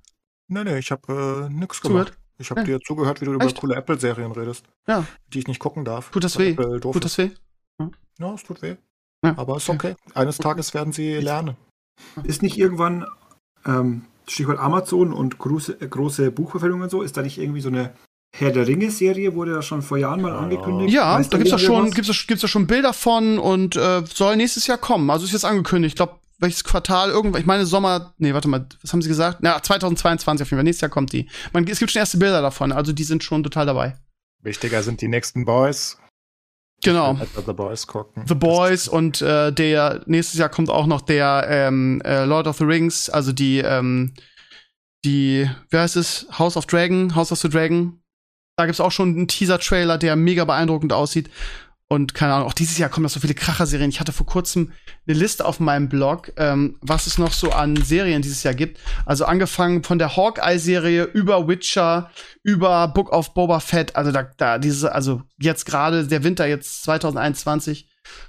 Nee, 0.48 0.64
nee, 0.64 0.76
ich 0.76 0.90
habe 0.90 1.48
äh, 1.48 1.50
nix 1.50 1.80
gemacht. 1.80 2.12
Ich 2.36 2.50
habe 2.50 2.60
ja. 2.60 2.66
dir 2.66 2.80
zugehört, 2.80 3.22
wie 3.22 3.24
du 3.24 3.38
Echt? 3.38 3.52
über 3.52 3.60
coole 3.60 3.76
Apple-Serien 3.76 4.32
redest. 4.32 4.66
Ja. 4.86 5.06
Die 5.28 5.38
ich 5.38 5.46
nicht 5.46 5.60
gucken 5.60 5.86
darf. 5.86 6.10
Tut 6.10 6.24
das 6.24 6.38
weh? 6.38 6.54
Tut 6.54 7.02
das 7.02 7.16
weh? 7.16 7.30
Ja, 7.78 7.90
ja 8.18 8.34
es 8.34 8.42
tut 8.42 8.60
weh. 8.60 8.76
Ja. 9.24 9.38
Aber 9.38 9.56
ist 9.56 9.70
okay. 9.70 9.96
Eines 10.12 10.36
Tages 10.36 10.74
werden 10.74 10.92
sie 10.92 11.14
lernen. 11.14 11.56
Ist 12.22 12.42
nicht 12.42 12.58
irgendwann 12.58 13.06
ähm, 13.64 14.04
Stichwort 14.26 14.58
Amazon 14.58 15.12
und 15.12 15.38
große, 15.38 15.74
große 15.76 16.30
Buchverfilmungen 16.30 16.84
und 16.84 16.90
so, 16.90 17.02
ist 17.02 17.16
da 17.16 17.22
nicht 17.22 17.38
irgendwie 17.38 17.60
so 17.60 17.68
eine 17.68 17.92
Herr 18.32 18.52
der 18.52 18.66
Ringe-Serie 18.66 19.34
wurde 19.34 19.52
ja 19.52 19.62
schon 19.62 19.82
vor 19.82 19.98
Jahren 19.98 20.22
mal 20.22 20.32
angekündigt. 20.32 20.92
Ja, 20.92 21.18
weißt 21.18 21.34
da 21.34 21.38
ja 21.38 21.58
schon, 21.58 21.90
gibt's, 21.90 22.26
gibt's 22.26 22.42
ja 22.42 22.48
schon 22.48 22.66
Bilder 22.66 22.92
von 22.92 23.38
und 23.38 23.74
äh, 23.74 24.02
soll 24.06 24.36
nächstes 24.36 24.66
Jahr 24.68 24.78
kommen. 24.78 25.10
Also 25.10 25.24
ist 25.24 25.32
jetzt 25.32 25.44
angekündigt. 25.44 25.94
Ich 25.94 25.96
glaube, 25.96 26.20
welches 26.38 26.64
Quartal, 26.64 27.10
irgendwann, 27.10 27.40
ich 27.40 27.46
meine 27.46 27.66
Sommer, 27.66 28.14
nee, 28.18 28.32
warte 28.32 28.48
mal, 28.48 28.66
was 28.82 28.92
haben 28.92 29.02
sie 29.02 29.08
gesagt? 29.08 29.38
Na, 29.40 29.60
2022 29.62 30.44
auf 30.44 30.50
jeden 30.50 30.58
Fall. 30.58 30.64
Nächstes 30.64 30.80
Jahr 30.82 30.90
kommt 30.90 31.12
die. 31.12 31.28
Man, 31.52 31.66
es 31.66 31.80
gibt 31.80 31.90
schon 31.90 32.00
erste 32.00 32.18
Bilder 32.18 32.40
davon, 32.40 32.72
also 32.72 32.92
die 32.92 33.04
sind 33.04 33.24
schon 33.24 33.42
total 33.42 33.66
dabei. 33.66 33.96
Wichtiger 34.42 34.82
sind 34.82 35.02
die 35.02 35.08
nächsten 35.08 35.44
Boys. 35.44 35.98
Genau. 36.82 37.18
The 37.46 37.52
Boys 37.52 37.86
gucken. 37.86 38.24
The 38.26 38.34
Boys 38.34 38.88
und 38.88 39.20
äh, 39.20 39.52
der 39.52 40.02
nächstes 40.06 40.38
Jahr 40.38 40.48
kommt 40.48 40.70
auch 40.70 40.86
noch 40.86 41.02
der 41.02 41.46
ähm, 41.48 42.00
äh, 42.04 42.24
Lord 42.24 42.46
of 42.46 42.56
the 42.56 42.64
Rings, 42.64 43.10
also 43.10 43.32
die 43.32 43.58
ähm, 43.58 44.14
die, 45.04 45.48
wie 45.70 45.76
heißt 45.76 45.96
es, 45.96 46.26
House 46.38 46.56
of 46.56 46.66
Dragon, 46.66 47.14
House 47.14 47.32
of 47.32 47.38
the 47.38 47.48
Dragon. 47.48 48.02
Da 48.56 48.66
gibt's 48.66 48.80
auch 48.80 48.92
schon 48.92 49.10
einen 49.10 49.28
Teaser-Trailer, 49.28 49.96
der 49.96 50.16
mega 50.16 50.44
beeindruckend 50.44 50.92
aussieht. 50.92 51.30
Und 51.92 52.14
keine 52.14 52.34
Ahnung, 52.34 52.46
auch 52.46 52.54
dieses 52.54 52.78
Jahr 52.78 52.88
kommen 52.88 53.02
noch 53.02 53.10
so 53.10 53.18
viele 53.18 53.34
Kracher-Serien. 53.34 53.90
Ich 53.90 53.98
hatte 53.98 54.12
vor 54.12 54.24
kurzem 54.24 54.70
eine 55.08 55.18
Liste 55.18 55.44
auf 55.44 55.58
meinem 55.58 55.88
Blog, 55.88 56.32
ähm, 56.36 56.78
was 56.80 57.08
es 57.08 57.18
noch 57.18 57.32
so 57.32 57.50
an 57.50 57.74
Serien 57.74 58.22
dieses 58.22 58.44
Jahr 58.44 58.54
gibt. 58.54 58.78
Also 59.06 59.24
angefangen 59.24 59.82
von 59.82 59.98
der 59.98 60.16
Hawkeye-Serie 60.16 61.02
über 61.02 61.48
Witcher, 61.48 62.12
über 62.44 62.86
Book 62.86 63.12
of 63.12 63.34
Boba 63.34 63.58
Fett. 63.58 63.96
Also 63.96 64.12
da, 64.12 64.22
da 64.36 64.58
diese, 64.58 64.94
also 64.94 65.22
jetzt 65.40 65.64
gerade 65.64 66.06
der 66.06 66.22
Winter 66.22 66.46
jetzt 66.46 66.84
2021. 66.84 67.88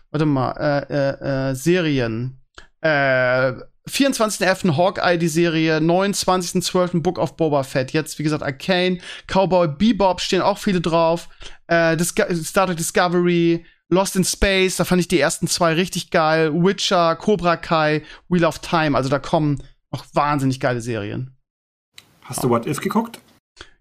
Warte 0.10 0.26
mal, 0.26 0.54
äh, 0.90 0.94
äh, 0.94 1.52
äh, 1.52 1.54
Serien. 1.54 2.42
Äh, 2.82 3.54
24.11. 3.88 4.78
Hawkeye, 4.78 5.18
die 5.18 5.28
Serie, 5.28 5.78
29.12. 5.78 7.02
Book 7.02 7.18
of 7.18 7.36
Boba 7.36 7.64
Fett. 7.64 7.92
Jetzt, 7.94 8.18
wie 8.20 8.24
gesagt, 8.24 8.44
Arcane, 8.44 9.00
Cowboy 9.28 9.68
Bebop 9.68 10.22
stehen 10.22 10.42
auch 10.42 10.58
viele 10.58 10.82
drauf. 10.82 11.30
Äh, 11.72 11.98
Star 12.04 12.68
Trek 12.68 12.76
Discovery, 12.76 13.66
Lost 13.88 14.18
in 14.18 14.26
Space, 14.26 14.76
da 14.76 14.84
fand 14.84 15.00
ich 15.00 15.08
die 15.08 15.20
ersten 15.20 15.48
zwei 15.48 15.74
richtig 15.74 16.12
geil. 16.12 16.54
Witcher, 16.54 17.16
Cobra 17.16 17.56
Kai, 17.56 18.04
Wheel 18.28 18.44
of 18.44 18.60
Time. 18.60 18.98
Also 18.98 19.10
da 19.10 19.20
kommen 19.20 19.64
noch 19.90 20.06
wahnsinnig 20.14 20.60
geile 20.60 20.82
Serien. 20.82 21.38
Hast 22.24 22.44
du 22.44 22.50
What 22.50 22.66
If 22.66 22.82
geguckt? 22.82 23.22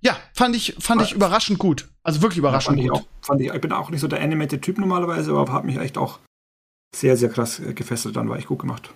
Ja, 0.01 0.16
fand 0.34 0.55
ich, 0.55 0.76
fand 0.78 1.03
ich 1.03 1.12
überraschend 1.12 1.59
gut. 1.59 1.88
Also 2.05 2.22
wirklich 2.22 2.38
überraschend 2.38 2.78
ja, 2.78 2.88
gut. 2.88 3.01
Ich, 3.01 3.03
auch, 3.03 3.26
fand 3.26 3.41
ich, 3.41 3.53
ich 3.53 3.61
bin 3.61 3.72
auch 3.72 3.91
nicht 3.91 4.01
so 4.01 4.09
der 4.09 4.20
animated 4.20 4.62
Typ 4.62 4.78
normalerweise, 4.78 5.32
aber 5.32 5.53
hat 5.53 5.64
mich 5.64 5.76
echt 5.76 5.99
auch 5.99 6.20
sehr, 6.95 7.16
sehr 7.16 7.28
krass 7.28 7.61
gefesselt. 7.74 8.14
Dann 8.14 8.28
war 8.28 8.38
ich 8.38 8.47
gut 8.47 8.61
gemacht. 8.61 8.95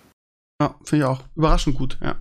Ja, 0.61 0.75
finde 0.85 1.05
ich 1.05 1.09
auch. 1.09 1.21
Überraschend 1.35 1.77
gut, 1.77 1.97
ja. 2.01 2.15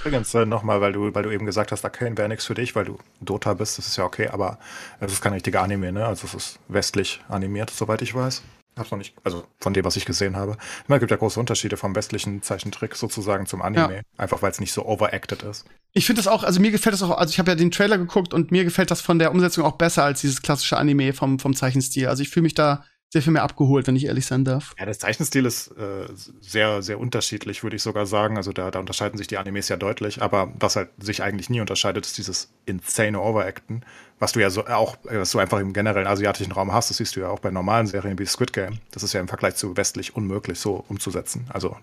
Übrigens 0.00 0.34
äh, 0.34 0.46
nochmal, 0.46 0.80
weil 0.80 0.92
du, 0.92 1.14
weil 1.14 1.22
du 1.22 1.30
eben 1.30 1.46
gesagt 1.46 1.72
hast, 1.72 1.84
Arcane 1.84 2.16
wäre 2.16 2.28
nichts 2.28 2.46
für 2.46 2.54
dich, 2.54 2.74
weil 2.74 2.84
du 2.84 2.98
Dota 3.20 3.54
bist, 3.54 3.78
das 3.78 3.86
ist 3.86 3.96
ja 3.96 4.04
okay, 4.04 4.28
aber 4.28 4.58
es 5.00 5.12
ist 5.12 5.20
kein 5.20 5.32
richtiger 5.32 5.62
Anime, 5.62 5.92
ne? 5.92 6.06
Also 6.06 6.26
es 6.26 6.34
ist 6.34 6.58
westlich 6.68 7.20
animiert, 7.28 7.70
soweit 7.70 8.02
ich 8.02 8.14
weiß. 8.14 8.42
Hab's 8.76 8.90
noch 8.90 8.98
nicht, 8.98 9.14
also 9.22 9.44
von 9.60 9.74
dem, 9.74 9.84
was 9.84 9.96
ich 9.96 10.06
gesehen 10.06 10.34
habe. 10.34 10.56
Es 10.88 10.98
gibt 10.98 11.10
ja 11.10 11.16
große 11.18 11.38
Unterschiede 11.38 11.76
vom 11.76 11.94
westlichen 11.94 12.42
Zeichentrick 12.42 12.96
sozusagen 12.96 13.44
zum 13.44 13.60
Anime, 13.60 13.96
ja. 13.96 14.02
einfach 14.16 14.40
weil 14.40 14.50
es 14.50 14.60
nicht 14.60 14.72
so 14.72 14.86
overacted 14.86 15.42
ist. 15.42 15.66
Ich 15.92 16.06
finde 16.06 16.22
das 16.22 16.26
auch, 16.26 16.42
also 16.42 16.58
mir 16.58 16.70
gefällt 16.70 16.94
das 16.94 17.02
auch, 17.02 17.10
also 17.10 17.30
ich 17.30 17.38
habe 17.38 17.50
ja 17.50 17.54
den 17.54 17.70
Trailer 17.70 17.98
geguckt 17.98 18.32
und 18.32 18.50
mir 18.50 18.64
gefällt 18.64 18.90
das 18.90 19.02
von 19.02 19.18
der 19.18 19.30
Umsetzung 19.30 19.64
auch 19.64 19.76
besser 19.76 20.04
als 20.04 20.22
dieses 20.22 20.40
klassische 20.40 20.78
Anime 20.78 21.12
vom, 21.12 21.38
vom 21.38 21.54
Zeichenstil. 21.54 22.08
Also 22.08 22.22
ich 22.22 22.30
fühle 22.30 22.44
mich 22.44 22.54
da 22.54 22.84
sehr 23.12 23.20
viel 23.20 23.32
mehr 23.34 23.42
abgeholt, 23.42 23.86
wenn 23.86 23.94
ich 23.94 24.06
ehrlich 24.06 24.24
sein 24.24 24.42
darf. 24.42 24.74
Ja, 24.78 24.86
der 24.86 24.98
Zeichenstil 24.98 25.44
ist 25.44 25.68
äh, 25.72 26.08
sehr, 26.40 26.80
sehr 26.80 26.98
unterschiedlich, 26.98 27.62
würde 27.62 27.76
ich 27.76 27.82
sogar 27.82 28.06
sagen. 28.06 28.38
Also 28.38 28.54
da, 28.54 28.70
da 28.70 28.78
unterscheiden 28.78 29.18
sich 29.18 29.26
die 29.26 29.36
Animes 29.36 29.68
ja 29.68 29.76
deutlich. 29.76 30.22
Aber 30.22 30.50
was 30.58 30.76
halt 30.76 30.88
sich 30.98 31.22
eigentlich 31.22 31.50
nie 31.50 31.60
unterscheidet, 31.60 32.06
ist 32.06 32.16
dieses 32.16 32.50
insane 32.64 33.20
Overacten, 33.20 33.84
was 34.18 34.32
du 34.32 34.40
ja 34.40 34.48
so 34.48 34.66
auch, 34.66 34.96
was 35.02 35.30
du 35.30 35.38
einfach 35.40 35.60
im 35.60 35.74
generellen 35.74 36.06
asiatischen 36.06 36.52
Raum 36.52 36.72
hast. 36.72 36.88
Das 36.88 36.96
siehst 36.96 37.14
du 37.14 37.20
ja 37.20 37.28
auch 37.28 37.40
bei 37.40 37.50
normalen 37.50 37.86
Serien 37.86 38.18
wie 38.18 38.24
Squid 38.24 38.54
Game. 38.54 38.78
Das 38.92 39.02
ist 39.02 39.12
ja 39.12 39.20
im 39.20 39.28
Vergleich 39.28 39.56
zu 39.56 39.76
westlich 39.76 40.16
unmöglich, 40.16 40.58
so 40.58 40.82
umzusetzen. 40.88 41.44
Also 41.50 41.76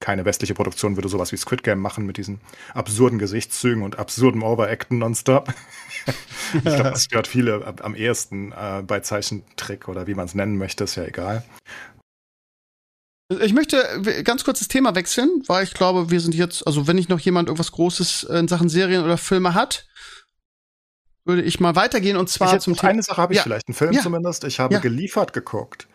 keine 0.00 0.24
westliche 0.24 0.54
Produktion 0.54 0.96
würde 0.96 1.08
sowas 1.08 1.30
wie 1.30 1.36
Squid 1.36 1.62
Game 1.62 1.78
machen 1.78 2.06
mit 2.06 2.16
diesen 2.16 2.40
absurden 2.74 3.18
Gesichtszügen 3.18 3.82
und 3.82 3.98
absurden 3.98 4.42
Overacten 4.42 4.98
nonstop. 4.98 5.52
ich 6.54 6.62
glaube, 6.62 6.82
das 6.84 7.04
stört 7.04 7.26
viele 7.26 7.74
am 7.82 7.94
ehesten 7.94 8.52
äh, 8.52 8.82
bei 8.82 9.00
Zeichentrick 9.00 9.88
oder 9.88 10.06
wie 10.06 10.14
man 10.14 10.24
es 10.24 10.34
nennen 10.34 10.56
möchte, 10.56 10.84
ist 10.84 10.96
ja 10.96 11.04
egal. 11.04 11.44
Ich 13.40 13.52
möchte 13.52 14.22
ganz 14.24 14.42
kurz 14.42 14.58
das 14.58 14.66
Thema 14.66 14.96
wechseln, 14.96 15.44
weil 15.46 15.62
ich 15.62 15.74
glaube, 15.74 16.10
wir 16.10 16.20
sind 16.20 16.34
jetzt, 16.34 16.66
also 16.66 16.88
wenn 16.88 16.96
nicht 16.96 17.10
noch 17.10 17.20
jemand 17.20 17.48
irgendwas 17.48 17.70
Großes 17.70 18.24
in 18.24 18.48
Sachen 18.48 18.68
Serien 18.68 19.04
oder 19.04 19.18
Filme 19.18 19.54
hat, 19.54 19.86
würde 21.24 21.42
ich 21.42 21.60
mal 21.60 21.76
weitergehen 21.76 22.16
und 22.16 22.28
zwar 22.28 22.58
zum 22.58 22.74
Thema. 22.74 22.90
Eine 22.90 23.02
Sache 23.02 23.20
habe 23.20 23.34
ich 23.34 23.36
ja. 23.36 23.42
vielleicht, 23.44 23.68
einen 23.68 23.76
Film 23.76 23.92
ja. 23.92 24.00
zumindest. 24.00 24.42
Ich 24.44 24.58
habe 24.58 24.74
ja. 24.74 24.80
geliefert 24.80 25.32
geguckt. 25.32 25.86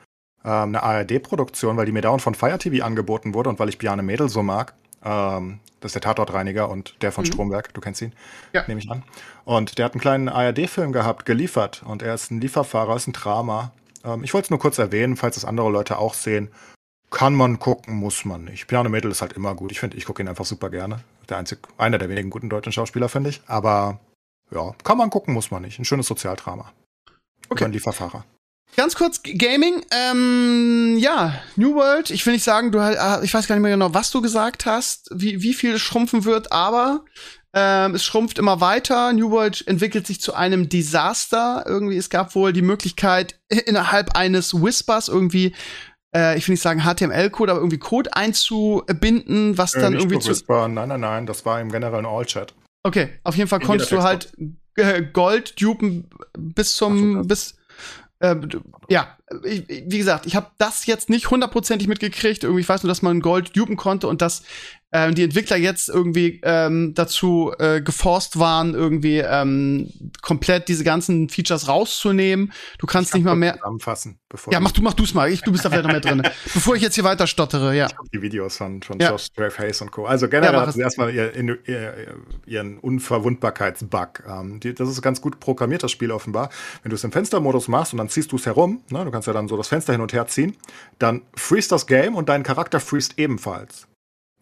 Ähm, 0.45 0.51
eine 0.75 0.83
ARD-Produktion, 0.83 1.75
weil 1.77 1.85
die 1.85 1.91
mir 1.91 2.01
dauernd 2.01 2.21
von 2.21 2.35
Fire 2.35 2.57
TV 2.57 2.85
angeboten 2.85 3.33
wurde 3.33 3.49
und 3.49 3.59
weil 3.59 3.69
ich 3.69 3.77
Bjarne 3.77 4.03
Mädel 4.03 4.29
so 4.29 4.43
mag. 4.43 4.73
Ähm, 5.03 5.59
das 5.81 5.89
ist 5.89 5.95
der 5.95 6.01
Tatortreiniger 6.01 6.69
und 6.69 6.95
der 7.01 7.11
von 7.11 7.23
Mhm. 7.23 7.27
Stromberg, 7.27 7.73
du 7.73 7.81
kennst 7.81 8.01
ihn, 8.01 8.13
Ja. 8.53 8.63
nehme 8.67 8.79
ich 8.79 8.89
an. 8.89 9.03
Und 9.43 9.77
der 9.77 9.85
hat 9.85 9.93
einen 9.93 10.01
kleinen 10.01 10.29
ARD-Film 10.29 10.91
gehabt, 10.93 11.25
geliefert. 11.25 11.83
Und 11.85 12.01
er 12.01 12.13
ist 12.15 12.31
ein 12.31 12.41
Lieferfahrer, 12.41 12.95
ist 12.95 13.07
ein 13.07 13.13
Drama. 13.13 13.71
Ähm, 14.03 14.23
ich 14.23 14.33
wollte 14.33 14.45
es 14.47 14.49
nur 14.49 14.59
kurz 14.59 14.77
erwähnen, 14.79 15.15
falls 15.17 15.35
das 15.35 15.45
andere 15.45 15.69
Leute 15.69 15.97
auch 15.99 16.13
sehen. 16.13 16.49
Kann 17.11 17.35
man 17.35 17.59
gucken, 17.59 17.95
muss 17.95 18.25
man 18.25 18.43
nicht. 18.45 18.67
Piano 18.67 18.89
Mädel 18.89 19.11
ist 19.11 19.21
halt 19.21 19.33
immer 19.33 19.53
gut. 19.55 19.71
Ich 19.71 19.79
finde, 19.79 19.95
ich 19.97 20.05
gucke 20.05 20.21
ihn 20.23 20.27
einfach 20.27 20.45
super 20.45 20.69
gerne. 20.69 21.01
Der 21.29 21.37
einzig, 21.37 21.59
einer 21.77 21.97
der 21.99 22.09
wenigen 22.09 22.29
guten 22.31 22.49
deutschen 22.49 22.71
Schauspieler, 22.71 23.07
finde 23.09 23.29
ich. 23.29 23.41
Aber 23.47 23.99
ja, 24.51 24.73
kann 24.83 24.97
man 24.97 25.09
gucken, 25.11 25.33
muss 25.33 25.51
man 25.51 25.61
nicht. 25.61 25.77
Ein 25.79 25.85
schönes 25.85 26.07
Sozialdrama. 26.07 26.71
Okay. 27.49 27.59
Über 27.59 27.65
einen 27.65 27.73
Lieferfahrer. 27.73 28.25
Ganz 28.76 28.95
kurz, 28.95 29.21
Gaming, 29.23 29.86
ähm, 29.91 30.97
ja, 30.97 31.41
New 31.55 31.76
World, 31.76 32.09
ich 32.09 32.26
will 32.26 32.34
nicht 32.34 32.43
sagen, 32.43 32.71
du 32.71 32.80
ich 33.23 33.34
weiß 33.34 33.47
gar 33.47 33.55
nicht 33.55 33.63
mehr 33.63 33.71
genau, 33.71 33.93
was 33.93 34.11
du 34.11 34.21
gesagt 34.21 34.65
hast, 34.65 35.09
wie, 35.13 35.41
wie 35.41 35.53
viel 35.53 35.76
es 35.76 35.82
schrumpfen 35.82 36.26
wird, 36.26 36.51
aber 36.51 37.05
ähm, 37.53 37.95
es 37.95 38.03
schrumpft 38.03 38.38
immer 38.38 38.59
weiter. 38.59 39.13
New 39.13 39.32
World 39.32 39.65
entwickelt 39.65 40.05
sich 40.05 40.19
zu 40.19 40.34
einem 40.34 40.67
Desaster. 40.67 41.63
Irgendwie, 41.65 41.95
es 41.95 42.09
gab 42.09 42.36
wohl 42.36 42.51
die 42.51 42.61
Möglichkeit, 42.61 43.39
innerhalb 43.47 44.17
eines 44.17 44.53
Whispers 44.53 45.07
irgendwie, 45.07 45.55
äh, 46.13 46.38
ich 46.38 46.45
will 46.45 46.53
nicht 46.53 46.61
sagen 46.61 46.82
HTML-Code, 46.82 47.53
aber 47.53 47.61
irgendwie 47.61 47.80
Code 47.80 48.13
einzubinden, 48.13 49.57
was 49.57 49.73
Äh, 49.73 49.80
dann 49.80 49.93
irgendwie 49.93 50.19
zu, 50.19 50.32
Whisper, 50.32 50.67
nein, 50.67 50.89
nein, 50.89 50.99
nein, 50.99 51.26
das 51.26 51.45
war 51.45 51.61
im 51.61 51.71
generellen 51.71 52.05
All-Chat. 52.05 52.53
Okay, 52.84 53.09
auf 53.23 53.38
jeden 53.38 53.47
Fall 53.47 53.61
In 53.61 53.67
konntest 53.67 53.91
du 53.93 54.03
halt 54.03 54.34
äh, 54.76 55.01
Gold 55.01 55.61
dupen 55.61 56.09
bis 56.38 56.76
so, 56.76 56.88
zum 56.88 57.15
krass. 57.15 57.28
bis 57.28 57.55
ja, 58.89 59.17
ich, 59.43 59.67
wie 59.67 59.97
gesagt, 59.97 60.26
ich 60.26 60.36
habe 60.36 60.51
das 60.57 60.86
jetzt 60.86 61.09
nicht 61.09 61.32
hundertprozentig 61.32 61.88
mitgekriegt. 61.88 62.43
Irgendwie, 62.43 62.61
ich 62.61 62.69
weiß 62.69 62.84
nur, 62.84 62.89
dass 62.89 63.01
man 63.01 63.21
Gold 63.21 63.55
dupen 63.57 63.76
konnte 63.76 64.07
und 64.07 64.21
dass 64.21 64.43
ähm, 64.95 65.13
die 65.13 65.23
Entwickler 65.23 65.57
jetzt 65.57 65.89
irgendwie 65.89 66.39
ähm, 66.43 66.93
dazu 66.93 67.51
äh, 67.59 67.82
geforst 67.82 68.39
waren, 68.39 68.73
irgendwie 68.73 69.17
ähm, 69.17 69.89
komplett 70.21 70.69
diese 70.69 70.86
ganzen 70.86 71.28
Features 71.28 71.67
rauszunehmen. 71.67 72.53
Du 72.80 72.88
kannst 72.88 73.09
Ich 73.09 73.15
nicht 73.15 73.26
mal 73.26 73.36
mehr. 73.36 73.55
Zusammenfassen, 73.55 74.19
bevor 74.30 74.53
Ja, 74.53 74.61
mach 74.61 74.71
du, 74.71 74.82
mach 74.82 74.93
du's 74.93 75.13
mal. 75.13 75.30
Ich, 75.30 75.41
du 75.41 75.51
bist 75.51 75.65
da 75.65 75.69
vielleicht 75.69 75.86
noch 75.86 75.91
mehr 75.91 75.99
drin. 75.99 76.21
Bevor 76.53 76.76
ich 76.78 76.82
jetzt 76.82 76.95
hier 76.95 77.03
weiter 77.03 77.28
stottere, 77.28 77.76
ja. 77.76 77.89
die 78.13 78.21
Videos 78.21 78.55
von, 78.55 78.82
von 78.84 78.99
Ja. 78.99 79.11
Josh 79.11 79.28
Hayes 79.57 79.82
und 79.82 79.91
Co. 79.91 80.05
Also 80.05 80.30
generell 80.30 80.53
Ja, 80.53 80.65
hat 80.65 80.73
sie 80.73 80.82
erstmal 80.82 81.13
ihr, 81.13 81.36
ihr, 81.36 81.57
ihr, 81.67 82.15
ihren 82.45 82.78
Unverwundbarkeitsbug. 82.78 84.23
Ähm, 84.28 84.61
die, 84.61 84.73
das 84.73 84.88
ist 84.88 85.01
ganz 85.01 85.19
gut 85.19 85.41
programmiert, 85.41 85.84
das 85.84 85.91
Spiel 85.91 86.11
offenbar. 86.11 86.49
Wenn 86.84 86.91
du 86.91 86.95
es 86.95 87.03
im 87.03 87.11
Fenstermodus 87.11 87.67
machst 87.67 87.91
und 87.91 87.97
dann 87.97 88.07
ziehst 88.07 88.32
du 88.32 88.38
es 88.38 88.45
herum, 88.45 88.82
ne, 88.89 89.03
du 89.03 89.11
kannst 89.16 89.28
ja 89.28 89.34
dann 89.34 89.47
so 89.47 89.55
das 89.55 89.70
Fenster 89.70 89.93
hin 89.93 90.01
und 90.01 90.11
her 90.11 90.28
ziehen, 90.28 90.57
dann 90.99 91.22
freest 91.36 91.72
das 91.72 91.88
Game 91.88 92.16
und 92.16 92.28
dein 92.28 92.43
Charakter 92.43 92.82
freest 92.82 93.18
ebenfalls. 93.18 93.88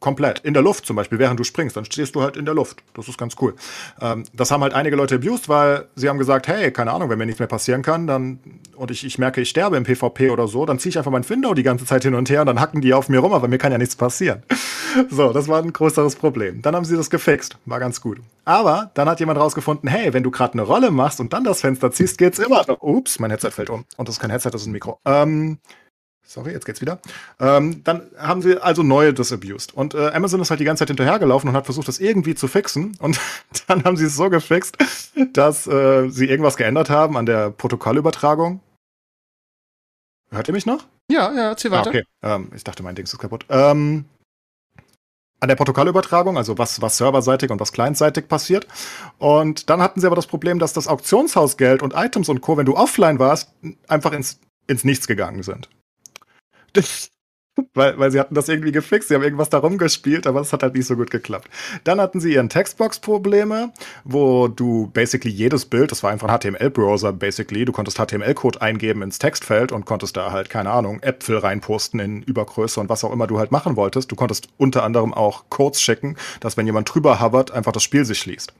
Komplett. 0.04 0.40
In 0.40 0.54
der 0.54 0.62
Luft 0.62 0.86
zum 0.86 0.98
Beispiel, 0.98 1.18
während 1.18 1.40
du 1.40 1.46
springst, 1.46 1.78
dann 1.78 1.86
stehst 1.86 2.14
du 2.14 2.22
halt 2.22 2.36
in 2.36 2.44
der 2.44 2.54
Luft. 2.54 2.84
Das 2.94 3.08
ist 3.08 3.18
ganz 3.18 3.36
cool. 3.40 3.56
Ähm, 4.02 4.26
das 4.34 4.52
haben 4.52 4.62
halt 4.62 4.74
einige 4.74 4.98
Leute 4.98 5.16
abused, 5.16 5.48
weil 5.48 5.86
sie 5.96 6.10
haben 6.10 6.18
gesagt, 6.18 6.50
hey, 6.50 6.74
keine 6.74 6.92
Ahnung, 6.92 7.10
wenn 7.10 7.18
mir 7.18 7.26
nichts 7.26 7.40
mehr 7.40 7.48
passieren 7.48 7.84
kann, 7.84 8.06
dann 8.06 8.38
und 8.76 8.92
ich, 8.92 9.06
ich 9.06 9.18
merke, 9.18 9.40
ich 9.40 9.48
sterbe 9.48 9.78
im 9.78 9.86
PvP 9.86 10.30
oder 10.32 10.50
so, 10.50 10.66
dann 10.66 10.78
ziehe 10.78 10.90
ich 10.90 10.98
einfach 10.98 11.10
mein 11.10 11.28
Window 11.30 11.54
die 11.54 11.64
ganze 11.64 11.86
Zeit 11.86 12.04
hin 12.04 12.16
und 12.16 12.30
her 12.30 12.42
und 12.42 12.48
dann 12.48 12.60
hacken 12.60 12.82
die 12.82 12.94
auf 12.94 13.08
mir 13.08 13.20
rum, 13.20 13.32
aber 13.32 13.48
mir 13.48 13.58
kann 13.58 13.72
ja 13.72 13.78
nichts 13.78 13.96
passieren. 13.96 14.44
So, 15.10 15.34
das 15.34 15.48
war 15.48 15.60
ein 15.60 15.74
größeres 15.74 16.16
Problem. 16.18 16.62
Dann 16.62 16.76
haben 16.76 16.86
sie 16.86 16.96
das 16.96 17.10
gefixt. 17.10 17.58
War 17.66 17.80
ganz 17.80 18.00
gut. 18.00 18.20
Aber 18.46 18.92
dann 18.94 19.10
hat 19.10 19.20
jemand 19.20 19.40
rausgefunden, 19.40 19.90
hey, 19.90 20.14
wenn 20.14 20.22
du 20.22 20.30
gerade 20.30 20.54
eine 20.54 20.62
Rolle 20.62 20.92
machst 20.92 21.20
und 21.20 21.34
dann 21.34 21.44
das 21.44 21.62
Fenster 21.62 21.90
ziehst, 21.92 22.20
geht's 22.20 22.38
immer. 22.38 22.64
Ups, 22.80 23.18
mein 23.18 23.32
Headset 23.32 23.50
fällt 23.50 23.72
um. 23.72 23.86
Und 23.98 24.08
das 24.08 24.18
ist 24.18 24.22
kein 24.22 24.30
Headset, 24.30 24.52
das 24.52 24.62
ist 24.62 24.68
ein 24.68 24.72
Mikro. 24.72 25.00
Ähm, 25.06 25.58
Sorry, 26.26 26.52
jetzt 26.52 26.66
geht's 26.66 26.82
wieder. 26.82 27.00
Ähm, 27.40 27.84
dann 27.84 28.10
haben 28.18 28.42
sie 28.42 28.58
also 28.58 28.82
neu 28.82 29.12
das 29.12 29.32
abused. 29.32 29.74
Und 29.74 29.94
äh, 29.94 30.10
Amazon 30.12 30.42
ist 30.42 30.50
halt 30.50 30.60
die 30.60 30.66
ganze 30.66 30.82
Zeit 30.82 30.88
hinterhergelaufen 30.88 31.50
und 31.50 31.56
hat 31.56 31.66
versucht, 31.66 31.88
das 31.88 32.00
irgendwie 32.00 32.34
zu 32.34 32.48
fixen. 32.48 32.96
Und 33.00 33.20
dann 33.68 33.84
haben 33.84 33.98
sie 33.98 34.06
es 34.06 34.16
so 34.16 34.30
gefixt, 34.30 34.78
dass 35.34 35.68
äh, 35.68 36.10
sie 36.10 36.28
irgendwas 36.28 36.58
geändert 36.58 36.90
haben 36.90 37.18
an 37.18 37.26
der 37.26 37.52
Protokollübertragung. 37.52 38.62
Hört 40.32 40.48
ihr 40.48 40.54
mich 40.54 40.66
noch? 40.66 40.86
Ja, 41.12 41.32
ja, 41.34 41.50
erzähl 41.50 41.72
Ah, 41.74 41.80
weiter. 41.80 41.90
okay. 41.90 42.04
Ähm, 42.24 42.50
ich 42.56 42.64
dachte, 42.64 42.82
mein 42.82 42.96
Ding 42.96 43.06
ist 43.06 43.18
kaputt. 43.20 43.46
Ähm, 43.50 44.06
an 45.40 45.50
der 45.50 45.56
Protokollübertragung, 45.58 46.38
also 46.38 46.58
was, 46.58 46.82
was 46.82 46.98
serverseitig 46.98 47.52
und 47.52 47.60
was 47.60 47.74
clientseitig 47.74 48.30
passiert. 48.30 48.66
Und 49.20 49.70
dann 49.70 49.82
hatten 49.82 50.00
sie 50.00 50.08
aber 50.08 50.16
das 50.16 50.26
Problem, 50.26 50.58
dass 50.58 50.72
das 50.72 50.88
Auktionshausgeld 50.88 51.84
und 51.84 51.94
Items 51.96 52.30
und 52.30 52.40
Co., 52.40 52.56
wenn 52.56 52.66
du 52.66 52.76
offline 52.78 53.20
warst, 53.20 53.52
einfach 53.90 54.14
ins, 54.14 54.40
ins 54.68 54.86
Nichts 54.86 55.06
gegangen 55.06 55.44
sind. 55.44 55.70
weil, 57.74 57.98
weil 58.00 58.12
sie 58.12 58.20
hatten 58.20 58.36
das 58.36 58.50
irgendwie 58.50 58.72
gefixt, 58.72 59.10
sie 59.10 59.16
haben 59.16 59.24
irgendwas 59.24 59.50
da 59.50 59.60
rumgespielt, 59.60 60.26
aber 60.26 60.40
das 60.40 60.54
hat 60.54 60.64
halt 60.64 60.74
nicht 60.74 60.88
so 60.88 60.96
gut 60.96 61.12
geklappt. 61.12 61.50
Dann 61.84 62.02
hatten 62.02 62.20
sie 62.20 62.34
ihren 62.34 62.50
Textbox-Probleme, 62.50 63.72
wo 64.04 64.48
du 64.48 64.88
basically 64.88 65.34
jedes 65.34 65.66
Bild, 65.66 65.92
das 65.92 66.04
war 66.04 66.12
einfach 66.12 66.30
ein 66.30 66.40
HTML-Browser 66.40 67.14
basically, 67.14 67.66
du 67.66 67.72
konntest 67.72 67.98
HTML-Code 67.98 68.62
eingeben 68.62 69.02
ins 69.02 69.20
Textfeld 69.20 69.72
und 69.72 69.86
konntest 69.86 70.18
da 70.18 70.32
halt, 70.32 70.50
keine 70.50 70.72
Ahnung, 70.72 71.02
Äpfel 71.02 71.38
reinposten 71.38 72.00
in 72.00 72.24
Übergröße 72.24 72.80
und 72.80 72.90
was 72.90 73.04
auch 73.04 73.14
immer 73.14 73.28
du 73.28 73.40
halt 73.40 73.52
machen 73.52 73.76
wolltest. 73.76 74.12
Du 74.12 74.16
konntest 74.16 74.48
unter 74.58 74.84
anderem 74.84 75.14
auch 75.14 75.46
Codes 75.50 75.82
schicken, 75.82 76.18
dass 76.40 76.58
wenn 76.58 76.66
jemand 76.66 76.94
drüber 76.94 77.22
hovert, 77.22 77.52
einfach 77.52 77.72
das 77.72 77.84
Spiel 77.84 78.06
sich 78.06 78.20
schließt 78.20 78.54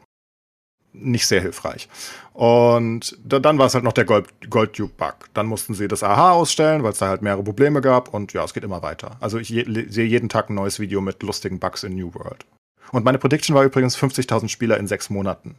nicht 0.94 1.28
sehr 1.28 1.42
hilfreich. 1.42 1.90
Und 2.34 3.18
da, 3.24 3.40
dann 3.40 3.58
war 3.58 3.68
es 3.68 3.74
halt 3.76 3.84
noch 3.84 3.94
der 3.94 4.06
Gold, 4.06 4.28
Gold-Tube-Bug. 4.50 5.16
Dann 5.34 5.46
mussten 5.46 5.74
sie 5.74 5.88
das 5.88 6.04
AHA 6.04 6.32
ausstellen, 6.32 6.84
weil 6.84 6.92
es 6.92 7.00
da 7.00 7.08
halt 7.08 7.22
mehrere 7.22 7.44
Probleme 7.44 7.82
gab. 7.82 8.14
Und 8.14 8.34
ja, 8.34 8.44
es 8.44 8.54
geht 8.54 8.64
immer 8.64 8.82
weiter. 8.82 9.18
Also 9.20 9.38
ich 9.38 9.50
je, 9.50 9.64
sehe 9.90 10.06
jeden 10.06 10.30
Tag 10.30 10.50
ein 10.50 10.56
neues 10.56 10.80
Video 10.80 11.02
mit 11.02 11.22
lustigen 11.24 11.60
Bugs 11.60 11.84
in 11.84 11.96
New 11.96 12.14
World. 12.14 12.46
Und 12.92 13.06
meine 13.06 13.18
Prediction 13.18 13.56
war 13.56 13.64
übrigens 13.64 13.98
50.000 13.98 14.50
Spieler 14.50 14.78
in 14.78 14.88
sechs 14.88 15.10
Monaten. 15.10 15.56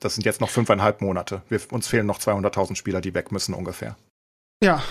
Das 0.00 0.14
sind 0.14 0.24
jetzt 0.24 0.40
noch 0.40 0.50
fünfeinhalb 0.50 1.00
Monate. 1.00 1.42
Wir, 1.48 1.60
uns 1.70 1.86
fehlen 1.86 2.06
noch 2.06 2.18
200.000 2.18 2.74
Spieler, 2.76 3.00
die 3.00 3.14
weg 3.14 3.30
müssen 3.32 3.54
ungefähr. 3.54 3.96
Ja, 4.62 4.82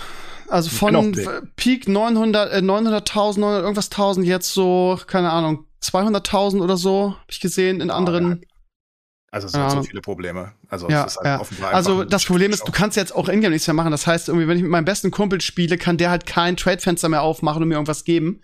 also 0.47 0.69
von 0.69 1.13
f- 1.13 1.41
Peak 1.55 1.87
900, 1.87 2.53
äh, 2.53 2.57
900.000, 2.57 3.39
900 3.39 3.63
irgendwas 3.63 3.89
1000 3.89 4.25
jetzt 4.25 4.53
so, 4.53 4.99
keine 5.07 5.31
Ahnung, 5.31 5.65
200.000 5.83 6.61
oder 6.61 6.77
so, 6.77 7.15
hab 7.19 7.29
ich 7.31 7.39
gesehen 7.39 7.81
in 7.81 7.89
anderen. 7.89 8.41
Also 9.31 9.47
es 9.47 9.53
sind 9.53 9.61
so 9.69 9.77
Ahnung. 9.77 9.83
viele 9.85 10.01
Probleme. 10.01 10.53
Also 10.69 10.87
Ja, 10.87 11.05
es 11.05 11.13
ist 11.13 11.17
halt 11.17 11.25
ja. 11.25 11.39
offenbar 11.39 11.73
Also 11.73 12.03
das 12.03 12.25
Problem 12.25 12.51
ist, 12.51 12.67
du 12.67 12.71
kannst 12.71 12.95
jetzt 12.95 13.13
auch 13.15 13.27
Ingame 13.27 13.53
nichts 13.53 13.67
mehr 13.67 13.73
machen. 13.73 13.91
Das 13.91 14.05
heißt, 14.05 14.27
irgendwie, 14.27 14.47
wenn 14.47 14.57
ich 14.57 14.63
mit 14.63 14.71
meinem 14.71 14.85
besten 14.85 15.09
Kumpel 15.09 15.41
spiele, 15.41 15.77
kann 15.77 15.97
der 15.97 16.11
halt 16.11 16.27
kein 16.27 16.57
Trade-Fenster 16.57 17.09
mehr 17.09 17.23
aufmachen 17.23 17.63
und 17.63 17.69
mir 17.69 17.75
irgendwas 17.75 18.03
geben. 18.03 18.41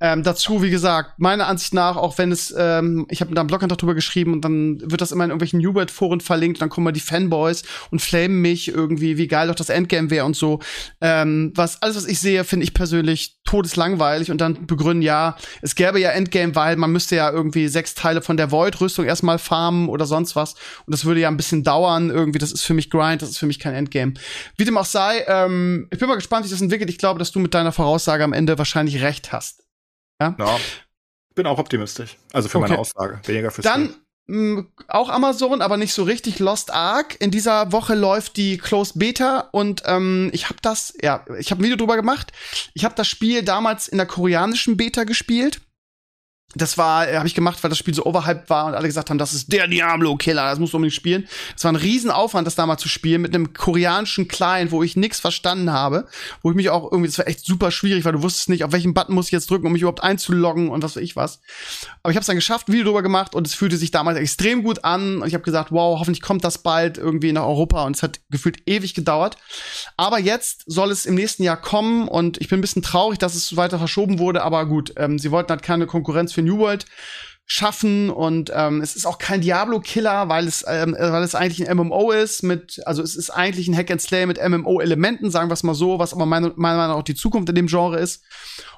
Ähm, 0.00 0.24
dazu, 0.24 0.62
wie 0.62 0.70
gesagt, 0.70 1.18
meiner 1.18 1.46
Ansicht 1.46 1.72
nach, 1.72 1.96
auch 1.96 2.18
wenn 2.18 2.32
es, 2.32 2.52
ähm, 2.56 3.06
ich 3.08 3.20
habe 3.20 3.32
da 3.34 3.42
einen 3.42 3.48
Blogantrag 3.48 3.78
drüber 3.78 3.94
geschrieben 3.94 4.32
und 4.32 4.44
dann 4.44 4.80
wird 4.82 5.00
das 5.00 5.12
immer 5.12 5.24
in 5.24 5.30
irgendwelchen 5.30 5.60
New 5.60 5.74
World-Foren 5.74 6.20
verlinkt, 6.20 6.60
dann 6.60 6.70
kommen 6.70 6.84
mal 6.84 6.92
die 6.92 7.00
Fanboys 7.00 7.62
und 7.90 8.02
flamen 8.02 8.40
mich 8.40 8.68
irgendwie, 8.68 9.16
wie 9.16 9.28
geil 9.28 9.48
doch 9.48 9.54
das 9.54 9.68
Endgame 9.68 10.10
wäre 10.10 10.26
und 10.26 10.34
so. 10.34 10.58
Ähm, 11.00 11.52
was, 11.54 11.82
alles, 11.82 11.96
was 11.96 12.06
ich 12.06 12.18
sehe, 12.18 12.42
finde 12.44 12.64
ich 12.64 12.74
persönlich 12.74 13.36
todeslangweilig 13.44 14.30
und 14.30 14.40
dann 14.40 14.66
begründen, 14.66 15.02
ja, 15.02 15.36
es 15.62 15.74
gäbe 15.74 16.00
ja 16.00 16.10
Endgame, 16.10 16.54
weil 16.54 16.76
man 16.76 16.90
müsste 16.92 17.16
ja 17.16 17.30
irgendwie 17.30 17.68
sechs 17.68 17.94
Teile 17.94 18.22
von 18.22 18.36
der 18.36 18.50
Void-Rüstung 18.50 19.04
erstmal 19.04 19.38
farmen 19.38 19.88
oder 19.88 20.06
sonst 20.06 20.36
was. 20.36 20.54
Und 20.86 20.92
das 20.92 21.04
würde 21.04 21.20
ja 21.20 21.28
ein 21.28 21.36
bisschen 21.36 21.59
dauern. 21.62 22.10
Irgendwie, 22.10 22.38
das 22.38 22.52
ist 22.52 22.62
für 22.62 22.74
mich 22.74 22.90
Grind, 22.90 23.22
das 23.22 23.30
ist 23.30 23.38
für 23.38 23.46
mich 23.46 23.58
kein 23.58 23.74
Endgame. 23.74 24.14
Wie 24.56 24.64
dem 24.64 24.76
auch 24.78 24.84
sei, 24.84 25.24
ähm, 25.26 25.88
ich 25.90 25.98
bin 25.98 26.08
mal 26.08 26.14
gespannt, 26.16 26.44
wie 26.44 26.48
sich 26.48 26.56
das 26.56 26.62
entwickelt. 26.62 26.90
Ich 26.90 26.98
glaube, 26.98 27.18
dass 27.18 27.32
du 27.32 27.38
mit 27.38 27.54
deiner 27.54 27.72
Voraussage 27.72 28.24
am 28.24 28.32
Ende 28.32 28.58
wahrscheinlich 28.58 29.02
recht 29.02 29.32
hast. 29.32 29.64
Ja, 30.20 30.36
bin 31.34 31.46
auch 31.46 31.58
optimistisch. 31.58 32.16
Also 32.32 32.48
für 32.48 32.58
meine 32.58 32.74
Okay. 32.74 32.80
Aussage. 32.80 33.20
Weniger 33.24 33.50
fürs 33.50 33.64
Dann 33.64 33.94
mh, 34.26 34.64
auch 34.88 35.08
Amazon, 35.08 35.62
aber 35.62 35.76
nicht 35.76 35.94
so 35.94 36.02
richtig. 36.02 36.38
Lost 36.38 36.72
Ark. 36.72 37.16
In 37.18 37.30
dieser 37.30 37.72
Woche 37.72 37.94
läuft 37.94 38.36
die 38.36 38.58
Closed 38.58 38.98
Beta 38.98 39.48
und 39.52 39.82
ähm, 39.86 40.30
ich 40.32 40.50
habe 40.50 40.58
das, 40.60 40.92
ja, 41.00 41.24
ich 41.38 41.50
habe 41.50 41.62
ein 41.62 41.64
Video 41.64 41.76
drüber 41.76 41.96
gemacht. 41.96 42.32
Ich 42.74 42.84
habe 42.84 42.94
das 42.94 43.08
Spiel 43.08 43.42
damals 43.42 43.88
in 43.88 43.98
der 43.98 44.06
koreanischen 44.06 44.76
Beta 44.76 45.04
gespielt. 45.04 45.62
Das 46.56 46.76
war, 46.76 47.08
äh, 47.08 47.16
habe 47.16 47.28
ich 47.28 47.34
gemacht, 47.34 47.62
weil 47.62 47.68
das 47.68 47.78
Spiel 47.78 47.94
so 47.94 48.04
overhyped 48.04 48.50
war 48.50 48.66
und 48.66 48.74
alle 48.74 48.88
gesagt 48.88 49.08
haben, 49.08 49.18
das 49.18 49.32
ist 49.32 49.52
der 49.52 49.68
Diablo-Killer, 49.68 50.42
das 50.50 50.58
musst 50.58 50.72
du 50.72 50.78
unbedingt 50.78 50.96
spielen. 50.96 51.28
Das 51.54 51.62
war 51.62 51.72
ein 51.72 51.76
Riesenaufwand, 51.76 52.44
das 52.44 52.56
damals 52.56 52.82
zu 52.82 52.88
spielen, 52.88 53.22
mit 53.22 53.34
einem 53.34 53.52
koreanischen 53.52 54.26
Client, 54.26 54.72
wo 54.72 54.82
ich 54.82 54.96
nichts 54.96 55.20
verstanden 55.20 55.70
habe, 55.72 56.08
wo 56.42 56.50
ich 56.50 56.56
mich 56.56 56.68
auch 56.70 56.90
irgendwie, 56.90 57.06
das 57.08 57.18
war 57.18 57.28
echt 57.28 57.44
super 57.44 57.70
schwierig, 57.70 58.04
weil 58.04 58.12
du 58.12 58.22
wusstest 58.22 58.48
nicht, 58.48 58.64
auf 58.64 58.72
welchen 58.72 58.94
Button 58.94 59.14
muss 59.14 59.26
ich 59.26 59.32
jetzt 59.32 59.48
drücken, 59.48 59.66
um 59.66 59.72
mich 59.72 59.82
überhaupt 59.82 60.02
einzuloggen 60.02 60.70
und 60.70 60.82
was 60.82 60.96
weiß 60.96 61.02
ich 61.04 61.14
was. 61.14 61.40
Aber 62.02 62.10
ich 62.10 62.16
habe 62.16 62.22
es 62.22 62.26
dann 62.26 62.36
geschafft, 62.36 62.68
ein 62.68 62.72
Video 62.72 62.86
drüber 62.86 63.02
gemacht 63.02 63.36
und 63.36 63.46
es 63.46 63.54
fühlte 63.54 63.76
sich 63.76 63.92
damals 63.92 64.18
extrem 64.18 64.64
gut 64.64 64.84
an 64.84 65.22
und 65.22 65.28
ich 65.28 65.34
habe 65.34 65.44
gesagt, 65.44 65.70
wow, 65.70 66.00
hoffentlich 66.00 66.22
kommt 66.22 66.42
das 66.42 66.58
bald 66.58 66.98
irgendwie 66.98 67.30
nach 67.30 67.44
Europa 67.44 67.84
und 67.84 67.94
es 67.94 68.02
hat 68.02 68.18
gefühlt 68.28 68.62
ewig 68.66 68.94
gedauert. 68.94 69.36
Aber 69.96 70.18
jetzt 70.18 70.64
soll 70.66 70.90
es 70.90 71.06
im 71.06 71.14
nächsten 71.14 71.44
Jahr 71.44 71.60
kommen 71.60 72.08
und 72.08 72.40
ich 72.40 72.48
bin 72.48 72.58
ein 72.58 72.62
bisschen 72.62 72.82
traurig, 72.82 73.20
dass 73.20 73.36
es 73.36 73.56
weiter 73.56 73.78
verschoben 73.78 74.18
wurde, 74.18 74.42
aber 74.42 74.66
gut, 74.66 74.94
ähm, 74.96 75.18
sie 75.20 75.30
wollten 75.30 75.50
halt 75.50 75.62
keine 75.62 75.86
Konkurrenz 75.86 76.32
für 76.32 76.39
New 76.42 76.58
World 76.58 76.86
schaffen 77.52 78.10
und 78.10 78.52
ähm, 78.54 78.80
es 78.80 78.94
ist 78.94 79.06
auch 79.06 79.18
kein 79.18 79.40
Diablo-Killer, 79.40 80.28
weil 80.28 80.46
es 80.46 80.64
ähm, 80.68 80.94
weil 80.96 81.24
es 81.24 81.34
eigentlich 81.34 81.68
ein 81.68 81.76
MMO 81.76 82.12
ist 82.12 82.44
mit 82.44 82.80
also 82.86 83.02
es 83.02 83.16
ist 83.16 83.30
eigentlich 83.30 83.66
ein 83.66 83.76
Hack 83.76 83.90
and 83.90 84.00
Slay 84.00 84.24
mit 84.24 84.38
MMO-Elementen, 84.40 85.32
sagen 85.32 85.50
wir 85.50 85.54
es 85.54 85.64
mal 85.64 85.74
so, 85.74 85.98
was 85.98 86.12
aber 86.12 86.26
meiner 86.26 86.52
Meinung 86.54 86.78
nach 86.78 86.94
auch 86.94 87.02
die 87.02 87.16
Zukunft 87.16 87.48
in 87.48 87.56
dem 87.56 87.66
Genre 87.66 87.98
ist. 87.98 88.22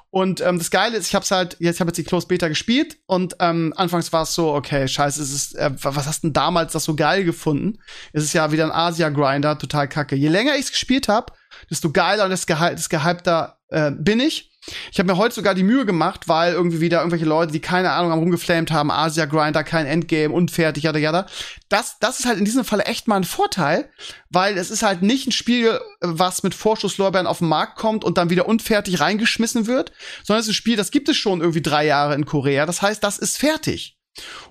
Und 0.09 0.41
ähm, 0.41 0.57
das 0.57 0.71
Geile 0.71 0.97
ist, 0.97 1.07
ich 1.07 1.13
habe 1.13 1.23
es 1.23 1.29
halt 1.29 1.55
jetzt 1.59 1.79
habe 1.79 1.89
jetzt 1.89 1.99
die 1.99 2.03
Closed 2.03 2.27
Beta 2.27 2.47
gespielt 2.47 2.97
und 3.05 3.35
ähm, 3.39 3.73
anfangs 3.75 4.11
war 4.11 4.23
es 4.23 4.33
so, 4.33 4.55
okay, 4.55 4.87
scheiße, 4.87 5.21
es 5.21 5.31
ist 5.31 5.55
äh, 5.55 5.69
was 5.75 6.07
hast 6.07 6.23
denn 6.23 6.33
damals 6.33 6.73
das 6.73 6.83
so 6.83 6.95
geil 6.95 7.25
gefunden? 7.25 7.77
Es 8.11 8.23
ist 8.23 8.33
ja 8.33 8.51
wieder 8.51 8.63
ein 8.63 8.71
Asia 8.71 9.09
Grinder, 9.09 9.57
total 9.59 9.87
kacke. 9.87 10.15
Je 10.15 10.29
länger 10.29 10.55
ich 10.55 10.61
es 10.61 10.71
gespielt 10.71 11.07
habe, 11.07 11.31
desto 11.69 11.91
geiler 11.91 12.23
und 12.23 12.31
desto 12.31 12.55
gehypter 12.55 13.59
äh, 13.69 13.91
bin 13.91 14.19
ich. 14.19 14.52
Ich 14.91 14.99
habe 14.99 15.11
mir 15.11 15.17
heute 15.17 15.35
sogar 15.35 15.55
die 15.55 15.63
Mühe 15.63 15.85
gemacht, 15.85 16.27
weil 16.27 16.53
irgendwie 16.53 16.79
wieder 16.79 16.99
irgendwelche 16.99 17.25
Leute, 17.25 17.51
die 17.51 17.59
keine 17.59 17.91
Ahnung 17.91 18.11
haben, 18.11 18.19
rumgeflamed 18.19 18.71
haben, 18.71 18.91
Asia 18.91 19.25
Grinder, 19.25 19.63
kein 19.63 19.85
Endgame, 19.85 20.33
unfertig, 20.33 20.83
yada 20.83 20.99
yada. 20.99 21.25
Das, 21.69 21.97
das 21.99 22.19
ist 22.19 22.25
halt 22.25 22.39
in 22.39 22.45
diesem 22.45 22.63
Falle 22.63 22.85
echt 22.85 23.07
mal 23.07 23.17
ein 23.17 23.23
Vorteil, 23.23 23.89
weil 24.29 24.57
es 24.57 24.71
ist 24.71 24.83
halt 24.83 25.01
nicht 25.01 25.27
ein 25.27 25.31
Spiel, 25.31 25.79
was 25.99 26.43
mit 26.43 26.55
Vorschusslorbeeren 26.55 27.27
auf 27.27 27.39
den 27.39 27.49
Markt 27.49 27.77
kommt 27.77 28.03
und 28.03 28.17
dann 28.17 28.29
wieder 28.29 28.47
unfertig 28.47 28.99
reingeschmissen 28.99 29.67
wird, 29.67 29.91
sondern 30.23 30.39
es 30.39 30.47
ist 30.47 30.51
ein 30.51 30.55
Spiel, 30.55 30.77
das 30.77 30.91
gibt 30.91 31.09
es 31.09 31.17
schon 31.17 31.41
irgendwie 31.41 31.61
drei 31.61 31.85
Jahre 31.85 32.15
in 32.15 32.25
Korea. 32.25 32.65
Das 32.65 32.81
heißt, 32.81 33.03
das 33.03 33.17
ist 33.17 33.37
fertig. 33.37 33.97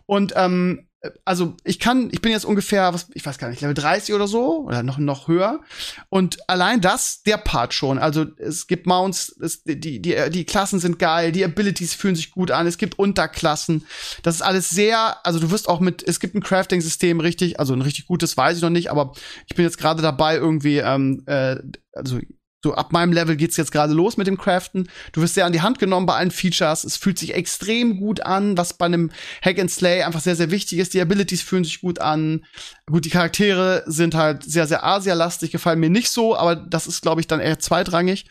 Und 0.06 0.32
ähm, 0.36 0.88
also 1.24 1.56
ich 1.64 1.80
kann, 1.80 2.10
ich 2.12 2.20
bin 2.20 2.30
jetzt 2.30 2.44
ungefähr, 2.44 2.94
was, 2.94 3.08
ich 3.14 3.26
weiß 3.26 3.38
gar 3.38 3.48
nicht, 3.48 3.60
Level 3.60 3.74
30 3.74 4.14
oder 4.14 4.28
so 4.28 4.64
oder 4.66 4.82
noch 4.82 4.98
noch 4.98 5.26
höher 5.26 5.60
und 6.08 6.48
allein 6.48 6.80
das, 6.80 7.22
der 7.24 7.38
Part 7.38 7.74
schon. 7.74 7.98
Also 7.98 8.26
es 8.36 8.68
gibt 8.68 8.86
Mounts, 8.86 9.34
es, 9.40 9.64
die 9.64 10.00
die 10.00 10.16
die 10.30 10.44
Klassen 10.44 10.78
sind 10.78 10.98
geil, 10.98 11.32
die 11.32 11.44
Abilities 11.44 11.94
fühlen 11.94 12.14
sich 12.14 12.30
gut 12.30 12.50
an, 12.50 12.66
es 12.66 12.78
gibt 12.78 12.98
Unterklassen. 12.98 13.84
Das 14.22 14.36
ist 14.36 14.42
alles 14.42 14.70
sehr, 14.70 15.24
also 15.26 15.40
du 15.40 15.50
wirst 15.50 15.68
auch 15.68 15.80
mit, 15.80 16.06
es 16.06 16.20
gibt 16.20 16.34
ein 16.34 16.42
Crafting-System 16.42 17.20
richtig, 17.20 17.58
also 17.58 17.72
ein 17.72 17.82
richtig 17.82 18.06
gutes 18.06 18.36
weiß 18.36 18.56
ich 18.56 18.62
noch 18.62 18.70
nicht, 18.70 18.90
aber 18.90 19.12
ich 19.48 19.56
bin 19.56 19.64
jetzt 19.64 19.78
gerade 19.78 20.02
dabei 20.02 20.36
irgendwie, 20.36 20.78
ähm, 20.78 21.22
äh, 21.26 21.56
also 21.94 22.20
so 22.62 22.74
ab 22.74 22.92
meinem 22.92 23.12
Level 23.12 23.36
geht's 23.36 23.56
jetzt 23.56 23.72
gerade 23.72 23.92
los 23.92 24.16
mit 24.16 24.26
dem 24.26 24.38
Craften. 24.38 24.88
Du 25.12 25.20
wirst 25.20 25.34
sehr 25.34 25.46
an 25.46 25.52
die 25.52 25.62
Hand 25.62 25.78
genommen 25.78 26.06
bei 26.06 26.14
allen 26.14 26.30
Features. 26.30 26.84
Es 26.84 26.96
fühlt 26.96 27.18
sich 27.18 27.34
extrem 27.34 27.98
gut 27.98 28.20
an, 28.20 28.56
was 28.56 28.74
bei 28.74 28.86
einem 28.86 29.10
Hack 29.42 29.58
and 29.58 29.70
Slay 29.70 30.02
einfach 30.02 30.20
sehr, 30.20 30.36
sehr 30.36 30.50
wichtig 30.50 30.78
ist. 30.78 30.94
Die 30.94 31.00
Abilities 31.00 31.42
fühlen 31.42 31.64
sich 31.64 31.80
gut 31.80 31.98
an. 31.98 32.44
Gut, 32.86 33.04
die 33.04 33.10
Charaktere 33.10 33.82
sind 33.86 34.14
halt 34.14 34.44
sehr, 34.44 34.66
sehr 34.66 34.84
Asia-lastig, 34.84 35.50
gefallen 35.50 35.80
mir 35.80 35.90
nicht 35.90 36.10
so, 36.10 36.36
aber 36.36 36.54
das 36.54 36.86
ist, 36.86 37.02
glaube 37.02 37.20
ich, 37.20 37.26
dann 37.26 37.40
eher 37.40 37.58
zweitrangig. 37.58 38.26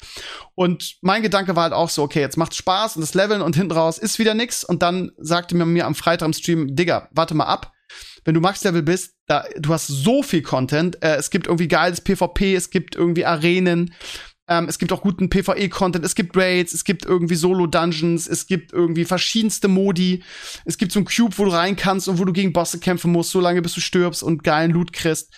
Und 0.55 0.97
mein 1.01 1.23
Gedanke 1.23 1.55
war 1.55 1.63
halt 1.63 1.73
auch 1.73 1.89
so, 1.89 2.03
okay, 2.03 2.21
jetzt 2.21 2.38
macht's 2.38 2.55
Spaß 2.55 2.95
und 2.95 3.01
das 3.01 3.13
Leveln 3.13 3.41
und 3.41 3.55
hinten 3.55 3.73
raus 3.73 3.97
ist 3.97 4.19
wieder 4.19 4.34
nix. 4.34 4.63
Und 4.63 4.82
dann 4.82 5.11
sagte 5.17 5.55
mir 5.55 5.65
mir 5.65 5.86
am 5.86 5.95
Freitag 5.95 6.27
im 6.27 6.34
Stream, 6.34 6.75
Digga, 6.75 7.09
warte 7.11 7.34
mal 7.34 7.45
ab 7.45 7.73
wenn 8.25 8.33
du 8.33 8.41
Max-Level 8.41 8.83
bist, 8.83 9.15
da, 9.27 9.45
du 9.57 9.73
hast 9.73 9.87
so 9.87 10.23
viel 10.23 10.41
Content. 10.41 11.01
Äh, 11.03 11.15
es 11.15 11.29
gibt 11.29 11.47
irgendwie 11.47 11.67
geiles 11.67 12.01
PvP, 12.01 12.55
es 12.55 12.69
gibt 12.69 12.95
irgendwie 12.95 13.25
Arenen. 13.25 13.93
Ähm, 14.47 14.67
es 14.67 14.79
gibt 14.79 14.91
auch 14.91 15.01
guten 15.01 15.29
PvE-Content, 15.29 16.03
es 16.03 16.13
gibt 16.13 16.35
Raids, 16.35 16.73
es 16.73 16.83
gibt 16.83 17.05
irgendwie 17.05 17.35
Solo-Dungeons, 17.35 18.27
es 18.27 18.47
gibt 18.47 18.73
irgendwie 18.73 19.05
verschiedenste 19.05 19.67
Modi. 19.67 20.23
Es 20.65 20.77
gibt 20.77 20.91
so 20.91 20.99
ein 20.99 21.05
Cube, 21.05 21.37
wo 21.37 21.45
du 21.45 21.51
rein 21.51 21.75
kannst 21.75 22.07
und 22.09 22.19
wo 22.19 22.25
du 22.25 22.33
gegen 22.33 22.51
Bosse 22.51 22.79
kämpfen 22.79 23.11
musst, 23.11 23.31
solange 23.31 23.61
bis 23.61 23.73
du 23.73 23.81
stirbst 23.81 24.23
und 24.23 24.43
geilen 24.43 24.71
Loot 24.71 24.91
kriegst. 24.91 25.33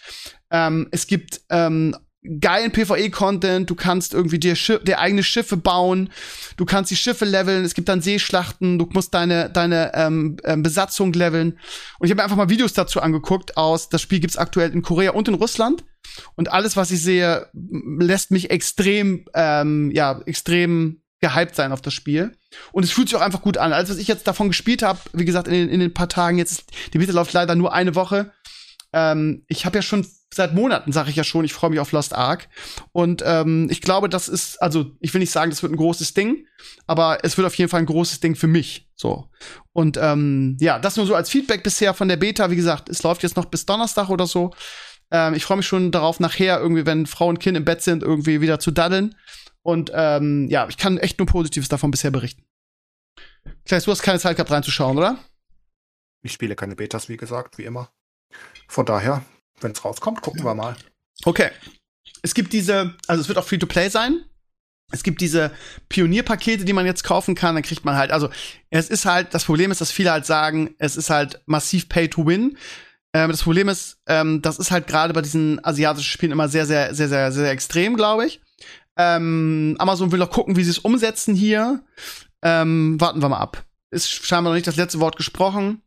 Ähm, 0.49 0.87
es 0.91 1.07
gibt 1.07 1.41
ähm, 1.49 1.95
geilen 2.39 2.71
PvE-Content, 2.71 3.69
du 3.69 3.75
kannst 3.75 4.13
irgendwie 4.13 4.39
dir, 4.39 4.55
Schi 4.55 4.79
dir 4.79 4.99
eigene 4.99 5.23
Schiffe 5.23 5.57
bauen, 5.57 6.09
du 6.57 6.65
kannst 6.65 6.91
die 6.91 6.95
Schiffe 6.95 7.25
leveln, 7.25 7.65
es 7.65 7.73
gibt 7.73 7.89
dann 7.89 8.01
Seeschlachten, 8.01 8.79
du 8.79 8.87
musst 8.91 9.13
deine, 9.13 9.49
deine 9.49 9.91
ähm, 9.93 10.37
ähm, 10.43 10.63
Besatzung 10.63 11.13
leveln. 11.13 11.59
Und 11.99 12.05
ich 12.05 12.11
habe 12.11 12.19
mir 12.19 12.23
einfach 12.23 12.37
mal 12.37 12.49
Videos 12.49 12.73
dazu 12.73 13.01
angeguckt 13.01 13.57
aus, 13.57 13.89
das 13.89 14.01
Spiel 14.01 14.19
gibt's 14.19 14.37
aktuell 14.37 14.71
in 14.71 14.81
Korea 14.81 15.11
und 15.11 15.27
in 15.27 15.33
Russland. 15.35 15.83
Und 16.35 16.51
alles, 16.51 16.77
was 16.77 16.91
ich 16.91 17.01
sehe, 17.01 17.47
lässt 17.53 18.31
mich 18.31 18.51
extrem, 18.51 19.25
ähm, 19.33 19.91
ja, 19.91 20.21
extrem 20.25 21.01
gehypt 21.21 21.55
sein 21.55 21.71
auf 21.71 21.81
das 21.81 21.93
Spiel. 21.93 22.33
Und 22.71 22.83
es 22.83 22.91
fühlt 22.91 23.09
sich 23.09 23.17
auch 23.17 23.21
einfach 23.21 23.41
gut 23.41 23.57
an. 23.57 23.73
Alles, 23.73 23.89
was 23.89 23.97
ich 23.97 24.07
jetzt 24.07 24.27
davon 24.27 24.49
gespielt 24.49 24.83
habe, 24.83 24.99
wie 25.13 25.25
gesagt, 25.25 25.47
in 25.47 25.53
den, 25.53 25.69
in 25.69 25.79
den 25.79 25.93
paar 25.93 26.09
Tagen, 26.09 26.37
jetzt, 26.37 26.65
die 26.93 26.97
Beta 26.97 27.13
läuft 27.13 27.33
leider 27.33 27.55
nur 27.55 27.73
eine 27.73 27.95
Woche. 27.95 28.31
Ähm, 28.91 29.43
ich 29.47 29.65
habe 29.65 29.77
ja 29.77 29.81
schon 29.81 30.05
seit 30.35 30.53
Monaten 30.53 30.91
sage 30.91 31.09
ich 31.09 31.15
ja 31.15 31.23
schon, 31.23 31.45
ich 31.45 31.53
freue 31.53 31.69
mich 31.69 31.79
auf 31.79 31.91
Lost 31.91 32.13
Ark. 32.13 32.49
Und 32.91 33.23
ähm, 33.25 33.67
ich 33.69 33.81
glaube, 33.81 34.09
das 34.09 34.27
ist, 34.27 34.61
also 34.61 34.91
ich 34.99 35.13
will 35.13 35.19
nicht 35.19 35.31
sagen, 35.31 35.49
das 35.49 35.63
wird 35.63 35.73
ein 35.73 35.77
großes 35.77 36.13
Ding, 36.13 36.45
aber 36.87 37.19
es 37.23 37.37
wird 37.37 37.47
auf 37.47 37.55
jeden 37.55 37.69
Fall 37.69 37.79
ein 37.79 37.85
großes 37.85 38.19
Ding 38.19 38.35
für 38.35 38.47
mich. 38.47 38.89
So. 38.95 39.29
Und 39.71 39.97
ähm, 40.01 40.57
ja, 40.59 40.79
das 40.79 40.97
nur 40.97 41.05
so 41.05 41.15
als 41.15 41.29
Feedback 41.29 41.63
bisher 41.63 41.93
von 41.93 42.07
der 42.07 42.17
Beta. 42.17 42.51
Wie 42.51 42.55
gesagt, 42.55 42.89
es 42.89 43.03
läuft 43.03 43.23
jetzt 43.23 43.35
noch 43.35 43.45
bis 43.45 43.65
Donnerstag 43.65 44.09
oder 44.09 44.27
so. 44.27 44.53
Ähm, 45.11 45.33
ich 45.33 45.45
freue 45.45 45.57
mich 45.57 45.67
schon 45.67 45.91
darauf, 45.91 46.19
nachher 46.19 46.59
irgendwie, 46.59 46.85
wenn 46.85 47.05
Frau 47.05 47.27
und 47.27 47.39
Kind 47.39 47.57
im 47.57 47.65
Bett 47.65 47.81
sind, 47.81 48.03
irgendwie 48.03 48.41
wieder 48.41 48.59
zu 48.59 48.71
daddeln. 48.71 49.15
Und 49.61 49.91
ähm, 49.93 50.47
ja, 50.49 50.67
ich 50.67 50.77
kann 50.77 50.97
echt 50.97 51.19
nur 51.19 51.25
Positives 51.25 51.69
davon 51.69 51.91
bisher 51.91 52.11
berichten. 52.11 52.43
Kleist, 53.65 53.87
du 53.87 53.91
hast 53.91 54.01
keine 54.01 54.19
Zeit 54.19 54.35
gehabt 54.35 54.51
reinzuschauen, 54.51 54.97
oder? 54.97 55.17
Ich 56.21 56.33
spiele 56.33 56.55
keine 56.55 56.75
Betas, 56.75 57.09
wie 57.09 57.17
gesagt, 57.17 57.57
wie 57.57 57.63
immer. 57.63 57.91
Von 58.67 58.85
daher 58.85 59.23
wenn 59.63 59.71
es 59.71 59.83
rauskommt, 59.83 60.21
gucken 60.21 60.43
wir 60.43 60.55
mal. 60.55 60.75
Okay. 61.25 61.49
Es 62.21 62.33
gibt 62.33 62.53
diese, 62.53 62.95
also 63.07 63.21
es 63.21 63.27
wird 63.27 63.37
auch 63.37 63.45
Free-to-Play 63.45 63.89
sein. 63.89 64.23
Es 64.91 65.03
gibt 65.03 65.21
diese 65.21 65.51
Pionierpakete, 65.89 66.65
die 66.65 66.73
man 66.73 66.85
jetzt 66.85 67.03
kaufen 67.03 67.35
kann. 67.35 67.55
Dann 67.55 67.63
kriegt 67.63 67.83
man 67.83 67.95
halt, 67.95 68.11
also 68.11 68.29
es 68.69 68.89
ist 68.89 69.05
halt, 69.05 69.33
das 69.33 69.45
Problem 69.45 69.71
ist, 69.71 69.81
dass 69.81 69.91
viele 69.91 70.11
halt 70.11 70.25
sagen, 70.25 70.75
es 70.77 70.95
ist 70.97 71.09
halt 71.09 71.41
massiv 71.45 71.89
Pay-to-Win. 71.89 72.57
Ähm, 73.13 73.31
das 73.31 73.43
Problem 73.43 73.69
ist, 73.69 73.97
ähm, 74.07 74.41
das 74.41 74.59
ist 74.59 74.71
halt 74.71 74.87
gerade 74.87 75.13
bei 75.13 75.21
diesen 75.21 75.63
asiatischen 75.63 76.09
Spielen 76.09 76.31
immer 76.31 76.49
sehr, 76.49 76.65
sehr, 76.65 76.93
sehr, 76.93 77.07
sehr, 77.07 77.31
sehr 77.31 77.51
extrem, 77.51 77.95
glaube 77.95 78.25
ich. 78.25 78.41
Ähm, 78.97 79.75
Amazon 79.79 80.11
will 80.11 80.19
noch 80.19 80.29
gucken, 80.31 80.55
wie 80.55 80.63
sie 80.63 80.71
es 80.71 80.79
umsetzen 80.79 81.35
hier. 81.35 81.83
Ähm, 82.43 82.99
warten 82.99 83.21
wir 83.21 83.29
mal 83.29 83.37
ab. 83.37 83.65
Ist 83.89 84.09
scheinbar 84.09 84.51
noch 84.51 84.55
nicht 84.55 84.67
das 84.67 84.75
letzte 84.75 84.99
Wort 84.99 85.17
gesprochen. 85.17 85.81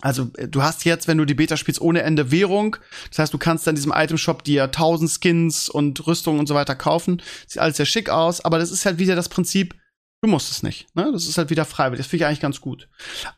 Also 0.00 0.30
äh, 0.36 0.48
du 0.48 0.62
hast 0.62 0.84
jetzt, 0.84 1.08
wenn 1.08 1.18
du 1.18 1.24
die 1.24 1.34
Beta 1.34 1.56
spielst, 1.56 1.80
ohne 1.80 2.02
Ende 2.02 2.30
Währung. 2.30 2.76
Das 3.10 3.18
heißt, 3.18 3.34
du 3.34 3.38
kannst 3.38 3.66
dann 3.66 3.72
in 3.72 3.76
diesem 3.76 3.92
Item-Shop 3.94 4.42
dir 4.44 4.64
1000 4.64 5.10
Skins 5.10 5.68
und 5.68 6.06
Rüstungen 6.06 6.40
und 6.40 6.46
so 6.46 6.54
weiter 6.54 6.74
kaufen. 6.74 7.22
Sieht 7.46 7.60
alles 7.60 7.76
sehr 7.76 7.86
schick 7.86 8.10
aus, 8.10 8.44
aber 8.44 8.58
das 8.58 8.70
ist 8.70 8.86
halt 8.86 8.98
wieder 8.98 9.16
das 9.16 9.28
Prinzip, 9.28 9.74
du 10.22 10.30
musst 10.30 10.50
es 10.50 10.62
nicht. 10.62 10.94
Ne? 10.94 11.10
Das 11.12 11.26
ist 11.26 11.38
halt 11.38 11.50
wieder 11.50 11.64
freiwillig. 11.64 12.04
Das 12.04 12.06
finde 12.08 12.24
ich 12.24 12.26
eigentlich 12.26 12.40
ganz 12.40 12.60
gut. 12.60 12.88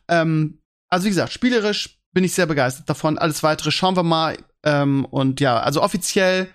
Ähm, 0.07 0.59
also 0.89 1.05
wie 1.05 1.09
gesagt, 1.09 1.33
spielerisch 1.33 1.99
bin 2.13 2.23
ich 2.23 2.33
sehr 2.33 2.45
begeistert 2.45 2.89
davon. 2.89 3.17
Alles 3.17 3.43
weitere 3.43 3.71
schauen 3.71 3.95
wir 3.95 4.03
mal. 4.03 4.37
Ähm, 4.63 5.05
und 5.05 5.39
ja, 5.41 5.59
also 5.59 5.81
offiziell 5.81 6.49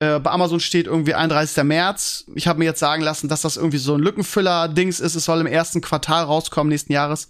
äh, 0.00 0.20
bei 0.20 0.30
Amazon 0.30 0.60
steht 0.60 0.86
irgendwie 0.86 1.14
31. 1.14 1.64
März. 1.64 2.24
Ich 2.34 2.46
habe 2.46 2.60
mir 2.60 2.66
jetzt 2.66 2.78
sagen 2.78 3.02
lassen, 3.02 3.28
dass 3.28 3.42
das 3.42 3.56
irgendwie 3.56 3.78
so 3.78 3.94
ein 3.94 4.00
Lückenfüller-Dings 4.00 5.00
ist. 5.00 5.16
Es 5.16 5.24
soll 5.24 5.40
im 5.40 5.46
ersten 5.46 5.80
Quartal 5.80 6.24
rauskommen 6.24 6.70
nächsten 6.70 6.92
Jahres. 6.92 7.28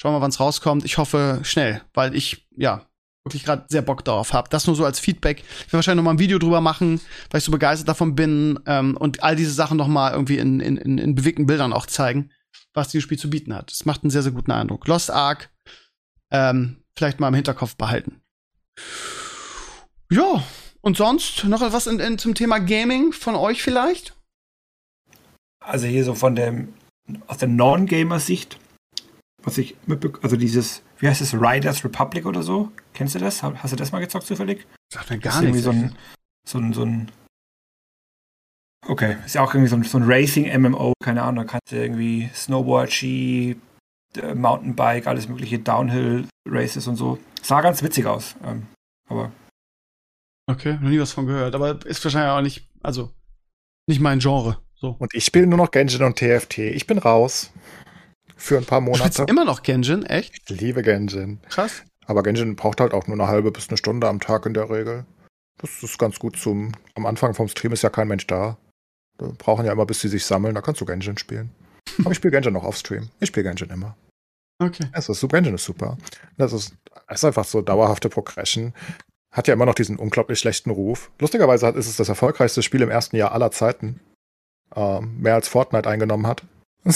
Schauen 0.00 0.14
wir, 0.14 0.20
wann 0.20 0.30
es 0.30 0.40
rauskommt. 0.40 0.84
Ich 0.84 0.98
hoffe 0.98 1.40
schnell, 1.42 1.82
weil 1.94 2.14
ich, 2.14 2.46
ja, 2.56 2.86
wirklich 3.24 3.44
gerade 3.44 3.66
sehr 3.68 3.82
Bock 3.82 4.04
darauf 4.04 4.32
habe. 4.32 4.48
Das 4.50 4.66
nur 4.66 4.76
so 4.76 4.84
als 4.84 5.00
Feedback. 5.00 5.40
Ich 5.40 5.66
werde 5.66 5.72
wahrscheinlich 5.74 5.96
noch 5.96 6.04
mal 6.04 6.12
ein 6.12 6.18
Video 6.20 6.38
drüber 6.38 6.60
machen, 6.60 7.00
weil 7.30 7.38
ich 7.38 7.44
so 7.44 7.50
begeistert 7.50 7.88
davon 7.88 8.14
bin 8.14 8.58
ähm, 8.66 8.96
und 8.96 9.22
all 9.22 9.34
diese 9.34 9.52
Sachen 9.52 9.76
noch 9.76 9.88
mal 9.88 10.12
irgendwie 10.12 10.38
in, 10.38 10.60
in, 10.60 10.76
in, 10.76 10.98
in 10.98 11.14
bewegten 11.14 11.46
Bildern 11.46 11.72
auch 11.72 11.86
zeigen, 11.86 12.30
was 12.72 12.88
dieses 12.88 13.02
Spiel 13.02 13.18
zu 13.18 13.28
bieten 13.28 13.54
hat. 13.54 13.72
Es 13.72 13.84
macht 13.84 14.04
einen 14.04 14.10
sehr, 14.10 14.22
sehr 14.22 14.32
guten 14.32 14.52
Eindruck. 14.52 14.86
Lost 14.86 15.10
Ark 15.10 15.50
ähm, 16.30 16.84
vielleicht 16.96 17.18
mal 17.18 17.28
im 17.28 17.34
Hinterkopf 17.34 17.76
behalten. 17.76 18.20
Ja, 20.10 20.44
und 20.80 20.96
sonst 20.96 21.44
noch 21.44 21.62
etwas 21.62 21.88
in, 21.88 21.98
in, 21.98 22.18
zum 22.18 22.34
Thema 22.34 22.60
Gaming 22.60 23.12
von 23.12 23.34
euch 23.34 23.62
vielleicht? 23.62 24.14
Also 25.58 25.86
hier 25.86 26.04
so 26.04 26.14
von 26.14 26.36
dem 26.36 26.74
aus 27.26 27.38
der 27.38 27.48
Non-Gamer-Sicht 27.48 28.58
was 29.46 29.58
ich 29.58 29.76
mitbekommen, 29.86 30.24
also 30.24 30.36
dieses, 30.36 30.82
wie 30.98 31.08
heißt 31.08 31.20
es, 31.20 31.32
Riders 31.32 31.84
Republic 31.84 32.26
oder 32.26 32.42
so? 32.42 32.72
Kennst 32.92 33.14
du 33.14 33.20
das? 33.20 33.44
Hast 33.44 33.72
du 33.72 33.76
das 33.76 33.92
mal 33.92 34.00
gezockt 34.00 34.26
zufällig? 34.26 34.66
Sagt 34.92 35.08
mir 35.08 35.18
gar 35.18 35.40
nichts. 35.40 35.62
So 35.62 35.70
ein, 35.70 35.96
so 36.46 36.58
ein, 36.58 36.72
so 36.72 36.82
ein, 36.82 37.12
okay, 38.88 39.16
ist 39.24 39.36
ja 39.36 39.42
auch 39.42 39.54
irgendwie 39.54 39.68
so 39.68 39.76
ein, 39.76 39.84
so 39.84 39.98
ein 39.98 40.04
Racing-MMO, 40.04 40.94
keine 41.02 41.22
Ahnung, 41.22 41.44
da 41.44 41.50
kannst 41.52 41.70
du 41.70 41.76
irgendwie 41.76 42.28
Snowboard, 42.34 42.92
Ski, 42.92 43.56
äh, 44.16 44.34
Mountainbike, 44.34 45.06
alles 45.06 45.28
mögliche 45.28 45.60
Downhill-Races 45.60 46.88
und 46.88 46.96
so. 46.96 47.18
Sah 47.40 47.60
ganz 47.60 47.84
witzig 47.84 48.06
aus, 48.06 48.34
ähm, 48.44 48.66
aber. 49.08 49.30
Okay, 50.50 50.74
noch 50.80 50.90
nie 50.90 50.98
was 50.98 51.12
von 51.12 51.26
gehört, 51.26 51.54
aber 51.54 51.86
ist 51.86 52.04
wahrscheinlich 52.04 52.32
auch 52.32 52.42
nicht, 52.42 52.68
also, 52.82 53.12
nicht 53.86 54.00
mein 54.00 54.18
Genre. 54.18 54.58
So. 54.74 54.96
Und 54.98 55.14
ich 55.14 55.24
spiele 55.24 55.46
nur 55.46 55.58
noch 55.58 55.70
Genshin 55.70 56.02
und 56.02 56.18
TFT. 56.18 56.58
Ich 56.58 56.86
bin 56.88 56.98
raus 56.98 57.52
für 58.36 58.58
ein 58.58 58.64
paar 58.64 58.80
Monate. 58.80 59.24
Du 59.24 59.30
immer 59.30 59.44
noch 59.44 59.62
Genshin, 59.62 60.04
echt? 60.04 60.50
Ich 60.50 60.60
liebe 60.60 60.82
Genshin. 60.82 61.40
Krass. 61.48 61.82
Aber 62.06 62.22
Genshin 62.22 62.54
braucht 62.54 62.80
halt 62.80 62.92
auch 62.94 63.06
nur 63.06 63.16
eine 63.16 63.26
halbe 63.26 63.50
bis 63.50 63.68
eine 63.68 63.76
Stunde 63.76 64.08
am 64.08 64.20
Tag 64.20 64.46
in 64.46 64.54
der 64.54 64.70
Regel. 64.70 65.04
Das 65.58 65.82
ist 65.82 65.98
ganz 65.98 66.18
gut 66.18 66.38
zum. 66.38 66.72
Am 66.94 67.06
Anfang 67.06 67.34
vom 67.34 67.48
Stream 67.48 67.72
ist 67.72 67.82
ja 67.82 67.90
kein 67.90 68.08
Mensch 68.08 68.26
da. 68.26 68.58
Da 69.18 69.32
brauchen 69.38 69.64
ja 69.64 69.72
immer, 69.72 69.86
bis 69.86 70.00
sie 70.00 70.08
sich 70.08 70.24
sammeln. 70.24 70.54
Da 70.54 70.60
kannst 70.60 70.80
du 70.80 70.84
Genshin 70.84 71.18
spielen. 71.18 71.50
Aber 71.98 72.10
ich 72.10 72.18
spiele 72.18 72.32
Genshin 72.32 72.52
noch 72.52 72.64
auf 72.64 72.76
Stream. 72.76 73.08
Ich 73.20 73.28
spiele 73.28 73.44
Genshin 73.44 73.70
immer. 73.70 73.96
Okay. 74.58 74.86
Also 74.92 75.12
Super 75.12 75.38
Engine 75.38 75.56
ist 75.56 75.64
super. 75.64 75.98
Das 76.36 76.52
ist, 76.52 76.74
ist 77.10 77.24
einfach 77.24 77.44
so 77.44 77.62
dauerhafte 77.62 78.08
Progression. 78.08 78.72
Hat 79.32 79.48
ja 79.48 79.54
immer 79.54 79.66
noch 79.66 79.74
diesen 79.74 79.96
unglaublich 79.96 80.38
schlechten 80.38 80.70
Ruf. 80.70 81.10
Lustigerweise 81.18 81.68
ist 81.68 81.88
es 81.88 81.96
das 81.96 82.08
erfolgreichste 82.08 82.62
Spiel 82.62 82.82
im 82.82 82.90
ersten 82.90 83.16
Jahr 83.16 83.32
aller 83.32 83.50
Zeiten. 83.50 84.00
Ähm, 84.74 85.20
mehr 85.20 85.34
als 85.34 85.48
Fortnite 85.48 85.88
eingenommen 85.88 86.26
hat. 86.26 86.44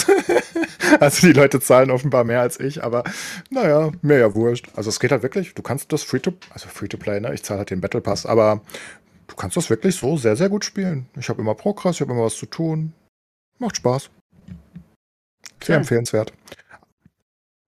also 0.98 1.26
die 1.26 1.32
Leute 1.32 1.60
zahlen 1.60 1.90
offenbar 1.90 2.24
mehr 2.24 2.40
als 2.40 2.58
ich, 2.58 2.82
aber 2.82 3.04
naja, 3.50 3.90
mir 4.02 4.18
ja 4.18 4.34
wurscht. 4.34 4.68
Also 4.74 4.88
es 4.90 4.98
geht 5.00 5.12
halt 5.12 5.22
wirklich, 5.22 5.54
du 5.54 5.62
kannst 5.62 5.92
das 5.92 6.02
Free-to, 6.02 6.32
also 6.50 6.68
Free-to-Play, 6.68 7.20
ne? 7.20 7.32
Ich 7.34 7.42
zahle 7.42 7.58
halt 7.58 7.70
den 7.70 7.80
Battle 7.80 8.00
Pass, 8.00 8.26
aber 8.26 8.60
du 9.26 9.36
kannst 9.36 9.56
das 9.56 9.70
wirklich 9.70 9.96
so 9.96 10.16
sehr, 10.16 10.36
sehr 10.36 10.48
gut 10.48 10.64
spielen. 10.64 11.06
Ich 11.18 11.28
habe 11.28 11.40
immer 11.40 11.54
Progress, 11.54 11.96
ich 11.96 12.00
habe 12.00 12.12
immer 12.12 12.24
was 12.24 12.36
zu 12.36 12.46
tun. 12.46 12.92
Macht 13.58 13.76
Spaß. 13.76 14.10
Sehr 15.62 15.74
Okay. 15.74 15.74
empfehlenswert. 15.74 16.32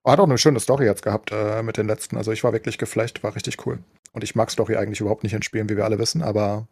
Hat 0.05 0.19
auch 0.19 0.25
eine 0.25 0.39
schöne 0.39 0.59
Story 0.59 0.87
jetzt 0.87 1.03
gehabt 1.03 1.31
äh, 1.33 1.63
mit 1.63 1.77
den 1.77 1.87
letzten. 1.87 2.17
Also 2.17 2.33
ich 2.33 2.43
war 2.43 2.53
wirklich 2.53 2.79
geflecht, 2.79 3.23
war 3.23 3.37
richtig 3.37 3.65
cool. 3.67 3.79
Und 4.13 4.23
ich 4.25 4.35
mag 4.35 4.51
Story 4.51 4.77
eigentlich 4.77 5.01
überhaupt 5.01 5.23
nicht 5.23 5.33
in 5.33 5.43
Spielen, 5.43 5.69
wie 5.71 5.77
wir 5.77 5.85
alle 5.85 5.99
wissen, 5.99 6.23
aber 6.23 6.67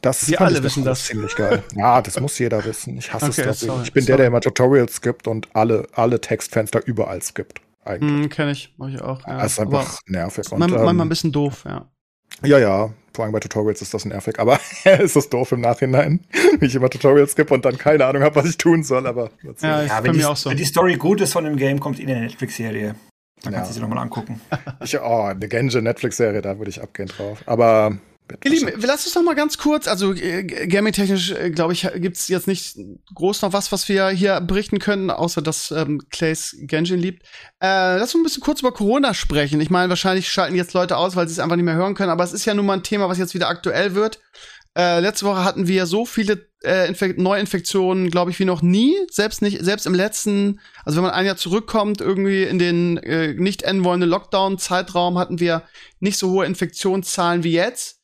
das 0.00 0.28
Wir 0.28 0.38
fand 0.38 0.48
alle 0.50 0.58
ich 0.58 0.64
wissen 0.64 0.84
das. 0.84 1.04
ziemlich 1.04 1.34
geil. 1.36 1.62
Ja, 1.74 2.00
das 2.00 2.18
muss 2.18 2.38
jeder 2.38 2.64
wissen. 2.64 2.96
Ich 2.96 3.12
hasse 3.12 3.26
Okay, 3.30 3.42
Story. 3.42 3.54
sorry, 3.54 3.82
ich 3.84 3.92
bin 3.92 4.04
der, 4.06 4.12
sorry. 4.14 4.16
der 4.18 4.26
immer 4.28 4.40
Tutorials 4.40 5.00
gibt 5.02 5.28
und 5.28 5.48
alle, 5.54 5.86
alle 5.92 6.20
Textfenster 6.20 6.80
überall 6.86 7.20
skippt. 7.20 7.60
Eigentlich. 7.84 8.10
Hm, 8.10 8.28
kenn 8.30 8.48
ich. 8.48 8.72
Mach 8.78 8.88
ich 8.88 9.00
auch. 9.02 9.26
Ja. 9.26 9.38
das 9.42 9.52
ist 9.52 9.58
Aber 9.60 9.80
einfach 9.80 9.98
nervig. 10.06 10.50
Und, 10.50 10.60
manchmal, 10.60 10.80
ähm, 10.80 10.86
manchmal 10.86 11.06
ein 11.06 11.08
bisschen 11.10 11.32
doof, 11.32 11.64
ja. 11.66 11.90
ja, 12.42 12.58
ja, 12.58 12.90
vor 13.12 13.24
allem 13.24 13.32
bei 13.32 13.40
Tutorials 13.40 13.82
ist 13.82 13.92
das 13.92 14.04
nervig, 14.06 14.38
aber 14.38 14.58
ist 14.84 15.14
das 15.16 15.28
doof 15.28 15.52
im 15.52 15.60
Nachhinein, 15.60 16.20
wie 16.60 16.66
ich 16.66 16.74
immer 16.74 16.88
Tutorials 16.88 17.36
gebe 17.36 17.52
und 17.52 17.64
dann 17.66 17.76
keine 17.76 18.06
Ahnung 18.06 18.22
habe, 18.22 18.34
was 18.36 18.46
ich 18.46 18.56
tun 18.56 18.82
soll, 18.82 19.06
aber 19.06 19.30
Ja, 19.42 19.52
Ja, 19.60 19.82
ist 19.98 20.04
wenn 20.04 20.12
die, 20.12 20.18
mir 20.20 20.30
auch 20.30 20.36
so. 20.36 20.48
wenn 20.48 20.56
die 20.56 20.64
Story 20.64 20.94
gut 20.96 21.20
ist 21.20 21.32
von 21.34 21.44
dem 21.44 21.56
Game, 21.56 21.80
kommt 21.80 21.98
in 21.98 22.08
eine 22.08 22.20
Netflix-Serie. 22.20 22.94
Dann 23.42 23.52
Ja. 23.52 23.58
kannst 23.58 23.70
du 23.70 23.74
sie 23.74 23.80
nochmal 23.80 23.98
angucken. 23.98 24.40
ich, 24.84 24.98
oh, 24.98 25.22
eine 25.22 25.48
Genji 25.48 25.80
Netflix-Serie, 25.82 26.42
da 26.42 26.58
würde 26.58 26.70
ich 26.70 26.82
abgehen 26.82 27.08
drauf. 27.08 27.42
Aber 27.46 27.98
Ihr 28.44 28.50
Lieben, 28.50 28.72
lass 28.80 29.04
uns 29.04 29.14
noch 29.14 29.22
mal 29.24 29.34
ganz 29.34 29.58
kurz, 29.58 29.86
also 29.88 30.14
äh, 30.14 30.44
gaming-technisch, 30.44 31.32
äh, 31.32 31.50
glaube 31.50 31.72
ich, 31.74 31.86
gibt's 31.96 32.28
jetzt 32.28 32.46
nicht 32.46 32.78
groß 33.14 33.42
noch 33.42 33.52
was, 33.52 33.72
was 33.72 33.88
wir 33.88 34.08
hier 34.08 34.40
berichten 34.40 34.78
können, 34.78 35.10
außer 35.10 35.42
dass 35.42 35.70
ähm, 35.70 36.00
Clays 36.10 36.56
Genshin 36.60 36.98
liebt. 36.98 37.24
Äh, 37.60 37.98
lass 37.98 38.14
uns 38.14 38.20
ein 38.20 38.22
bisschen 38.22 38.42
kurz 38.42 38.60
über 38.60 38.72
Corona 38.72 39.12
sprechen. 39.12 39.60
Ich 39.60 39.70
meine, 39.70 39.90
wahrscheinlich 39.90 40.28
schalten 40.30 40.54
jetzt 40.54 40.72
Leute 40.72 40.96
aus, 40.96 41.14
weil 41.14 41.28
sie 41.28 41.32
es 41.32 41.40
einfach 41.40 41.56
nicht 41.56 41.64
mehr 41.64 41.74
hören 41.74 41.94
können, 41.94 42.10
aber 42.10 42.24
es 42.24 42.32
ist 42.32 42.44
ja 42.44 42.54
nun 42.54 42.64
mal 42.64 42.74
ein 42.74 42.82
Thema, 42.82 43.08
was 43.08 43.18
jetzt 43.18 43.34
wieder 43.34 43.48
aktuell 43.48 43.94
wird. 43.94 44.20
Äh, 44.76 45.00
letzte 45.00 45.26
Woche 45.26 45.44
hatten 45.44 45.68
wir 45.68 45.86
so 45.86 46.06
viele 46.06 46.46
äh, 46.64 46.88
Infek 46.88 47.18
Neuinfektionen, 47.18 48.10
glaube 48.10 48.30
ich, 48.30 48.38
wie 48.38 48.44
noch 48.44 48.62
nie. 48.62 48.96
Selbst 49.10 49.42
nicht, 49.42 49.62
selbst 49.62 49.86
im 49.86 49.94
letzten, 49.94 50.60
also 50.84 50.96
wenn 50.96 51.04
man 51.04 51.12
ein 51.12 51.26
Jahr 51.26 51.36
zurückkommt, 51.36 52.00
irgendwie 52.00 52.44
in 52.44 52.58
den 52.58 52.96
äh, 52.98 53.34
nicht 53.34 53.62
enden 53.62 53.84
wollenden 53.84 54.08
Lockdown-Zeitraum 54.10 55.18
hatten 55.18 55.40
wir 55.40 55.62
nicht 56.00 56.18
so 56.18 56.30
hohe 56.30 56.46
Infektionszahlen 56.46 57.44
wie 57.44 57.52
jetzt. 57.52 58.02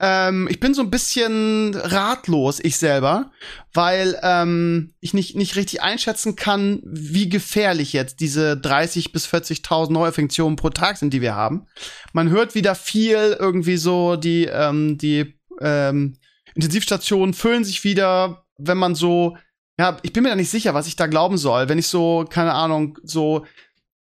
Ähm, 0.00 0.48
ich 0.50 0.58
bin 0.58 0.74
so 0.74 0.82
ein 0.82 0.90
bisschen 0.90 1.76
ratlos, 1.76 2.58
ich 2.60 2.76
selber, 2.76 3.30
weil 3.72 4.18
ähm, 4.22 4.94
ich 5.00 5.14
nicht, 5.14 5.36
nicht 5.36 5.54
richtig 5.54 5.80
einschätzen 5.80 6.34
kann, 6.34 6.82
wie 6.84 7.28
gefährlich 7.28 7.92
jetzt 7.92 8.18
diese 8.18 8.56
30 8.56 9.12
bis 9.12 9.28
40.000 9.28 9.92
Neuinfektionen 9.92 10.56
pro 10.56 10.70
Tag 10.70 10.96
sind, 10.96 11.14
die 11.14 11.20
wir 11.20 11.36
haben. 11.36 11.68
Man 12.12 12.30
hört 12.30 12.56
wieder 12.56 12.74
viel 12.74 13.36
irgendwie 13.38 13.76
so, 13.76 14.16
die, 14.16 14.46
ähm, 14.46 14.98
die 14.98 15.38
ähm, 15.60 16.16
Intensivstationen 16.54 17.34
füllen 17.34 17.64
sich 17.64 17.84
wieder, 17.84 18.44
wenn 18.58 18.78
man 18.78 18.94
so, 18.94 19.36
ja, 19.78 19.96
ich 20.02 20.12
bin 20.12 20.22
mir 20.22 20.30
da 20.30 20.36
nicht 20.36 20.50
sicher, 20.50 20.74
was 20.74 20.86
ich 20.86 20.96
da 20.96 21.06
glauben 21.06 21.38
soll. 21.38 21.68
Wenn 21.68 21.78
ich 21.78 21.88
so, 21.88 22.24
keine 22.28 22.52
Ahnung, 22.52 22.98
so 23.02 23.46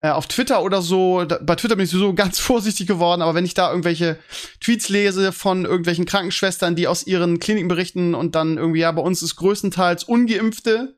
äh, 0.02 0.10
auf 0.10 0.28
Twitter 0.28 0.64
oder 0.64 0.82
so, 0.82 1.26
da, 1.26 1.40
bei 1.42 1.56
Twitter 1.56 1.76
bin 1.76 1.86
ich 1.86 1.92
sowieso 1.92 2.14
ganz 2.16 2.40
vorsichtig 2.40 2.88
geworden, 2.88 3.22
aber 3.22 3.36
wenn 3.36 3.46
ich 3.46 3.54
da 3.54 3.70
irgendwelche 3.70 4.18
Tweets 4.62 4.90
lese 4.90 5.32
von 5.32 5.66
irgendwelchen 5.66 6.06
Krankenschwestern, 6.06 6.76
die 6.76 6.88
aus 6.88 7.06
ihren 7.06 7.40
Kliniken 7.40 7.68
berichten 7.68 8.16
und 8.16 8.36
dann 8.36 8.58
irgendwie, 8.58 8.82
ja, 8.82 8.92
bei 8.92 9.02
uns 9.02 9.22
ist 9.22 9.36
größtenteils 9.36 10.04
Ungeimpfte, 10.06 10.98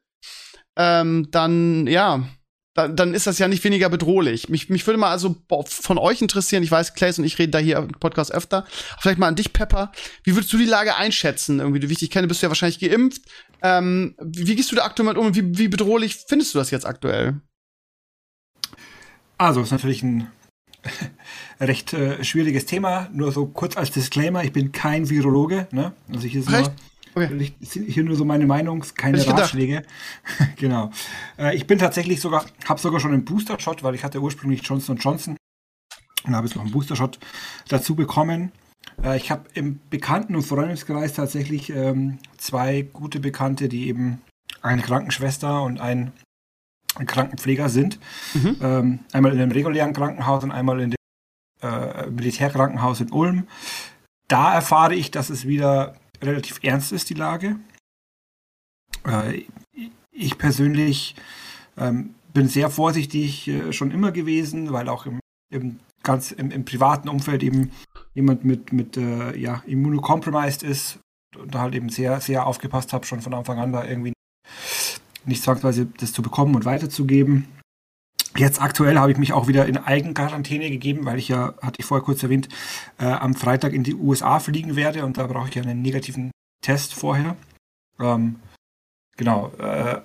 ähm, 0.76 1.28
dann, 1.32 1.88
ja, 1.88 2.28
dann, 2.80 2.96
dann 2.96 3.14
ist 3.14 3.28
das 3.28 3.40
ja 3.40 3.48
nicht 3.48 3.64
weniger 3.64 3.90
bedrohlich. 3.90 4.48
Mich, 4.50 4.70
mich 4.70 4.88
würde 4.88 4.98
mal 4.98 5.12
also 5.12 5.36
von 5.66 5.98
euch 5.98 6.22
interessieren, 6.22 6.64
ich 6.64 6.72
weiß, 6.72 6.94
Clays 6.94 7.20
und 7.20 7.26
ich 7.26 7.38
reden 7.38 7.52
da 7.52 7.60
hier 7.60 7.78
im 7.78 7.90
Podcast 7.90 8.32
öfter, 8.32 8.66
vielleicht 9.00 9.20
mal 9.20 9.28
an 9.28 9.36
dich, 9.36 9.52
Pepper. 9.52 9.92
Wie 10.24 10.36
würdest 10.36 10.54
du 10.54 10.58
die 10.58 10.66
Lage 10.66 10.96
einschätzen? 10.96 11.60
Irgendwie, 11.60 11.88
wie 11.88 11.94
ich 11.94 12.00
dich 12.00 12.12
kenne, 12.12 12.28
bist 12.28 12.42
du 12.42 12.46
ja 12.46 12.50
wahrscheinlich 12.50 12.80
geimpft. 12.80 13.22
Ähm, 13.62 14.16
wie, 14.22 14.56
gehst 14.56 14.72
du 14.72 14.76
da 14.76 14.86
aktuell 14.86 15.10
mit 15.10 15.18
um? 15.18 15.28
und 15.28 15.36
Wie, 15.36 15.58
wie 15.58 15.68
bedrohlich 15.68 16.18
findest 16.28 16.54
du 16.54 16.60
das 16.60 16.72
jetzt 16.72 16.86
aktuell? 16.86 17.42
Also, 19.38 19.62
ist 19.62 19.72
natürlich 19.72 20.04
ein 20.04 20.28
recht 21.60 21.94
äh, 21.94 22.24
schwieriges 22.24 22.66
Thema. 22.66 23.10
Nur 23.12 23.32
so 23.32 23.46
kurz 23.48 23.76
als 23.76 23.92
Disclaimer, 23.92 24.44
ich 24.44 24.54
bin 24.54 24.72
kein 24.72 25.10
Virologe. 25.10 25.68
Ne? 25.72 25.94
Also 26.12 26.28
hier 26.28 26.42
ist 26.42 26.52
Recht? 26.52 26.68
nur, 26.68 26.89
Okay. 27.16 27.54
ich- 27.60 27.72
hier 27.72 28.04
nur 28.04 28.16
so 28.16 28.26
meine 28.26 28.46
Meinung, 28.46 28.84
keine. 28.96 29.18
Ratschläge. 29.42 29.84
genau. 30.58 30.92
Äh, 31.38 31.56
ich 31.56 31.66
bin 31.68 31.80
tatsächlich 31.80 32.22
sogar, 32.22 32.46
habe 32.66 32.80
sogar 32.80 33.00
schon 33.00 33.14
einen 33.14 33.26
Booster-Shot, 33.26 33.84
weil 33.84 33.96
ich 33.96 34.04
hatte 34.04 34.22
ursprünglich 34.22 34.62
Johnson 34.64 34.98
Johnson 34.98 35.36
und 36.26 36.36
habe 36.36 36.48
jetzt 36.48 36.56
noch 36.56 36.64
einen 36.64 36.72
Booster-Shot 36.72 37.20
dazu 37.68 37.96
bekommen. 37.96 38.52
Äh, 39.04 39.18
ich 39.18 39.32
habe 39.32 39.46
im 39.54 39.80
Bekannten- 39.90 40.36
und 40.36 40.44
Freundeskreis 40.44 41.14
tatsächlich 41.14 41.70
ähm, 41.70 42.20
zwei 42.38 42.82
gute 42.82 43.20
Bekannte, 43.20 43.70
die 43.70 43.88
eben 43.88 44.22
eine 44.62 44.82
Krankenschwester 44.82 45.64
und 45.64 45.80
ein 45.80 46.12
Krankenpfleger 47.06 47.70
sind. 47.70 48.00
Mhm. 48.34 48.58
Ähm, 48.62 49.00
einmal 49.14 49.34
in 49.34 49.40
einem 49.42 49.52
regulären 49.52 49.94
Krankenhaus 49.94 50.44
und 50.44 50.52
einmal 50.52 50.80
in 50.82 50.92
dem 50.92 50.98
äh, 51.62 52.08
Militärkrankenhaus 52.08 53.00
in 53.02 53.12
Ulm. 53.12 53.48
Da 54.28 54.54
erfahre 54.54 54.96
ich, 54.96 55.12
dass 55.12 55.30
es 55.30 55.48
wieder 55.48 55.96
relativ 56.22 56.60
ernst 56.64 56.92
ist, 56.92 57.10
die 57.10 57.16
Lage. 57.16 57.60
Äh, 59.06 59.44
ich 60.12 60.38
persönlich 60.38 61.16
ähm, 61.78 62.16
bin 62.34 62.48
sehr 62.48 62.70
vorsichtig 62.70 63.48
äh, 63.48 63.72
schon 63.74 63.92
immer 63.92 64.12
gewesen, 64.12 64.72
weil 64.72 64.90
auch 64.90 65.06
im, 65.06 65.20
im 65.52 65.80
ganz 66.04 66.32
im, 66.32 66.52
im 66.52 66.66
privaten 66.66 67.10
Umfeld 67.10 67.44
eben 67.44 67.72
jemand 68.14 68.44
mit, 68.44 68.74
mit 68.74 68.98
äh, 68.98 69.38
ja, 69.38 69.64
immunocompromised 69.66 70.64
ist 70.64 71.00
und 71.38 71.54
da 71.54 71.62
halt 71.62 71.76
eben 71.76 71.90
sehr, 71.90 72.20
sehr 72.22 72.46
aufgepasst 72.46 72.94
habe, 72.94 73.06
schon 73.06 73.22
von 73.22 73.34
Anfang 73.34 73.60
an 73.60 73.74
da 73.74 73.86
irgendwie 73.86 74.14
nicht 75.26 75.44
zwangsweise 75.44 75.86
das 75.86 76.14
zu 76.14 76.22
bekommen 76.22 76.56
und 76.56 76.66
weiterzugeben. 76.66 77.48
Jetzt 78.38 78.62
aktuell 78.62 78.98
habe 78.98 79.12
ich 79.12 79.18
mich 79.18 79.34
auch 79.34 79.48
wieder 79.48 79.66
in 79.66 79.78
Eigenquarantäne 79.78 80.70
gegeben, 80.70 81.06
weil 81.06 81.18
ich 81.18 81.30
ja, 81.30 81.56
hatte 81.62 81.80
ich 81.80 81.86
vorher 81.86 82.06
kurz 82.06 82.22
erwähnt, 82.22 82.48
äh, 83.00 83.06
am 83.06 83.34
Freitag 83.34 83.74
in 83.74 83.84
die 83.84 83.96
USA 83.96 84.40
fliegen 84.40 84.76
werde 84.76 85.04
und 85.06 85.18
da 85.18 85.28
brauche 85.28 85.50
ich 85.50 85.56
ja 85.56 85.64
einen 85.64 85.82
negativen 85.82 86.32
Test 86.62 86.94
vorher. 86.94 87.36
Ähm, 88.00 88.40
genau. 89.18 89.52
Äh, 89.58 90.02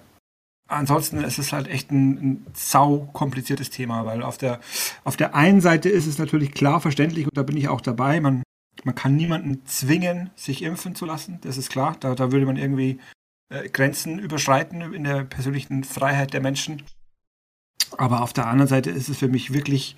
ansonsten 0.68 1.18
ist 1.18 1.38
es 1.38 1.52
halt 1.52 1.68
echt 1.68 1.90
ein, 1.90 2.12
ein 2.12 2.46
sau 2.54 3.08
kompliziertes 3.12 3.70
Thema, 3.70 4.06
weil 4.06 4.22
auf 4.22 4.38
der, 4.38 4.60
auf 5.04 5.16
der 5.16 5.34
einen 5.34 5.60
Seite 5.60 5.88
ist 5.88 6.06
es 6.06 6.18
natürlich 6.18 6.52
klar 6.52 6.80
verständlich 6.80 7.26
und 7.26 7.36
da 7.36 7.42
bin 7.42 7.56
ich 7.56 7.68
auch 7.68 7.80
dabei. 7.80 8.20
Man, 8.20 8.42
man 8.84 8.94
kann 8.94 9.16
niemanden 9.16 9.64
zwingen, 9.66 10.30
sich 10.34 10.62
impfen 10.62 10.94
zu 10.94 11.04
lassen, 11.04 11.38
das 11.42 11.58
ist 11.58 11.70
klar. 11.70 11.96
Da, 12.00 12.14
da 12.14 12.32
würde 12.32 12.46
man 12.46 12.56
irgendwie 12.56 12.98
äh, 13.50 13.68
Grenzen 13.68 14.18
überschreiten 14.18 14.80
in 14.94 15.04
der 15.04 15.24
persönlichen 15.24 15.84
Freiheit 15.84 16.32
der 16.32 16.40
Menschen. 16.40 16.82
Aber 17.96 18.22
auf 18.22 18.32
der 18.32 18.46
anderen 18.46 18.68
Seite 18.68 18.90
ist 18.90 19.08
es 19.08 19.18
für 19.18 19.28
mich 19.28 19.52
wirklich 19.52 19.96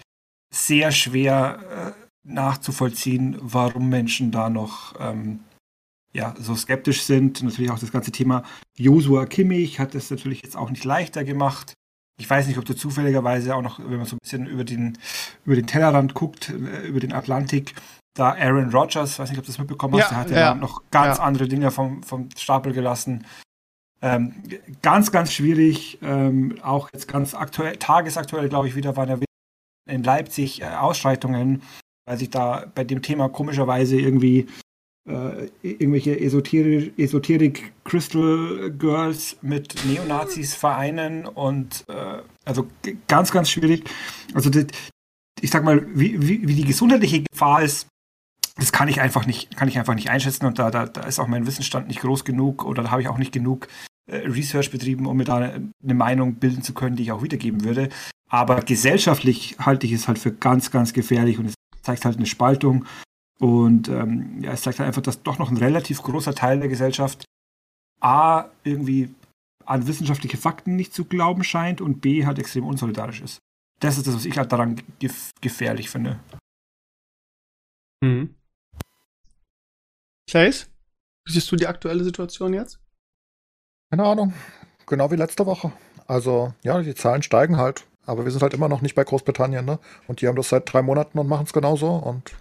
sehr 0.54 0.92
schwer 0.92 1.94
äh, 1.96 2.06
nachzuvollziehen, 2.28 3.36
warum 3.40 3.88
Menschen 3.88 4.30
da 4.30 4.50
noch 4.50 4.94
ähm, 5.00 5.40
ja, 6.12 6.34
so 6.38 6.54
skeptisch 6.54 7.02
sind. 7.02 7.42
Natürlich 7.42 7.70
auch 7.70 7.78
das 7.78 7.92
ganze 7.92 8.12
Thema 8.12 8.42
Joshua 8.76 9.26
Kimmich 9.26 9.78
hat 9.80 9.94
es 9.94 10.10
natürlich 10.10 10.42
jetzt 10.42 10.56
auch 10.56 10.70
nicht 10.70 10.84
leichter 10.84 11.24
gemacht. 11.24 11.74
Ich 12.18 12.28
weiß 12.28 12.46
nicht, 12.46 12.58
ob 12.58 12.64
du 12.64 12.74
zufälligerweise 12.74 13.54
auch 13.54 13.62
noch, 13.62 13.78
wenn 13.78 13.98
man 13.98 14.06
so 14.06 14.16
ein 14.16 14.20
bisschen 14.22 14.46
über 14.46 14.64
den, 14.64 14.96
über 15.44 15.54
den 15.54 15.66
Tellerrand 15.66 16.14
guckt, 16.14 16.48
äh, 16.48 16.86
über 16.86 17.00
den 17.00 17.12
Atlantik, 17.12 17.74
da 18.14 18.32
Aaron 18.32 18.70
Rodgers, 18.70 19.18
weiß 19.18 19.28
nicht, 19.28 19.38
ob 19.38 19.44
du 19.44 19.50
das 19.52 19.58
mitbekommen 19.58 19.94
hast, 20.00 20.04
Ja, 20.04 20.08
der 20.08 20.18
hat 20.18 20.30
ja. 20.30 20.36
ja 20.38 20.54
noch 20.54 20.82
ganz 20.90 21.18
Ja. 21.18 21.24
andere 21.24 21.48
Dinge 21.48 21.70
vom, 21.70 22.02
vom 22.02 22.28
Stapel 22.36 22.72
gelassen. 22.72 23.26
Ähm, 24.02 24.34
ganz, 24.82 25.10
ganz 25.10 25.32
schwierig. 25.32 25.98
Ähm, 26.02 26.58
auch 26.62 26.90
jetzt 26.92 27.08
ganz 27.08 27.34
aktuell, 27.34 27.76
tagesaktuell, 27.76 28.48
glaube 28.48 28.68
ich, 28.68 28.76
wieder 28.76 28.96
waren 28.96 29.08
ja 29.08 29.18
in 29.88 30.02
Leipzig 30.02 30.62
äh, 30.62 30.66
Ausschreitungen, 30.66 31.62
weil 32.06 32.18
sich 32.18 32.30
da 32.30 32.66
bei 32.74 32.84
dem 32.84 33.02
Thema 33.02 33.28
komischerweise 33.28 33.98
irgendwie 33.98 34.46
äh, 35.08 35.48
irgendwelche 35.62 36.18
Esoterik, 36.18 36.98
Esoterik 36.98 37.72
Crystal 37.84 38.70
Girls 38.76 39.36
mit 39.40 39.74
Neonazis 39.86 40.54
vereinen 40.54 41.26
und 41.26 41.84
äh, 41.88 42.22
also 42.44 42.66
ganz, 43.06 43.30
ganz 43.30 43.50
schwierig. 43.50 43.88
Also 44.34 44.50
das, 44.50 44.66
ich 45.40 45.50
sag 45.50 45.64
mal, 45.64 45.86
wie, 45.96 46.20
wie, 46.20 46.46
wie 46.46 46.54
die 46.54 46.64
gesundheitliche 46.64 47.22
Gefahr 47.22 47.62
ist, 47.62 47.86
das 48.56 48.72
kann 48.72 48.88
ich 48.88 49.00
einfach 49.00 49.26
nicht, 49.26 49.56
kann 49.56 49.68
ich 49.68 49.78
einfach 49.78 49.94
nicht 49.94 50.10
einschätzen 50.10 50.46
und 50.46 50.58
da, 50.58 50.70
da, 50.70 50.86
da 50.86 51.02
ist 51.02 51.18
auch 51.18 51.28
mein 51.28 51.46
Wissensstand 51.46 51.88
nicht 51.88 52.00
groß 52.00 52.24
genug 52.24 52.64
oder 52.64 52.82
da 52.82 52.90
habe 52.90 53.02
ich 53.02 53.08
auch 53.08 53.18
nicht 53.18 53.32
genug 53.32 53.68
äh, 54.10 54.16
Research 54.16 54.70
betrieben, 54.70 55.06
um 55.06 55.16
mir 55.16 55.24
da 55.24 55.36
eine 55.36 55.94
Meinung 55.94 56.34
bilden 56.36 56.62
zu 56.62 56.72
können, 56.72 56.96
die 56.96 57.02
ich 57.02 57.12
auch 57.12 57.22
wiedergeben 57.22 57.64
würde. 57.64 57.90
Aber 58.28 58.60
gesellschaftlich 58.60 59.56
halte 59.58 59.86
ich 59.86 59.92
es 59.92 60.08
halt 60.08 60.18
für 60.18 60.32
ganz, 60.32 60.70
ganz 60.70 60.92
gefährlich 60.92 61.38
und 61.38 61.46
es 61.46 61.54
zeigt 61.82 62.04
halt 62.04 62.16
eine 62.16 62.26
Spaltung. 62.26 62.86
Und 63.38 63.88
ähm, 63.88 64.42
ja, 64.42 64.52
es 64.52 64.62
zeigt 64.62 64.78
halt 64.78 64.88
einfach, 64.88 65.02
dass 65.02 65.22
doch 65.22 65.38
noch 65.38 65.50
ein 65.50 65.58
relativ 65.58 66.02
großer 66.02 66.34
Teil 66.34 66.58
der 66.58 66.68
Gesellschaft 66.68 67.24
A, 68.00 68.46
irgendwie 68.64 69.14
an 69.64 69.86
wissenschaftliche 69.86 70.36
Fakten 70.36 70.76
nicht 70.76 70.94
zu 70.94 71.04
glauben 71.04 71.44
scheint 71.44 71.80
und 71.80 72.00
B, 72.00 72.24
halt 72.24 72.38
extrem 72.38 72.64
unsolidarisch 72.64 73.20
ist. 73.20 73.38
Das 73.80 73.98
ist 73.98 74.06
das, 74.06 74.14
was 74.14 74.24
ich 74.24 74.38
halt 74.38 74.52
daran 74.52 74.80
gef 74.98 75.32
gefährlich 75.40 75.90
finde. 75.90 76.18
Mhm. 78.02 78.35
Chase, 80.30 80.66
wie 81.24 81.32
siehst 81.32 81.50
du 81.50 81.56
die 81.56 81.66
aktuelle 81.66 82.04
Situation 82.04 82.52
jetzt? 82.52 82.78
Keine 83.90 84.04
Ahnung. 84.04 84.34
Genau 84.86 85.10
wie 85.10 85.16
letzte 85.16 85.46
Woche. 85.46 85.72
Also, 86.06 86.54
ja, 86.62 86.80
die 86.80 86.94
Zahlen 86.94 87.22
steigen 87.22 87.56
halt. 87.56 87.84
Aber 88.04 88.24
wir 88.24 88.30
sind 88.30 88.42
halt 88.42 88.54
immer 88.54 88.68
noch 88.68 88.82
nicht 88.82 88.94
bei 88.94 89.04
Großbritannien, 89.04 89.64
ne? 89.64 89.78
Und 90.06 90.20
die 90.20 90.28
haben 90.28 90.36
das 90.36 90.48
seit 90.48 90.72
drei 90.72 90.82
Monaten 90.82 91.18
und 91.18 91.26
machen 91.26 91.46
es 91.46 91.52
genauso 91.52 91.88
und 91.88 92.32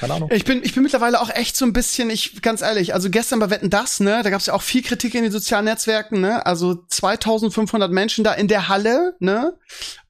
keine 0.00 0.14
Ahnung. 0.14 0.30
Ich 0.32 0.44
bin, 0.44 0.62
ich 0.64 0.74
bin 0.74 0.82
mittlerweile 0.82 1.20
auch 1.20 1.30
echt 1.30 1.56
so 1.56 1.64
ein 1.64 1.72
bisschen, 1.72 2.10
ich, 2.10 2.42
ganz 2.42 2.62
ehrlich, 2.62 2.94
also 2.94 3.10
gestern 3.10 3.38
bei 3.38 3.50
Wetten 3.50 3.70
das, 3.70 4.00
ne, 4.00 4.22
da 4.22 4.30
gab 4.30 4.40
es 4.40 4.46
ja 4.46 4.54
auch 4.54 4.62
viel 4.62 4.82
Kritik 4.82 5.14
in 5.14 5.22
den 5.22 5.30
sozialen 5.30 5.66
Netzwerken, 5.66 6.20
ne, 6.20 6.44
also 6.46 6.74
2500 6.74 7.90
Menschen 7.90 8.24
da 8.24 8.32
in 8.32 8.48
der 8.48 8.68
Halle, 8.68 9.14
ne. 9.20 9.56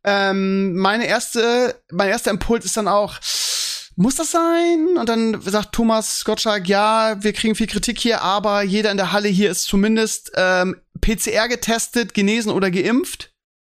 Ähm, 0.05 0.75
meine 0.77 1.07
erste, 1.07 1.83
mein 1.91 2.09
erster 2.09 2.31
Impuls 2.31 2.65
ist 2.65 2.77
dann 2.79 2.89
auch, 2.89 3.19
muss 3.99 4.15
das 4.15 4.31
sein? 4.31 4.97
Und 4.97 5.09
dann 5.09 5.41
sagt 5.41 5.73
Thomas 5.73 6.25
Gottschalk, 6.25 6.69
ja, 6.69 7.17
wir 7.21 7.33
kriegen 7.33 7.57
viel 7.57 7.67
Kritik 7.67 7.99
hier, 7.99 8.23
aber 8.23 8.63
jeder 8.63 8.93
in 8.93 8.97
der 8.97 9.11
Halle 9.11 9.29
hier 9.29 9.51
ist 9.51 9.65
zumindest 9.65 10.31
ähm, 10.37 10.77
PCR 11.01 11.49
getestet, 11.49 12.15
genesen 12.15 12.53
oder 12.53 12.71
geimpft. 12.71 13.35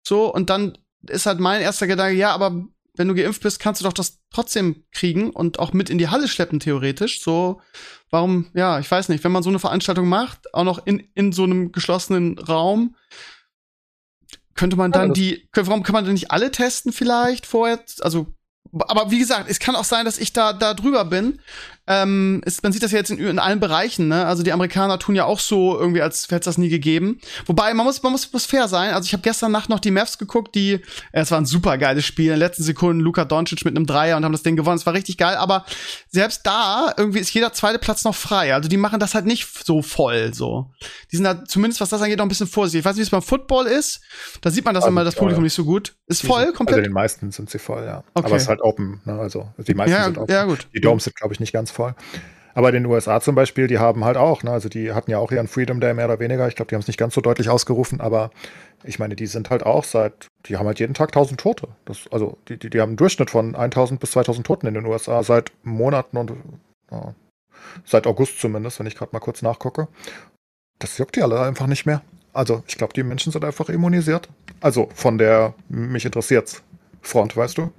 So, 0.05 0.31
und 0.33 0.49
dann 0.49 0.77
ist 1.07 1.25
halt 1.25 1.39
mein 1.39 1.61
erster 1.61 1.87
Gedanke, 1.87 2.17
ja, 2.17 2.33
aber 2.33 2.65
wenn 2.95 3.07
du 3.07 3.15
geimpft 3.15 3.41
bist, 3.41 3.61
kannst 3.61 3.79
du 3.79 3.85
doch 3.85 3.93
das 3.93 4.19
trotzdem 4.29 4.83
kriegen 4.91 5.29
und 5.29 5.57
auch 5.57 5.71
mit 5.71 5.89
in 5.89 5.97
die 5.97 6.09
Halle 6.09 6.27
schleppen, 6.27 6.59
theoretisch. 6.59 7.21
So, 7.21 7.61
warum, 8.09 8.51
ja, 8.53 8.77
ich 8.79 8.91
weiß 8.91 9.07
nicht, 9.07 9.23
wenn 9.23 9.31
man 9.31 9.43
so 9.43 9.49
eine 9.49 9.59
Veranstaltung 9.59 10.09
macht, 10.09 10.53
auch 10.53 10.65
noch 10.65 10.85
in, 10.85 10.99
in 11.15 11.31
so 11.31 11.45
einem 11.45 11.71
geschlossenen 11.71 12.37
Raum, 12.37 12.97
könnte 14.53 14.75
man 14.75 14.91
dann 14.91 15.13
die, 15.13 15.47
warum 15.53 15.83
kann 15.83 15.93
man 15.93 16.03
denn 16.03 16.15
nicht 16.15 16.31
alle 16.31 16.51
testen 16.51 16.91
vielleicht 16.91 17.45
vorher? 17.45 17.81
Also 18.01 18.33
aber 18.73 19.11
wie 19.11 19.19
gesagt, 19.19 19.49
es 19.49 19.59
kann 19.59 19.75
auch 19.75 19.83
sein, 19.83 20.05
dass 20.05 20.17
ich 20.17 20.33
da, 20.33 20.53
da 20.53 20.73
drüber 20.73 21.05
bin. 21.05 21.39
Ähm, 21.91 22.43
ist, 22.45 22.61
man 22.61 22.71
sieht 22.71 22.83
das 22.83 22.91
ja 22.91 22.99
jetzt 22.99 23.09
in, 23.09 23.17
in 23.17 23.39
allen 23.39 23.59
Bereichen, 23.59 24.09
ne? 24.09 24.27
Also 24.27 24.43
die 24.43 24.51
Amerikaner 24.51 24.99
tun 24.99 25.15
ja 25.15 25.25
auch 25.25 25.39
so 25.39 25.75
irgendwie, 25.77 26.03
als 26.03 26.25
hätte 26.25 26.35
es 26.35 26.45
das 26.45 26.59
nie 26.59 26.69
gegeben. 26.69 27.19
Wobei, 27.47 27.73
man 27.73 27.83
muss, 27.83 28.03
man 28.03 28.11
muss, 28.11 28.31
muss 28.31 28.45
fair 28.45 28.67
sein. 28.67 28.93
Also 28.93 29.07
ich 29.07 29.13
habe 29.13 29.23
gestern 29.23 29.51
Nacht 29.51 29.69
noch 29.69 29.79
die 29.79 29.89
Mavs 29.89 30.19
geguckt, 30.19 30.53
die, 30.53 30.73
äh, 30.73 30.81
es 31.13 31.31
war 31.31 31.39
ein 31.39 31.47
super 31.47 31.79
geiles 31.79 32.05
Spiel. 32.05 32.25
In 32.25 32.33
den 32.33 32.39
letzten 32.39 32.61
Sekunden 32.61 33.01
Luka 33.01 33.25
Doncic 33.25 33.65
mit 33.65 33.75
einem 33.75 33.87
Dreier 33.87 34.17
und 34.17 34.23
haben 34.23 34.33
das 34.33 34.43
Ding 34.43 34.55
gewonnen. 34.55 34.77
Es 34.77 34.85
war 34.85 34.93
richtig 34.93 35.17
geil. 35.17 35.35
Aber 35.37 35.65
selbst 36.09 36.45
da 36.45 36.93
irgendwie 36.95 37.17
ist 37.17 37.33
jeder 37.33 37.53
zweite 37.53 37.79
Platz 37.79 38.03
noch 38.03 38.13
frei. 38.13 38.53
Also 38.53 38.69
die 38.69 38.77
machen 38.77 38.99
das 38.99 39.15
halt 39.15 39.25
nicht 39.25 39.47
so 39.65 39.81
voll, 39.81 40.31
so. 40.31 40.69
Die 41.11 41.15
sind 41.15 41.25
da 41.25 41.43
zumindest, 41.43 41.81
was 41.81 41.89
das 41.89 42.03
angeht, 42.03 42.19
noch 42.19 42.25
ein 42.25 42.29
bisschen 42.29 42.45
vorsichtig. 42.45 42.81
Ich 42.81 42.85
weiß 42.85 42.97
nicht, 42.97 43.01
wie 43.01 43.07
es 43.07 43.09
beim 43.09 43.23
Football 43.23 43.65
ist. 43.65 44.01
Da 44.41 44.51
sieht 44.51 44.63
man 44.63 44.75
das 44.75 44.83
also, 44.83 44.91
immer, 44.91 45.03
das 45.03 45.15
Publikum 45.15 45.41
ja. 45.41 45.45
nicht 45.45 45.55
so 45.55 45.65
gut. 45.65 45.95
Ist 46.05 46.21
voll, 46.21 46.43
sind, 46.43 46.55
komplett? 46.55 46.77
Also 46.77 46.87
den 46.87 46.93
meisten 46.93 47.31
sind 47.31 47.49
sie 47.49 47.57
voll, 47.57 47.83
ja. 47.83 48.03
Okay. 48.13 48.27
Aber 48.27 48.35
es 48.35 48.43
ist 48.43 48.49
halt 48.49 48.61
open, 48.61 49.01
ne? 49.05 49.13
Also 49.19 49.49
die 49.57 49.73
meisten 49.73 49.95
ja, 49.95 50.03
sind 50.05 50.19
open. 50.19 50.31
Ja, 50.31 50.43
gut. 50.43 50.67
Die 50.75 50.81
Domes 50.81 51.03
sind, 51.05 51.15
glaube 51.15 51.33
ich, 51.33 51.39
nicht 51.39 51.51
ganz 51.51 51.71
voll. 51.71 51.78
Aber 52.53 52.69
in 52.69 52.75
den 52.75 52.85
USA 52.87 53.21
zum 53.21 53.35
Beispiel, 53.35 53.67
die 53.67 53.79
haben 53.79 54.03
halt 54.03 54.17
auch, 54.17 54.43
ne, 54.43 54.51
also 54.51 54.69
die 54.69 54.91
hatten 54.91 55.11
ja 55.11 55.17
auch 55.17 55.31
ihren 55.31 55.47
Freedom 55.47 55.79
Day 55.79 55.93
mehr 55.93 56.05
oder 56.05 56.19
weniger. 56.19 56.47
Ich 56.47 56.55
glaube, 56.55 56.69
die 56.69 56.75
haben 56.75 56.81
es 56.81 56.87
nicht 56.87 56.99
ganz 56.99 57.13
so 57.13 57.21
deutlich 57.21 57.49
ausgerufen, 57.49 58.01
aber 58.01 58.31
ich 58.83 58.99
meine, 58.99 59.15
die 59.15 59.27
sind 59.27 59.49
halt 59.49 59.63
auch 59.63 59.83
seit, 59.83 60.27
die 60.45 60.57
haben 60.57 60.65
halt 60.65 60.79
jeden 60.79 60.93
Tag 60.93 61.09
1000 61.09 61.39
Tote. 61.39 61.67
Das, 61.85 62.07
also 62.11 62.37
die, 62.47 62.57
die, 62.57 62.69
die 62.69 62.81
haben 62.81 62.89
einen 62.89 62.97
Durchschnitt 62.97 63.29
von 63.29 63.55
1000 63.55 63.99
bis 63.99 64.11
2000 64.11 64.45
Toten 64.45 64.67
in 64.67 64.73
den 64.73 64.85
USA 64.85 65.23
seit 65.23 65.51
Monaten 65.63 66.17
und 66.17 66.33
ja, 66.91 67.13
seit 67.85 68.07
August 68.07 68.39
zumindest, 68.39 68.79
wenn 68.79 68.87
ich 68.87 68.95
gerade 68.95 69.11
mal 69.13 69.19
kurz 69.19 69.41
nachgucke. 69.41 69.87
Das 70.79 70.97
juckt 70.97 71.15
die 71.15 71.23
alle 71.23 71.41
einfach 71.41 71.67
nicht 71.67 71.85
mehr. 71.85 72.01
Also 72.33 72.63
ich 72.67 72.77
glaube, 72.77 72.93
die 72.93 73.03
Menschen 73.03 73.31
sind 73.31 73.43
einfach 73.43 73.69
immunisiert. 73.69 74.29
Also 74.61 74.89
von 74.93 75.17
der 75.17 75.53
mich 75.67 76.05
interessiert's 76.05 76.63
Front, 77.01 77.35
weißt 77.35 77.57
du? 77.57 77.71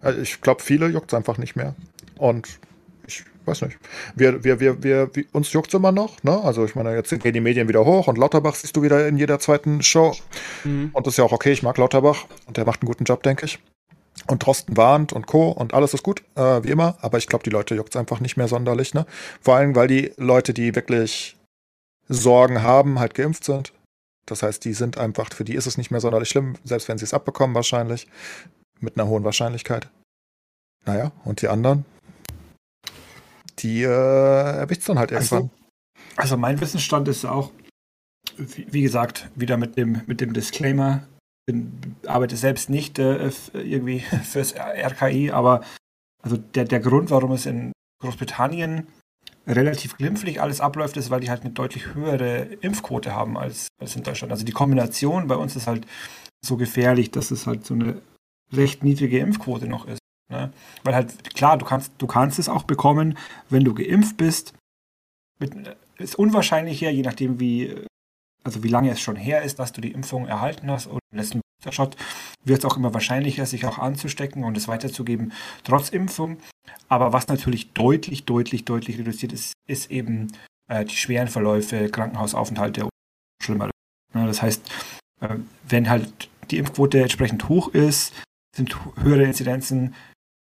Also 0.00 0.20
ich 0.20 0.40
glaube, 0.40 0.62
viele 0.62 0.88
juckt 0.88 1.12
es 1.12 1.16
einfach 1.16 1.38
nicht 1.38 1.56
mehr. 1.56 1.74
Und 2.16 2.58
weiß 3.48 3.62
nicht. 3.62 3.78
Wir, 4.14 4.44
wir, 4.44 4.60
wir, 4.60 4.82
wir, 4.82 5.14
wir 5.14 5.24
uns 5.32 5.52
juckt 5.52 5.68
es 5.68 5.74
immer 5.74 5.92
noch, 5.92 6.22
ne? 6.22 6.40
Also 6.42 6.64
ich 6.64 6.74
meine, 6.74 6.94
jetzt 6.94 7.10
gehen 7.10 7.32
die 7.32 7.40
Medien 7.40 7.68
wieder 7.68 7.84
hoch 7.84 8.06
und 8.06 8.18
Lauterbach 8.18 8.54
siehst 8.54 8.76
du 8.76 8.82
wieder 8.82 9.08
in 9.08 9.16
jeder 9.18 9.40
zweiten 9.40 9.82
Show. 9.82 10.14
Mhm. 10.64 10.90
Und 10.92 11.06
das 11.06 11.14
ist 11.14 11.18
ja 11.18 11.24
auch 11.24 11.32
okay, 11.32 11.52
ich 11.52 11.62
mag 11.62 11.76
Lauterbach 11.78 12.26
und 12.46 12.56
der 12.56 12.64
macht 12.64 12.82
einen 12.82 12.88
guten 12.88 13.04
Job, 13.04 13.22
denke 13.22 13.46
ich. 13.46 13.58
Und 14.26 14.44
Drosten 14.44 14.76
warnt 14.76 15.12
und 15.12 15.26
Co. 15.26 15.50
und 15.50 15.74
alles 15.74 15.94
ist 15.94 16.02
gut, 16.02 16.22
äh, 16.34 16.62
wie 16.62 16.70
immer. 16.70 16.96
Aber 17.00 17.18
ich 17.18 17.26
glaube, 17.26 17.44
die 17.44 17.50
Leute 17.50 17.74
juckt 17.74 17.94
es 17.94 17.98
einfach 17.98 18.20
nicht 18.20 18.36
mehr 18.36 18.48
sonderlich, 18.48 18.94
ne? 18.94 19.06
Vor 19.40 19.56
allem, 19.56 19.74
weil 19.74 19.88
die 19.88 20.12
Leute, 20.16 20.52
die 20.52 20.74
wirklich 20.74 21.36
Sorgen 22.08 22.62
haben, 22.62 22.98
halt 22.98 23.14
geimpft 23.14 23.44
sind. 23.44 23.72
Das 24.26 24.42
heißt, 24.42 24.64
die 24.64 24.74
sind 24.74 24.98
einfach, 24.98 25.32
für 25.32 25.44
die 25.44 25.54
ist 25.54 25.66
es 25.66 25.78
nicht 25.78 25.90
mehr 25.90 26.00
sonderlich 26.00 26.28
schlimm, 26.28 26.56
selbst 26.64 26.88
wenn 26.88 26.98
sie 26.98 27.04
es 27.04 27.14
abbekommen, 27.14 27.54
wahrscheinlich. 27.54 28.06
Mit 28.80 28.96
einer 28.98 29.08
hohen 29.08 29.24
Wahrscheinlichkeit. 29.24 29.88
Naja, 30.84 31.12
und 31.24 31.42
die 31.42 31.48
anderen, 31.48 31.84
die 33.58 33.82
äh, 33.82 33.86
erwischt 33.86 34.88
dann 34.88 34.98
halt 34.98 35.12
irgendwann. 35.12 35.38
Also, 35.38 35.50
also, 36.16 36.36
mein 36.36 36.60
Wissensstand 36.60 37.08
ist 37.08 37.24
auch, 37.24 37.50
wie, 38.36 38.66
wie, 38.70 38.82
gesagt, 38.82 39.28
wieder 39.34 39.56
mit 39.56 39.76
dem, 39.76 40.02
mit 40.06 40.20
dem 40.20 40.32
Disclaimer. 40.32 41.06
Bin, 41.46 41.96
arbeite 42.06 42.36
selbst 42.36 42.68
nicht 42.68 42.98
äh, 42.98 43.30
irgendwie 43.54 44.00
fürs 44.24 44.54
RKI, 44.54 45.30
aber 45.30 45.62
also 46.22 46.36
der, 46.36 46.64
der 46.64 46.80
Grund, 46.80 47.10
warum 47.10 47.32
es 47.32 47.46
in 47.46 47.72
Großbritannien 48.02 48.86
relativ 49.46 49.96
glimpflich 49.96 50.40
alles 50.40 50.60
abläuft, 50.60 50.96
ist, 50.96 51.10
weil 51.10 51.20
die 51.20 51.30
halt 51.30 51.42
eine 51.42 51.52
deutlich 51.52 51.94
höhere 51.94 52.42
Impfquote 52.60 53.14
haben 53.14 53.38
als, 53.38 53.68
als 53.80 53.96
in 53.96 54.02
Deutschland. 54.02 54.30
Also 54.30 54.44
die 54.44 54.52
Kombination 54.52 55.26
bei 55.26 55.36
uns 55.36 55.56
ist 55.56 55.66
halt 55.66 55.86
so 56.44 56.56
gefährlich, 56.56 57.10
dass 57.10 57.30
es 57.30 57.46
halt 57.46 57.64
so 57.64 57.74
eine 57.74 58.02
recht 58.52 58.82
niedrige 58.82 59.18
Impfquote 59.18 59.66
noch 59.66 59.86
ist. 59.86 60.00
Ne? 60.30 60.52
Weil 60.84 60.94
halt, 60.94 61.34
klar, 61.34 61.56
du 61.58 61.64
kannst, 61.64 61.92
du 61.98 62.06
kannst 62.06 62.38
es 62.38 62.48
auch 62.48 62.64
bekommen, 62.64 63.16
wenn 63.48 63.64
du 63.64 63.74
geimpft 63.74 64.16
bist. 64.16 64.54
Mit, 65.38 65.52
ist 65.96 66.16
unwahrscheinlicher, 66.16 66.90
je 66.90 67.02
nachdem, 67.02 67.40
wie, 67.40 67.74
also 68.44 68.62
wie 68.62 68.68
lange 68.68 68.90
es 68.90 69.00
schon 69.00 69.16
her 69.16 69.42
ist, 69.42 69.58
dass 69.58 69.72
du 69.72 69.80
die 69.80 69.92
Impfung 69.92 70.26
erhalten 70.26 70.70
hast 70.70 70.86
oder 70.86 70.98
letzten 71.12 71.40
Booster-Shot, 71.40 71.96
wird 72.44 72.58
es 72.60 72.64
auch 72.64 72.76
immer 72.76 72.94
wahrscheinlicher, 72.94 73.46
sich 73.46 73.66
auch 73.66 73.78
anzustecken 73.78 74.44
und 74.44 74.56
es 74.56 74.68
weiterzugeben, 74.68 75.32
trotz 75.64 75.88
Impfung. 75.88 76.38
Aber 76.88 77.12
was 77.12 77.28
natürlich 77.28 77.72
deutlich, 77.72 78.24
deutlich, 78.24 78.64
deutlich 78.64 78.98
reduziert 78.98 79.32
ist, 79.32 79.54
ist 79.66 79.90
eben 79.90 80.32
äh, 80.68 80.84
die 80.84 80.96
schweren 80.96 81.28
Verläufe, 81.28 81.88
Krankenhausaufenthalte 81.88 82.84
und 82.84 82.90
schlimmer. 83.42 83.70
Ja, 84.14 84.26
das 84.26 84.42
heißt, 84.42 84.70
äh, 85.20 85.36
wenn 85.68 85.88
halt 85.88 86.28
die 86.50 86.58
Impfquote 86.58 87.02
entsprechend 87.02 87.48
hoch 87.48 87.68
ist, 87.68 88.14
sind 88.56 88.76
höhere 88.96 89.24
Inzidenzen 89.24 89.94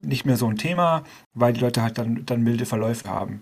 nicht 0.02 0.26
mehr 0.26 0.38
so 0.38 0.48
ein 0.48 0.58
Thema, 0.58 1.04
weil 1.34 1.54
die 1.54 1.62
Leute 1.62 1.82
halt 1.82 1.98
dann, 1.98 2.26
dann 2.26 2.44
milde 2.44 2.66
Verläufe 2.66 3.10
haben. 3.10 3.42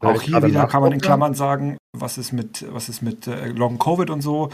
Auch 0.00 0.22
hier 0.22 0.42
wieder 0.42 0.66
kann 0.66 0.82
man 0.82 0.92
in 0.92 1.00
Klammern 1.00 1.34
sagen, 1.34 1.76
was 1.96 2.18
ist 2.18 2.32
mit, 2.32 2.64
was 2.72 2.88
ist 2.88 3.02
mit 3.02 3.26
äh, 3.26 3.48
Long 3.48 3.78
Covid 3.78 4.10
und 4.10 4.20
so. 4.20 4.50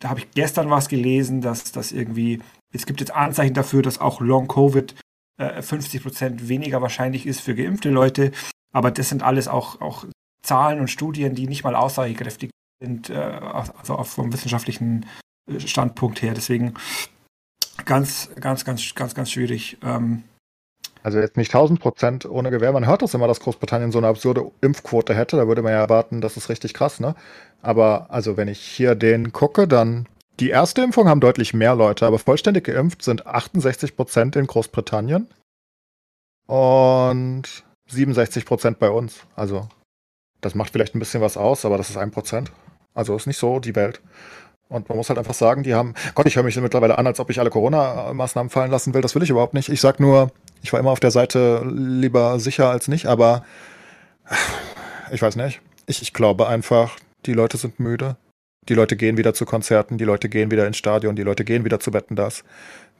Da 0.00 0.08
habe 0.08 0.20
ich 0.20 0.30
gestern 0.32 0.68
was 0.70 0.88
gelesen, 0.88 1.40
dass 1.40 1.70
das 1.70 1.92
irgendwie, 1.92 2.42
es 2.72 2.86
gibt 2.86 3.00
jetzt 3.00 3.14
Anzeichen 3.14 3.54
dafür, 3.54 3.82
dass 3.82 4.00
auch 4.00 4.20
Long 4.20 4.48
Covid 4.48 4.94
äh, 5.38 5.60
50% 5.60 6.48
weniger 6.48 6.82
wahrscheinlich 6.82 7.26
ist 7.26 7.40
für 7.40 7.54
geimpfte 7.54 7.90
Leute. 7.90 8.32
Aber 8.72 8.90
das 8.90 9.08
sind 9.08 9.22
alles 9.22 9.46
auch, 9.46 9.80
auch 9.80 10.04
Zahlen 10.42 10.80
und 10.80 10.90
Studien, 10.90 11.34
die 11.34 11.46
nicht 11.46 11.62
mal 11.62 11.76
aussagekräftig 11.76 12.50
sind, 12.80 13.10
äh, 13.10 13.14
also 13.14 14.02
vom 14.02 14.32
wissenschaftlichen 14.32 15.06
äh, 15.48 15.60
Standpunkt 15.60 16.20
her. 16.22 16.34
Deswegen 16.34 16.74
ganz, 17.84 18.30
ganz, 18.40 18.64
ganz, 18.64 18.94
ganz, 18.94 19.14
ganz 19.14 19.30
schwierig. 19.30 19.78
Ähm, 19.82 20.24
also 21.04 21.20
jetzt 21.20 21.36
nicht 21.36 21.54
1000 21.54 21.80
Prozent 21.80 22.24
ohne 22.24 22.50
Gewehr. 22.50 22.72
Man 22.72 22.86
hört 22.86 23.02
das 23.02 23.12
immer, 23.12 23.28
dass 23.28 23.40
Großbritannien 23.40 23.92
so 23.92 23.98
eine 23.98 24.08
absurde 24.08 24.50
Impfquote 24.62 25.14
hätte. 25.14 25.36
Da 25.36 25.46
würde 25.46 25.60
man 25.60 25.72
ja 25.72 25.78
erwarten, 25.78 26.22
das 26.22 26.38
ist 26.38 26.48
richtig 26.48 26.72
krass, 26.72 26.98
ne? 26.98 27.14
Aber 27.60 28.06
also 28.08 28.38
wenn 28.38 28.48
ich 28.48 28.58
hier 28.58 28.94
den 28.94 29.30
gucke, 29.30 29.68
dann 29.68 30.08
die 30.40 30.48
erste 30.48 30.82
Impfung 30.82 31.06
haben 31.06 31.20
deutlich 31.20 31.52
mehr 31.52 31.74
Leute, 31.74 32.06
aber 32.06 32.18
vollständig 32.18 32.64
geimpft 32.64 33.02
sind 33.02 33.26
68 33.26 33.96
Prozent 33.96 34.34
in 34.34 34.46
Großbritannien 34.46 35.28
und 36.46 37.42
67 37.90 38.46
Prozent 38.46 38.78
bei 38.78 38.88
uns. 38.88 39.26
Also 39.36 39.68
das 40.40 40.54
macht 40.54 40.72
vielleicht 40.72 40.94
ein 40.94 41.00
bisschen 41.00 41.20
was 41.20 41.36
aus, 41.36 41.66
aber 41.66 41.76
das 41.76 41.90
ist 41.90 41.98
ein 41.98 42.12
Prozent. 42.12 42.50
Also 42.94 43.14
ist 43.14 43.26
nicht 43.26 43.38
so 43.38 43.60
die 43.60 43.76
Welt. 43.76 44.00
Und 44.70 44.88
man 44.88 44.96
muss 44.96 45.10
halt 45.10 45.18
einfach 45.18 45.34
sagen, 45.34 45.64
die 45.64 45.74
haben, 45.74 45.92
Gott, 46.14 46.26
ich 46.26 46.36
höre 46.36 46.44
mich 46.44 46.58
mittlerweile 46.58 46.96
an, 46.96 47.06
als 47.06 47.20
ob 47.20 47.28
ich 47.28 47.38
alle 47.38 47.50
Corona-Maßnahmen 47.50 48.48
fallen 48.48 48.70
lassen 48.70 48.94
will. 48.94 49.02
Das 49.02 49.14
will 49.14 49.22
ich 49.22 49.30
überhaupt 49.30 49.52
nicht. 49.52 49.68
Ich 49.68 49.82
sag 49.82 50.00
nur, 50.00 50.32
ich 50.64 50.72
war 50.72 50.80
immer 50.80 50.90
auf 50.90 51.00
der 51.00 51.10
Seite 51.10 51.62
lieber 51.70 52.40
sicher 52.40 52.70
als 52.70 52.88
nicht, 52.88 53.04
aber 53.04 53.44
ich 55.12 55.20
weiß 55.20 55.36
nicht. 55.36 55.60
Ich, 55.86 56.00
ich 56.00 56.14
glaube 56.14 56.48
einfach, 56.48 56.96
die 57.26 57.34
Leute 57.34 57.58
sind 57.58 57.78
müde. 57.78 58.16
Die 58.70 58.74
Leute 58.74 58.96
gehen 58.96 59.18
wieder 59.18 59.34
zu 59.34 59.44
Konzerten, 59.44 59.98
die 59.98 60.04
Leute 60.04 60.30
gehen 60.30 60.50
wieder 60.50 60.66
ins 60.66 60.78
Stadion, 60.78 61.16
die 61.16 61.22
Leute 61.22 61.44
gehen 61.44 61.66
wieder 61.66 61.80
zu 61.80 61.90
Betten 61.90 62.16
das. 62.16 62.44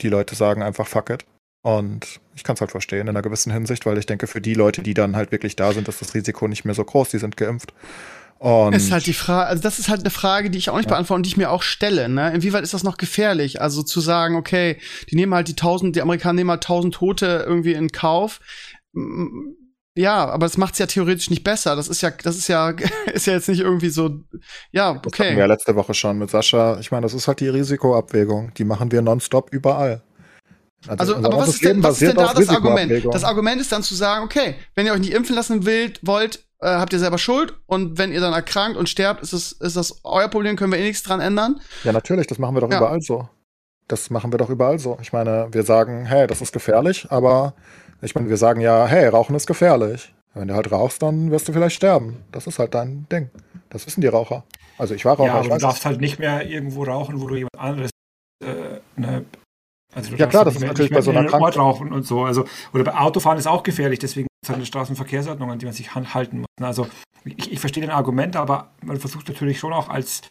Die 0.03 0.11
Leute 0.11 0.35
sagen 0.35 0.63
einfach 0.63 0.87
fuck 0.87 1.09
it. 1.09 1.25
Und 1.63 2.21
ich 2.35 2.45
kann 2.45 2.53
es 2.53 2.61
halt 2.61 2.71
verstehen 2.71 3.01
in 3.01 3.09
einer 3.09 3.23
gewissen 3.23 3.51
Hinsicht, 3.51 3.87
weil 3.87 3.97
ich 3.97 4.05
denke, 4.05 4.27
für 4.27 4.43
die 4.43 4.53
Leute, 4.53 4.83
die 4.83 4.93
dann 4.93 5.17
halt 5.17 5.33
wirklich 5.33 5.57
da 5.57 5.73
sind, 5.73 5.89
ist 5.89 6.03
das 6.03 6.13
Risiko 6.13 6.47
nicht 6.47 6.67
mehr 6.67 6.75
so 6.75 6.85
groß, 6.85 7.09
die 7.09 7.19
sind 7.19 7.39
geimpft. 7.39 7.73
Und 8.39 8.75
ist 8.75 8.93
halt 8.93 9.07
die 9.07 9.15
Frage, 9.15 9.47
also 9.47 9.63
das 9.63 9.79
ist 9.79 9.89
halt 9.89 10.01
eine 10.01 10.11
Frage, 10.11 10.51
die 10.51 10.59
ich 10.59 10.69
auch 10.69 10.77
nicht 10.77 10.91
ja. 10.91 10.95
beantworte 10.95 11.19
und 11.19 11.23
die 11.27 11.31
ich 11.31 11.37
mir 11.37 11.51
auch 11.51 11.63
stelle. 11.63 12.09
Ne? 12.09 12.35
Inwieweit 12.35 12.63
ist 12.63 12.75
das 12.75 12.85
noch 12.85 12.99
gefährlich? 12.99 13.63
Also 13.63 13.83
zu 13.83 14.01
sagen, 14.01 14.37
okay, 14.37 14.79
die 15.11 15.17
nehmen 15.17 15.33
halt 15.35 15.49
die 15.49 15.57
tausend, 15.57 15.97
die 15.97 16.03
Amerikaner 16.03 16.35
nehmen 16.35 16.51
halt 16.51 16.63
tausend 16.63 16.95
Tote 16.95 17.45
irgendwie 17.47 17.73
in 17.73 17.91
Kauf. 17.91 18.41
Ja, 19.97 20.27
aber 20.27 20.47
das 20.47 20.57
macht's 20.57 20.79
ja 20.79 20.87
theoretisch 20.87 21.31
nicht 21.31 21.45
besser. 21.45 21.77
Das 21.77 21.89
ist 21.89 22.03
ja, 22.03 22.11
das 22.11 22.37
ist 22.37 22.49
ja, 22.49 22.71
ist 23.13 23.27
ja 23.27 23.35
jetzt 23.35 23.49
nicht 23.49 23.61
irgendwie 23.61 23.91
so, 23.91 24.21
ja, 24.73 24.91
okay. 24.91 25.03
Das 25.05 25.19
hatten 25.21 25.37
wir 25.37 25.39
ja 25.39 25.47
letzte 25.47 25.77
Woche 25.77 25.95
schon 25.95 26.19
mit 26.19 26.31
Sascha. 26.31 26.79
Ich 26.81 26.91
meine, 26.91 27.03
das 27.03 27.15
ist 27.15 27.29
halt 27.29 27.41
die 27.41 27.49
Risikoabwägung. 27.49 28.53
Die 28.55 28.65
machen 28.65 28.91
wir 28.91 29.03
nonstop 29.03 29.53
überall. 29.53 30.03
Also, 30.87 31.15
also 31.15 31.27
aber 31.27 31.39
was 31.39 31.49
ist, 31.49 31.65
denn, 31.65 31.83
was 31.83 32.03
ist 32.03 32.09
denn 32.09 32.17
da 32.17 32.35
das 32.35 32.49
Argument? 32.49 33.07
Das 33.11 33.25
Argument 33.25 33.61
ist 33.61 33.73
dann 33.73 33.83
zu 33.83 33.95
sagen, 33.95 34.25
okay, 34.25 34.57
wenn 34.75 34.85
ihr 34.85 34.93
euch 34.93 35.01
nicht 35.01 35.15
impfen 35.15 35.35
lassen 35.35 35.65
wollt, 35.65 36.01
wollt, 36.03 36.45
äh, 36.65 36.79
habt 36.79 36.93
ihr 36.93 36.99
selber 36.99 37.19
Schuld 37.19 37.55
und 37.67 37.99
wenn 37.99 38.13
ihr 38.13 38.21
dann 38.21 38.33
erkrankt 38.33 38.77
und 38.77 38.89
sterbt, 38.89 39.23
ist, 39.23 39.33
es, 39.33 39.53
ist 39.53 39.77
das 39.77 40.01
euer 40.03 40.29
Problem, 40.29 40.57
können 40.57 40.73
wir 40.73 40.79
eh 40.79 40.85
nichts 40.85 41.03
dran 41.03 41.21
ändern. 41.21 41.61
Ja, 41.85 41.93
natürlich, 41.93 42.27
das 42.27 42.39
machen 42.39 42.57
wir 42.57 42.63
doch 42.63 42.71
ja. 42.71 42.79
überall 42.79 43.03
so. 43.03 43.29
Das 43.87 44.09
machen 44.09 44.33
wir 44.33 44.39
doch 44.39 44.49
überall 44.49 44.79
so. 44.79 44.97
Ich 45.03 45.13
meine, 45.13 45.49
wir 45.53 45.63
sagen, 45.63 46.07
hey, 46.07 46.27
das 46.27 46.41
ist 46.41 46.53
gefährlich, 46.53 47.07
aber 47.11 47.55
ich 48.01 48.15
meine, 48.15 48.31
wir 48.31 48.39
sagen 48.39 48.61
ja, 48.61 48.87
hey, 48.87 49.07
Rauchen 49.09 49.37
ist 49.37 49.47
gefährlich. 49.47 50.15
Wenn 50.33 50.49
du 50.49 50.55
halt 50.55 50.73
rauchst, 50.73 51.03
dann 51.03 51.31
wirst 51.31 51.47
du 51.47 51.53
vielleicht 51.53 51.77
sterben. 51.77 52.25
Das 52.33 52.47
ist 52.47 52.59
halt 52.59 52.75
dein 52.75 53.07
Ding. 53.13 53.31
Das 53.69 53.87
wissen 53.87 54.01
die 54.01 54.09
Raucher. 54.09 54.43
Also 54.79 54.95
ich 54.95 55.05
war 55.05 55.17
Raucher. 55.17 55.27
Ja, 55.27 55.35
aber 55.35 55.49
du 55.51 55.59
darfst 55.59 55.85
halt 55.85 56.01
nicht 56.01 56.19
mehr 56.19 56.47
irgendwo 56.49 56.85
rauchen, 56.85 57.21
wo 57.21 57.29
du 57.29 57.37
jemand 57.37 57.59
anderes 57.59 57.91
äh, 58.43 58.81
ne, 58.97 59.25
also 59.95 60.15
ja 60.17 60.27
klar, 60.27 60.45
das 60.45 60.57
ist 60.57 60.63
natürlich 60.63 60.91
bei 60.91 61.01
so 61.01 61.13
einer 61.13 61.25
Krankheit. 61.25 61.57
rauchen 61.57 61.93
und 61.93 62.05
so. 62.05 62.25
Also, 62.25 62.45
oder 62.73 62.85
bei 62.85 62.95
Autofahren 62.95 63.39
ist 63.39 63.47
auch 63.47 63.63
gefährlich, 63.63 64.01
deswegen 64.01 64.27
ist 64.45 64.49
halt 64.51 64.57
eine 64.59 64.67
Straßenverkehrsordnung, 64.67 65.51
an 65.51 65.59
die 65.59 65.67
man 65.67 65.75
sich 65.75 65.95
halten 65.95 66.41
muss. 66.41 66.47
Also 66.61 66.87
ich, 67.25 67.53
ich 67.53 67.61
verstehe 67.61 67.81
den 67.81 67.91
Argument, 67.91 68.37
aber 68.37 68.73
man 68.83 68.99
versucht 68.99 69.29
natürlich 69.29 69.59
schon 69.59 69.73
auch 69.73 69.89
als 69.89 70.23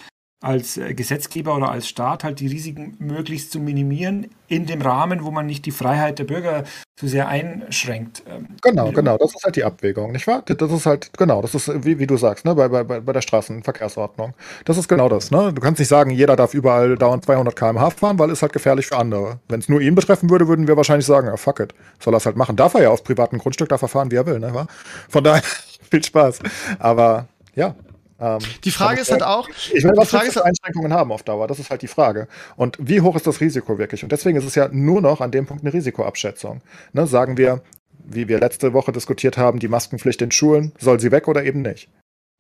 als 0.44 0.78
äh, 0.78 0.94
Gesetzgeber 0.94 1.56
oder 1.56 1.72
als 1.72 1.88
Staat 1.88 2.24
halt 2.24 2.40
die 2.42 2.48
Risiken 2.48 2.96
möglichst 3.00 3.52
zu 3.52 3.60
minimieren 3.60 4.30
in 4.50 4.66
dem 4.66 4.82
Rahmen, 4.82 5.24
wo 5.24 5.32
man 5.32 5.46
nicht 5.46 5.66
die 5.66 5.72
Freiheit 5.72 6.20
der 6.20 6.26
Bürger 6.26 6.66
zu 6.98 7.08
sehr 7.08 7.30
einschränkt. 7.30 8.24
Ähm, 8.28 8.48
genau, 8.62 8.92
genau, 8.92 9.18
das 9.18 9.34
ist 9.34 9.44
halt 9.44 9.56
die 9.56 9.64
Abwägung, 9.64 10.12
nicht 10.12 10.28
wahr? 10.28 10.44
Das 10.46 10.72
ist 10.72 10.86
halt, 10.86 11.12
genau, 11.18 11.42
das 11.42 11.56
ist, 11.56 11.86
wie, 11.86 11.98
wie 11.98 12.06
du 12.06 12.18
sagst, 12.18 12.44
ne, 12.44 12.54
bei, 12.54 12.68
bei, 12.68 12.84
bei 12.84 13.14
der 13.14 13.22
Straßenverkehrsordnung. 13.22 14.34
Das 14.66 14.78
ist 14.78 14.90
genau 14.90 15.08
das, 15.08 15.32
ne? 15.32 15.54
Du 15.54 15.62
kannst 15.62 15.80
nicht 15.80 15.88
sagen, 15.88 16.12
jeder 16.12 16.36
darf 16.36 16.54
überall 16.54 16.98
dauernd 16.98 17.24
200 17.24 17.56
km/h 17.56 17.92
fahren, 17.92 18.20
weil 18.20 18.30
es 18.30 18.42
halt 18.42 18.52
gefährlich 18.52 18.88
für 18.88 18.98
andere. 18.98 19.40
Wenn 19.48 19.62
es 19.62 19.70
nur 19.70 19.80
ihn 19.80 19.96
betreffen 19.96 20.30
würde, 20.30 20.50
würden 20.50 20.68
wir 20.68 20.76
wahrscheinlich 20.76 21.06
sagen, 21.06 21.28
ja, 21.28 21.38
fuck 21.38 21.62
it, 21.62 21.74
soll 22.00 22.14
er 22.14 22.18
es 22.18 22.26
halt 22.26 22.36
machen. 22.36 22.58
Darf 22.58 22.74
er 22.74 22.84
ja 22.84 22.90
auf 22.90 23.04
privatem 23.04 23.40
Grundstück, 23.40 23.70
darf 23.70 23.82
er 23.82 23.88
fahren, 23.88 24.12
wie 24.12 24.18
er 24.18 24.26
will, 24.26 24.40
ne? 24.40 24.68
Von 25.08 25.24
daher, 25.24 25.42
viel 25.90 26.04
Spaß. 26.04 26.40
Aber, 26.80 27.28
ja, 27.56 27.76
ähm, 28.20 28.40
die 28.64 28.72
Frage 28.72 29.02
ist 29.02 29.12
halt 29.12 29.24
auch. 29.24 29.50
Ich 29.74 29.84
meine, 29.84 29.98
was 29.98 30.10
Frage 30.10 30.28
ist 30.28 30.38
Einschränkungen 30.38 30.94
haben 30.94 31.12
auf 31.12 31.24
Dauer? 31.24 31.48
Das 31.48 31.60
ist 31.60 31.70
halt 31.70 31.82
die 31.82 31.88
Frage. 31.88 32.28
Und 32.56 32.78
wie 32.80 33.02
hoch 33.02 33.16
ist 33.16 33.28
das 33.28 33.42
Risiko 33.42 33.78
wirklich? 33.78 34.04
Und 34.04 34.12
deswegen 34.12 34.38
ist 34.38 34.46
es 34.46 34.56
ja 34.56 34.70
nur 34.72 35.02
noch 35.02 35.22
an 35.22 35.32
dem 35.32 35.46
Punkt 35.46 35.64
eine 35.64 35.74
Risikoabschätzung. 35.74 36.62
Ne, 36.94 37.08
sagen 37.08 37.38
wir, 37.38 37.62
wie 38.06 38.28
wir 38.28 38.40
letzte 38.40 38.74
Woche 38.74 38.92
diskutiert 38.92 39.38
haben, 39.38 39.60
die 39.60 39.68
Maskenpflicht 39.68 40.22
in 40.22 40.32
Schulen, 40.32 40.74
soll 40.80 41.00
sie 41.00 41.12
weg 41.12 41.28
oder 41.28 41.44
eben 41.44 41.62
nicht? 41.62 41.90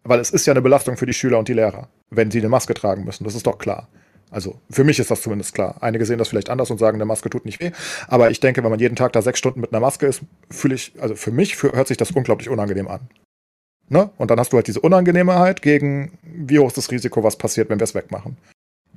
Weil 0.03 0.19
es 0.19 0.31
ist 0.31 0.45
ja 0.45 0.53
eine 0.53 0.61
Belastung 0.61 0.97
für 0.97 1.05
die 1.05 1.13
Schüler 1.13 1.39
und 1.39 1.47
die 1.47 1.53
Lehrer, 1.53 1.87
wenn 2.09 2.29
sie 2.29 2.39
eine 2.39 2.49
Maske 2.49 2.73
tragen 2.73 3.05
müssen. 3.05 3.23
Das 3.23 3.35
ist 3.35 3.47
doch 3.47 3.57
klar. 3.57 3.87
Also 4.29 4.59
für 4.69 4.83
mich 4.83 4.99
ist 4.99 5.11
das 5.11 5.21
zumindest 5.21 5.53
klar. 5.53 5.77
Einige 5.81 6.05
sehen 6.05 6.17
das 6.17 6.29
vielleicht 6.29 6.49
anders 6.49 6.71
und 6.71 6.79
sagen, 6.79 6.95
eine 6.95 7.05
Maske 7.05 7.29
tut 7.29 7.45
nicht 7.45 7.59
weh. 7.59 7.71
Aber 8.07 8.31
ich 8.31 8.39
denke, 8.39 8.63
wenn 8.63 8.71
man 8.71 8.79
jeden 8.79 8.95
Tag 8.95 9.13
da 9.13 9.21
sechs 9.21 9.39
Stunden 9.39 9.61
mit 9.61 9.71
einer 9.71 9.79
Maske 9.79 10.07
ist, 10.07 10.23
fühle 10.49 10.75
ich, 10.75 10.93
also 10.99 11.15
für 11.15 11.31
mich 11.31 11.61
hört 11.61 11.87
sich 11.87 11.97
das 11.97 12.11
unglaublich 12.11 12.49
unangenehm 12.49 12.87
an. 12.87 13.07
Ne? 13.89 14.09
Und 14.17 14.31
dann 14.31 14.39
hast 14.39 14.53
du 14.53 14.57
halt 14.57 14.67
diese 14.67 14.79
Unangenehmheit 14.79 15.61
gegen, 15.61 16.17
wie 16.23 16.59
hoch 16.59 16.67
ist 16.67 16.77
das 16.77 16.91
Risiko, 16.91 17.23
was 17.23 17.37
passiert, 17.37 17.69
wenn 17.69 17.79
wir 17.79 17.83
es 17.83 17.95
wegmachen. 17.95 18.37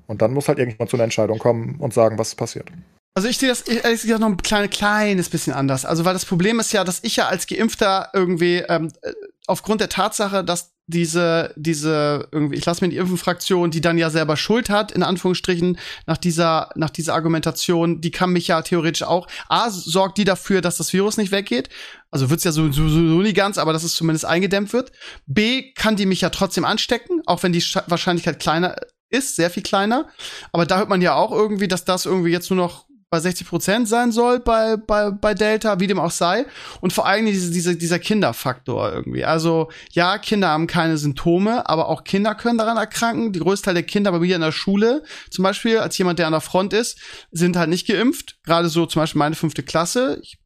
Und 0.07 0.23
dann 0.23 0.33
muss 0.33 0.49
halt 0.49 0.59
irgendjemand 0.59 0.91
zu 0.91 0.97
einer 0.97 1.05
Entscheidung 1.05 1.39
kommen 1.39 1.77
und 1.79 1.93
sagen, 1.93 2.19
was 2.19 2.35
passiert. 2.35 2.69
Also 3.15 3.29
ich 3.29 3.39
sehe 3.39 3.49
das 3.49 3.63
ehrlich 3.63 4.03
gesagt 4.03 4.21
noch 4.21 4.29
ein 4.29 4.37
klein, 4.37 4.69
kleines 4.69 5.31
bisschen 5.31 5.55
anders. 5.55 5.85
Also 5.85 6.05
weil 6.05 6.13
das 6.13 6.27
Problem 6.27 6.61
ist 6.61 6.73
ja, 6.73 6.85
dass 6.85 7.01
ich 7.03 7.17
ja 7.17 7.29
als 7.29 7.47
Geimpfter 7.47 8.11
irgendwie 8.13 8.59
ähm, 8.69 8.93
äh, 9.03 9.13
aufgrund 9.47 9.81
der 9.81 9.89
Tatsache, 9.89 10.45
dass 10.45 10.73
diese, 10.89 11.53
diese, 11.57 12.29
irgendwie, 12.31 12.57
ich 12.57 12.65
lasse 12.65 12.85
mir 12.85 12.91
die 12.91 12.97
Impfenfraktion, 12.97 13.71
die 13.71 13.81
dann 13.81 13.99
ja 13.99 14.09
selber 14.09 14.37
Schuld 14.37 14.71
hat, 14.71 14.93
in 14.93 15.03
Anführungsstrichen, 15.03 15.79
nach 16.07 16.17
dieser, 16.17 16.71
nach 16.77 16.91
dieser 16.91 17.15
Argumentation, 17.15 18.01
die 18.01 18.13
kann 18.13 18.31
mich 18.31 18.47
ja 18.49 18.63
theoretisch 18.63 19.03
auch, 19.03 19.27
A, 19.49 19.71
sorgt 19.71 20.19
die 20.19 20.25
dafür, 20.25 20.61
dass 20.61 20.77
das 20.77 20.93
Virus 20.93 21.17
nicht 21.17 21.33
weggeht. 21.33 21.69
Also 22.11 22.31
wird's 22.31 22.45
ja 22.45 22.53
so, 22.53 22.71
so, 22.71 22.89
so 22.89 22.99
nie 22.99 23.33
ganz, 23.33 23.59
aber 23.59 23.73
dass 23.73 23.83
es 23.83 23.97
zumindest 23.97 24.25
eingedämmt 24.25 24.73
wird. 24.73 24.93
B, 25.27 25.73
kann 25.73 25.97
die 25.97 26.07
mich 26.07 26.21
ja 26.21 26.31
trotzdem 26.31 26.65
anstecken, 26.65 27.21
auch 27.27 27.43
wenn 27.43 27.53
die 27.53 27.63
Wahrscheinlichkeit 27.87 28.39
kleiner 28.39 28.77
ist, 29.11 29.37
sehr 29.37 29.51
viel 29.51 29.65
kleiner. 29.65 30.09
Aber 30.53 30.67
da 30.67 30.79
hört 30.79 30.89
man 30.89 31.03
ja 31.03 31.15
auch 31.15 31.33
irgendwie, 31.33 31.69
dass 31.69 31.85
das 31.85 32.07
irgendwie 32.07 32.31
jetzt 32.31 32.51
nur 32.51 32.59
noch 32.59 32.87
bei 33.17 33.21
60 33.21 33.49
Prozent 33.49 33.89
sein 33.89 34.13
soll 34.13 34.41
bei, 34.41 34.77
bei, 34.77 35.11
bei 35.11 35.33
Delta, 35.33 35.81
wie 35.81 35.87
dem 35.87 35.99
auch 35.99 36.11
sei. 36.11 36.45
Und 36.81 36.93
vor 36.93 37.07
allem 37.07 37.25
diese, 37.25 37.51
diese, 37.51 37.77
dieser 37.77 37.99
Kinderfaktor 37.99 38.93
irgendwie. 38.93 39.25
Also 39.25 39.71
ja, 39.93 40.19
Kinder 40.19 40.49
haben 40.49 40.67
keine 40.67 40.99
Symptome, 40.99 41.67
aber 41.69 41.89
auch 41.89 42.05
Kinder 42.05 42.35
können 42.35 42.59
daran 42.59 42.77
erkranken. 42.77 43.33
Die 43.33 43.39
größte 43.39 43.67
Teil 43.67 43.75
der 43.75 43.83
Kinder 43.85 44.13
bei 44.13 44.19
mir 44.19 44.35
in 44.35 44.43
der 44.43 44.53
Schule, 44.53 45.03
zum 45.31 45.43
Beispiel 45.45 45.79
als 45.79 45.97
jemand, 45.97 46.19
der 46.19 46.27
an 46.27 46.33
der 46.33 46.43
Front 46.43 46.75
ist, 46.75 46.99
sind 47.31 47.57
halt 47.57 47.71
nicht 47.71 47.87
geimpft. 47.87 48.37
Gerade 48.45 48.69
so 48.69 48.85
zum 48.85 49.01
Beispiel 49.01 49.19
meine 49.19 49.35
fünfte 49.35 49.63
Klasse. 49.63 50.21
Ich, 50.23 50.39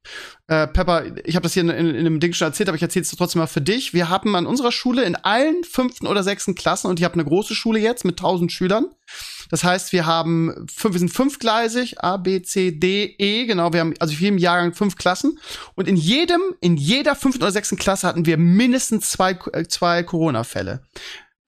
äh, 0.47 0.69
Pepper, 0.69 1.05
ich 1.25 1.35
habe 1.35 1.43
das 1.43 1.55
hier 1.55 1.63
in, 1.63 1.71
in, 1.71 1.87
in 1.91 2.07
einem 2.07 2.21
Ding 2.21 2.33
schon 2.33 2.47
erzählt, 2.47 2.69
aber 2.69 2.77
ich 2.77 2.83
erzähle 2.83 3.03
es 3.03 3.11
trotzdem 3.11 3.41
mal 3.41 3.47
für 3.47 3.61
dich. 3.61 3.95
Wir 3.95 4.09
haben 4.09 4.37
an 4.37 4.47
unserer 4.47 4.73
Schule 4.73 5.03
in 5.03 5.17
allen 5.17 5.65
fünften 5.65 6.07
oder 6.07 6.23
sechsten 6.23 6.55
Klassen, 6.55 6.89
und 6.89 7.01
ich 7.01 7.05
habe 7.05 7.15
eine 7.15 7.25
große 7.25 7.55
Schule 7.55 7.81
jetzt 7.81 8.05
mit 8.05 8.19
tausend 8.19 8.53
Schülern, 8.53 8.87
das 9.51 9.65
heißt, 9.65 9.93
wir 9.93 10.07
haben 10.07 10.67
fünf, 10.73 10.95
wir 10.95 10.99
sind 10.99 11.11
fünfgleisig, 11.11 12.03
A, 12.03 12.17
B, 12.17 12.41
C, 12.43 12.71
D, 12.71 13.15
E, 13.19 13.47
genau, 13.47 13.73
wir 13.73 13.81
haben 13.81 13.95
also 13.99 14.15
für 14.15 14.25
jeden 14.25 14.39
Jahrgang 14.39 14.73
fünf 14.73 14.97
Klassen. 14.97 15.39
Und 15.75 15.89
in 15.89 15.97
jedem, 15.97 16.41
in 16.61 16.77
jeder 16.77 17.17
fünften 17.17 17.43
oder 17.43 17.53
sechsten 17.53 17.77
Klasse 17.77 18.07
hatten 18.07 18.27
wir 18.27 18.39
mindestens 18.39 19.11
zwei, 19.11 19.33
äh, 19.53 19.67
zwei 19.67 20.03
Corona-Fälle 20.03 20.83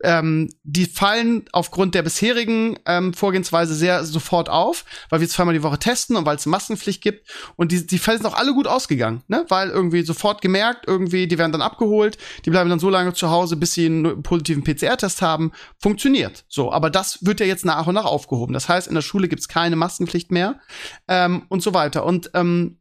ähm, 0.02 0.50
die 0.62 0.86
fallen 0.86 1.44
aufgrund 1.52 1.94
der 1.94 2.02
bisherigen 2.02 2.78
ähm, 2.86 3.14
Vorgehensweise 3.14 3.74
sehr 3.74 4.04
sofort 4.04 4.48
auf, 4.48 4.84
weil 5.08 5.20
wir 5.20 5.28
zweimal 5.28 5.54
die 5.54 5.62
Woche 5.62 5.78
testen 5.78 6.16
und 6.16 6.26
weil 6.26 6.36
es 6.36 6.46
Maskenpflicht 6.46 7.02
gibt. 7.02 7.28
Und 7.56 7.72
die, 7.72 7.86
die 7.86 7.98
Fälle 7.98 8.18
sind 8.18 8.26
auch 8.26 8.36
alle 8.36 8.52
gut 8.52 8.66
ausgegangen, 8.66 9.22
ne? 9.28 9.44
Weil 9.48 9.70
irgendwie 9.70 10.02
sofort 10.02 10.40
gemerkt, 10.42 10.84
irgendwie, 10.86 11.26
die 11.26 11.38
werden 11.38 11.52
dann 11.52 11.62
abgeholt, 11.62 12.18
die 12.44 12.50
bleiben 12.50 12.70
dann 12.70 12.78
so 12.80 12.90
lange 12.90 13.12
zu 13.14 13.30
Hause, 13.30 13.56
bis 13.56 13.74
sie 13.74 13.86
einen 13.86 14.22
positiven 14.22 14.64
PCR-Test 14.64 15.22
haben. 15.22 15.52
Funktioniert. 15.78 16.44
So, 16.48 16.72
aber 16.72 16.90
das 16.90 17.24
wird 17.24 17.40
ja 17.40 17.46
jetzt 17.46 17.64
nach 17.64 17.86
und 17.86 17.94
nach 17.94 18.04
aufgehoben. 18.04 18.52
Das 18.52 18.68
heißt, 18.68 18.88
in 18.88 18.94
der 18.94 19.02
Schule 19.02 19.28
gibt's 19.28 19.48
keine 19.48 19.76
Maskenpflicht 19.76 20.30
mehr 20.30 20.60
ähm, 21.08 21.44
und 21.48 21.62
so 21.62 21.74
weiter. 21.74 22.04
Und 22.04 22.30
ähm, 22.34 22.78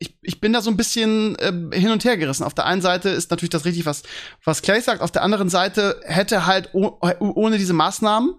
ich, 0.00 0.18
ich 0.22 0.40
bin 0.40 0.52
da 0.52 0.62
so 0.62 0.70
ein 0.70 0.78
bisschen 0.78 1.36
äh, 1.36 1.78
hin 1.78 1.90
und 1.90 2.04
her 2.04 2.16
gerissen. 2.16 2.42
Auf 2.42 2.54
der 2.54 2.64
einen 2.64 2.80
Seite 2.80 3.10
ist 3.10 3.30
natürlich 3.30 3.50
das 3.50 3.66
richtig, 3.66 3.84
was, 3.86 4.02
was 4.42 4.62
Clay 4.62 4.80
sagt. 4.80 5.02
Auf 5.02 5.12
der 5.12 5.22
anderen 5.22 5.50
Seite 5.50 6.00
hätte 6.04 6.46
halt 6.46 6.70
oh, 6.72 6.98
ohne 7.20 7.58
diese 7.58 7.74
Maßnahmen 7.74 8.34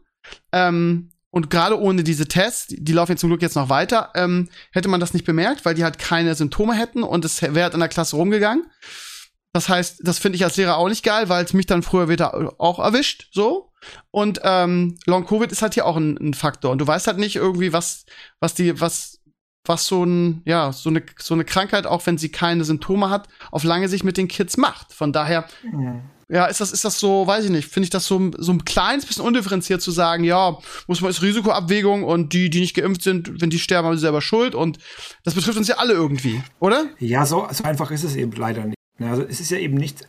ähm, 0.52 1.12
und 1.30 1.50
gerade 1.52 1.80
ohne 1.80 2.04
diese 2.04 2.28
Tests, 2.28 2.74
die 2.76 2.92
laufen 2.92 3.12
jetzt 3.12 3.22
zum 3.22 3.30
Glück 3.30 3.44
jetzt 3.44 3.56
noch 3.56 3.70
weiter, 3.70 4.10
ähm, 4.16 4.50
hätte 4.72 4.90
man 4.90 5.00
das 5.00 5.14
nicht 5.14 5.26
bemerkt, 5.26 5.64
weil 5.64 5.76
die 5.76 5.84
halt 5.84 6.00
keine 6.00 6.34
Symptome 6.34 6.74
hätten 6.74 7.04
und 7.04 7.24
es 7.24 7.42
wäre 7.42 7.64
halt 7.64 7.76
in 7.76 7.80
der 7.80 7.90
Klasse 7.90 8.16
rumgegangen. 8.16 8.66
Das 9.54 9.70
heißt, 9.70 10.02
das 10.04 10.18
finde 10.18 10.38
ich 10.38 10.44
als 10.44 10.58
Lehrer 10.58 10.78
auch 10.78 10.90
nicht 10.90 11.04
geil, 11.04 11.30
weil 11.30 11.46
es 11.46 11.54
mich 11.54 11.68
dann 11.68 11.84
früher 11.84 12.10
wieder 12.10 12.60
auch 12.60 12.80
erwischt, 12.80 13.28
so. 13.32 13.72
Und 14.10 14.40
ähm, 14.44 14.98
Long 15.06 15.26
Covid 15.26 15.52
ist 15.52 15.62
halt 15.62 15.74
hier 15.74 15.86
auch 15.86 15.98
ein, 15.98 16.18
ein 16.18 16.34
Faktor. 16.34 16.72
Und 16.72 16.80
du 16.80 16.88
weißt 16.88 17.08
halt 17.08 17.18
nicht 17.18 17.36
irgendwie, 17.36 17.74
was, 17.74 18.06
was 18.40 18.54
die, 18.54 18.80
was 18.80 19.20
was 19.66 19.86
so 19.86 20.04
ein, 20.04 20.42
ja, 20.46 20.72
so 20.72 20.90
eine, 20.90 21.04
so 21.18 21.34
eine 21.34 21.46
Krankheit, 21.46 21.86
auch 21.86 22.06
wenn 22.06 22.18
sie 22.18 22.30
keine 22.30 22.64
Symptome 22.64 23.10
hat, 23.10 23.28
auf 23.52 23.64
lange 23.64 23.88
Sicht 23.88 24.04
mit 24.04 24.18
den 24.18 24.28
Kids 24.28 24.58
macht. 24.58 24.94
Von 24.94 25.14
daher, 25.14 25.48
ja, 25.64 26.02
ja 26.30 26.46
ist 26.46 26.62
das, 26.62 26.72
ist 26.72 26.84
das 26.84 27.00
so, 27.00 27.28
weiß 27.28 27.46
ich 27.46 27.52
nicht, 27.52 27.68
finde 27.68 27.86
ich 27.86 27.90
das 27.92 28.06
so, 28.06 28.32
so 28.38 28.52
ein 28.52 28.66
kleines 28.66 29.06
bisschen 29.06 29.24
undifferenziert 29.24 29.82
zu 29.82 29.92
sagen, 29.92 30.24
ja, 30.24 30.58
muss 30.88 31.02
man, 31.02 31.12
ist 31.12 31.22
Risikoabwägung 31.22 32.04
und 32.04 32.34
die, 32.34 32.50
die 32.50 32.62
nicht 32.62 32.76
geimpft 32.76 33.04
sind, 33.04 33.42
wenn 33.42 33.50
die 33.50 33.60
sterben, 33.60 33.88
haben 33.88 33.96
sie 33.96 34.02
selber 34.02 34.22
Schuld 34.22 34.56
und 34.56 34.80
das 35.24 35.36
betrifft 35.36 35.58
uns 35.58 35.68
ja 35.68 35.76
alle 35.78 35.94
irgendwie, 35.94 36.42
oder? 36.60 36.86
Ja, 37.00 37.26
so, 37.26 37.48
so 37.52 37.64
einfach 37.64 37.92
ist 37.92 38.04
es 38.04 38.16
eben 38.16 38.32
leider 38.32 38.66
nicht. 38.66 38.78
Also 39.00 39.24
es 39.24 39.40
ist 39.40 39.52
ja 39.52 39.58
eben 39.58 39.76
nicht, 39.76 40.08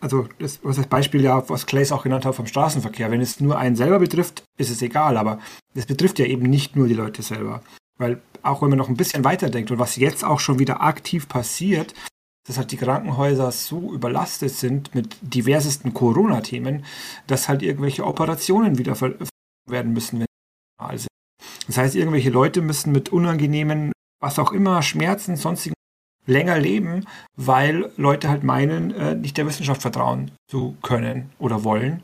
also 0.00 0.28
das, 0.38 0.60
was 0.62 0.76
das 0.76 0.86
Beispiel 0.86 1.22
ja, 1.22 1.48
was 1.48 1.66
Clays 1.66 1.92
auch 1.92 2.02
genannt 2.02 2.24
hat 2.24 2.34
vom 2.34 2.46
Straßenverkehr, 2.46 3.10
wenn 3.10 3.20
es 3.20 3.40
nur 3.40 3.58
einen 3.58 3.76
selber 3.76 3.98
betrifft, 3.98 4.44
ist 4.58 4.70
es 4.70 4.82
egal, 4.82 5.16
aber 5.16 5.40
es 5.74 5.86
betrifft 5.86 6.18
ja 6.18 6.26
eben 6.26 6.48
nicht 6.48 6.76
nur 6.76 6.88
die 6.88 6.94
Leute 6.94 7.22
selber. 7.22 7.62
Weil 7.98 8.22
auch 8.42 8.62
wenn 8.62 8.70
man 8.70 8.78
noch 8.78 8.88
ein 8.88 8.96
bisschen 8.96 9.24
weiterdenkt 9.24 9.70
und 9.70 9.78
was 9.78 9.96
jetzt 9.96 10.24
auch 10.24 10.40
schon 10.40 10.58
wieder 10.58 10.80
aktiv 10.80 11.28
passiert, 11.28 11.94
dass 12.46 12.56
halt 12.56 12.72
die 12.72 12.76
Krankenhäuser 12.76 13.52
so 13.52 13.92
überlastet 13.92 14.50
sind 14.50 14.94
mit 14.94 15.16
diversesten 15.20 15.92
Corona-Themen, 15.92 16.84
dass 17.26 17.48
halt 17.48 17.62
irgendwelche 17.62 18.06
Operationen 18.06 18.78
wieder 18.78 18.98
werden 19.00 19.92
müssen, 19.92 20.20
wenn 20.20 20.26
sie 20.92 20.98
sind. 20.98 21.08
Das 21.66 21.76
heißt, 21.76 21.94
irgendwelche 21.94 22.30
Leute 22.30 22.62
müssen 22.62 22.92
mit 22.92 23.10
unangenehmen, 23.10 23.92
was 24.20 24.38
auch 24.38 24.52
immer, 24.52 24.82
Schmerzen, 24.82 25.36
sonstigen 25.36 25.74
länger 26.26 26.58
leben, 26.58 27.06
weil 27.36 27.90
Leute 27.96 28.28
halt 28.28 28.44
meinen, 28.44 28.92
äh, 28.92 29.14
nicht 29.14 29.36
der 29.36 29.46
Wissenschaft 29.46 29.82
vertrauen 29.82 30.30
zu 30.50 30.76
können 30.82 31.30
oder 31.38 31.64
wollen. 31.64 32.02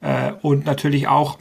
Äh, 0.00 0.32
und 0.42 0.66
natürlich 0.66 1.08
auch, 1.08 1.38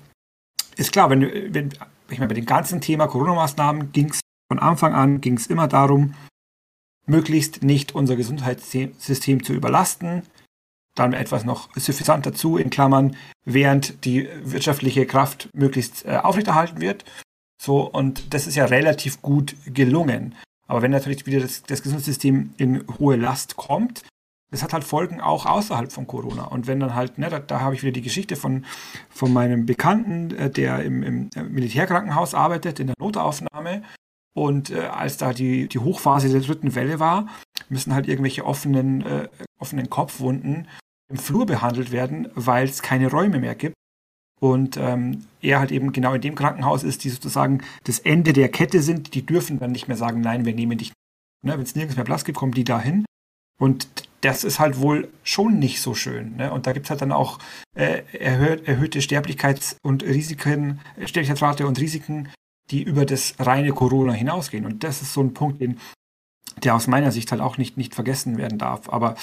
ist 0.76 0.92
klar, 0.92 1.10
wenn, 1.10 1.54
wenn 1.54 1.70
ich 2.10 2.20
meine, 2.20 2.30
bei 2.30 2.36
dem 2.36 2.46
ganzen 2.46 2.82
Thema 2.82 3.08
Corona-Maßnahmen 3.08 3.92
ging 3.92 4.10
es 4.10 4.22
von 4.50 4.60
Anfang 4.60 4.94
an, 4.94 5.22
ging 5.22 5.38
es 5.38 5.48
immer 5.48 5.68
darum, 5.68 6.14
möglichst 7.06 7.64
nicht 7.64 7.96
unser 7.96 8.16
Gesundheitssystem 8.16 9.44
zu 9.44 9.54
überlasten. 9.54 10.24
Dann 10.96 11.14
etwas 11.14 11.46
noch 11.46 11.70
suffisant 11.76 12.26
dazu, 12.26 12.58
in 12.58 12.70
Klammern, 12.70 13.16
während 13.46 14.04
die 14.06 14.28
wirtschaftliche 14.44 15.06
Kraft 15.06 15.50
möglichst 15.54 16.06
äh, 16.06 16.18
aufrechterhalten 16.18 16.82
wird. 16.82 17.06
So, 17.62 17.82
und 17.82 18.34
das 18.34 18.48
ist 18.48 18.56
ja 18.56 18.66
relativ 18.66 19.22
gut 19.22 19.56
gelungen. 19.66 20.36
Aber 20.68 20.82
wenn 20.82 20.92
natürlich 20.92 21.26
wieder 21.26 21.40
das, 21.40 21.64
das 21.64 21.82
Gesundheitssystem 21.82 22.54
in 22.58 22.84
hohe 23.00 23.16
Last 23.16 23.56
kommt, 23.56 24.04
das 24.52 24.64
hat 24.64 24.74
halt 24.74 24.84
Folgen 24.84 25.20
auch 25.20 25.46
außerhalb 25.46 25.92
von 25.92 26.08
Corona. 26.08 26.46
Und 26.46 26.68
wenn 26.68 26.80
dann 26.80 26.96
halt, 26.96 27.18
ne, 27.18 27.30
da, 27.30 27.40
da 27.40 27.60
habe 27.60 27.76
ich 27.76 27.84
wieder 27.84 27.92
die 27.92 28.02
Geschichte 28.02 28.36
von, 28.36 28.66
von 29.10 29.34
meinem 29.34 29.66
Bekannten, 29.66 30.32
äh, 30.32 30.50
der 30.50 30.84
im, 30.84 31.04
im 31.04 31.30
Militärkrankenhaus 31.50 32.34
arbeitet, 32.34 32.80
in 32.80 32.88
der 32.88 32.96
Notaufnahme. 33.00 33.84
Und 34.34 34.70
äh, 34.70 34.86
als 34.86 35.18
da 35.18 35.34
die, 35.34 35.68
die 35.68 35.80
Hochphase 35.80 36.30
der 36.30 36.42
dritten 36.42 36.76
Welle 36.76 37.00
war, 37.00 37.28
müssen 37.70 37.94
halt 37.94 38.08
irgendwelche 38.08 38.46
offenen, 38.46 39.06
äh, 39.06 39.28
offenen 39.60 39.90
Kopfwunden 39.90 40.68
im 41.10 41.18
Flur 41.18 41.46
behandelt 41.46 41.92
werden, 41.92 42.30
weil 42.36 42.68
es 42.68 42.82
keine 42.82 43.10
Räume 43.10 43.40
mehr 43.40 43.56
gibt. 43.56 43.76
Und 44.40 44.78
ähm, 44.78 45.26
er 45.42 45.60
halt 45.60 45.72
eben 45.72 45.92
genau 45.92 46.14
in 46.14 46.22
dem 46.22 46.36
Krankenhaus 46.36 46.84
ist, 46.84 47.04
die 47.04 47.10
sozusagen 47.10 47.64
das 47.86 48.00
Ende 48.00 48.34
der 48.34 48.50
Kette 48.50 48.82
sind. 48.82 49.16
Die 49.16 49.26
dürfen 49.26 49.60
dann 49.60 49.72
nicht 49.72 49.88
mehr 49.88 49.98
sagen, 49.98 50.22
nein, 50.22 50.46
wir 50.46 50.54
nehmen 50.54 50.78
dich. 50.78 50.94
Ne, 51.44 51.54
Wenn 51.54 51.62
es 51.62 51.76
nirgends 51.76 51.96
mehr 51.96 52.06
Platz 52.06 52.24
gibt, 52.24 52.38
kommen 52.38 52.52
die 52.52 52.64
dahin. 52.64 53.06
Und 53.60 54.07
das 54.22 54.44
ist 54.44 54.60
halt 54.60 54.80
wohl 54.80 55.10
schon 55.24 55.60
nicht 55.60 55.82
so 55.82 55.94
schön. 55.94 56.38
Ne? 56.38 56.52
Und 56.52 56.68
da 56.68 56.74
gibt 56.74 56.86
es 56.86 56.90
halt 56.90 57.02
dann 57.02 57.12
auch 57.12 57.40
äh, 57.76 58.02
erhöht, 58.14 58.68
erhöhte 58.68 59.00
Sterblichkeits- 59.00 59.76
und 59.84 60.04
Risiken, 60.04 60.80
Sterblichkeitsrate 61.06 61.68
und 61.68 61.80
Risiken, 61.80 62.30
die 62.72 62.84
über 62.84 63.06
das 63.06 63.36
reine 63.40 63.72
Corona 63.72 64.14
hinausgehen. 64.14 64.66
Und 64.66 64.84
das 64.84 65.02
ist 65.02 65.14
so 65.14 65.22
ein 65.22 65.34
Punkt, 65.34 65.62
den, 65.62 65.80
der 66.64 66.76
aus 66.76 66.88
meiner 66.88 67.12
Sicht 67.12 67.32
halt 67.32 67.42
auch 67.42 67.58
nicht, 67.58 67.78
nicht 67.78 67.96
vergessen 67.96 68.38
werden 68.38 68.58
darf. 68.58 68.90
Aber 68.90 69.16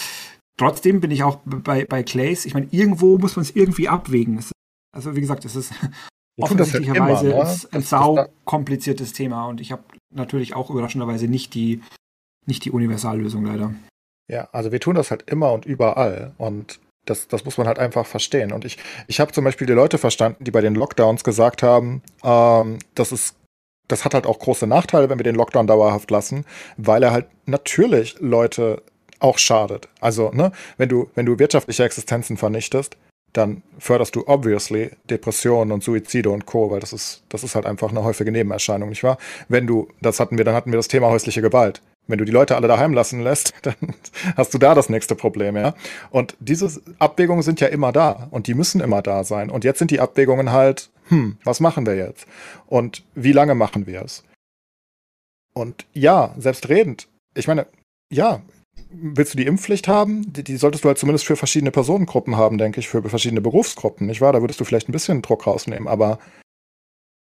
trotzdem 0.57 1.01
bin 1.01 1.11
ich 1.11 1.25
auch 1.25 1.41
bei, 1.45 1.85
bei 1.85 2.03
Clays, 2.03 2.47
ich 2.47 2.55
meine, 2.55 2.69
irgendwo 2.71 3.19
muss 3.19 3.37
man 3.37 3.43
es 3.43 3.55
irgendwie 3.55 3.89
abwägen. 3.89 4.39
Ist, 4.39 4.53
also 4.93 5.17
wie 5.17 5.21
gesagt, 5.21 5.45
es 5.45 5.57
ist 5.57 5.73
offensichtlicherweise 6.41 7.35
halt 7.35 7.63
ne? 7.65 7.69
ein 7.73 7.83
sau 7.83 8.27
kompliziertes 8.45 9.13
Thema 9.13 9.47
und 9.47 9.61
ich 9.61 9.73
habe 9.73 9.85
natürlich 10.11 10.55
auch 10.55 10.71
überraschenderweise 10.71 11.29
nicht 11.29 11.55
die, 11.55 11.83
nicht 12.47 12.65
die 12.65 12.71
Universallösung 12.71 13.45
leider. 13.45 13.75
Ja, 14.31 14.49
also 14.53 14.73
wir 14.73 14.81
tun 14.81 14.95
das 14.95 15.11
halt 15.11 15.31
immer 15.31 15.53
und 15.53 15.67
überall 15.67 16.33
und 16.39 16.81
das, 17.05 17.29
das 17.29 17.45
muss 17.45 17.59
man 17.59 17.67
halt 17.67 17.79
einfach 17.79 18.07
verstehen. 18.07 18.53
Und 18.53 18.65
ich, 18.65 18.79
ich 19.09 19.21
habe 19.21 19.33
zum 19.33 19.45
Beispiel 19.45 19.67
die 19.67 19.75
Leute 19.75 19.99
verstanden, 19.99 20.45
die 20.45 20.51
bei 20.51 20.63
den 20.63 20.75
Lockdowns 20.75 21.23
gesagt 21.23 21.63
haben, 21.63 22.03
ähm, 22.25 22.79
das 22.95 23.13
ist 23.13 23.37
das 23.89 24.05
hat 24.05 24.15
halt 24.15 24.27
auch 24.27 24.39
große 24.39 24.67
Nachteile, 24.67 25.11
wenn 25.11 25.19
wir 25.19 25.25
den 25.25 25.35
Lockdown 25.35 25.67
dauerhaft 25.67 26.11
lassen, 26.11 26.47
weil 26.77 27.03
er 27.03 27.13
halt 27.13 27.27
natürlich 27.47 28.17
Leute 28.19 28.83
auch 29.21 29.39
schadet. 29.39 29.89
Also, 30.01 30.31
ne, 30.33 30.53
wenn 30.77 30.89
du, 30.89 31.11
wenn 31.15 31.27
du 31.27 31.39
wirtschaftliche 31.39 31.85
Existenzen 31.85 32.37
vernichtest, 32.37 32.97
dann 33.33 33.63
förderst 33.79 34.15
du 34.15 34.27
obviously 34.27 34.91
Depressionen 35.11 35.73
und 35.73 35.83
Suizide 35.83 36.31
und 36.31 36.47
Co., 36.47 36.71
weil 36.71 36.81
das 36.81 36.93
ist, 36.93 37.25
das 37.29 37.43
ist 37.43 37.55
halt 37.55 37.67
einfach 37.67 37.91
eine 37.91 38.05
häufige 38.05 38.31
Nebenerscheinung, 38.31 38.91
nicht 38.91 39.03
wahr? 39.03 39.19
Wenn 39.49 39.67
du, 39.67 39.89
das 40.01 40.21
hatten 40.21 40.39
wir, 40.39 40.45
dann 40.45 40.55
hatten 40.55 40.71
wir 40.71 40.77
das 40.77 40.89
Thema 40.89 41.09
häusliche 41.09 41.43
Gewalt. 41.43 41.83
Wenn 42.07 42.19
du 42.19 42.25
die 42.25 42.33
Leute 42.33 42.57
alle 42.57 42.69
daheim 42.69 42.93
lassen 42.93 43.21
lässt, 43.21 43.55
dann 43.63 43.75
hast 44.37 44.53
du 44.53 44.59
da 44.59 44.75
das 44.75 44.89
nächste 44.89 45.15
Problem, 45.15 45.57
ja. 45.57 45.75
Und 46.11 46.37
diese 46.41 46.81
Abwägungen 46.99 47.43
sind 47.43 47.61
ja 47.61 47.69
immer 47.69 47.93
da 47.93 48.29
und 48.31 48.47
die 48.47 48.55
müssen 48.55 48.81
immer 48.81 49.03
da 49.03 49.25
sein. 49.25 49.51
Und 49.51 49.65
jetzt 49.65 49.79
sind 49.79 49.91
die 49.91 50.01
Abwägungen 50.01 50.53
halt, 50.53 50.91
hm, 51.09 51.39
was 51.45 51.61
machen 51.61 51.87
wir 51.87 51.97
jetzt? 51.97 52.27
Und 52.67 53.05
wie 53.15 53.33
lange 53.33 53.55
machen 53.55 53.87
wir 53.87 54.03
es? 54.03 54.25
Und 55.55 55.87
ja, 55.93 56.35
selbstredend. 56.39 57.09
Ich 57.35 57.47
meine, 57.47 57.67
ja, 58.13 58.43
willst 58.91 59.35
du 59.35 59.39
die 59.39 59.47
Impfpflicht 59.47 59.89
haben? 59.89 60.33
Die, 60.33 60.45
die, 60.45 60.57
solltest 60.57 60.85
du 60.85 60.89
halt 60.89 60.99
zumindest 60.99 61.27
für 61.27 61.37
verschiedene 61.37 61.71
Personengruppen 61.71 62.37
haben, 62.37 62.59
denke 62.59 62.81
ich, 62.81 62.89
für 62.89 63.03
verschiedene 63.03 63.41
Berufsgruppen, 63.41 64.07
nicht 64.07 64.21
wahr? 64.21 64.33
Da 64.33 64.41
würdest 64.41 64.61
du 64.61 64.65
vielleicht 64.65 64.89
ein 64.89 64.93
bisschen 64.93 65.23
Druck 65.23 65.47
rausnehmen, 65.47 65.89
aber 65.89 66.19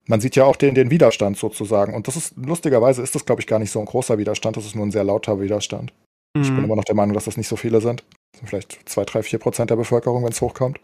man 0.08 0.22
sieht 0.22 0.36
ja 0.36 0.44
auch 0.46 0.56
den, 0.56 0.76
den 0.76 0.92
Widerstand 0.92 1.38
sozusagen. 1.38 1.94
Und 1.94 2.08
das 2.08 2.16
ist, 2.16 2.34
lustigerweise 2.38 3.02
ist 3.02 3.16
das, 3.16 3.26
glaube 3.26 3.42
ich, 3.42 3.48
gar 3.48 3.60
nicht 3.60 3.72
so 3.72 3.80
ein 3.80 3.86
großer 3.86 4.18
Widerstand. 4.18 4.58
Das 4.58 4.66
ist 4.66 4.76
nur 4.76 4.86
ein 4.86 4.92
sehr 4.92 5.04
lauter 5.04 5.40
Widerstand. 5.40 5.94
Mhm. 6.36 6.42
Ich 6.42 6.48
bin 6.50 6.58
mhm. 6.58 6.64
immer 6.66 6.76
noch 6.76 6.84
der 6.84 6.96
Meinung, 6.96 7.14
dass 7.14 7.26
das 7.26 7.38
nicht 7.38 7.48
so 7.48 7.56
viele 7.56 7.82
sind. 7.82 8.04
Das 8.32 8.40
sind 8.40 8.50
vielleicht 8.50 8.90
zwei, 8.90 9.06
drei, 9.06 9.24
vier 9.24 9.40
Prozent 9.40 9.70
der 9.70 9.76
Bevölkerung, 9.76 10.24
wenn 10.24 10.32
es 10.32 10.42
hochkommt. 10.42 10.80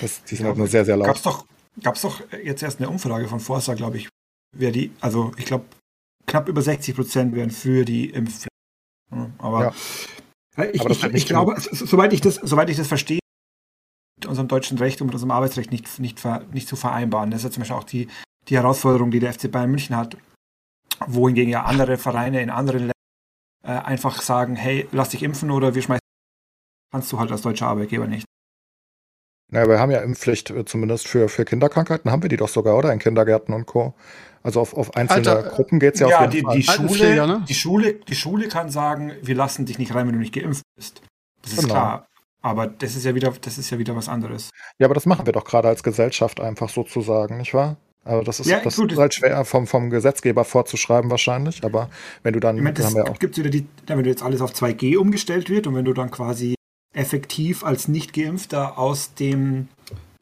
Das, 0.00 0.22
die 0.24 0.36
sind 0.36 0.44
ja, 0.44 0.50
halt 0.50 0.58
nur 0.58 0.68
sehr, 0.68 0.84
sehr 0.84 0.96
laut. 0.96 1.06
Gab's 1.06 1.22
doch, 1.22 1.46
gab's 1.82 2.02
doch 2.02 2.20
jetzt 2.42 2.62
erst 2.62 2.80
eine 2.80 2.88
Umfrage 2.88 3.28
von 3.28 3.40
Forster, 3.40 3.74
glaube 3.74 3.98
ich, 3.98 4.08
wer 4.54 4.70
die, 4.70 4.92
also 5.00 5.32
ich 5.38 5.46
glaube, 5.46 5.64
knapp 6.26 6.48
über 6.48 6.62
60 6.62 6.94
Prozent 6.94 7.34
wären 7.34 7.50
für 7.50 7.84
die 7.84 8.10
Impfpflicht. 8.10 8.48
Aber, 9.38 9.74
ja. 10.56 10.64
ich, 10.72 10.80
Aber 10.80 10.90
ich, 10.90 11.04
ich 11.04 11.26
glaube, 11.26 11.54
soweit 11.58 12.12
ich, 12.12 12.20
das, 12.20 12.34
soweit 12.36 12.68
ich 12.68 12.76
das 12.76 12.88
verstehe, 12.88 13.20
mit 14.18 14.26
unserem 14.26 14.48
deutschen 14.48 14.78
Recht 14.78 15.00
und 15.00 15.08
mit 15.08 15.14
unserem 15.14 15.30
Arbeitsrecht 15.30 15.70
nicht, 15.70 15.98
nicht, 15.98 16.22
nicht 16.52 16.68
zu 16.68 16.76
vereinbaren. 16.76 17.30
Das 17.30 17.40
ist 17.40 17.44
ja 17.44 17.50
zum 17.50 17.60
Beispiel 17.62 17.76
auch 17.76 17.84
die 17.84 18.08
die 18.48 18.56
Herausforderung, 18.56 19.10
die 19.10 19.20
der 19.20 19.32
FC 19.32 19.50
Bayern 19.50 19.70
München 19.70 19.96
hat, 19.96 20.16
wohingegen 21.06 21.50
ja 21.50 21.64
andere 21.64 21.98
Vereine 21.98 22.40
in 22.42 22.50
anderen 22.50 22.80
Ländern 22.80 22.92
äh, 23.64 23.72
einfach 23.72 24.22
sagen, 24.22 24.56
hey, 24.56 24.88
lass 24.92 25.10
dich 25.10 25.22
impfen 25.22 25.50
oder 25.50 25.74
wir 25.74 25.82
schmeißen, 25.82 26.00
kannst 26.92 27.12
du 27.12 27.18
halt 27.18 27.32
als 27.32 27.42
deutscher 27.42 27.66
Arbeitgeber 27.66 28.06
nicht. 28.06 28.26
Naja, 29.48 29.68
wir 29.68 29.78
haben 29.78 29.90
ja 29.90 30.00
Impfpflicht 30.00 30.50
äh, 30.50 30.64
zumindest 30.64 31.06
für, 31.06 31.28
für 31.28 31.44
Kinderkrankheiten, 31.44 32.10
haben 32.10 32.22
wir 32.22 32.28
die 32.28 32.36
doch 32.36 32.48
sogar, 32.48 32.76
oder? 32.76 32.92
In 32.92 32.98
Kindergärten 32.98 33.54
und 33.54 33.66
Co. 33.66 33.94
Also 34.42 34.60
auf, 34.60 34.74
auf 34.74 34.94
einzelne 34.96 35.30
Alter, 35.30 35.50
Gruppen 35.50 35.80
geht 35.80 35.94
es 35.94 36.00
ja, 36.00 36.08
ja 36.08 36.26
auf 36.26 36.34
jeden 36.34 36.50
die, 36.50 36.62
Fall. 36.62 36.78
Die 36.78 36.94
Schule, 36.94 37.26
ne? 37.26 37.44
die, 37.48 37.54
Schule, 37.54 37.94
die 37.94 38.14
Schule 38.14 38.48
kann 38.48 38.70
sagen, 38.70 39.12
wir 39.22 39.34
lassen 39.34 39.66
dich 39.66 39.78
nicht 39.78 39.94
rein, 39.94 40.06
wenn 40.06 40.14
du 40.14 40.20
nicht 40.20 40.34
geimpft 40.34 40.62
bist. 40.76 41.02
Das 41.42 41.52
ist 41.52 41.60
genau. 41.62 41.74
klar. 41.74 42.06
Aber 42.42 42.68
das 42.68 42.94
ist 42.94 43.04
ja 43.04 43.14
wieder, 43.14 43.32
das 43.40 43.58
ist 43.58 43.70
ja 43.70 43.78
wieder 43.78 43.96
was 43.96 44.08
anderes. 44.08 44.50
Ja, 44.78 44.86
aber 44.86 44.94
das 44.94 45.06
machen 45.06 45.26
wir 45.26 45.32
doch 45.32 45.44
gerade 45.44 45.66
als 45.66 45.82
Gesellschaft 45.82 46.38
einfach 46.40 46.68
sozusagen, 46.68 47.38
nicht 47.38 47.54
wahr? 47.54 47.76
Aber 48.06 48.22
das 48.22 48.40
ist, 48.40 48.46
ja, 48.46 48.60
das 48.60 48.76
gut, 48.76 48.92
ist 48.92 48.98
halt 48.98 49.14
schwer 49.14 49.44
vom, 49.44 49.66
vom 49.66 49.90
Gesetzgeber 49.90 50.44
vorzuschreiben 50.44 51.10
wahrscheinlich. 51.10 51.64
Aber 51.64 51.90
wenn 52.22 52.32
du 52.32 52.40
dann, 52.40 52.56
ich 52.56 52.62
meine, 52.62 52.74
das 52.74 52.94
ja 52.94 53.04
auch 53.04 53.18
gibt's 53.18 53.36
wieder 53.36 53.50
die, 53.50 53.66
wenn 53.86 54.04
jetzt 54.04 54.22
alles 54.22 54.40
auf 54.40 54.52
2G 54.52 54.96
umgestellt 54.96 55.50
wird 55.50 55.66
und 55.66 55.74
wenn 55.74 55.84
du 55.84 55.92
dann 55.92 56.10
quasi 56.10 56.54
effektiv 56.94 57.64
als 57.64 57.88
nicht 57.88 58.12
geimpfter 58.12 58.78
aus 58.78 59.14
dem 59.14 59.68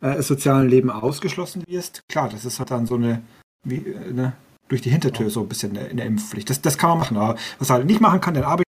äh, 0.00 0.22
sozialen 0.22 0.68
Leben 0.68 0.90
ausgeschlossen 0.90 1.62
wirst, 1.66 2.00
klar, 2.08 2.30
das 2.30 2.44
ist 2.44 2.58
halt 2.58 2.70
dann 2.70 2.86
so 2.86 2.94
eine, 2.94 3.22
wie, 3.64 3.76
äh, 3.76 4.12
ne, 4.12 4.32
durch 4.68 4.80
die 4.80 4.90
Hintertür 4.90 5.28
so 5.28 5.42
ein 5.42 5.48
bisschen 5.48 5.76
in 5.76 5.98
der 5.98 6.06
Impfpflicht. 6.06 6.48
Das, 6.48 6.62
das 6.62 6.78
kann 6.78 6.90
man 6.90 6.98
machen, 6.98 7.16
aber 7.18 7.38
was 7.58 7.68
er 7.68 7.74
halt 7.76 7.86
nicht 7.86 8.00
machen 8.00 8.20
kann, 8.20 8.34
der 8.34 8.46
Arbeit 8.46 8.64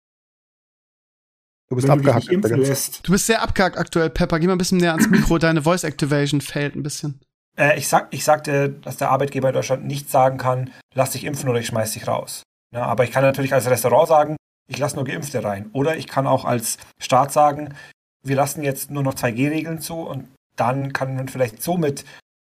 Du 1.69 1.75
bist 1.75 1.89
abgehackt. 1.89 2.27
Du, 2.29 2.37
du 2.37 3.11
bist 3.13 3.27
sehr 3.27 3.41
abgehackt 3.41 3.77
aktuell, 3.77 4.09
Pepper. 4.09 4.39
Geh 4.39 4.47
mal 4.47 4.55
ein 4.55 4.57
bisschen 4.57 4.79
näher 4.79 4.91
ans 4.91 5.09
Mikro. 5.09 5.37
Deine 5.37 5.61
Voice 5.61 5.85
Activation 5.85 6.41
fällt 6.41 6.75
ein 6.75 6.83
bisschen. 6.83 7.21
Äh, 7.57 7.77
ich, 7.77 7.87
sag, 7.87 8.07
ich 8.11 8.23
sagte, 8.23 8.69
dass 8.69 8.97
der 8.97 9.09
Arbeitgeber 9.09 9.49
in 9.49 9.53
Deutschland 9.53 9.85
nicht 9.85 10.09
sagen 10.09 10.37
kann, 10.37 10.71
lass 10.93 11.11
dich 11.11 11.25
impfen 11.25 11.49
oder 11.49 11.59
ich 11.59 11.67
schmeiß 11.67 11.91
dich 11.91 12.07
raus. 12.07 12.43
Ja, 12.73 12.85
aber 12.85 13.03
ich 13.03 13.11
kann 13.11 13.23
natürlich 13.23 13.53
als 13.53 13.69
Restaurant 13.69 14.07
sagen, 14.07 14.35
ich 14.67 14.77
lasse 14.77 14.95
nur 14.95 15.05
Geimpfte 15.05 15.43
rein. 15.43 15.69
Oder 15.73 15.97
ich 15.97 16.07
kann 16.07 16.27
auch 16.27 16.45
als 16.45 16.77
Staat 16.99 17.33
sagen, 17.33 17.75
wir 18.23 18.35
lassen 18.35 18.63
jetzt 18.63 18.91
nur 18.91 19.03
noch 19.03 19.15
2G-Regeln 19.15 19.81
zu 19.81 19.95
und 19.95 20.29
dann 20.55 20.93
kann 20.93 21.15
man 21.15 21.27
vielleicht 21.27 21.61
somit 21.61 22.05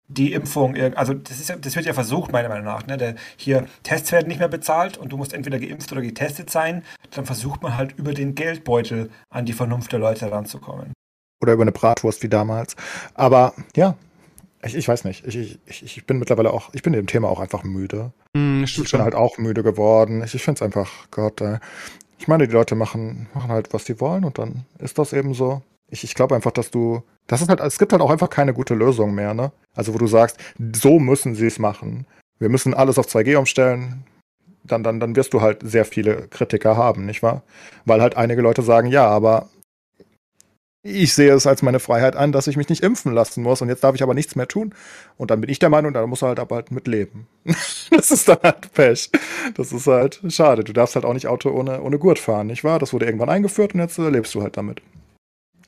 die 0.09 0.33
Impfung, 0.33 0.75
also 0.95 1.13
das, 1.13 1.39
ist, 1.39 1.55
das 1.61 1.75
wird 1.75 1.85
ja 1.85 1.93
versucht, 1.93 2.31
meiner 2.31 2.49
Meinung 2.49 2.65
nach. 2.65 2.85
Ne? 2.87 2.97
Der, 2.97 3.15
hier, 3.37 3.67
Tests 3.83 4.11
werden 4.11 4.27
nicht 4.27 4.39
mehr 4.39 4.47
bezahlt 4.47 4.97
und 4.97 5.11
du 5.11 5.17
musst 5.17 5.33
entweder 5.33 5.59
geimpft 5.59 5.91
oder 5.91 6.01
getestet 6.01 6.49
sein. 6.49 6.83
Dann 7.11 7.25
versucht 7.25 7.61
man 7.61 7.77
halt 7.77 7.97
über 7.97 8.13
den 8.13 8.33
Geldbeutel 8.33 9.11
an 9.29 9.45
die 9.45 9.53
Vernunft 9.53 9.91
der 9.91 9.99
Leute 9.99 10.31
ranzukommen. 10.31 10.93
Oder 11.41 11.53
über 11.53 11.61
eine 11.61 11.71
Bratwurst 11.71 12.23
wie 12.23 12.29
damals. 12.29 12.75
Aber 13.13 13.53
ja, 13.75 13.95
ich, 14.63 14.75
ich 14.75 14.87
weiß 14.87 15.05
nicht. 15.05 15.25
Ich, 15.25 15.59
ich, 15.65 15.83
ich 15.83 16.05
bin 16.05 16.19
mittlerweile 16.19 16.51
auch, 16.51 16.69
ich 16.73 16.83
bin 16.83 16.93
dem 16.93 17.07
Thema 17.07 17.29
auch 17.29 17.39
einfach 17.39 17.63
müde. 17.63 18.11
Mm, 18.33 18.63
ich 18.63 18.75
bin 18.75 18.85
schon. 18.85 19.01
halt 19.01 19.15
auch 19.15 19.37
müde 19.37 19.63
geworden. 19.63 20.21
Ich, 20.23 20.35
ich 20.35 20.43
finde 20.43 20.57
es 20.57 20.61
einfach, 20.61 20.89
Gott, 21.11 21.41
äh, 21.41 21.59
ich 22.17 22.27
meine, 22.27 22.47
die 22.47 22.53
Leute 22.53 22.75
machen, 22.75 23.27
machen 23.33 23.49
halt, 23.49 23.73
was 23.73 23.85
sie 23.85 23.99
wollen 24.01 24.25
und 24.25 24.37
dann 24.37 24.65
ist 24.79 24.97
das 24.97 25.13
eben 25.13 25.33
so. 25.33 25.61
Ich, 25.89 26.03
ich 26.03 26.13
glaube 26.13 26.35
einfach, 26.35 26.51
dass 26.51 26.69
du, 26.69 27.01
das 27.27 27.41
ist 27.41 27.49
halt, 27.49 27.61
es 27.61 27.79
gibt 27.79 27.93
halt 27.93 28.01
auch 28.01 28.11
einfach 28.11 28.29
keine 28.29 28.53
gute 28.53 28.75
Lösung 28.75 29.15
mehr, 29.15 29.33
ne? 29.33 29.51
Also, 29.73 29.93
wo 29.93 29.97
du 29.97 30.07
sagst, 30.07 30.37
so 30.75 30.99
müssen 30.99 31.35
sie 31.35 31.47
es 31.47 31.57
machen. 31.57 32.05
Wir 32.37 32.49
müssen 32.49 32.73
alles 32.73 32.97
auf 32.97 33.07
2G 33.07 33.37
umstellen. 33.37 34.03
Dann, 34.63 34.83
dann, 34.83 34.99
dann 34.99 35.15
wirst 35.15 35.33
du 35.33 35.41
halt 35.41 35.61
sehr 35.63 35.85
viele 35.85 36.27
Kritiker 36.27 36.75
haben, 36.75 37.05
nicht 37.05 37.23
wahr? 37.23 37.43
Weil 37.85 38.01
halt 38.01 38.17
einige 38.17 38.41
Leute 38.41 38.61
sagen, 38.61 38.89
ja, 38.89 39.07
aber 39.07 39.49
ich 40.89 41.13
sehe 41.13 41.31
es 41.33 41.47
als 41.47 41.61
meine 41.61 41.79
Freiheit 41.79 42.15
an, 42.15 42.31
dass 42.31 42.47
ich 42.47 42.57
mich 42.57 42.69
nicht 42.69 42.83
impfen 42.83 43.13
lassen 43.13 43.43
muss 43.43 43.61
und 43.61 43.69
jetzt 43.69 43.83
darf 43.83 43.95
ich 43.95 44.03
aber 44.03 44.13
nichts 44.13 44.35
mehr 44.35 44.47
tun. 44.47 44.73
Und 45.17 45.31
dann 45.31 45.41
bin 45.41 45.49
ich 45.49 45.59
der 45.59 45.69
Meinung, 45.69 45.93
da 45.93 46.05
muss 46.07 46.21
er 46.21 46.29
halt 46.29 46.39
aber 46.39 46.55
halt 46.55 46.71
mit 46.71 46.87
leben. 46.87 47.27
das 47.91 48.11
ist 48.11 48.27
dann 48.27 48.39
halt 48.43 48.71
Pech. 48.73 49.09
Das 49.55 49.71
ist 49.71 49.87
halt 49.87 50.21
schade. 50.29 50.63
Du 50.63 50.73
darfst 50.73 50.95
halt 50.95 51.05
auch 51.05 51.13
nicht 51.13 51.27
Auto 51.27 51.49
ohne, 51.51 51.81
ohne 51.81 51.99
Gurt 51.99 52.19
fahren, 52.19 52.47
nicht 52.47 52.63
wahr? 52.63 52.79
Das 52.79 52.93
wurde 52.93 53.05
irgendwann 53.05 53.29
eingeführt 53.29 53.73
und 53.73 53.79
jetzt 53.79 53.97
äh, 53.97 54.09
lebst 54.09 54.33
du 54.35 54.41
halt 54.41 54.57
damit. 54.57 54.81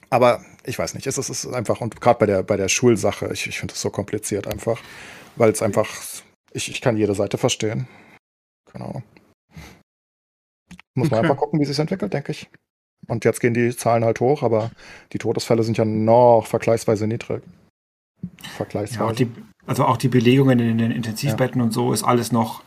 Aber 0.09 0.43
ich 0.65 0.77
weiß 0.77 0.93
nicht, 0.95 1.07
es 1.07 1.17
ist, 1.17 1.29
es 1.29 1.45
ist 1.45 1.53
einfach, 1.53 1.79
und 1.81 2.01
gerade 2.01 2.19
bei 2.19 2.25
der, 2.25 2.43
bei 2.43 2.57
der 2.57 2.67
Schulsache, 2.67 3.29
ich, 3.31 3.47
ich 3.47 3.59
finde 3.59 3.73
es 3.73 3.81
so 3.81 3.89
kompliziert 3.89 4.45
einfach, 4.47 4.81
weil 5.37 5.51
es 5.51 5.61
einfach, 5.61 5.87
ich, 6.51 6.69
ich 6.69 6.81
kann 6.81 6.97
jede 6.97 7.15
Seite 7.15 7.37
verstehen. 7.37 7.87
Keine 8.71 8.85
Ahnung. 8.85 9.03
Muss 10.95 11.09
man 11.09 11.19
Okay. 11.19 11.29
einfach 11.29 11.37
gucken, 11.37 11.59
wie 11.59 11.65
sich 11.65 11.79
entwickelt, 11.79 12.13
denke 12.13 12.31
ich. 12.33 12.49
Und 13.11 13.25
jetzt 13.25 13.41
gehen 13.41 13.53
die 13.53 13.75
Zahlen 13.75 14.05
halt 14.05 14.21
hoch, 14.21 14.41
aber 14.41 14.71
die 15.11 15.17
Todesfälle 15.17 15.63
sind 15.63 15.77
ja 15.77 15.83
noch 15.83 16.45
vergleichsweise 16.47 17.07
niedrig. 17.07 17.43
Vergleichsweise. 18.55 19.01
Ja, 19.01 19.09
auch 19.09 19.11
die, 19.11 19.29
also 19.65 19.83
auch 19.83 19.97
die 19.97 20.07
Belegungen 20.07 20.59
in 20.59 20.77
den 20.77 20.91
Intensivbetten 20.91 21.61
und 21.61 21.73
so 21.73 21.91
ist 21.91 22.03
alles 22.03 22.31
noch, 22.31 22.63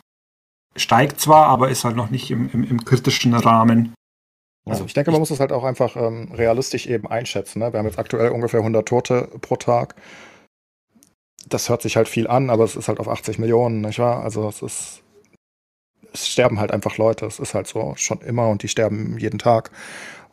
steigt 0.75 1.19
zwar, 1.19 1.47
aber 1.47 1.69
ist 1.69 1.83
halt 1.83 1.95
noch 1.95 2.11
nicht 2.11 2.29
im, 2.29 2.51
im, 2.53 2.63
im 2.63 2.85
kritischen 2.85 3.33
Rahmen. 3.33 3.95
Also 4.65 4.81
Also 4.81 4.85
ich 4.85 4.93
denke, 4.93 5.09
man 5.09 5.19
muss 5.19 5.31
es 5.31 5.39
halt 5.39 5.51
auch 5.51 5.63
einfach 5.63 5.95
ähm, 5.95 6.31
realistisch 6.31 6.85
eben 6.85 7.07
einschätzen. 7.07 7.57
Ne? 7.57 7.73
Wir 7.73 7.79
haben 7.79 7.87
jetzt 7.87 7.97
aktuell 7.97 8.29
ungefähr 8.29 8.59
100 8.59 8.87
Tote 8.87 9.27
pro 9.41 9.55
Tag. 9.55 9.95
Das 11.49 11.69
hört 11.69 11.81
sich 11.81 11.97
halt 11.97 12.07
viel 12.07 12.27
an, 12.27 12.51
aber 12.51 12.65
es 12.65 12.75
ist 12.75 12.87
halt 12.87 12.99
auf 12.99 13.07
80 13.07 13.39
Millionen, 13.39 13.81
nicht 13.81 13.97
wahr? 13.97 14.23
Also 14.23 14.47
es 14.47 14.61
ist, 14.61 15.01
es 16.13 16.27
sterben 16.27 16.59
halt 16.59 16.71
einfach 16.71 16.97
Leute. 16.97 17.25
Es 17.25 17.39
ist 17.39 17.55
halt 17.55 17.65
so 17.65 17.93
schon 17.97 18.21
immer 18.21 18.47
und 18.49 18.61
die 18.61 18.67
sterben 18.67 19.17
jeden 19.17 19.39
Tag. 19.39 19.71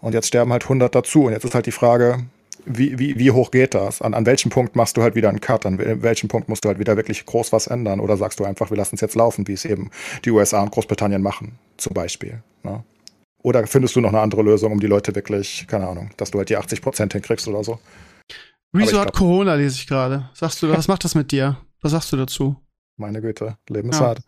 Und 0.02 0.12
jetzt 0.14 0.26
sterben 0.28 0.52
halt 0.52 0.64
100 0.64 0.94
dazu. 0.94 1.24
Und 1.24 1.32
jetzt 1.32 1.44
ist 1.44 1.54
halt 1.54 1.66
die 1.66 1.72
Frage, 1.72 2.24
wie, 2.66 2.98
wie, 2.98 3.18
wie 3.18 3.30
hoch 3.30 3.50
geht 3.50 3.74
das? 3.74 4.02
An, 4.02 4.14
an 4.14 4.26
welchem 4.26 4.50
Punkt 4.50 4.76
machst 4.76 4.96
du 4.96 5.02
halt 5.02 5.14
wieder 5.14 5.28
einen 5.28 5.40
Cut? 5.40 5.64
An 5.64 5.78
wel- 5.78 6.02
welchem 6.02 6.28
Punkt 6.28 6.48
musst 6.48 6.64
du 6.64 6.68
halt 6.68 6.78
wieder 6.78 6.96
wirklich 6.96 7.24
groß 7.24 7.52
was 7.52 7.66
ändern? 7.68 8.00
Oder 8.00 8.16
sagst 8.16 8.38
du 8.40 8.44
einfach, 8.44 8.70
wir 8.70 8.76
lassen 8.76 8.96
es 8.96 9.00
jetzt 9.00 9.14
laufen, 9.14 9.46
wie 9.48 9.52
es 9.54 9.64
eben 9.64 9.90
die 10.24 10.30
USA 10.30 10.60
und 10.62 10.70
Großbritannien 10.72 11.22
machen, 11.22 11.58
zum 11.76 11.94
Beispiel. 11.94 12.42
Ne? 12.62 12.84
Oder 13.42 13.66
findest 13.66 13.96
du 13.96 14.00
noch 14.00 14.10
eine 14.10 14.20
andere 14.20 14.42
Lösung, 14.42 14.72
um 14.72 14.80
die 14.80 14.86
Leute 14.86 15.14
wirklich, 15.14 15.66
keine 15.68 15.88
Ahnung, 15.88 16.10
dass 16.16 16.30
du 16.30 16.38
halt 16.38 16.48
die 16.50 16.56
80 16.56 16.82
Prozent 16.82 17.12
hinkriegst 17.12 17.48
oder 17.48 17.64
so? 17.64 17.78
Resort 18.74 19.04
glaub- 19.12 19.12
Corona 19.14 19.54
lese 19.54 19.76
ich 19.76 19.86
gerade. 19.86 20.30
Sagst 20.34 20.62
du, 20.62 20.68
was 20.70 20.88
macht 20.88 21.04
das 21.04 21.14
mit 21.14 21.30
dir? 21.32 21.58
Was 21.80 21.92
sagst 21.92 22.12
du 22.12 22.16
dazu? 22.16 22.56
Meine 22.96 23.20
Güte, 23.20 23.56
Leben 23.68 23.90
ist 23.90 24.00
Ja. 24.00 24.06
hart. 24.06 24.20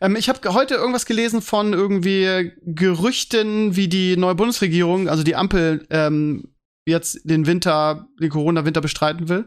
Ähm, 0.00 0.16
ich 0.16 0.28
habe 0.28 0.52
heute 0.52 0.74
irgendwas 0.74 1.06
gelesen 1.06 1.42
von 1.42 1.72
irgendwie 1.72 2.52
Gerüchten, 2.64 3.76
wie 3.76 3.88
die 3.88 4.16
neue 4.16 4.34
Bundesregierung, 4.34 5.08
also 5.08 5.22
die 5.22 5.36
Ampel, 5.36 5.86
ähm, 5.90 6.54
jetzt 6.86 7.20
den 7.24 7.46
Winter, 7.46 8.08
den 8.20 8.30
Corona-Winter 8.30 8.80
bestreiten 8.80 9.28
will. 9.28 9.40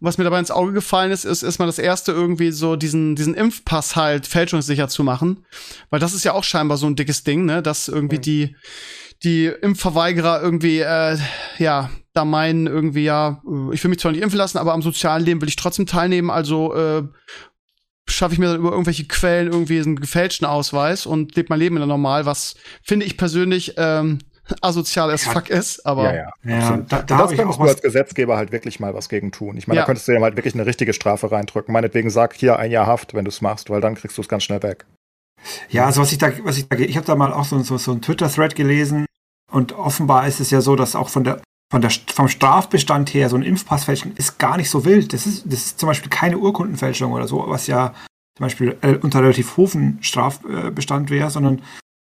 Und 0.00 0.06
was 0.06 0.18
mir 0.18 0.24
dabei 0.24 0.38
ins 0.38 0.52
Auge 0.52 0.72
gefallen 0.72 1.10
ist, 1.10 1.24
ist 1.24 1.42
erstmal 1.42 1.66
das 1.66 1.80
erste 1.80 2.12
irgendwie 2.12 2.52
so 2.52 2.76
diesen, 2.76 3.16
diesen 3.16 3.34
Impfpass 3.34 3.96
halt 3.96 4.28
fälschungssicher 4.28 4.88
zu 4.88 5.02
machen. 5.02 5.44
Weil 5.90 5.98
das 5.98 6.14
ist 6.14 6.24
ja 6.24 6.34
auch 6.34 6.44
scheinbar 6.44 6.76
so 6.76 6.86
ein 6.86 6.94
dickes 6.94 7.24
Ding, 7.24 7.44
ne, 7.44 7.62
dass 7.62 7.88
irgendwie 7.88 8.18
Mhm. 8.18 8.22
die, 8.22 8.56
die 9.24 9.46
Impfverweigerer 9.46 10.40
irgendwie, 10.40 10.78
äh, 10.78 11.18
ja, 11.58 11.90
da 12.12 12.24
meinen 12.24 12.68
irgendwie, 12.68 13.04
ja, 13.04 13.42
ich 13.72 13.82
will 13.82 13.88
mich 13.90 13.98
zwar 13.98 14.12
nicht 14.12 14.22
impfen 14.22 14.38
lassen, 14.38 14.58
aber 14.58 14.72
am 14.72 14.82
sozialen 14.82 15.24
Leben 15.24 15.40
will 15.40 15.48
ich 15.48 15.56
trotzdem 15.56 15.86
teilnehmen, 15.86 16.30
also, 16.30 16.74
äh, 16.74 17.02
schaffe 18.08 18.34
ich 18.34 18.38
mir 18.40 18.46
dann 18.46 18.56
über 18.58 18.70
irgendwelche 18.70 19.04
Quellen 19.06 19.48
irgendwie 19.48 19.80
einen 19.80 19.96
gefälschten 20.00 20.46
Ausweis 20.46 21.06
und 21.06 21.36
lebe 21.36 21.48
mein 21.50 21.58
Leben 21.60 21.76
wieder 21.76 21.86
normal, 21.86 22.26
was 22.26 22.54
finde 22.82 23.06
ich 23.06 23.16
persönlich 23.16 23.74
ähm, 23.76 24.18
asozial 24.62 25.10
as 25.10 25.26
Ja. 25.26 25.32
fuck 25.32 25.50
ist, 25.50 25.84
aber 25.86 26.04
ja, 26.14 26.14
ja. 26.14 26.30
Ja, 26.58 26.76
da, 26.88 27.02
da 27.02 27.18
das 27.18 27.30
könntest 27.30 27.58
auch 27.60 27.64
du 27.64 27.68
als. 27.70 27.82
Gesetzgeber 27.82 28.36
halt 28.36 28.50
wirklich 28.50 28.80
mal 28.80 28.94
was 28.94 29.08
gegen 29.08 29.30
tun. 29.30 29.56
Ich 29.58 29.68
meine, 29.68 29.76
Ja. 29.78 29.82
da 29.82 29.86
könntest 29.86 30.08
du 30.08 30.12
ja 30.12 30.20
halt 30.22 30.36
wirklich 30.36 30.54
eine 30.54 30.64
richtige 30.66 30.92
Strafe 30.94 31.30
reindrücken. 31.30 31.72
Meinetwegen 31.72 32.08
sag 32.10 32.34
hier 32.34 32.58
ein 32.58 32.70
Jahr 32.70 32.86
Haft, 32.86 33.12
wenn 33.14 33.24
du 33.24 33.28
es 33.28 33.40
machst, 33.42 33.68
weil 33.70 33.80
dann 33.82 33.94
kriegst 33.94 34.16
du 34.16 34.22
es 34.22 34.28
ganz 34.28 34.44
schnell 34.44 34.62
weg. 34.62 34.86
Ja, 35.68 35.86
also 35.86 36.00
was 36.00 36.12
ich 36.12 36.18
da, 36.18 36.30
was 36.44 36.56
ich 36.58 36.68
da, 36.68 36.76
ich 36.78 36.96
habe 36.96 37.06
da 37.06 37.14
mal 37.14 37.32
auch 37.32 37.44
so, 37.44 37.62
so, 37.62 37.76
so 37.78 37.92
einen 37.92 38.02
Twitter-Thread 38.02 38.54
gelesen 38.56 39.06
und 39.52 39.72
offenbar 39.72 40.26
ist 40.26 40.40
es 40.40 40.50
ja 40.50 40.60
so, 40.60 40.74
dass 40.76 40.96
auch 40.96 41.08
von 41.10 41.24
der, 41.24 41.40
von 41.70 41.82
der, 41.82 41.90
vom 41.90 42.28
Strafbestand 42.28 43.12
her 43.12 43.28
so 43.28 43.36
ein 43.36 43.42
Impfpassfälschen 43.42 44.16
ist 44.16 44.38
gar 44.38 44.56
nicht 44.56 44.70
so 44.70 44.84
wild. 44.84 45.12
Das 45.12 45.26
ist, 45.26 45.44
das 45.46 45.66
ist 45.66 45.78
zum 45.78 45.88
Beispiel 45.88 46.10
keine 46.10 46.38
Urkundenfälschung 46.38 47.12
oder 47.12 47.28
so, 47.28 47.44
was 47.46 47.66
ja 47.66 47.94
zum 48.36 48.44
Beispiel 48.44 48.76
äh, 48.82 48.96
unter 48.96 49.20
relativ 49.20 49.56
hohen 49.56 49.98
Strafbestand 50.00 51.10
wäre, 51.10 51.30
sondern 51.30 51.60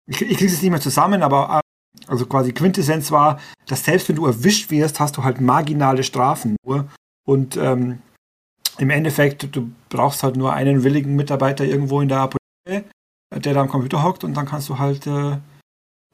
ich, 0.08 0.22
ich 0.22 0.38
kriege 0.38 0.52
es 0.52 0.62
nicht 0.62 0.72
mehr 0.72 0.82
zusammen, 0.82 1.24
aber 1.24 1.62
äh, 1.62 2.08
also 2.08 2.26
quasi 2.26 2.52
Quintessenz 2.52 3.12
war, 3.12 3.40
dass 3.68 3.86
selbst 3.86 4.10
wenn 4.10 4.18
du 4.18 4.26
erwischt 4.26 4.70
wirst, 4.70 5.00
hast 5.00 5.18
du 5.18 5.24
halt 5.24 5.42
marginale 5.42 6.04
Strafen 6.04 6.58
nur 6.64 6.88
und 7.26 7.58
ähm, 7.58 8.00
im 8.78 8.90
Endeffekt, 8.90 9.56
du 9.56 9.72
brauchst 9.90 10.24
halt 10.24 10.36
nur 10.36 10.54
einen 10.54 10.84
willigen 10.84 11.16
Mitarbeiter 11.16 11.64
irgendwo 11.64 12.02
in 12.02 12.10
der 12.10 12.20
Apotheke, 12.20 12.90
der 13.34 13.54
da 13.54 13.62
am 13.62 13.70
Computer 13.70 14.04
hockt 14.04 14.24
und 14.24 14.36
dann 14.36 14.46
kannst 14.46 14.70
du 14.70 14.78
halt 14.78 15.08
äh, 15.08 15.38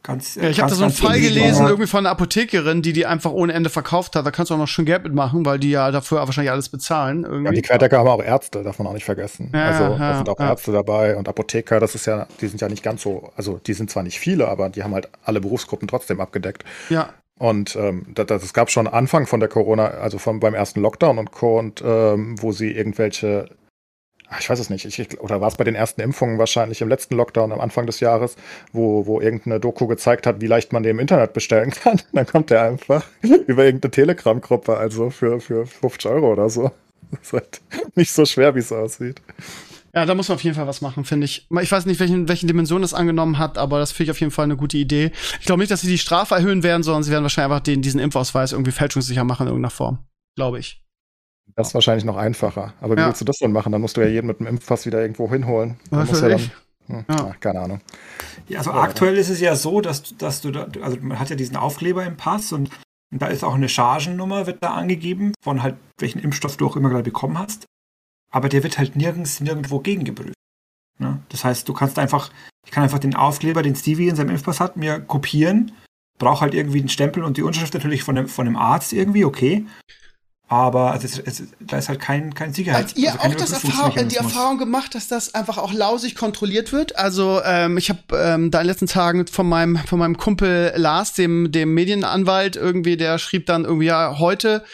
ganz. 0.03 0.35
ja, 0.35 0.49
ich 0.49 0.59
habe 0.59 0.69
da 0.69 0.75
so 0.75 0.83
einen 0.83 0.93
Fall 0.93 1.19
gelesen, 1.19 1.65
irgendwie 1.65 1.87
von 1.87 1.99
einer 1.99 2.11
Apothekerin, 2.11 2.81
die 2.81 2.93
die 2.93 3.05
einfach 3.05 3.31
ohne 3.31 3.53
Ende 3.53 3.69
verkauft 3.69 4.15
hat. 4.15 4.25
Da 4.25 4.31
kannst 4.31 4.49
du 4.49 4.55
auch 4.55 4.59
noch 4.59 4.67
schön 4.67 4.85
Geld 4.85 5.03
mitmachen, 5.03 5.45
weil 5.45 5.59
die 5.59 5.71
ja 5.71 5.91
dafür 5.91 6.19
wahrscheinlich 6.19 6.51
alles 6.51 6.69
bezahlen. 6.69 7.23
Ja, 7.23 7.29
Irgendwie. 7.29 7.55
die 7.55 7.61
Querdecker 7.61 7.99
haben 7.99 8.07
auch 8.07 8.23
Ärzte, 8.23 8.63
darf 8.63 8.79
man 8.79 8.87
auch 8.87 8.93
nicht 8.93 9.05
vergessen. 9.05 9.51
Ja, 9.53 9.65
also 9.65 9.83
ja, 9.83 9.97
da 9.97 10.15
sind 10.17 10.29
auch 10.29 10.39
ja. 10.39 10.49
Ärzte 10.49 10.71
dabei 10.71 11.15
und 11.15 11.27
Apotheker, 11.27 11.79
das 11.79 11.95
ist 11.95 12.05
ja, 12.05 12.27
die 12.39 12.47
sind 12.47 12.61
ja 12.61 12.69
nicht 12.69 12.83
ganz 12.83 13.01
so, 13.01 13.31
also 13.35 13.59
die 13.65 13.73
sind 13.73 13.89
zwar 13.89 14.03
nicht 14.03 14.19
viele, 14.19 14.47
aber 14.47 14.69
die 14.69 14.83
haben 14.83 14.93
halt 14.93 15.09
alle 15.23 15.41
Berufsgruppen 15.41 15.87
trotzdem 15.87 16.19
abgedeckt. 16.19 16.63
Ja, 16.89 17.09
Und 17.37 17.75
ähm, 17.75 18.05
das, 18.13 18.27
das, 18.27 18.43
es 18.43 18.53
gab 18.53 18.69
schon 18.69 18.87
Anfang 18.87 19.25
von 19.25 19.39
der 19.39 19.49
Corona, 19.49 19.87
also 19.87 20.19
von, 20.19 20.39
beim 20.39 20.53
ersten 20.53 20.79
Lockdown 20.81 21.17
und 21.17 21.31
Co. 21.31 21.57
und 21.57 21.81
ähm, 21.83 22.35
wo 22.39 22.51
sie 22.51 22.71
irgendwelche, 22.71 23.49
ich 24.39 24.49
weiß 24.49 24.59
es 24.59 24.69
nicht, 24.69 24.85
ich, 24.85 24.99
ich, 24.99 25.19
oder 25.19 25.41
war 25.41 25.47
es 25.47 25.55
bei 25.55 25.63
den 25.63 25.75
ersten 25.75 26.01
Impfungen 26.01 26.37
wahrscheinlich 26.37 26.81
im 26.81 26.89
letzten 26.89 27.15
Lockdown 27.15 27.51
am 27.51 27.59
Anfang 27.59 27.85
des 27.85 27.99
Jahres, 27.99 28.35
wo, 28.71 29.05
wo 29.05 29.19
irgendeine 29.19 29.59
Doku 29.59 29.87
gezeigt 29.87 30.25
hat, 30.25 30.41
wie 30.41 30.47
leicht 30.47 30.73
man 30.73 30.83
den 30.83 30.91
im 30.91 30.99
Internet 30.99 31.33
bestellen 31.33 31.71
kann. 31.83 32.01
Dann 32.13 32.25
kommt 32.25 32.49
der 32.49 32.63
einfach 32.63 33.05
über 33.21 33.65
irgendeine 33.65 33.91
Telegram-Gruppe, 33.91 34.77
also 34.77 35.09
für, 35.09 35.39
für 35.39 35.65
50 35.65 36.11
Euro 36.11 36.31
oder 36.31 36.49
so. 36.49 36.71
Das 37.11 37.19
ist 37.21 37.33
halt 37.33 37.61
nicht 37.95 38.11
so 38.11 38.25
schwer, 38.25 38.55
wie 38.55 38.59
es 38.59 38.71
aussieht. 38.71 39.21
Ja, 39.93 40.05
da 40.05 40.15
muss 40.15 40.29
man 40.29 40.35
auf 40.35 40.43
jeden 40.43 40.55
Fall 40.55 40.67
was 40.67 40.79
machen, 40.79 41.03
finde 41.03 41.25
ich. 41.25 41.47
Ich 41.61 41.71
weiß 41.71 41.85
nicht, 41.85 41.99
welchen, 41.99 42.29
welchen 42.29 42.47
Dimension 42.47 42.81
das 42.81 42.93
angenommen 42.93 43.37
hat, 43.37 43.57
aber 43.57 43.79
das 43.79 43.91
finde 43.91 44.05
ich 44.05 44.11
auf 44.11 44.19
jeden 44.21 44.31
Fall 44.31 44.45
eine 44.45 44.55
gute 44.55 44.77
Idee. 44.77 45.11
Ich 45.41 45.45
glaube 45.45 45.59
nicht, 45.59 45.71
dass 45.71 45.81
sie 45.81 45.89
die 45.89 45.97
Strafe 45.97 46.35
erhöhen 46.35 46.63
werden, 46.63 46.83
sondern 46.83 47.03
sie 47.03 47.11
werden 47.11 47.23
wahrscheinlich 47.23 47.51
einfach 47.51 47.63
den, 47.63 47.81
diesen 47.81 47.99
Impfausweis 47.99 48.53
irgendwie 48.53 48.71
fälschungssicher 48.71 49.25
machen 49.25 49.43
in 49.43 49.47
irgendeiner 49.49 49.71
Form. 49.71 49.99
Glaube 50.37 50.59
ich. 50.59 50.81
Das 51.55 51.69
ist 51.69 51.73
wahrscheinlich 51.73 52.05
noch 52.05 52.17
einfacher. 52.17 52.73
Aber 52.81 52.95
wie 52.95 53.01
Ja. 53.01 53.07
willst 53.07 53.21
du 53.21 53.25
das 53.25 53.37
denn 53.37 53.51
machen? 53.51 53.71
Dann 53.71 53.81
musst 53.81 53.97
du 53.97 54.01
ja 54.01 54.07
jeden 54.07 54.27
mit 54.27 54.39
dem 54.39 54.47
Impfpass 54.47 54.85
wieder 54.85 55.01
irgendwo 55.01 55.29
hinholen. 55.29 55.79
Dann 55.89 56.07
Was 56.07 56.19
du 56.19 56.29
ich. 56.29 56.51
Dann, 56.87 56.97
hm, 56.97 57.05
Ja. 57.09 57.31
ach, 57.31 57.39
keine 57.39 57.59
Ahnung. 57.61 57.81
Ja, 58.47 58.59
also 58.59 58.71
aktuell 58.71 59.17
ist 59.17 59.29
es 59.29 59.39
ja 59.39 59.55
so, 59.55 59.81
dass, 59.81 60.15
dass 60.17 60.41
du 60.41 60.51
da, 60.51 60.67
also 60.81 60.97
man 61.01 61.19
hat 61.19 61.29
ja 61.29 61.35
diesen 61.35 61.55
Aufkleber 61.55 62.05
im 62.05 62.17
Pass 62.17 62.51
und, 62.53 62.69
und 63.11 63.21
da 63.21 63.27
ist 63.27 63.43
auch 63.43 63.55
eine 63.55 63.69
Chargennummer, 63.69 64.47
wird 64.47 64.63
da 64.63 64.73
angegeben, 64.73 65.33
von 65.43 65.61
halt 65.63 65.75
welchen 65.99 66.19
Impfstoff 66.19 66.57
du 66.57 66.67
auch 66.67 66.75
immer 66.75 66.89
gerade 66.89 67.03
bekommen 67.03 67.37
hast. 67.37 67.65
Aber 68.33 68.47
der 68.49 68.63
wird 68.63 68.77
halt 68.77 68.95
nirgends, 68.95 69.41
nirgendwo 69.41 69.79
gegengeprüft. 69.79 70.33
Ne? 70.99 71.19
Das 71.29 71.43
heißt, 71.43 71.67
du 71.67 71.73
kannst 71.73 71.99
einfach, 71.99 72.31
ich 72.65 72.71
kann 72.71 72.83
einfach 72.83 72.99
den 72.99 73.15
Aufkleber, 73.15 73.61
den 73.63 73.75
Stevie 73.75 74.07
in 74.07 74.15
seinem 74.15 74.29
Impfpass 74.29 74.59
hat, 74.59 74.77
mir 74.77 74.99
kopieren, 74.99 75.73
brauche 76.17 76.41
halt 76.41 76.53
irgendwie 76.53 76.79
einen 76.79 76.89
Stempel 76.89 77.23
und 77.23 77.37
die 77.37 77.43
Unterschrift 77.43 77.73
natürlich 77.73 78.03
von 78.03 78.15
dem, 78.15 78.27
von 78.27 78.45
dem 78.45 78.55
Arzt 78.55 78.93
irgendwie, 78.93 79.25
okay. 79.25 79.65
Aber 80.51 80.91
also 80.91 81.05
es, 81.05 81.17
es, 81.17 81.43
da 81.61 81.77
ist 81.77 81.87
halt 81.87 82.01
kein, 82.01 82.33
kein 82.33 82.53
Sicherheit. 82.53 82.87
Habt 82.87 82.97
ihr 82.97 83.13
also 83.13 83.25
auch 83.25 83.35
das 83.35 83.51
Erfahrung, 83.53 84.07
die. 84.09 84.17
Erfahrung 84.17 84.57
gemacht, 84.57 84.93
dass 84.93 85.07
das 85.07 85.33
einfach 85.33 85.57
auch 85.57 85.71
lausig 85.71 86.13
kontrolliert 86.13 86.73
wird? 86.73 86.97
Also 86.97 87.39
ähm, 87.45 87.77
ich 87.77 87.87
habe 87.87 88.01
ähm, 88.11 88.51
da 88.51 88.59
in 88.59 88.65
den 88.65 88.67
letzten 88.67 88.87
Tagen 88.87 89.25
von 89.27 89.47
meinem 89.47 89.77
von 89.77 89.97
meinem 89.97 90.17
Kumpel 90.17 90.73
Lars, 90.75 91.13
dem 91.13 91.53
dem 91.53 91.73
Medienanwalt, 91.73 92.57
irgendwie, 92.57 92.97
der 92.97 93.17
schrieb 93.17 93.45
dann 93.45 93.63
irgendwie 93.63 93.85
ja 93.85 94.19
heute 94.19 94.65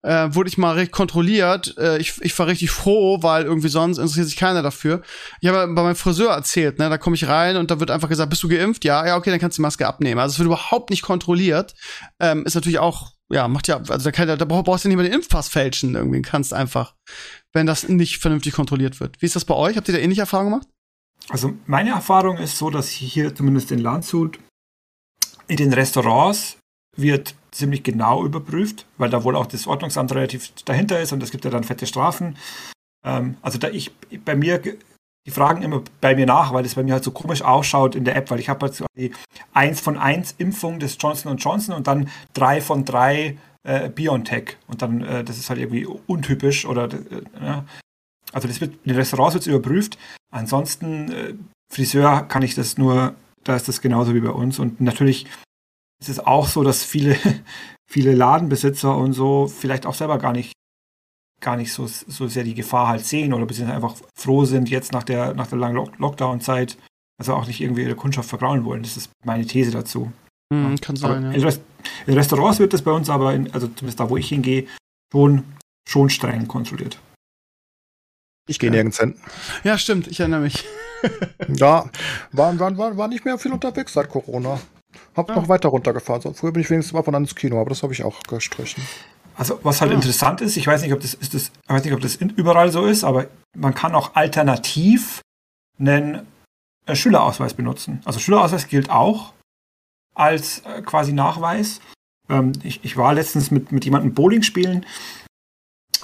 äh, 0.00 0.34
wurde 0.34 0.48
ich 0.48 0.56
mal 0.56 0.72
recht 0.72 0.92
kontrolliert. 0.92 1.76
Äh, 1.76 1.98
ich, 1.98 2.14
ich 2.22 2.38
war 2.38 2.46
richtig 2.46 2.70
froh, 2.70 3.22
weil 3.22 3.44
irgendwie 3.44 3.68
sonst 3.68 3.98
interessiert 3.98 4.28
sich 4.28 4.36
keiner 4.36 4.62
dafür. 4.62 5.02
Ich 5.42 5.48
habe 5.48 5.70
bei 5.74 5.82
meinem 5.82 5.96
Friseur 5.96 6.30
erzählt, 6.32 6.78
ne, 6.78 6.88
da 6.88 6.96
komme 6.96 7.16
ich 7.16 7.28
rein 7.28 7.56
und 7.56 7.70
da 7.70 7.78
wird 7.80 7.90
einfach 7.90 8.08
gesagt, 8.08 8.30
bist 8.30 8.42
du 8.42 8.48
geimpft? 8.48 8.84
Ja, 8.84 9.04
ja, 9.04 9.16
okay, 9.16 9.30
dann 9.30 9.40
kannst 9.40 9.58
du 9.58 9.60
die 9.60 9.64
Maske 9.64 9.86
abnehmen. 9.86 10.20
Also 10.20 10.34
es 10.34 10.38
wird 10.38 10.46
überhaupt 10.46 10.90
nicht 10.90 11.02
kontrolliert. 11.02 11.74
Ähm, 12.20 12.46
ist 12.46 12.54
natürlich 12.54 12.78
auch, 12.78 13.15
ja, 13.32 13.48
macht 13.48 13.68
ja, 13.68 13.78
also 13.78 13.98
da, 13.98 14.12
kann, 14.12 14.28
da 14.28 14.44
brauchst 14.44 14.84
du 14.84 14.88
nicht 14.88 14.96
mehr 14.96 15.06
den 15.06 15.14
Impfpass 15.14 15.48
fälschen 15.48 15.94
irgendwie, 15.94 16.22
kannst 16.22 16.54
einfach, 16.54 16.94
wenn 17.52 17.66
das 17.66 17.88
nicht 17.88 18.18
vernünftig 18.18 18.54
kontrolliert 18.54 19.00
wird. 19.00 19.20
Wie 19.20 19.26
ist 19.26 19.36
das 19.36 19.44
bei 19.44 19.54
euch? 19.54 19.76
Habt 19.76 19.88
ihr 19.88 19.94
da 19.94 20.00
ähnliche 20.00 20.22
Erfahrungen 20.22 20.52
gemacht? 20.52 20.68
Also 21.28 21.54
meine 21.66 21.90
Erfahrung 21.90 22.38
ist 22.38 22.56
so, 22.58 22.70
dass 22.70 22.88
hier 22.88 23.34
zumindest 23.34 23.72
in 23.72 23.80
Landshut 23.80 24.38
in 25.48 25.56
den 25.56 25.72
Restaurants 25.72 26.58
wird 26.96 27.34
ziemlich 27.50 27.82
genau 27.82 28.24
überprüft, 28.24 28.86
weil 28.96 29.10
da 29.10 29.24
wohl 29.24 29.36
auch 29.36 29.46
das 29.46 29.66
Ordnungsamt 29.66 30.12
relativ 30.12 30.52
dahinter 30.64 31.00
ist 31.00 31.12
und 31.12 31.22
es 31.22 31.30
gibt 31.30 31.44
ja 31.44 31.50
dann 31.50 31.64
fette 31.64 31.86
Strafen. 31.86 32.36
Ähm, 33.04 33.36
also 33.42 33.58
da 33.58 33.68
ich 33.68 33.92
bei 34.24 34.36
mir 34.36 34.62
die 35.26 35.32
fragen 35.32 35.62
immer 35.62 35.82
bei 36.00 36.14
mir 36.14 36.24
nach, 36.24 36.54
weil 36.54 36.62
das 36.62 36.76
bei 36.76 36.84
mir 36.84 36.94
halt 36.94 37.04
so 37.04 37.10
komisch 37.10 37.42
ausschaut 37.42 37.96
in 37.96 38.04
der 38.04 38.16
App, 38.16 38.30
weil 38.30 38.38
ich 38.38 38.48
habe 38.48 38.66
halt 38.66 38.82
die 38.96 39.12
1 39.52 39.80
von 39.80 39.98
1 39.98 40.36
Impfung 40.38 40.78
des 40.78 40.96
Johnson 41.00 41.36
Johnson 41.36 41.74
und 41.74 41.88
dann 41.88 42.08
3 42.34 42.60
von 42.60 42.84
3 42.84 43.36
äh, 43.64 43.90
BioNTech. 43.90 44.56
Und 44.68 44.82
dann, 44.82 45.02
äh, 45.02 45.24
das 45.24 45.36
ist 45.36 45.50
halt 45.50 45.58
irgendwie 45.58 45.84
untypisch 45.84 46.64
oder 46.64 46.84
äh, 46.84 47.62
also 48.32 48.48
das 48.48 48.60
wird, 48.60 48.74
in 48.84 48.92
den 48.92 48.96
Restaurants 48.96 49.34
wird 49.34 49.46
überprüft. 49.48 49.98
Ansonsten, 50.32 51.10
äh, 51.10 51.34
Friseur 51.72 52.22
kann 52.22 52.42
ich 52.42 52.54
das 52.54 52.78
nur, 52.78 53.14
da 53.42 53.56
ist 53.56 53.66
das 53.66 53.80
genauso 53.80 54.14
wie 54.14 54.20
bei 54.20 54.30
uns. 54.30 54.60
Und 54.60 54.80
natürlich 54.80 55.26
ist 56.00 56.08
es 56.08 56.20
auch 56.20 56.46
so, 56.46 56.62
dass 56.62 56.84
viele, 56.84 57.16
viele 57.90 58.14
Ladenbesitzer 58.14 58.96
und 58.96 59.12
so 59.12 59.48
vielleicht 59.48 59.86
auch 59.86 59.94
selber 59.94 60.18
gar 60.18 60.32
nicht 60.32 60.52
gar 61.40 61.56
nicht 61.56 61.72
so, 61.72 61.86
so 61.86 62.28
sehr 62.28 62.44
die 62.44 62.54
Gefahr 62.54 62.88
halt 62.88 63.04
sehen 63.04 63.32
oder 63.32 63.46
beziehungsweise 63.46 63.76
einfach 63.76 63.96
froh 64.14 64.44
sind 64.44 64.70
jetzt 64.70 64.92
nach 64.92 65.04
der, 65.04 65.34
nach 65.34 65.46
der 65.46 65.58
langen 65.58 65.88
Lockdown-Zeit, 65.98 66.78
also 67.18 67.34
auch 67.34 67.46
nicht 67.46 67.60
irgendwie 67.60 67.82
ihre 67.82 67.94
Kundschaft 67.94 68.28
vergrauen 68.28 68.64
wollen. 68.64 68.82
Das 68.82 68.96
ist 68.96 69.10
meine 69.24 69.46
These 69.46 69.70
dazu. 69.70 70.12
Hm, 70.52 70.80
kann 70.80 70.96
sein, 70.96 71.24
ja. 71.24 71.32
In, 71.32 71.42
Rest 71.42 71.60
in, 72.06 72.14
Restaurants 72.14 72.58
wird 72.58 72.72
das 72.72 72.82
bei 72.82 72.92
uns 72.92 73.10
aber, 73.10 73.34
in, 73.34 73.52
also 73.52 73.66
zumindest 73.68 74.00
da, 74.00 74.08
wo 74.08 74.16
ich 74.16 74.28
hingehe, 74.28 74.66
schon, 75.12 75.44
schon 75.88 76.08
streng 76.08 76.46
kontrolliert. 76.46 76.98
Ich 78.48 78.58
gehe 78.58 78.70
ja. 78.70 78.74
nirgends 78.74 79.00
hin. 79.00 79.18
Ja, 79.64 79.76
stimmt, 79.76 80.06
ich 80.06 80.20
erinnere 80.20 80.40
mich. 80.40 80.64
ja, 81.48 81.90
war, 82.32 82.58
war, 82.58 82.78
war, 82.78 82.96
war 82.96 83.08
nicht 83.08 83.24
mehr 83.24 83.38
viel 83.38 83.52
unterwegs 83.52 83.92
seit 83.92 84.08
Corona. 84.08 84.60
Hab 85.16 85.28
ja. 85.28 85.34
noch 85.34 85.48
weiter 85.48 85.68
runtergefahren. 85.68 86.34
Früher 86.34 86.52
bin 86.52 86.62
ich 86.62 86.70
wenigstens 86.70 86.92
mal 86.92 87.02
von 87.02 87.14
ins 87.14 87.34
Kino, 87.34 87.60
aber 87.60 87.70
das 87.70 87.82
habe 87.82 87.92
ich 87.92 88.04
auch 88.04 88.22
gestrichen. 88.22 88.82
Also 89.36 89.60
was 89.62 89.80
halt 89.80 89.90
ja. 89.90 89.96
interessant 89.96 90.40
ist, 90.40 90.56
ich 90.56 90.66
weiß 90.66 90.82
nicht, 90.82 90.92
ob 90.92 91.00
das 91.00 91.14
ist 91.14 91.34
das, 91.34 91.52
ich 91.62 91.68
weiß 91.68 91.84
nicht, 91.84 91.94
ob 91.94 92.00
das 92.00 92.16
überall 92.16 92.72
so 92.72 92.86
ist, 92.86 93.04
aber 93.04 93.26
man 93.54 93.74
kann 93.74 93.94
auch 93.94 94.14
alternativ 94.14 95.20
einen 95.78 96.26
äh, 96.86 96.94
Schülerausweis 96.94 97.54
benutzen. 97.54 98.00
Also 98.04 98.18
Schülerausweis 98.18 98.68
gilt 98.68 98.90
auch 98.90 99.34
als 100.14 100.60
äh, 100.60 100.80
quasi 100.82 101.12
Nachweis. 101.12 101.80
Ähm, 102.30 102.52
ich, 102.62 102.82
ich, 102.82 102.96
war 102.96 103.12
letztens 103.12 103.50
mit, 103.50 103.72
mit 103.72 103.84
jemandem 103.84 104.14
Bowling 104.14 104.42
spielen, 104.42 104.86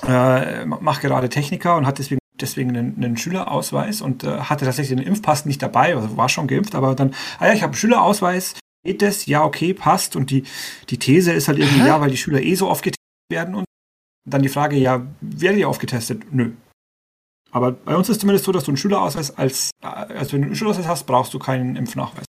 äh, 0.06 0.66
mache 0.66 1.00
gerade 1.00 1.30
Techniker 1.30 1.76
und 1.76 1.86
hatte 1.86 2.02
deswegen 2.02 2.18
deswegen 2.40 2.76
einen, 2.76 2.96
einen 2.96 3.16
Schülerausweis 3.16 4.00
und 4.00 4.24
äh, 4.24 4.40
hatte 4.40 4.64
tatsächlich 4.64 4.98
den 4.98 5.06
Impfpass 5.06 5.46
nicht 5.46 5.62
dabei, 5.62 5.94
also 5.94 6.16
war 6.16 6.28
schon 6.28 6.48
geimpft, 6.48 6.74
aber 6.74 6.94
dann, 6.94 7.14
ah 7.38 7.46
ja, 7.46 7.52
ich 7.52 7.62
habe 7.62 7.70
einen 7.70 7.78
Schülerausweis, 7.78 8.54
geht 8.84 9.00
das? 9.00 9.26
Ja, 9.26 9.44
okay, 9.44 9.74
passt. 9.74 10.16
Und 10.16 10.30
die, 10.30 10.44
die 10.90 10.98
These 10.98 11.32
ist 11.32 11.48
halt 11.48 11.58
irgendwie, 11.58 11.82
Hä? 11.82 11.88
ja, 11.88 12.00
weil 12.00 12.10
die 12.10 12.16
Schüler 12.16 12.42
eh 12.42 12.54
so 12.54 12.68
oft 12.68 12.82
getestet 12.82 13.01
werden 13.32 13.56
und 13.56 13.64
dann 14.24 14.42
die 14.42 14.48
Frage, 14.48 14.76
ja, 14.76 15.04
werdet 15.20 15.58
ihr 15.58 15.68
aufgetestet? 15.68 16.32
Nö. 16.32 16.52
Aber 17.50 17.72
bei 17.72 17.96
uns 17.96 18.08
ist 18.08 18.20
zumindest 18.20 18.44
so, 18.44 18.52
dass 18.52 18.64
du 18.64 18.70
einen 18.70 18.76
Schülerausweis 18.76 19.36
als, 19.36 19.72
also 19.82 20.32
wenn 20.32 20.42
du 20.42 20.46
einen 20.46 20.56
Schülerausweis 20.56 20.86
hast, 20.86 21.06
brauchst 21.06 21.34
du 21.34 21.40
keinen 21.40 21.76
Impfnachweis. 21.76 22.24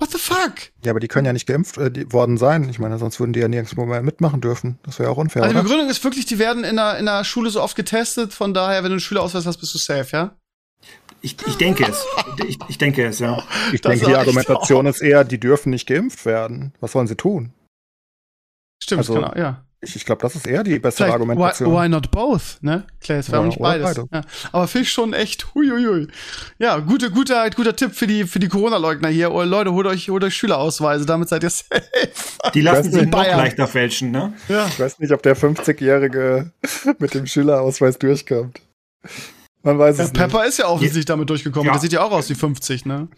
What 0.00 0.12
the 0.12 0.18
fuck? 0.18 0.70
Ja, 0.84 0.92
aber 0.92 1.00
die 1.00 1.08
können 1.08 1.26
ja 1.26 1.32
nicht 1.32 1.46
geimpft 1.46 1.76
äh, 1.78 2.12
worden 2.12 2.36
sein. 2.36 2.68
Ich 2.68 2.78
meine, 2.78 2.98
sonst 2.98 3.18
würden 3.18 3.32
die 3.32 3.40
ja 3.40 3.48
nirgendwo 3.48 3.84
mehr 3.86 4.02
mitmachen 4.02 4.40
dürfen. 4.40 4.78
Das 4.84 5.00
wäre 5.00 5.08
ja 5.08 5.12
auch 5.12 5.18
unfair. 5.18 5.42
Also 5.42 5.56
die 5.56 5.62
Begründung 5.62 5.88
ist 5.88 6.04
wirklich, 6.04 6.26
die 6.26 6.38
werden 6.38 6.62
in 6.62 6.76
der, 6.76 6.98
in 6.98 7.06
der 7.06 7.24
Schule 7.24 7.50
so 7.50 7.60
oft 7.60 7.74
getestet. 7.74 8.32
Von 8.32 8.54
daher, 8.54 8.84
wenn 8.84 8.90
du 8.90 8.94
einen 8.94 9.00
Schülerausweis 9.00 9.46
hast, 9.46 9.56
bist 9.56 9.74
du 9.74 9.78
safe, 9.78 10.08
ja? 10.12 10.36
Ich, 11.20 11.36
ich 11.48 11.56
denke 11.56 11.84
es. 11.84 12.04
Ich, 12.46 12.58
ich 12.68 12.78
denke 12.78 13.04
es, 13.04 13.18
ja. 13.18 13.42
Ich 13.72 13.80
das 13.80 13.90
denke, 13.90 14.06
die 14.06 14.14
Argumentation 14.14 14.86
ist 14.86 15.00
eher, 15.00 15.24
die 15.24 15.40
dürfen 15.40 15.70
nicht 15.70 15.88
geimpft 15.88 16.24
werden. 16.24 16.72
Was 16.78 16.92
sollen 16.92 17.08
sie 17.08 17.16
tun? 17.16 17.52
Stimmt, 18.80 19.00
also, 19.00 19.14
genau, 19.14 19.34
ja. 19.34 19.64
Ich, 19.80 19.94
ich 19.94 20.04
glaube, 20.04 20.20
das 20.22 20.34
ist 20.34 20.46
eher 20.46 20.64
die 20.64 20.78
bessere 20.80 21.04
Vielleicht, 21.04 21.12
Argumentation. 21.14 21.72
Why, 21.72 21.84
why, 21.84 21.88
not 21.88 22.10
both, 22.10 22.58
ne? 22.62 22.84
Klar, 23.00 23.18
es 23.20 23.30
wäre 23.30 23.42
ja, 23.42 23.46
nicht 23.46 23.60
beides. 23.60 23.96
Ja. 24.12 24.22
Aber 24.50 24.66
finde 24.66 24.82
ich 24.82 24.92
schon 24.92 25.12
echt, 25.12 25.54
huiuiui. 25.54 26.08
Ja, 26.58 26.78
gute, 26.78 27.12
guter, 27.12 27.48
guter 27.50 27.76
Tipp 27.76 27.94
für 27.94 28.08
die, 28.08 28.24
für 28.24 28.40
die 28.40 28.48
Corona-Leugner 28.48 29.08
hier. 29.08 29.30
Oh, 29.30 29.42
Leute, 29.44 29.72
holt 29.72 29.86
euch, 29.86 30.10
holt 30.10 30.24
euch 30.24 30.34
Schülerausweise, 30.34 31.06
damit 31.06 31.28
seid 31.28 31.44
ihr 31.44 31.50
safe. 31.50 31.80
Die 32.54 32.60
lassen 32.60 32.90
sich 32.90 33.06
noch 33.06 33.24
leichter 33.24 33.68
fälschen, 33.68 34.10
ne? 34.10 34.32
Ja. 34.48 34.66
Ich 34.66 34.80
weiß 34.80 34.98
nicht, 34.98 35.12
ob 35.12 35.22
der 35.22 35.36
50-Jährige 35.36 36.50
mit 36.98 37.14
dem 37.14 37.26
Schülerausweis 37.26 37.98
durchkommt. 38.00 38.60
Man 39.62 39.78
weiß 39.78 39.98
ja, 39.98 40.04
es 40.04 40.12
Pepper 40.12 40.40
nicht. 40.40 40.48
ist 40.48 40.58
ja 40.58 40.66
offensichtlich 40.66 41.04
ja. 41.04 41.14
damit 41.14 41.30
durchgekommen. 41.30 41.66
Ja. 41.66 41.72
Der 41.72 41.80
sieht 41.80 41.92
ja 41.92 42.02
auch 42.02 42.12
aus 42.12 42.28
wie 42.30 42.34
50, 42.34 42.84
ne? 42.84 43.08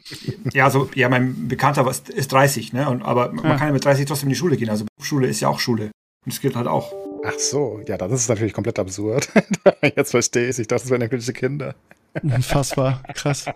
Ja, 0.52 0.64
also, 0.64 0.90
ja, 0.94 1.08
mein 1.08 1.48
Bekannter 1.48 1.88
ist, 1.88 2.10
ist 2.10 2.32
30, 2.32 2.74
ne? 2.74 2.88
Und, 2.88 3.02
aber 3.02 3.32
man 3.32 3.56
kann 3.56 3.68
ja 3.68 3.72
mit 3.72 3.84
30 3.84 4.04
trotzdem 4.04 4.28
in 4.28 4.34
die 4.34 4.38
Schule 4.38 4.58
gehen. 4.58 4.68
Also 4.68 4.84
Schule 5.00 5.26
ist 5.26 5.40
ja 5.40 5.48
auch 5.48 5.58
Schule. 5.58 5.90
Und 6.24 6.32
es 6.32 6.40
geht 6.40 6.56
halt 6.56 6.66
auch. 6.66 6.92
Ach 7.24 7.38
so, 7.38 7.82
ja, 7.86 7.98
das 7.98 8.12
ist 8.12 8.28
natürlich 8.28 8.52
komplett 8.52 8.78
absurd. 8.78 9.28
Jetzt 9.96 10.10
verstehe 10.10 10.48
ich, 10.48 10.58
ich 10.58 10.66
dachte, 10.66 10.84
das 10.84 10.90
wären 10.90 11.02
irgendwelche 11.02 11.32
Kinder. 11.32 11.74
Unfassbar, 12.22 13.02
krass. 13.14 13.46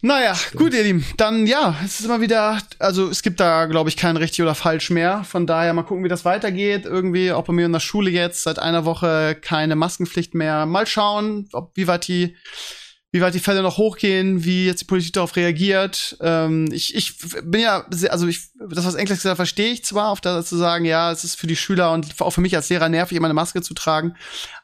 Naja, 0.00 0.34
Stimmt. 0.34 0.56
gut, 0.62 0.74
ihr 0.74 0.82
Lieben. 0.84 1.04
Dann 1.16 1.46
ja, 1.46 1.74
es 1.84 1.98
ist 1.98 2.06
immer 2.06 2.20
wieder, 2.20 2.58
also 2.78 3.08
es 3.08 3.22
gibt 3.22 3.40
da, 3.40 3.66
glaube 3.66 3.88
ich, 3.88 3.96
kein 3.96 4.16
richtig 4.16 4.42
oder 4.42 4.54
falsch 4.54 4.90
mehr. 4.90 5.24
Von 5.24 5.46
daher 5.46 5.72
mal 5.72 5.82
gucken, 5.82 6.04
wie 6.04 6.08
das 6.08 6.24
weitergeht. 6.24 6.84
Irgendwie 6.84 7.32
auch 7.32 7.44
bei 7.44 7.52
mir 7.52 7.66
in 7.66 7.72
der 7.72 7.80
Schule 7.80 8.10
jetzt 8.10 8.44
seit 8.44 8.58
einer 8.60 8.84
Woche 8.84 9.36
keine 9.40 9.74
Maskenpflicht 9.74 10.34
mehr. 10.34 10.66
Mal 10.66 10.86
schauen, 10.86 11.48
ob 11.52 11.72
wie 11.74 11.88
weit 11.88 12.06
die 12.06 12.36
wie 13.10 13.22
weit 13.22 13.32
die 13.32 13.40
Fälle 13.40 13.62
noch 13.62 13.78
hochgehen, 13.78 14.44
wie 14.44 14.66
jetzt 14.66 14.82
die 14.82 14.84
Politik 14.84 15.14
darauf 15.14 15.34
reagiert. 15.34 16.18
Ähm, 16.20 16.68
ich, 16.70 16.94
ich 16.94 17.14
bin 17.42 17.62
ja, 17.62 17.86
sehr, 17.88 18.12
also 18.12 18.26
ich, 18.26 18.50
das, 18.58 18.84
was 18.84 18.96
Englisch 18.96 19.18
gesagt 19.18 19.36
verstehe 19.36 19.72
ich 19.72 19.84
zwar, 19.84 20.10
auf 20.10 20.20
das 20.20 20.48
zu 20.48 20.56
sagen, 20.56 20.84
ja, 20.84 21.10
es 21.10 21.24
ist 21.24 21.36
für 21.36 21.46
die 21.46 21.56
Schüler 21.56 21.92
und 21.92 22.20
auch 22.20 22.32
für 22.32 22.42
mich 22.42 22.54
als 22.54 22.68
Lehrer 22.68 22.90
nervig, 22.90 23.16
immer 23.16 23.26
eine 23.26 23.34
Maske 23.34 23.62
zu 23.62 23.72
tragen. 23.72 24.14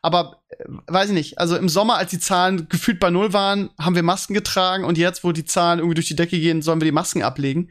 Aber 0.02 0.42
äh, 0.48 0.64
weiß 0.86 1.08
ich 1.08 1.14
nicht, 1.14 1.38
also 1.38 1.56
im 1.56 1.70
Sommer, 1.70 1.96
als 1.96 2.10
die 2.10 2.18
Zahlen 2.18 2.68
gefühlt 2.68 3.00
bei 3.00 3.08
null 3.08 3.32
waren, 3.32 3.70
haben 3.78 3.94
wir 3.94 4.02
Masken 4.02 4.34
getragen 4.34 4.84
und 4.84 4.98
jetzt, 4.98 5.24
wo 5.24 5.32
die 5.32 5.46
Zahlen 5.46 5.78
irgendwie 5.78 5.94
durch 5.94 6.08
die 6.08 6.16
Decke 6.16 6.38
gehen, 6.38 6.60
sollen 6.60 6.80
wir 6.80 6.86
die 6.86 6.92
Masken 6.92 7.22
ablegen. 7.22 7.70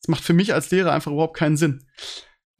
Das 0.00 0.08
macht 0.08 0.24
für 0.24 0.32
mich 0.32 0.52
als 0.52 0.70
Lehrer 0.72 0.92
einfach 0.92 1.12
überhaupt 1.12 1.36
keinen 1.36 1.56
Sinn. 1.56 1.86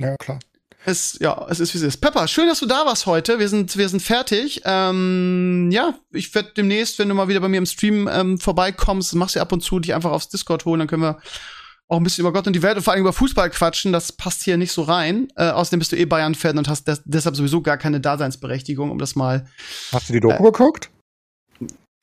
Ja, 0.01 0.17
klar. 0.17 0.39
Es, 0.85 1.19
ja, 1.21 1.47
es 1.51 1.61
ist 1.61 1.75
wie 1.75 1.79
es 1.79 1.85
ist. 1.85 1.97
Pepper, 1.99 2.29
schön, 2.29 2.47
dass 2.47 2.61
du 2.61 2.67
da 2.67 2.87
warst 2.87 3.07
heute. 3.07 3.39
Wir 3.39 3.49
sind, 3.49 3.77
wir 3.77 3.89
sind 3.89 4.01
fertig. 4.01 4.63
Ähm, 4.65 5.71
ja, 5.73 5.95
ich 6.13 6.35
werde 6.35 6.53
demnächst, 6.57 6.99
wenn 6.99 7.09
du 7.09 7.15
mal 7.15 7.29
wieder 7.29 7.41
bei 7.41 7.49
mir 7.49 7.59
im 7.59 7.67
Stream 7.67 8.09
ähm, 8.11 8.39
vorbeikommst, 8.39 9.15
machst 9.15 9.37
du 9.37 9.41
ab 9.41 9.53
und 9.53 9.61
zu 9.61 9.81
dich 9.81 9.95
einfach 9.95 10.13
aufs 10.13 10.29
Discord 10.29 10.65
holen, 10.65 10.79
dann 10.79 10.89
können 10.89 11.03
wir 11.03 11.19
auch 11.89 11.97
ein 11.97 12.05
bisschen 12.05 12.23
über 12.23 12.33
Gott 12.33 12.47
und 12.47 12.53
die 12.53 12.63
Welt 12.63 12.77
und 12.77 12.83
vor 12.83 12.93
allem 12.93 13.01
über 13.01 13.13
Fußball 13.13 13.51
quatschen. 13.51 13.93
Das 13.93 14.13
passt 14.13 14.45
hier 14.45 14.57
nicht 14.57 14.73
so 14.73 14.83
rein. 14.83 15.29
Äh, 15.37 15.51
außerdem 15.51 15.79
bist 15.79 15.93
du 15.93 15.97
eh 15.97 16.05
Bayern-Fan 16.05 16.59
und 16.59 16.69
hast 16.69 16.87
des 16.87 17.03
deshalb 17.05 17.35
sowieso 17.35 17.63
gar 17.63 17.79
keine 17.79 18.01
Daseinsberechtigung, 18.01 18.91
um 18.91 18.99
das 18.99 19.17
mal. 19.17 19.47
Hast 19.93 20.09
du 20.09 20.13
die 20.13 20.21
Doku 20.21 20.43
äh, 20.43 20.53
geguckt? 20.53 20.91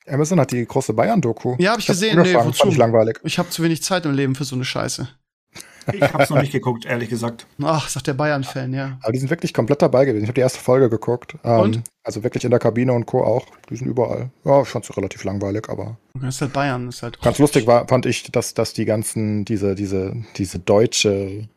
Amazon 0.08 0.38
hat 0.38 0.52
die 0.52 0.64
große 0.64 0.92
Bayern-Doku. 0.92 1.56
Ja, 1.58 1.72
hab 1.72 1.78
ich, 1.78 1.84
ich 1.84 1.88
gesehen. 1.88 2.20
Nee, 2.20 2.34
wozu? 2.34 2.68
Ich 2.68 2.76
langweilig. 2.76 3.18
Ich 3.24 3.38
habe 3.38 3.50
zu 3.50 3.62
wenig 3.62 3.82
Zeit 3.82 4.04
im 4.06 4.14
Leben 4.14 4.34
für 4.34 4.44
so 4.44 4.54
eine 4.54 4.64
Scheiße. 4.64 5.08
Ich 5.92 6.02
hab's 6.02 6.30
noch 6.30 6.40
nicht 6.40 6.52
geguckt, 6.52 6.84
ehrlich 6.84 7.08
gesagt. 7.08 7.46
Ach, 7.62 7.88
sagt 7.88 8.06
der 8.06 8.14
Bayern-Fan, 8.14 8.72
ja. 8.72 8.98
Aber 9.02 9.12
die 9.12 9.18
sind 9.18 9.30
wirklich 9.30 9.54
komplett 9.54 9.82
dabei 9.82 10.04
gewesen. 10.04 10.24
Ich 10.24 10.28
habe 10.28 10.34
die 10.34 10.40
erste 10.40 10.58
Folge 10.58 10.90
geguckt. 10.90 11.36
Ähm, 11.44 11.60
und? 11.60 11.82
Also 12.04 12.22
wirklich 12.22 12.44
in 12.44 12.50
der 12.50 12.58
Kabine 12.58 12.92
und 12.92 13.06
Co. 13.06 13.22
auch. 13.22 13.46
Die 13.70 13.76
sind 13.76 13.86
überall. 13.86 14.30
Ja, 14.44 14.62
ich 14.62 14.68
fand's 14.68 14.94
relativ 14.96 15.24
langweilig, 15.24 15.68
aber. 15.68 15.96
Das 16.14 16.36
ist 16.36 16.40
halt 16.40 16.52
Bayern, 16.52 16.86
das 16.86 16.96
ist 16.96 17.02
halt. 17.02 17.20
Ganz 17.20 17.38
lustig 17.38 17.66
war, 17.66 17.86
fand 17.88 18.06
ich, 18.06 18.30
dass, 18.30 18.54
dass 18.54 18.72
die 18.72 18.84
ganzen, 18.84 19.44
diese, 19.44 19.74
diese, 19.74 20.14
diese 20.36 20.58
deutsche 20.58 21.48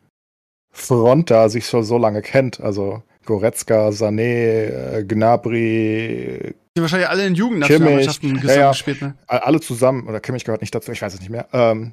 Front 0.72 1.30
da 1.30 1.48
sich 1.48 1.66
schon 1.66 1.84
so 1.84 1.98
lange 1.98 2.22
kennt. 2.22 2.60
Also 2.60 3.02
Goretzka, 3.26 3.88
Sané, 3.90 4.22
äh, 4.22 5.04
Gnabry. 5.06 6.54
Die 6.76 6.80
wahrscheinlich 6.80 7.08
alle 7.08 7.26
in 7.26 7.34
Jugendnationalmannschaften 7.34 8.40
ja, 8.44 8.54
ja, 8.54 8.70
gespielt, 8.70 9.02
ne? 9.02 9.14
Alle 9.26 9.60
zusammen, 9.60 10.06
oder 10.06 10.20
Kimmich 10.20 10.44
gehört 10.44 10.60
nicht 10.60 10.74
dazu, 10.74 10.92
ich 10.92 11.02
weiß 11.02 11.14
es 11.14 11.20
nicht 11.20 11.30
mehr. 11.30 11.48
Ähm, 11.52 11.92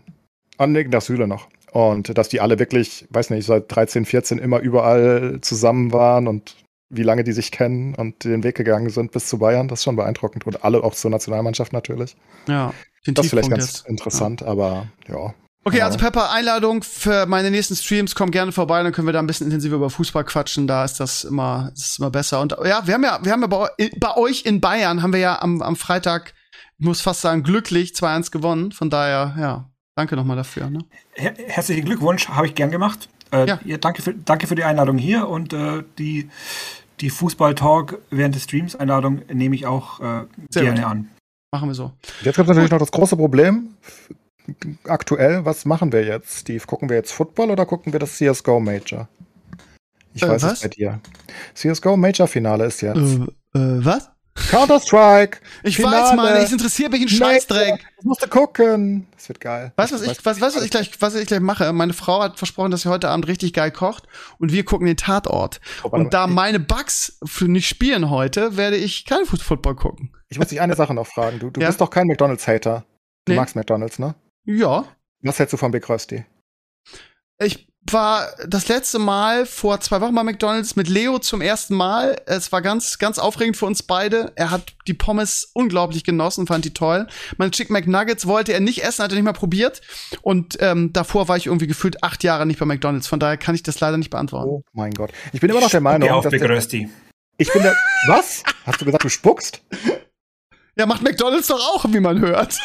und 0.57 0.91
das 0.91 1.05
Süle 1.05 1.27
noch. 1.27 1.47
Und 1.77 2.17
dass 2.17 2.27
die 2.27 2.41
alle 2.41 2.57
wirklich, 2.57 3.05
weiß 3.11 3.29
nicht, 3.29 3.45
seit 3.45 3.65
13, 3.67 4.05
14 4.05 4.39
immer 4.39 4.61
überall 4.61 5.37
zusammen 5.41 5.93
waren 5.93 6.27
und 6.27 6.55
wie 6.89 7.03
lange 7.03 7.23
die 7.23 7.33
sich 7.33 7.51
kennen 7.51 7.93
und 7.93 8.23
den 8.23 8.43
Weg 8.43 8.55
gegangen 8.55 8.89
sind 8.89 9.11
bis 9.11 9.27
zu 9.27 9.37
Bayern, 9.37 9.67
das 9.67 9.81
ist 9.81 9.83
schon 9.83 9.95
beeindruckend. 9.95 10.47
Und 10.47 10.63
alle 10.63 10.83
auch 10.83 10.95
zur 10.95 11.11
Nationalmannschaft 11.11 11.73
natürlich. 11.73 12.17
Ja, 12.47 12.73
den 13.05 13.13
das 13.13 13.27
ist 13.27 13.29
vielleicht 13.29 13.51
ganz 13.51 13.65
jetzt. 13.65 13.87
interessant, 13.87 14.41
ja. 14.41 14.47
aber 14.47 14.87
ja. 15.07 15.35
Okay, 15.65 15.81
also 15.81 15.99
Pepper, 15.99 16.31
Einladung 16.31 16.81
für 16.81 17.27
meine 17.27 17.51
nächsten 17.51 17.75
Streams, 17.75 18.15
komm 18.15 18.31
gerne 18.31 18.51
vorbei, 18.51 18.81
dann 18.81 18.91
können 18.91 19.07
wir 19.07 19.13
da 19.13 19.19
ein 19.19 19.27
bisschen 19.27 19.45
intensiver 19.45 19.75
über 19.75 19.91
Fußball 19.91 20.23
quatschen, 20.23 20.65
da 20.65 20.83
ist 20.83 20.99
das 20.99 21.25
immer, 21.25 21.71
ist 21.75 21.99
immer 21.99 22.09
besser. 22.09 22.41
Und 22.41 22.57
ja, 22.65 22.87
wir 22.87 22.95
haben 22.95 23.03
ja, 23.03 23.19
wir 23.21 23.31
haben 23.31 23.41
ja 23.41 23.47
bei, 23.47 23.67
bei 23.99 24.17
euch 24.17 24.45
in 24.45 24.61
Bayern 24.61 25.03
haben 25.03 25.13
wir 25.13 25.19
ja 25.19 25.39
am, 25.43 25.61
am 25.61 25.75
Freitag, 25.75 26.33
ich 26.79 26.85
muss 26.87 27.01
fast 27.01 27.21
sagen, 27.21 27.43
glücklich 27.43 27.91
2-1 27.91 28.31
gewonnen. 28.31 28.71
Von 28.71 28.89
daher, 28.89 29.35
ja, 29.37 29.69
Danke 29.97 30.15
nochmal 30.15 30.37
dafür. 30.37 30.69
Ne? 30.69 30.81
Her 31.13 31.33
herzlichen 31.47 31.83
Glückwunsch, 31.83 32.29
habe 32.29 32.45
ich 32.45 32.53
gern 32.53 32.69
gemacht. 32.69 33.09
Äh, 33.31 33.47
ja. 33.47 33.59
ja. 33.65 33.77
danke, 33.77 34.03
für, 34.03 34.13
danke 34.13 34.45
für 34.45 34.53
die 34.53 34.63
Einladung 34.63 34.99
hier 34.99 35.27
und 35.27 35.53
äh, 35.53 35.83
die, 35.97 36.29
die 36.99 37.09
Fußball-Talk 37.09 37.97
während 38.11 38.35
des 38.35 38.43
Streams 38.43 38.75
Einladung 38.75 39.23
nehme 39.33 39.55
ich 39.55 39.65
auch 39.65 39.99
äh, 39.99 40.25
gerne 40.51 40.81
gut. 40.81 40.83
an. 40.83 41.09
Machen 41.51 41.69
wir 41.69 41.73
so. 41.73 41.93
Jetzt 42.21 42.35
gibt 42.35 42.47
es 42.47 42.47
natürlich 42.47 42.69
noch 42.69 42.77
das 42.77 42.91
große 42.91 43.17
Problem. 43.17 43.69
Aktuell, 44.83 45.43
was 45.45 45.65
machen 45.65 45.91
wir 45.91 46.05
jetzt, 46.05 46.41
Steve? 46.41 46.63
Gucken 46.67 46.89
wir 46.89 46.95
jetzt 46.95 47.11
Football 47.11 47.49
oder 47.49 47.65
gucken 47.65 47.91
wir 47.91 47.99
das 47.99 48.17
CSGO 48.17 48.59
Major? 48.59 49.07
Ich 50.13 50.21
äh, 50.21 50.29
weiß 50.29 50.43
was? 50.43 50.53
es 50.53 50.59
bei 50.61 50.67
dir. 50.67 50.99
CSGO 51.55 51.97
Major 51.97 52.27
Finale 52.27 52.65
ist 52.65 52.81
jetzt. 52.81 52.97
Äh, 53.55 53.57
äh 53.57 53.83
was? 53.83 54.11
Counter-Strike. 54.49 55.39
Ich 55.63 55.75
Finale. 55.77 55.95
weiß, 56.09 56.15
Mann, 56.15 56.43
ich 56.43 56.51
interessiere 56.51 56.89
mich 56.89 57.01
ein 57.01 57.09
Scheißdreck. 57.09 57.85
Das 57.97 58.05
musst 58.05 58.23
du 58.23 58.27
gucken. 58.27 59.07
Das 59.15 59.27
wird 59.29 59.39
geil. 59.41 59.73
Weißt 59.75 59.91
du, 59.91 59.95
was 59.95 60.01
ich, 60.03 60.25
was, 60.25 60.39
weißt, 60.41 60.55
was 60.57 60.63
ich 60.63 60.71
gleich, 60.71 60.91
was 60.99 61.15
ich 61.15 61.27
gleich 61.27 61.39
mache? 61.39 61.71
Meine 61.73 61.93
Frau 61.93 62.21
hat 62.21 62.37
versprochen, 62.37 62.71
dass 62.71 62.81
sie 62.83 62.89
heute 62.89 63.09
Abend 63.09 63.27
richtig 63.27 63.53
geil 63.53 63.71
kocht 63.71 64.03
und 64.39 64.51
wir 64.51 64.63
gucken 64.65 64.87
den 64.87 64.97
Tatort. 64.97 65.59
Oh, 65.83 65.89
Und 65.89 66.13
da 66.13 66.27
meine 66.27 66.59
Bugs 66.59 67.17
für 67.25 67.45
nicht 67.47 67.67
spielen 67.67 68.09
heute, 68.09 68.57
werde 68.57 68.77
ich 68.77 69.05
kein 69.05 69.25
Fu- 69.25 69.37
Football 69.37 69.75
gucken. 69.75 70.13
Ich 70.29 70.37
muss 70.39 70.49
dich 70.49 70.61
eine 70.61 70.75
Sache 70.75 70.93
noch 70.93 71.07
fragen. 71.07 71.39
Du, 71.39 71.49
du 71.49 71.59
Ja? 71.61 71.67
bist 71.67 71.81
doch 71.81 71.89
kein 71.89 72.07
McDonalds-Hater. 72.07 72.85
Du 73.25 73.31
Nee. 73.33 73.37
magst 73.39 73.55
McDonalds, 73.55 73.99
ne? 73.99 74.15
Ja. 74.45 74.85
Was 75.21 75.39
hältst 75.39 75.53
du 75.53 75.57
von 75.57 75.71
Big 75.71 75.87
Rösti? 75.89 76.25
Ich 77.39 77.67
war 77.93 78.27
das 78.47 78.67
letzte 78.67 78.99
Mal 78.99 79.45
vor 79.45 79.79
zwei 79.81 80.01
Wochen 80.01 80.15
bei 80.15 80.23
McDonalds 80.23 80.75
mit 80.75 80.87
Leo 80.87 81.19
zum 81.19 81.41
ersten 81.41 81.75
Mal. 81.75 82.15
Es 82.25 82.51
war 82.51 82.61
ganz, 82.61 82.97
ganz 82.99 83.19
aufregend 83.19 83.57
für 83.57 83.65
uns 83.65 83.83
beide. 83.83 84.31
Er 84.35 84.51
hat 84.51 84.73
die 84.87 84.93
Pommes 84.93 85.49
unglaublich 85.53 86.03
genossen, 86.03 86.47
fand 86.47 86.65
die 86.65 86.73
toll. 86.73 87.07
Meine 87.37 87.51
Chicken 87.51 87.73
McNuggets 87.73 88.25
wollte 88.27 88.53
er 88.53 88.59
nicht 88.59 88.83
essen, 88.83 89.03
hat 89.03 89.11
er 89.11 89.15
nicht 89.15 89.23
mal 89.25 89.33
probiert. 89.33 89.81
Und 90.21 90.57
ähm, 90.61 90.91
davor 90.93 91.27
war 91.27 91.37
ich 91.37 91.45
irgendwie 91.47 91.67
gefühlt 91.67 92.03
acht 92.03 92.23
Jahre 92.23 92.45
nicht 92.45 92.59
bei 92.59 92.65
McDonalds. 92.65 93.07
Von 93.07 93.19
daher 93.19 93.37
kann 93.37 93.55
ich 93.55 93.63
das 93.63 93.79
leider 93.79 93.97
nicht 93.97 94.09
beantworten. 94.09 94.49
Oh 94.49 94.61
mein 94.73 94.91
Gott. 94.93 95.11
Ich 95.33 95.41
bin 95.41 95.49
immer 95.49 95.61
noch 95.61 95.69
der 95.69 95.81
Meinung, 95.81 96.07
Geh 96.07 96.13
auf 96.13 96.23
dass 96.23 96.31
Big 96.31 96.41
der, 96.41 96.49
Rösti. 96.49 96.89
ich 97.37 97.51
bin 97.51 97.61
der, 97.63 97.75
was? 98.07 98.43
Hast 98.65 98.81
du 98.81 98.85
gesagt, 98.85 99.03
du 99.03 99.09
spuckst? 99.09 99.61
Ja, 100.77 100.85
macht 100.85 101.01
McDonalds 101.01 101.47
doch 101.47 101.59
auch, 101.59 101.85
wie 101.91 101.99
man 101.99 102.19
hört. 102.19 102.57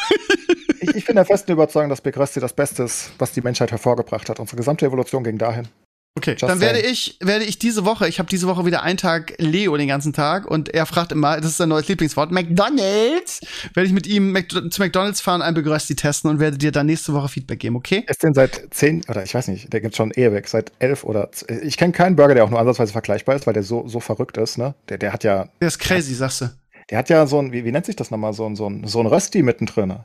Ich, 0.79 0.95
ich 0.95 1.05
bin 1.05 1.15
der 1.15 1.25
festen 1.25 1.51
Überzeugung, 1.51 1.89
dass 1.89 2.01
Big 2.01 2.15
Rösti 2.17 2.39
das 2.39 2.53
Beste 2.53 2.83
ist, 2.83 3.11
was 3.17 3.31
die 3.31 3.41
Menschheit 3.41 3.71
hervorgebracht 3.71 4.29
hat. 4.29 4.39
Unsere 4.39 4.57
gesamte 4.57 4.85
Evolution 4.85 5.23
ging 5.23 5.37
dahin. 5.37 5.67
Okay, 6.15 6.31
Just 6.31 6.43
dann 6.43 6.59
werde 6.59 6.79
ich, 6.79 7.17
werde 7.21 7.43
ich 7.43 7.57
diese 7.57 7.85
Woche, 7.85 8.07
ich 8.07 8.19
habe 8.19 8.29
diese 8.29 8.45
Woche 8.45 8.67
wieder 8.67 8.83
einen 8.83 8.97
Tag 8.97 9.33
Leo 9.39 9.75
den 9.77 9.87
ganzen 9.87 10.13
Tag 10.13 10.45
und 10.45 10.69
er 10.69 10.85
fragt 10.85 11.11
immer, 11.11 11.37
das 11.37 11.51
ist 11.51 11.57
sein 11.57 11.69
neues 11.69 11.87
Lieblingswort, 11.87 12.31
McDonalds. 12.31 13.41
Werde 13.73 13.87
ich 13.87 13.93
mit 13.93 14.05
ihm 14.05 14.31
Mc 14.31 14.69
zu 14.69 14.81
McDonalds 14.81 15.21
fahren, 15.21 15.41
ein 15.41 15.55
Begrösti 15.55 15.95
testen 15.95 16.29
und 16.29 16.39
werde 16.39 16.59
dir 16.59 16.71
dann 16.71 16.85
nächste 16.85 17.13
Woche 17.13 17.29
Feedback 17.29 17.59
geben, 17.59 17.75
okay? 17.75 18.05
Ist 18.07 18.21
den 18.21 18.35
seit 18.35 18.61
zehn, 18.69 19.03
oder 19.09 19.23
ich 19.23 19.33
weiß 19.33 19.47
nicht, 19.47 19.73
der 19.73 19.81
gibt 19.81 19.95
schon 19.95 20.11
ewig, 20.11 20.47
seit 20.47 20.71
elf 20.77 21.03
oder, 21.03 21.31
ich 21.63 21.77
kenne 21.77 21.93
keinen 21.93 22.15
Burger, 22.15 22.35
der 22.35 22.43
auch 22.43 22.51
nur 22.51 22.59
ansatzweise 22.59 22.91
vergleichbar 22.91 23.35
ist, 23.35 23.47
weil 23.47 23.55
der 23.55 23.63
so, 23.63 23.87
so 23.87 23.99
verrückt 23.99 24.37
ist, 24.37 24.59
ne? 24.59 24.75
Der, 24.89 24.99
der 24.99 25.13
hat 25.13 25.23
ja, 25.23 25.49
Der 25.59 25.67
ist 25.67 25.79
crazy, 25.79 26.13
sagst 26.13 26.41
du. 26.41 26.49
Der 26.89 26.97
hat 26.97 27.09
ja 27.09 27.25
so 27.27 27.39
ein, 27.39 27.51
wie, 27.51 27.65
wie 27.65 27.71
nennt 27.71 27.85
sich 27.85 27.95
das 27.95 28.11
nochmal, 28.11 28.33
so 28.33 28.45
ein, 28.45 28.55
so 28.55 28.69
ein, 28.69 28.87
so 28.87 28.99
ein 28.99 29.05
Rösti 29.05 29.41
mittendrin. 29.43 29.95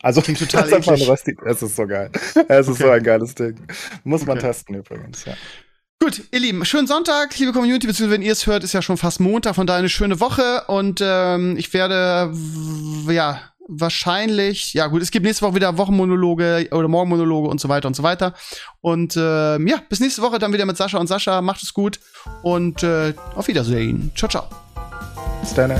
Also, 0.00 0.20
Klingt 0.22 0.38
total 0.38 0.62
das 0.70 0.80
ist 0.80 0.88
einfach. 0.88 1.08
Rösti. 1.08 1.36
Es 1.44 1.62
ist 1.62 1.76
so 1.76 1.86
geil. 1.86 2.10
Es 2.48 2.68
ist 2.68 2.74
Okay. 2.74 2.82
so 2.84 2.90
ein 2.90 3.02
geiles 3.02 3.34
Ding. 3.34 3.56
Muss 4.04 4.24
man 4.26 4.38
Okay. 4.38 4.46
testen 4.46 4.74
übrigens, 4.76 5.24
ja. 5.24 5.34
Gut, 6.00 6.22
ihr 6.30 6.38
Lieben, 6.38 6.64
schönen 6.64 6.86
Sonntag, 6.86 7.36
liebe 7.38 7.52
Community, 7.52 7.88
beziehungsweise 7.88 8.14
wenn 8.20 8.24
ihr 8.24 8.30
es 8.30 8.46
hört, 8.46 8.62
ist 8.62 8.72
ja 8.72 8.82
schon 8.82 8.96
fast 8.96 9.18
Montag, 9.18 9.56
von 9.56 9.66
daher 9.66 9.80
eine 9.80 9.88
schöne 9.88 10.20
Woche 10.20 10.62
und 10.68 11.00
ähm, 11.02 11.56
ich 11.56 11.74
werde, 11.74 12.32
ja, 13.08 13.40
wahrscheinlich, 13.66 14.74
ja 14.74 14.86
gut, 14.86 15.02
es 15.02 15.10
gibt 15.10 15.26
nächste 15.26 15.44
Woche 15.44 15.56
wieder 15.56 15.76
Wochenmonologe 15.76 16.68
oder 16.70 16.86
Morgenmonologe 16.86 17.48
und 17.48 17.60
so 17.60 17.68
weiter 17.68 17.88
und 17.88 17.94
so 17.94 18.02
weiter. 18.04 18.32
Und 18.80 19.16
ähm, 19.18 19.66
ja, 19.66 19.82
bis 19.88 19.98
nächste 20.00 20.22
Woche 20.22 20.38
dann 20.38 20.52
wieder 20.52 20.66
mit 20.66 20.76
Sascha 20.76 20.98
und 20.98 21.06
Sascha. 21.08 21.42
Macht 21.42 21.62
es 21.62 21.74
gut 21.74 21.98
und 22.42 22.82
äh, 22.82 23.12
auf 23.34 23.48
Wiedersehen. 23.48 24.10
Ciao, 24.16 24.30
ciao. 24.30 24.44
Bis 25.42 25.52
dann. 25.52 25.78